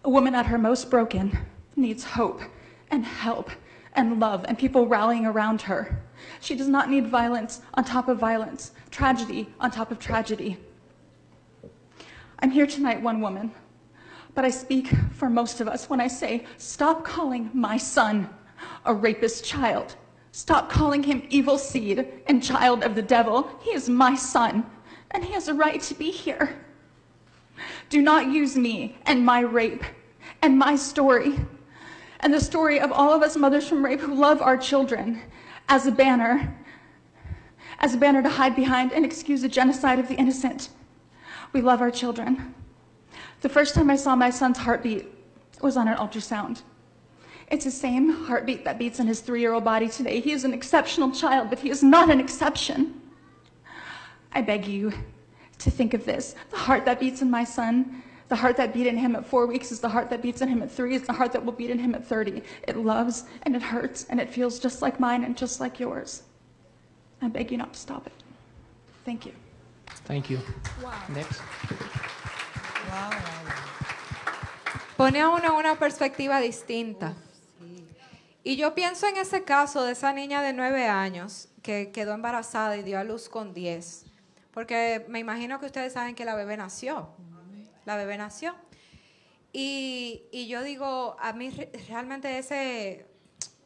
A 0.04 0.10
woman 0.10 0.34
at 0.34 0.46
her 0.46 0.58
most 0.58 0.90
broken 0.90 1.38
needs 1.76 2.04
hope 2.04 2.42
and 2.90 3.06
help 3.06 3.52
and 3.94 4.20
love 4.20 4.46
and 4.48 4.58
people 4.58 4.88
rallying 4.88 5.26
around 5.26 5.62
her. 5.64 6.02
She 6.40 6.56
does 6.56 6.70
not 6.70 6.90
need 6.90 7.08
violence 7.08 7.62
on 7.74 7.84
top 7.84 8.08
of 8.08 8.18
violence, 8.18 8.72
tragedy 8.90 9.50
on 9.60 9.70
top 9.70 9.92
of 9.92 10.00
tragedy. 10.00 10.58
I'm 12.40 12.52
here 12.52 12.68
tonight, 12.68 13.02
one 13.02 13.20
woman, 13.20 13.52
but 14.38 14.46
I 14.46 14.52
speak 14.52 14.92
for 15.14 15.32
most 15.32 15.62
of 15.62 15.68
us 15.68 15.90
when 15.90 16.00
I 16.00 16.06
say, 16.08 16.46
stop 16.58 17.04
calling 17.04 17.50
my 17.56 17.76
son 17.76 18.30
a 18.86 18.94
rapist 18.94 19.44
child. 19.44 19.96
Stop 20.32 20.70
calling 20.70 21.02
him 21.02 21.26
evil 21.30 21.58
seed 21.58 22.08
and 22.28 22.44
child 22.44 22.84
of 22.84 22.94
the 22.94 23.02
devil. 23.02 23.50
He 23.62 23.72
is 23.72 23.90
my 23.90 24.14
son, 24.14 24.64
and 25.10 25.26
he 25.26 25.34
has 25.34 25.48
a 25.48 25.56
right 25.56 25.82
to 25.82 25.96
be 25.96 26.12
here. 26.12 26.56
Do 27.90 28.00
not 28.00 28.28
use 28.28 28.56
me 28.56 29.00
and 29.08 29.26
my 29.26 29.40
rape 29.40 29.84
and 30.44 30.56
my 30.56 30.76
story 30.76 31.40
and 32.20 32.32
the 32.32 32.40
story 32.40 32.80
of 32.80 32.92
all 32.92 33.12
of 33.12 33.24
us 33.24 33.36
mothers 33.36 33.68
from 33.68 33.84
rape 33.84 34.02
who 34.02 34.14
love 34.14 34.40
our 34.44 34.56
children 34.56 35.20
as 35.68 35.88
a 35.88 35.92
banner, 35.92 36.56
as 37.80 37.96
a 37.96 37.98
banner 37.98 38.22
to 38.22 38.30
hide 38.30 38.56
behind 38.56 38.94
and 38.94 39.04
excuse 39.04 39.42
the 39.42 39.50
genocide 39.50 39.98
of 39.98 40.08
the 40.08 40.16
innocent. 40.16 40.70
We 41.54 41.62
love 41.62 41.82
our 41.82 41.90
children. 41.90 42.54
The 43.42 43.50
first 43.50 43.76
time 43.76 43.90
I 43.90 43.96
saw 43.96 44.16
my 44.16 44.30
son's 44.30 44.58
heartbeat 44.58 45.06
was 45.62 45.78
on 45.78 45.88
an 45.88 45.98
ultrasound. 45.98 46.62
It's 47.50 47.66
the 47.66 47.72
same 47.72 48.10
heartbeat 48.26 48.66
that 48.66 48.78
beats 48.78 49.00
in 49.00 49.08
his 49.08 49.22
three 49.22 49.42
year 49.42 49.54
old 49.54 49.64
body 49.64 49.88
today. 49.88 50.20
He 50.20 50.32
is 50.32 50.44
an 50.44 50.54
exceptional 50.54 51.12
child, 51.12 51.50
but 51.50 51.60
he 51.60 51.70
is 51.70 51.84
not 51.84 52.10
an 52.10 52.20
exception. 52.20 53.00
I 54.34 54.42
beg 54.42 54.68
you 54.68 54.92
to 55.60 55.72
think 55.72 55.94
of 55.94 56.04
this. 56.04 56.36
The 56.52 56.58
heart 56.58 56.86
that 56.86 57.00
beats 57.00 57.22
in 57.22 57.30
my 57.30 57.44
son, 57.44 58.04
the 58.28 58.36
heart 58.36 58.58
that 58.58 58.74
beat 58.74 58.88
in 58.88 58.98
him 58.98 59.16
at 59.16 59.26
four 59.26 59.48
weeks 59.48 59.72
is 59.72 59.80
the 59.80 59.90
heart 59.90 60.10
that 60.10 60.22
beats 60.22 60.42
in 60.42 60.50
him 60.50 60.62
at 60.62 60.70
three, 60.70 60.96
is 60.96 61.04
the 61.04 61.14
heart 61.14 61.32
that 61.32 61.44
will 61.44 61.54
beat 61.54 61.70
in 61.70 61.80
him 61.80 61.96
at 61.96 62.06
30. 62.06 62.42
It 62.68 62.78
loves 62.78 63.24
and 63.44 63.56
it 63.56 63.62
hurts 63.62 64.06
and 64.10 64.20
it 64.20 64.30
feels 64.30 64.60
just 64.60 64.82
like 64.82 65.00
mine 65.00 65.24
and 65.24 65.38
just 65.38 65.62
like 65.62 65.80
yours. 65.80 66.24
I 67.22 67.30
beg 67.30 67.52
you 67.52 67.58
not 67.58 67.74
to 67.74 67.80
stop 67.80 68.06
it. 68.06 68.14
Thank 69.06 69.26
you. 69.26 69.32
Thank 70.06 70.30
you. 70.30 70.40
Next. 71.10 71.42
Pone 74.96 75.22
a 75.22 75.30
uno 75.30 75.46
en 75.46 75.52
una 75.54 75.76
perspectiva 75.78 76.40
distinta. 76.40 77.14
Y 78.44 78.56
yo 78.56 78.74
pienso 78.74 79.08
en 79.08 79.18
ese 79.18 79.44
caso 79.44 79.84
de 79.84 79.92
esa 79.92 80.14
niña 80.14 80.42
de 80.42 80.54
nueve 80.54 80.88
años 80.88 81.50
que 81.62 81.92
quedó 81.92 82.14
embarazada 82.14 82.78
y 82.78 82.84
dio 82.84 82.98
a 82.98 83.04
luz 83.04 83.30
con 83.30 83.54
10. 83.54 84.06
Porque 84.54 85.06
me 85.10 85.20
imagino 85.20 85.60
que 85.60 85.66
ustedes 85.68 85.94
saben 85.94 86.16
que 86.16 86.26
la 86.26 86.34
bebé 86.34 86.56
nació. 86.58 87.10
La 87.86 87.96
bebé 87.98 88.18
nació. 88.18 88.56
Y, 89.54 90.24
y 90.32 90.48
yo 90.48 90.64
digo, 90.64 91.16
a 91.20 91.34
mí 91.34 91.50
re- 91.50 91.72
realmente 91.88 92.38
ese, 92.38 93.06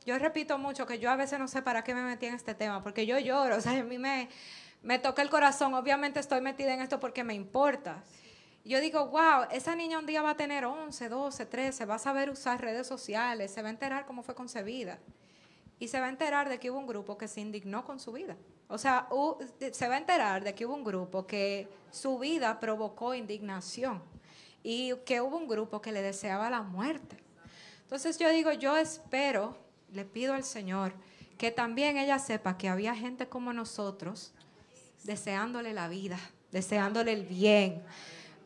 yo 0.05 0.17
repito 0.19 0.57
mucho 0.57 0.85
que 0.85 0.99
yo 0.99 1.09
a 1.11 1.15
veces 1.15 1.39
no 1.39 1.47
sé 1.47 1.61
para 1.61 1.83
qué 1.83 1.93
me 1.93 2.01
metí 2.03 2.25
en 2.25 2.35
este 2.35 2.55
tema, 2.55 2.81
porque 2.83 3.05
yo 3.05 3.19
lloro, 3.19 3.57
o 3.57 3.61
sea, 3.61 3.73
a 3.79 3.83
mí 3.83 3.97
me, 3.97 4.29
me 4.83 4.99
toca 4.99 5.21
el 5.21 5.29
corazón, 5.29 5.73
obviamente 5.73 6.19
estoy 6.19 6.41
metida 6.41 6.73
en 6.73 6.81
esto 6.81 6.99
porque 6.99 7.23
me 7.23 7.33
importa. 7.33 8.03
Yo 8.63 8.79
digo, 8.79 9.07
wow, 9.07 9.47
esa 9.51 9.75
niña 9.75 9.97
un 9.97 10.05
día 10.05 10.21
va 10.21 10.31
a 10.31 10.37
tener 10.37 10.65
11, 10.65 11.09
12, 11.09 11.45
13, 11.45 11.85
va 11.85 11.95
a 11.95 11.99
saber 11.99 12.29
usar 12.29 12.61
redes 12.61 12.85
sociales, 12.85 13.51
se 13.51 13.61
va 13.61 13.69
a 13.69 13.71
enterar 13.71 14.05
cómo 14.05 14.21
fue 14.21 14.35
concebida 14.35 14.99
y 15.79 15.87
se 15.87 15.99
va 15.99 16.05
a 16.05 16.09
enterar 16.09 16.47
de 16.47 16.59
que 16.59 16.69
hubo 16.69 16.77
un 16.77 16.85
grupo 16.85 17.17
que 17.17 17.27
se 17.27 17.41
indignó 17.41 17.83
con 17.83 17.99
su 17.99 18.11
vida. 18.11 18.37
O 18.67 18.77
sea, 18.77 19.09
se 19.71 19.87
va 19.87 19.95
a 19.95 19.97
enterar 19.97 20.43
de 20.43 20.53
que 20.53 20.65
hubo 20.65 20.75
un 20.75 20.83
grupo 20.83 21.25
que 21.25 21.67
su 21.89 22.19
vida 22.19 22.59
provocó 22.59 23.15
indignación. 23.15 24.01
y 24.63 24.93
que 25.05 25.21
hubo 25.21 25.37
un 25.37 25.47
grupo 25.47 25.81
que 25.81 25.91
le 25.91 26.03
deseaba 26.03 26.47
la 26.51 26.61
muerte. 26.61 27.17
Entonces 27.81 28.19
yo 28.19 28.29
digo, 28.29 28.51
yo 28.51 28.77
espero, 28.77 29.57
le 29.91 30.05
pido 30.05 30.35
al 30.35 30.43
Señor, 30.43 30.93
que 31.39 31.49
también 31.49 31.97
ella 31.97 32.19
sepa 32.19 32.59
que 32.59 32.69
había 32.69 32.93
gente 32.93 33.27
como 33.27 33.53
nosotros 33.53 34.33
deseándole 35.03 35.73
la 35.73 35.87
vida, 35.87 36.19
deseándole 36.51 37.11
el 37.13 37.25
bien, 37.25 37.83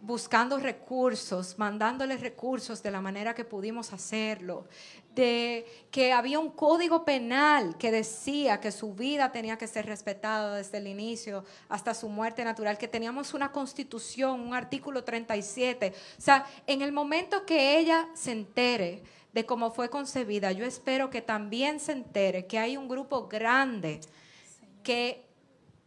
buscando 0.06 0.60
recursos, 0.60 1.58
mandándole 1.58 2.18
recursos 2.18 2.84
de 2.84 2.92
la 2.92 3.02
manera 3.02 3.34
que 3.34 3.44
pudimos 3.44 3.92
hacerlo, 3.92 4.68
de 5.16 5.66
que 5.90 6.14
había 6.14 6.38
un 6.38 6.52
código 6.52 7.04
penal 7.04 7.76
que 7.78 7.90
decía 7.90 8.60
que 8.60 8.72
su 8.72 8.94
vida 8.94 9.32
tenía 9.32 9.58
que 9.58 9.68
ser 9.68 9.88
respetada 9.88 10.58
desde 10.58 10.78
el 10.78 10.88
inicio 10.88 11.44
hasta 11.70 11.96
su 11.96 12.08
muerte 12.08 12.44
natural, 12.44 12.78
que 12.78 12.88
teníamos 12.88 13.34
una 13.34 13.52
constitución, 13.52 14.42
un 14.42 14.54
artículo 14.54 15.04
37. 15.04 15.94
O 16.20 16.22
sea, 16.22 16.46
en 16.68 16.84
el 16.84 16.92
momento 16.92 17.44
que 17.46 17.80
ella 17.80 18.08
se 18.14 18.32
entere 18.32 19.02
de 19.34 19.46
cómo 19.46 19.72
fue 19.72 19.90
concebida, 19.90 20.52
yo 20.52 20.66
espero 20.66 21.10
que 21.10 21.24
también 21.24 21.80
se 21.80 21.94
entere 21.94 22.46
que 22.46 22.60
hay 22.60 22.78
un 22.78 22.88
grupo 22.88 23.28
grande 23.28 24.02
que 24.84 25.26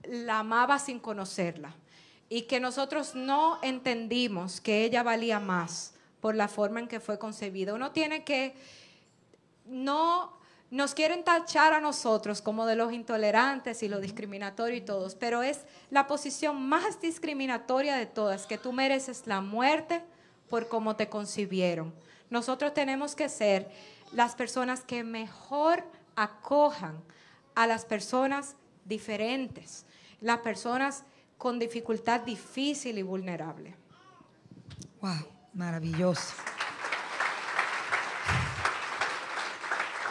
la 0.03 0.41
amaba 0.41 0.81
sin 0.81 0.99
conocerla 0.99 1.77
y 2.29 2.43
que 2.43 2.61
nosotros 2.61 3.15
no 3.15 3.59
entendimos 3.63 4.61
que 4.61 4.85
ella 4.85 5.03
valía 5.03 5.41
más 5.41 5.95
por 6.21 6.35
la 6.35 6.49
forma 6.49 6.81
en 6.81 6.89
que 6.89 7.01
fue 7.01 7.19
concebida. 7.19 7.75
Uno 7.75 7.93
tiene 7.93 8.25
que 8.25 8.55
no 9.67 10.39
nos 10.71 10.95
quieren 10.95 11.25
tachar 11.25 11.73
a 11.73 11.81
nosotros 11.81 12.43
como 12.43 12.67
de 12.67 12.77
los 12.77 12.93
intolerantes 12.93 13.83
y 13.83 13.89
los 13.89 14.03
discriminatorios 14.03 14.79
y 14.79 14.85
todos, 14.85 15.15
pero 15.15 15.43
es 15.43 15.61
la 15.91 16.07
posición 16.07 16.61
más 16.69 17.01
discriminatoria 17.01 17.97
de 17.97 18.05
todas, 18.05 18.47
que 18.47 18.59
tú 18.59 18.73
mereces 18.73 19.27
la 19.27 19.41
muerte 19.41 20.03
por 20.51 20.69
cómo 20.69 20.95
te 20.95 21.09
concibieron. 21.09 21.95
Nosotros 22.29 22.75
tenemos 22.75 23.15
que 23.15 23.31
ser 23.31 23.71
las 24.13 24.35
personas 24.35 24.83
que 24.83 25.05
mejor 25.05 25.85
acojan 26.17 27.03
a 27.55 27.67
las 27.67 27.87
personas 27.87 28.55
diferentes, 28.85 29.87
las 30.21 30.39
personas 30.41 31.05
con 31.39 31.59
dificultad 31.59 32.21
difícil 32.21 32.99
y 32.99 33.03
vulnerable. 33.03 33.75
Wow, 35.01 35.25
maravilloso. 35.55 36.35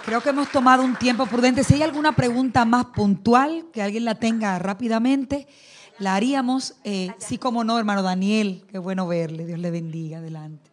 Creo 0.05 0.21
que 0.21 0.29
hemos 0.29 0.49
tomado 0.49 0.83
un 0.83 0.95
tiempo 0.95 1.25
prudente. 1.25 1.65
Si 1.65 1.73
hay 1.73 1.83
alguna 1.83 2.13
pregunta 2.13 2.63
más 2.63 2.85
puntual 2.85 3.65
que 3.73 3.81
alguien 3.81 4.05
la 4.05 4.15
tenga 4.15 4.57
rápidamente, 4.57 5.49
la 5.99 6.15
haríamos. 6.15 6.75
Eh, 6.85 7.11
sí, 7.17 7.37
como 7.37 7.65
no, 7.65 7.77
hermano 7.77 8.01
Daniel. 8.01 8.63
Qué 8.71 8.77
bueno 8.77 9.05
verle. 9.05 9.45
Dios 9.45 9.59
le 9.59 9.69
bendiga. 9.69 10.19
Adelante. 10.19 10.71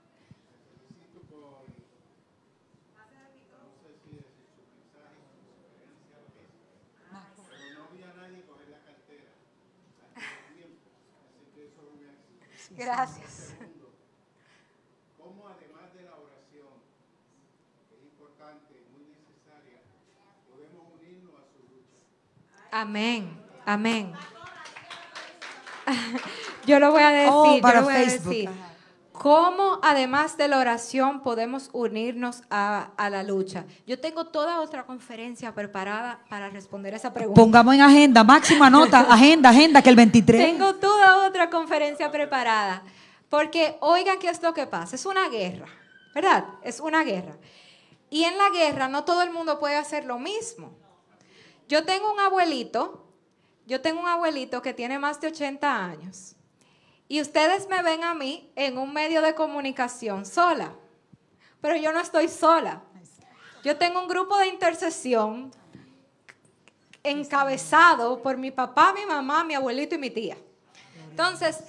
Gracias. 12.76 13.54
¿Cómo 15.18 15.48
además 15.48 15.94
de 15.94 16.02
la 16.02 16.12
oración, 16.12 16.74
que 17.88 17.96
es 17.96 18.02
importante, 18.04 18.74
muy 18.92 19.04
necesaria, 19.06 19.80
podemos 20.50 20.82
unirnos 21.00 21.34
a 21.34 21.44
su 21.52 21.62
lucha? 21.70 21.98
Amén, 22.72 23.40
amén. 23.64 24.12
Yo 26.66 26.78
lo 26.80 26.90
voy 26.92 27.02
a 27.02 27.10
decir, 27.10 27.30
Oh, 27.32 27.56
yo 27.56 27.60
para 27.62 27.80
lo 27.80 27.86
voy 27.86 27.94
a 27.94 27.96
Facebook, 27.98 28.30
decir. 28.30 28.50
¿Cómo 29.24 29.78
además 29.82 30.36
de 30.36 30.48
la 30.48 30.58
oración 30.58 31.22
podemos 31.22 31.70
unirnos 31.72 32.42
a, 32.50 32.90
a 32.98 33.08
la 33.08 33.22
lucha? 33.22 33.64
Yo 33.86 33.98
tengo 33.98 34.26
toda 34.26 34.60
otra 34.60 34.84
conferencia 34.84 35.54
preparada 35.54 36.20
para 36.28 36.50
responder 36.50 36.92
esa 36.92 37.14
pregunta. 37.14 37.40
Pongamos 37.40 37.74
en 37.74 37.80
agenda, 37.80 38.22
máxima 38.22 38.68
nota, 38.68 39.00
agenda, 39.08 39.48
agenda, 39.48 39.80
que 39.80 39.88
el 39.88 39.96
23. 39.96 40.44
Tengo 40.44 40.74
toda 40.74 41.26
otra 41.26 41.48
conferencia 41.48 42.10
preparada. 42.10 42.82
Porque 43.30 43.78
oigan 43.80 44.18
qué 44.18 44.28
es 44.28 44.42
lo 44.42 44.52
que 44.52 44.66
pasa. 44.66 44.94
Es 44.94 45.06
una 45.06 45.26
guerra, 45.30 45.68
¿verdad? 46.14 46.44
Es 46.62 46.78
una 46.78 47.02
guerra. 47.02 47.38
Y 48.10 48.24
en 48.24 48.36
la 48.36 48.50
guerra 48.50 48.88
no 48.88 49.04
todo 49.04 49.22
el 49.22 49.30
mundo 49.30 49.58
puede 49.58 49.76
hacer 49.76 50.04
lo 50.04 50.18
mismo. 50.18 50.76
Yo 51.66 51.86
tengo 51.86 52.12
un 52.12 52.20
abuelito, 52.20 53.06
yo 53.66 53.80
tengo 53.80 54.02
un 54.02 54.06
abuelito 54.06 54.60
que 54.60 54.74
tiene 54.74 54.98
más 54.98 55.18
de 55.22 55.28
80 55.28 55.82
años. 55.82 56.33
Y 57.14 57.20
ustedes 57.20 57.68
me 57.68 57.80
ven 57.80 58.02
a 58.02 58.12
mí 58.12 58.50
en 58.56 58.76
un 58.76 58.92
medio 58.92 59.22
de 59.22 59.36
comunicación 59.36 60.26
sola. 60.26 60.74
Pero 61.60 61.76
yo 61.76 61.92
no 61.92 62.00
estoy 62.00 62.26
sola. 62.26 62.82
Yo 63.62 63.76
tengo 63.76 64.00
un 64.00 64.08
grupo 64.08 64.36
de 64.36 64.48
intercesión 64.48 65.52
encabezado 67.04 68.20
por 68.20 68.36
mi 68.36 68.50
papá, 68.50 68.92
mi 68.92 69.06
mamá, 69.06 69.44
mi 69.44 69.54
abuelito 69.54 69.94
y 69.94 69.98
mi 69.98 70.10
tía. 70.10 70.36
Entonces, 71.08 71.62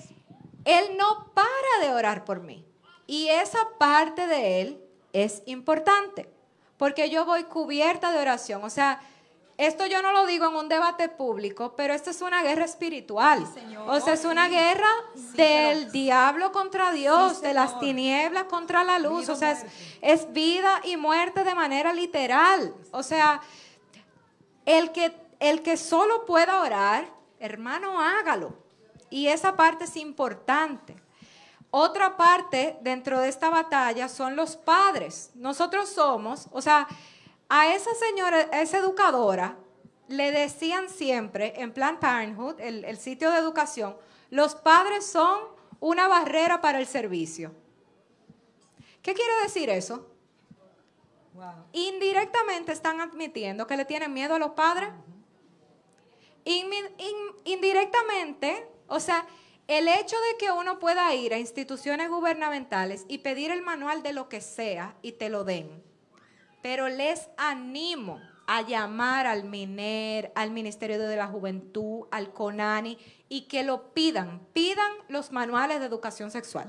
él 0.63 0.97
no 0.97 1.31
para 1.35 1.85
de 1.85 1.93
orar 1.93 2.25
por 2.25 2.39
mí. 2.39 2.65
Y 3.05 3.27
esa 3.27 3.59
parte 3.77 4.25
de 4.25 4.61
él 4.61 4.83
es 5.13 5.43
importante, 5.45 6.27
porque 6.75 7.11
yo 7.11 7.23
voy 7.23 7.43
cubierta 7.43 8.11
de 8.11 8.17
oración. 8.17 8.63
O 8.63 8.71
sea, 8.71 8.99
esto 9.57 9.85
yo 9.85 10.01
no 10.01 10.11
lo 10.11 10.25
digo 10.25 10.47
en 10.47 10.55
un 10.55 10.67
debate 10.67 11.07
público, 11.07 11.75
pero 11.77 11.93
esto 11.93 12.09
es 12.09 12.21
una 12.21 12.43
guerra 12.43 12.65
espiritual. 12.65 13.47
o 13.87 13.99
sea, 14.01 14.13
es 14.13 14.25
una 14.25 14.49
guerra 14.49 14.89
del 15.33 15.91
diablo 15.91 16.51
contra 16.51 16.91
Dios, 16.91 17.41
de 17.41 17.53
las 17.53 17.79
tinieblas 17.79 18.45
contra 18.45 18.83
la 18.83 18.99
luz. 18.99 19.29
O 19.29 19.35
sea, 19.35 19.51
es, 19.51 19.65
es 20.01 20.33
vida 20.33 20.81
y 20.83 20.97
muerte 20.97 21.45
de 21.45 21.55
manera 21.55 21.93
literal. 21.93 22.73
O 22.91 23.01
sea, 23.01 23.41
el 24.65 24.91
que, 24.91 25.15
el 25.39 25.61
que 25.61 25.77
solo 25.77 26.25
pueda 26.25 26.61
orar, 26.61 27.07
hermano, 27.39 28.01
hágalo. 28.01 28.57
Y 29.09 29.27
esa 29.27 29.55
parte 29.55 29.85
es 29.85 29.95
importante. 29.95 30.97
Otra 31.71 32.17
parte 32.17 32.77
dentro 32.81 33.19
de 33.19 33.29
esta 33.29 33.49
batalla 33.49 34.09
son 34.09 34.35
los 34.35 34.57
padres. 34.57 35.31
Nosotros 35.35 35.89
somos, 35.89 36.47
o 36.51 36.61
sea, 36.61 36.87
a 37.49 37.73
esa 37.73 37.93
señora, 37.95 38.49
a 38.51 38.61
esa 38.61 38.79
educadora, 38.79 39.57
le 40.07 40.31
decían 40.31 40.89
siempre 40.89 41.53
en 41.57 41.73
Planned 41.73 41.99
Parenthood, 41.99 42.59
el, 42.59 42.85
el 42.85 42.97
sitio 42.97 43.31
de 43.31 43.39
educación, 43.39 43.95
los 44.29 44.55
padres 44.55 45.05
son 45.05 45.39
una 45.79 46.07
barrera 46.07 46.61
para 46.61 46.79
el 46.79 46.87
servicio. 46.87 47.51
¿Qué 49.01 49.13
quiere 49.13 49.33
decir 49.43 49.69
eso? 49.69 50.07
Indirectamente 51.73 52.71
están 52.71 53.01
admitiendo 53.01 53.67
que 53.67 53.77
le 53.77 53.85
tienen 53.85 54.13
miedo 54.13 54.35
a 54.35 54.39
los 54.39 54.51
padres. 54.51 54.89
Indirectamente, 57.43 58.67
o 58.87 58.99
sea, 58.99 59.25
el 59.67 59.87
hecho 59.87 60.15
de 60.15 60.37
que 60.37 60.51
uno 60.51 60.79
pueda 60.79 61.13
ir 61.13 61.33
a 61.33 61.39
instituciones 61.39 62.09
gubernamentales 62.09 63.05
y 63.07 63.19
pedir 63.19 63.51
el 63.51 63.61
manual 63.61 64.03
de 64.03 64.13
lo 64.13 64.29
que 64.29 64.41
sea 64.41 64.95
y 65.01 65.13
te 65.13 65.29
lo 65.29 65.43
den, 65.43 65.83
pero 66.65 66.89
les 66.89 67.29
animo 67.37 68.19
a 68.47 68.63
llamar 68.63 69.27
al 69.27 69.43
MINER, 69.43 70.31
al 70.33 70.49
Ministerio 70.49 70.97
de 70.97 71.15
la 71.15 71.27
Juventud, 71.27 72.07
al 72.09 72.33
CONANI 72.33 72.97
y 73.29 73.41
que 73.41 73.61
lo 73.63 73.93
pidan, 73.93 74.41
pidan 74.51 74.91
los 75.07 75.31
manuales 75.31 75.79
de 75.79 75.85
educación 75.85 76.31
sexual, 76.31 76.67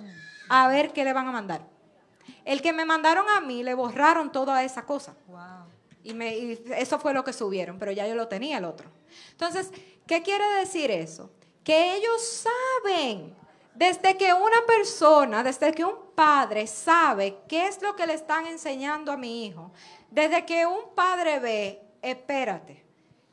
a 0.50 0.68
ver 0.68 0.92
qué 0.92 1.02
le 1.02 1.14
van 1.14 1.28
a 1.28 1.32
mandar. 1.32 1.66
El 2.44 2.60
que 2.60 2.74
me 2.74 2.84
mandaron 2.84 3.24
a 3.30 3.40
mí 3.40 3.62
le 3.62 3.72
borraron 3.72 4.30
toda 4.32 4.62
esa 4.64 4.84
cosa. 4.84 5.16
Y, 6.04 6.12
me- 6.12 6.36
y 6.36 6.62
eso 6.76 6.98
fue 6.98 7.14
lo 7.14 7.24
que 7.24 7.32
subieron, 7.32 7.78
pero 7.78 7.90
ya 7.90 8.06
yo 8.06 8.14
lo 8.14 8.28
tenía 8.28 8.58
el 8.58 8.66
otro. 8.66 8.90
Entonces, 9.30 9.70
¿qué 10.06 10.20
quiere 10.22 10.44
decir 10.60 10.90
eso? 10.90 11.30
Que 11.64 11.96
ellos 11.96 12.44
saben, 12.84 13.34
desde 13.76 14.16
que 14.16 14.32
una 14.32 14.64
persona, 14.66 15.42
desde 15.42 15.72
que 15.72 15.84
un 15.84 16.12
padre 16.14 16.66
sabe 16.66 17.36
qué 17.46 17.66
es 17.66 17.82
lo 17.82 17.94
que 17.94 18.06
le 18.06 18.14
están 18.14 18.46
enseñando 18.46 19.12
a 19.12 19.18
mi 19.18 19.44
hijo, 19.44 19.70
desde 20.10 20.46
que 20.46 20.64
un 20.64 20.94
padre 20.94 21.38
ve, 21.40 21.82
espérate, 22.00 22.82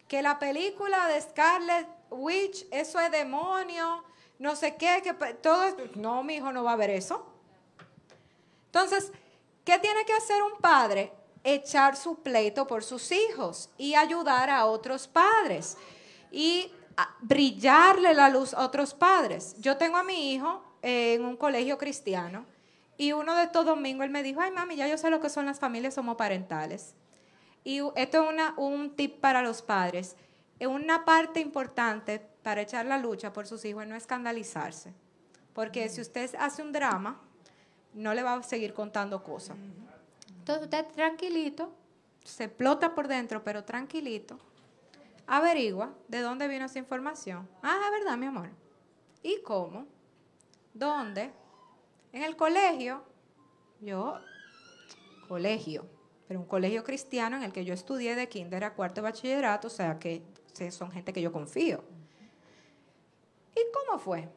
que 0.05 0.21
la 0.21 0.37
película 0.39 1.07
de 1.07 1.21
Scarlet 1.21 1.87
Witch, 2.09 2.65
eso 2.71 2.99
es 2.99 3.09
demonio, 3.09 4.03
no 4.37 4.57
sé 4.57 4.75
qué, 4.75 5.01
que 5.01 5.13
todo 5.13 5.63
esto, 5.63 5.83
no, 5.95 6.23
mi 6.23 6.35
hijo 6.35 6.51
no 6.51 6.65
va 6.65 6.73
a 6.73 6.77
ver 6.77 6.89
eso. 6.89 7.25
Entonces, 8.65 9.13
¿qué 9.63 9.79
tiene 9.79 10.03
que 10.03 10.13
hacer 10.13 10.43
un 10.43 10.59
padre? 10.59 11.13
Echar 11.45 11.95
su 11.95 12.21
pleito 12.21 12.67
por 12.67 12.83
sus 12.83 13.13
hijos 13.13 13.69
y 13.77 13.95
ayudar 13.95 14.49
a 14.49 14.65
otros 14.65 15.07
padres 15.07 15.77
y 16.31 16.73
brillarle 17.21 18.13
la 18.13 18.29
luz 18.29 18.53
a 18.53 18.63
otros 18.65 18.93
padres. 18.93 19.55
Yo 19.59 19.77
tengo 19.77 19.97
a 19.97 20.03
mi 20.03 20.33
hijo 20.33 20.63
eh, 20.81 21.15
en 21.15 21.25
un 21.25 21.37
colegio 21.37 21.77
cristiano 21.77 22.45
y 22.97 23.11
uno 23.13 23.35
de 23.35 23.43
estos 23.43 23.65
domingos 23.65 24.05
él 24.05 24.11
me 24.11 24.21
dijo, 24.23 24.41
ay 24.41 24.51
mami, 24.51 24.75
ya 24.75 24.87
yo 24.87 24.97
sé 24.97 25.09
lo 25.09 25.19
que 25.19 25.29
son 25.29 25.45
las 25.45 25.59
familias 25.59 25.97
homoparentales. 25.97 26.93
Y 27.63 27.79
esto 27.95 28.23
es 28.23 28.29
una- 28.29 28.53
un 28.57 28.95
tip 28.95 29.19
para 29.19 29.41
los 29.41 29.61
padres. 29.61 30.15
Eh, 30.59 30.67
Una 30.67 31.03
parte 31.05 31.39
importante 31.39 32.19
para 32.43 32.61
echar 32.61 32.85
la 32.85 32.97
lucha 32.97 33.31
por 33.33 33.47
sus 33.47 33.63
hijos 33.65 33.83
es 33.83 33.89
no 33.89 33.95
escandalizarse. 33.95 34.93
Porque 35.53 35.87
si 35.89 36.01
usted 36.01 36.33
hace 36.37 36.61
un 36.61 36.71
drama, 36.71 37.19
no 37.93 38.13
le 38.13 38.21
va 38.23 38.33
a 38.35 38.43
seguir 38.43 38.73
contando 38.73 39.23
cosas. 39.23 39.55
Entonces 40.39 40.63
usted 40.65 40.85
tranquilito, 40.93 41.71
se 42.23 42.45
explota 42.45 42.93
por 42.95 43.07
dentro, 43.07 43.43
pero 43.43 43.63
tranquilito, 43.63 44.37
averigua 45.27 45.93
de 46.07 46.19
dónde 46.19 46.47
vino 46.47 46.65
esa 46.65 46.79
información. 46.79 47.49
Ah, 47.61 47.89
verdad, 47.91 48.17
mi 48.17 48.25
amor. 48.25 48.49
¿Y 49.21 49.41
cómo? 49.41 49.87
¿Dónde? 50.73 51.31
En 52.11 52.23
el 52.23 52.35
colegio, 52.35 53.03
yo, 53.79 54.19
colegio, 55.27 55.87
pero 56.27 56.39
un 56.39 56.45
colegio 56.45 56.83
cristiano 56.83 57.37
en 57.37 57.43
el 57.43 57.53
que 57.53 57.65
yo 57.65 57.73
estudié 57.73 58.15
de 58.15 58.29
kinder 58.29 58.63
a 58.63 58.73
cuarto 58.73 59.01
bachillerato, 59.01 59.67
o 59.67 59.71
sea 59.71 59.99
que 59.99 60.23
son 60.71 60.91
gente 60.91 61.13
que 61.13 61.21
yo 61.21 61.31
confío. 61.31 61.83
¿Y 63.55 63.61
cómo 63.71 63.99
fue? 63.99 64.29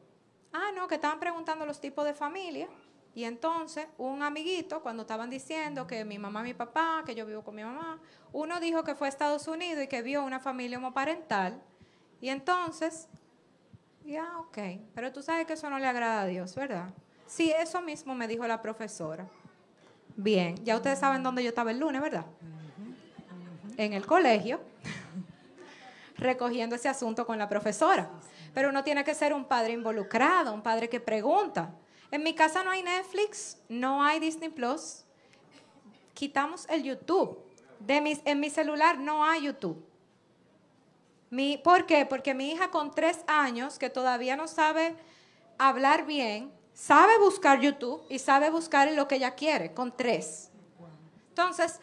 Ah, 0.53 0.71
no, 0.75 0.89
que 0.89 0.95
estaban 0.95 1.21
preguntando 1.21 1.67
los 1.67 1.81
tipos 1.81 2.05
de 2.05 2.15
familia. 2.15 2.69
Y 3.17 3.25
entonces, 3.25 3.87
un 3.97 4.23
amiguito, 4.23 4.83
cuando 4.83 5.05
estaban 5.05 5.31
diciendo 5.31 5.87
que 5.87 6.05
mi 6.05 6.19
mamá 6.19 6.43
mi 6.43 6.53
papá, 6.53 7.03
que 7.07 7.15
yo 7.15 7.25
vivo 7.25 7.43
con 7.43 7.55
mi 7.55 7.65
mamá, 7.65 7.99
uno 8.31 8.61
dijo 8.61 8.85
que 8.85 8.95
fue 8.95 9.07
a 9.07 9.09
Estados 9.09 9.49
Unidos 9.49 9.85
y 9.85 9.87
que 9.87 10.03
vio 10.03 10.23
una 10.23 10.39
familia 10.39 10.77
homoparental. 10.77 11.59
Y 12.21 12.29
entonces, 12.29 13.09
ya, 14.05 14.37
ok, 14.41 14.59
pero 14.95 15.15
tú 15.15 15.23
sabes 15.23 15.47
que 15.47 15.55
eso 15.55 15.71
no 15.71 15.79
le 15.79 15.87
agrada 15.87 16.21
a 16.21 16.27
Dios, 16.27 16.55
¿verdad? 16.55 16.91
Sí, 17.27 17.51
eso 17.59 17.81
mismo 17.81 18.15
me 18.15 18.29
dijo 18.29 18.47
la 18.47 18.61
profesora. 18.61 19.27
Bien, 20.15 20.63
ya 20.63 20.77
ustedes 20.77 20.99
saben 20.99 21.23
dónde 21.23 21.43
yo 21.43 21.49
estaba 21.49 21.71
el 21.71 21.79
lunes, 21.79 22.03
¿verdad? 22.03 22.27
En 23.79 23.95
el 23.95 24.05
colegio, 24.05 24.61
recogiendo 26.19 26.77
ese 26.77 26.91
asunto 26.91 27.25
con 27.25 27.39
la 27.39 27.49
profesora. 27.49 28.11
Pero 28.53 28.69
uno 28.69 28.85
tiene 28.85 29.05
que 29.05 29.15
ser 29.15 29.33
un 29.33 29.47
padre 29.47 29.73
involucrado, 29.73 30.53
un 30.53 30.61
padre 30.63 30.91
que 30.91 31.01
pregunta. 31.01 31.73
En 32.11 32.23
mi 32.23 32.35
casa 32.35 32.63
no 32.63 32.71
hay 32.71 32.83
Netflix, 32.83 33.59
no 33.69 34.03
hay 34.03 34.21
Disney 34.21 34.49
Plus. 34.49 35.05
Quitamos 36.15 36.67
el 36.69 36.83
YouTube. 36.83 37.39
De 37.81 38.01
mis, 38.01 38.21
en 38.25 38.41
mi 38.41 38.49
celular 38.49 38.99
no 38.99 39.25
hay 39.25 39.43
YouTube. 39.43 39.85
Mi, 41.31 41.59
¿Por 41.59 41.87
qué? 41.87 42.07
Porque 42.07 42.35
mi 42.35 42.53
hija 42.53 42.71
con 42.71 42.93
tres 42.93 43.19
años, 43.27 43.79
que 43.79 43.91
todavía 43.91 44.37
no 44.37 44.47
sabe 44.47 44.97
hablar 45.59 46.07
bien, 46.07 46.53
sabe 46.73 47.19
buscar 47.19 47.61
YouTube 47.61 48.03
y 48.09 48.19
sabe 48.19 48.51
buscar 48.51 48.91
lo 48.93 49.09
que 49.09 49.17
ella 49.17 49.35
quiere, 49.35 49.75
con 49.75 49.97
tres. 49.97 50.51
Entonces, 51.31 51.81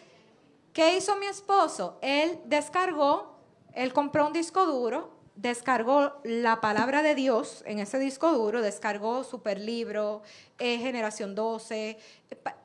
¿qué 0.71 0.97
hizo 0.97 1.15
mi 1.17 1.25
esposo? 1.25 1.97
Él 2.01 2.39
descargó, 2.45 3.35
él 3.73 3.91
compró 3.91 4.25
un 4.25 4.33
disco 4.33 4.65
duro, 4.65 5.12
descargó 5.35 6.19
la 6.23 6.61
palabra 6.61 7.01
de 7.01 7.15
Dios 7.15 7.63
en 7.65 7.79
ese 7.79 7.99
disco 7.99 8.31
duro, 8.31 8.61
descargó 8.61 9.23
Superlibro, 9.23 10.21
eh, 10.59 10.77
Generación 10.77 11.35
12, 11.35 11.97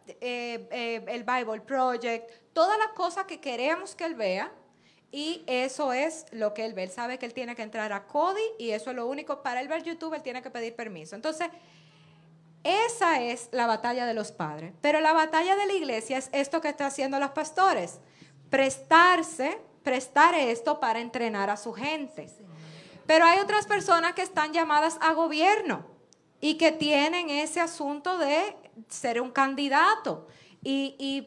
eh, 0.07 0.69
eh, 0.71 1.05
el 1.09 1.25
Bible 1.25 1.61
Project, 1.61 2.31
todas 2.53 2.79
las 2.79 2.89
cosas 2.89 3.25
que 3.25 3.41
queremos 3.41 3.95
que 3.95 4.05
él 4.05 4.15
vea. 4.15 4.53
Y 5.11 5.43
eso 5.47 5.95
es 5.95 6.27
lo 6.33 6.53
que 6.53 6.67
él 6.67 6.75
ve. 6.75 6.83
Él 6.83 6.91
sabe 6.91 7.19
que 7.19 7.25
él 7.25 7.33
tiene 7.33 7.57
que 7.57 7.63
entrar 7.63 7.95
a 7.95 8.07
Cody 8.07 8.43
y 8.59 8.71
eso 8.73 8.91
es 8.91 8.97
lo 8.97 9.07
único. 9.07 9.43
Para 9.43 9.63
él 9.63 9.69
ver 9.69 9.83
YouTube, 9.83 10.13
él 10.13 10.23
tiene 10.23 10.43
que 10.43 10.51
pedir 10.51 10.77
permiso. 10.77 11.17
Entonces, 11.17 11.49
esa 12.63 13.23
es 13.23 13.49
la 13.53 13.67
batalla 13.67 14.05
de 14.05 14.13
los 14.13 14.33
padres. 14.33 14.75
Pero 14.83 15.01
la 15.01 15.15
batalla 15.15 15.57
de 15.57 15.65
la 15.65 15.73
iglesia 15.73 16.19
es 16.19 16.29
esto 16.33 16.61
que 16.61 16.69
están 16.69 16.89
haciendo 16.89 17.19
los 17.19 17.31
pastores. 17.31 18.01
Prestarse, 18.51 19.59
prestar 19.83 20.35
esto 20.35 20.79
para 20.79 21.01
entrenar 21.01 21.49
a 21.49 21.57
su 21.57 21.73
gente. 21.73 22.29
Pero 23.09 23.25
hay 23.25 23.39
otras 23.39 23.65
personas 23.67 24.13
que 24.13 24.21
están 24.21 24.53
llamadas 24.53 24.99
a 25.01 25.15
gobierno 25.15 25.87
y 26.43 26.59
que 26.59 26.73
tienen 26.73 27.31
ese 27.31 27.59
asunto 27.59 28.19
de 28.19 28.55
ser 28.91 29.23
un 29.23 29.31
candidato 29.31 30.29
y, 30.63 31.27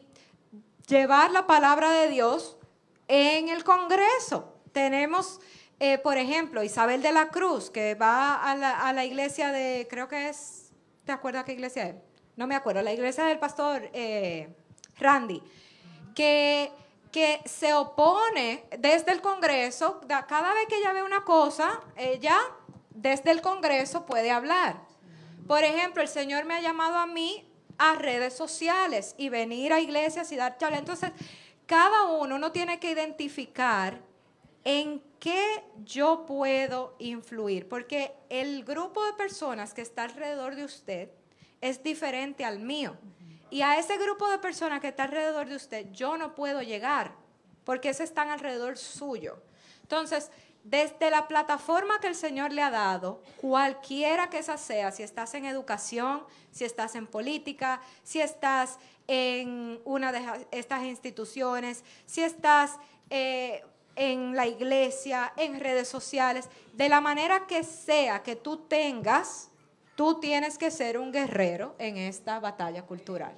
llevar 0.86 1.30
la 1.30 1.46
palabra 1.46 1.90
de 1.90 2.08
Dios 2.08 2.56
en 3.08 3.48
el 3.48 3.64
Congreso. 3.64 4.52
Tenemos, 4.72 5.40
eh, 5.80 5.96
por 5.98 6.18
ejemplo, 6.18 6.62
Isabel 6.62 7.02
de 7.02 7.12
la 7.12 7.30
Cruz, 7.30 7.70
que 7.70 7.94
va 7.94 8.34
a 8.34 8.54
la, 8.54 8.78
a 8.78 8.92
la 8.92 9.04
iglesia 9.04 9.50
de, 9.52 9.86
creo 9.88 10.06
que 10.06 10.28
es, 10.28 10.70
¿te 11.04 11.12
acuerdas 11.12 11.44
qué 11.44 11.52
iglesia 11.52 11.88
es? 11.88 11.94
No 12.36 12.46
me 12.46 12.54
acuerdo, 12.54 12.82
la 12.82 12.92
iglesia 12.92 13.24
del 13.24 13.38
pastor 13.38 13.90
eh, 13.92 14.54
Randy, 14.98 15.42
que 16.14 16.70
que 17.12 17.40
se 17.44 17.74
opone 17.74 18.64
desde 18.78 19.12
el 19.12 19.20
Congreso, 19.20 20.00
da- 20.06 20.26
cada 20.26 20.54
vez 20.54 20.66
que 20.66 20.78
ella 20.78 20.92
ve 20.92 21.02
una 21.02 21.24
cosa, 21.24 21.80
ella 21.96 22.38
desde 22.90 23.30
el 23.30 23.42
Congreso 23.42 24.06
puede 24.06 24.30
hablar. 24.30 24.80
Por 25.46 25.62
ejemplo, 25.62 26.02
el 26.02 26.08
Señor 26.08 26.44
me 26.46 26.54
ha 26.54 26.60
llamado 26.60 26.96
a 26.96 27.06
mí 27.06 27.46
a 27.78 27.94
redes 27.96 28.34
sociales 28.34 29.14
y 29.18 29.28
venir 29.28 29.72
a 29.72 29.80
iglesias 29.80 30.32
y 30.32 30.36
dar 30.36 30.56
charlas. 30.56 30.80
Entonces, 30.80 31.10
cada 31.66 32.04
uno, 32.04 32.36
uno 32.36 32.50
tiene 32.52 32.80
que 32.80 32.90
identificar 32.90 34.00
en 34.64 35.02
qué 35.18 35.62
yo 35.84 36.24
puedo 36.26 36.94
influir, 36.98 37.68
porque 37.68 38.14
el 38.28 38.64
grupo 38.64 39.04
de 39.04 39.12
personas 39.14 39.74
que 39.74 39.82
está 39.82 40.04
alrededor 40.04 40.54
de 40.54 40.64
usted 40.64 41.10
es 41.60 41.82
diferente 41.82 42.44
al 42.44 42.58
mío. 42.58 42.96
Y 43.52 43.60
a 43.60 43.78
ese 43.78 43.98
grupo 43.98 44.30
de 44.30 44.38
personas 44.38 44.80
que 44.80 44.88
está 44.88 45.02
alrededor 45.02 45.46
de 45.46 45.56
usted, 45.56 45.86
yo 45.92 46.16
no 46.16 46.34
puedo 46.34 46.62
llegar, 46.62 47.12
porque 47.64 47.90
ese 47.90 48.02
están 48.02 48.30
alrededor 48.30 48.78
suyo. 48.78 49.42
Entonces, 49.82 50.30
desde 50.64 51.10
la 51.10 51.28
plataforma 51.28 52.00
que 52.00 52.06
el 52.06 52.14
Señor 52.14 52.50
le 52.50 52.62
ha 52.62 52.70
dado, 52.70 53.20
cualquiera 53.42 54.30
que 54.30 54.38
esa 54.38 54.56
sea, 54.56 54.90
si 54.90 55.02
estás 55.02 55.34
en 55.34 55.44
educación, 55.44 56.24
si 56.50 56.64
estás 56.64 56.94
en 56.94 57.06
política, 57.06 57.82
si 58.02 58.22
estás 58.22 58.78
en 59.06 59.82
una 59.84 60.12
de 60.12 60.46
estas 60.50 60.84
instituciones, 60.84 61.84
si 62.06 62.22
estás 62.22 62.78
eh, 63.10 63.62
en 63.96 64.34
la 64.34 64.46
iglesia, 64.46 65.34
en 65.36 65.60
redes 65.60 65.88
sociales, 65.88 66.48
de 66.72 66.88
la 66.88 67.02
manera 67.02 67.46
que 67.46 67.64
sea 67.64 68.22
que 68.22 68.34
tú 68.34 68.56
tengas, 68.56 69.50
tú 70.02 70.18
tienes 70.18 70.58
que 70.58 70.72
ser 70.72 70.98
un 70.98 71.12
guerrero 71.12 71.76
en 71.78 71.96
esta 71.96 72.40
batalla 72.40 72.82
cultural. 72.82 73.36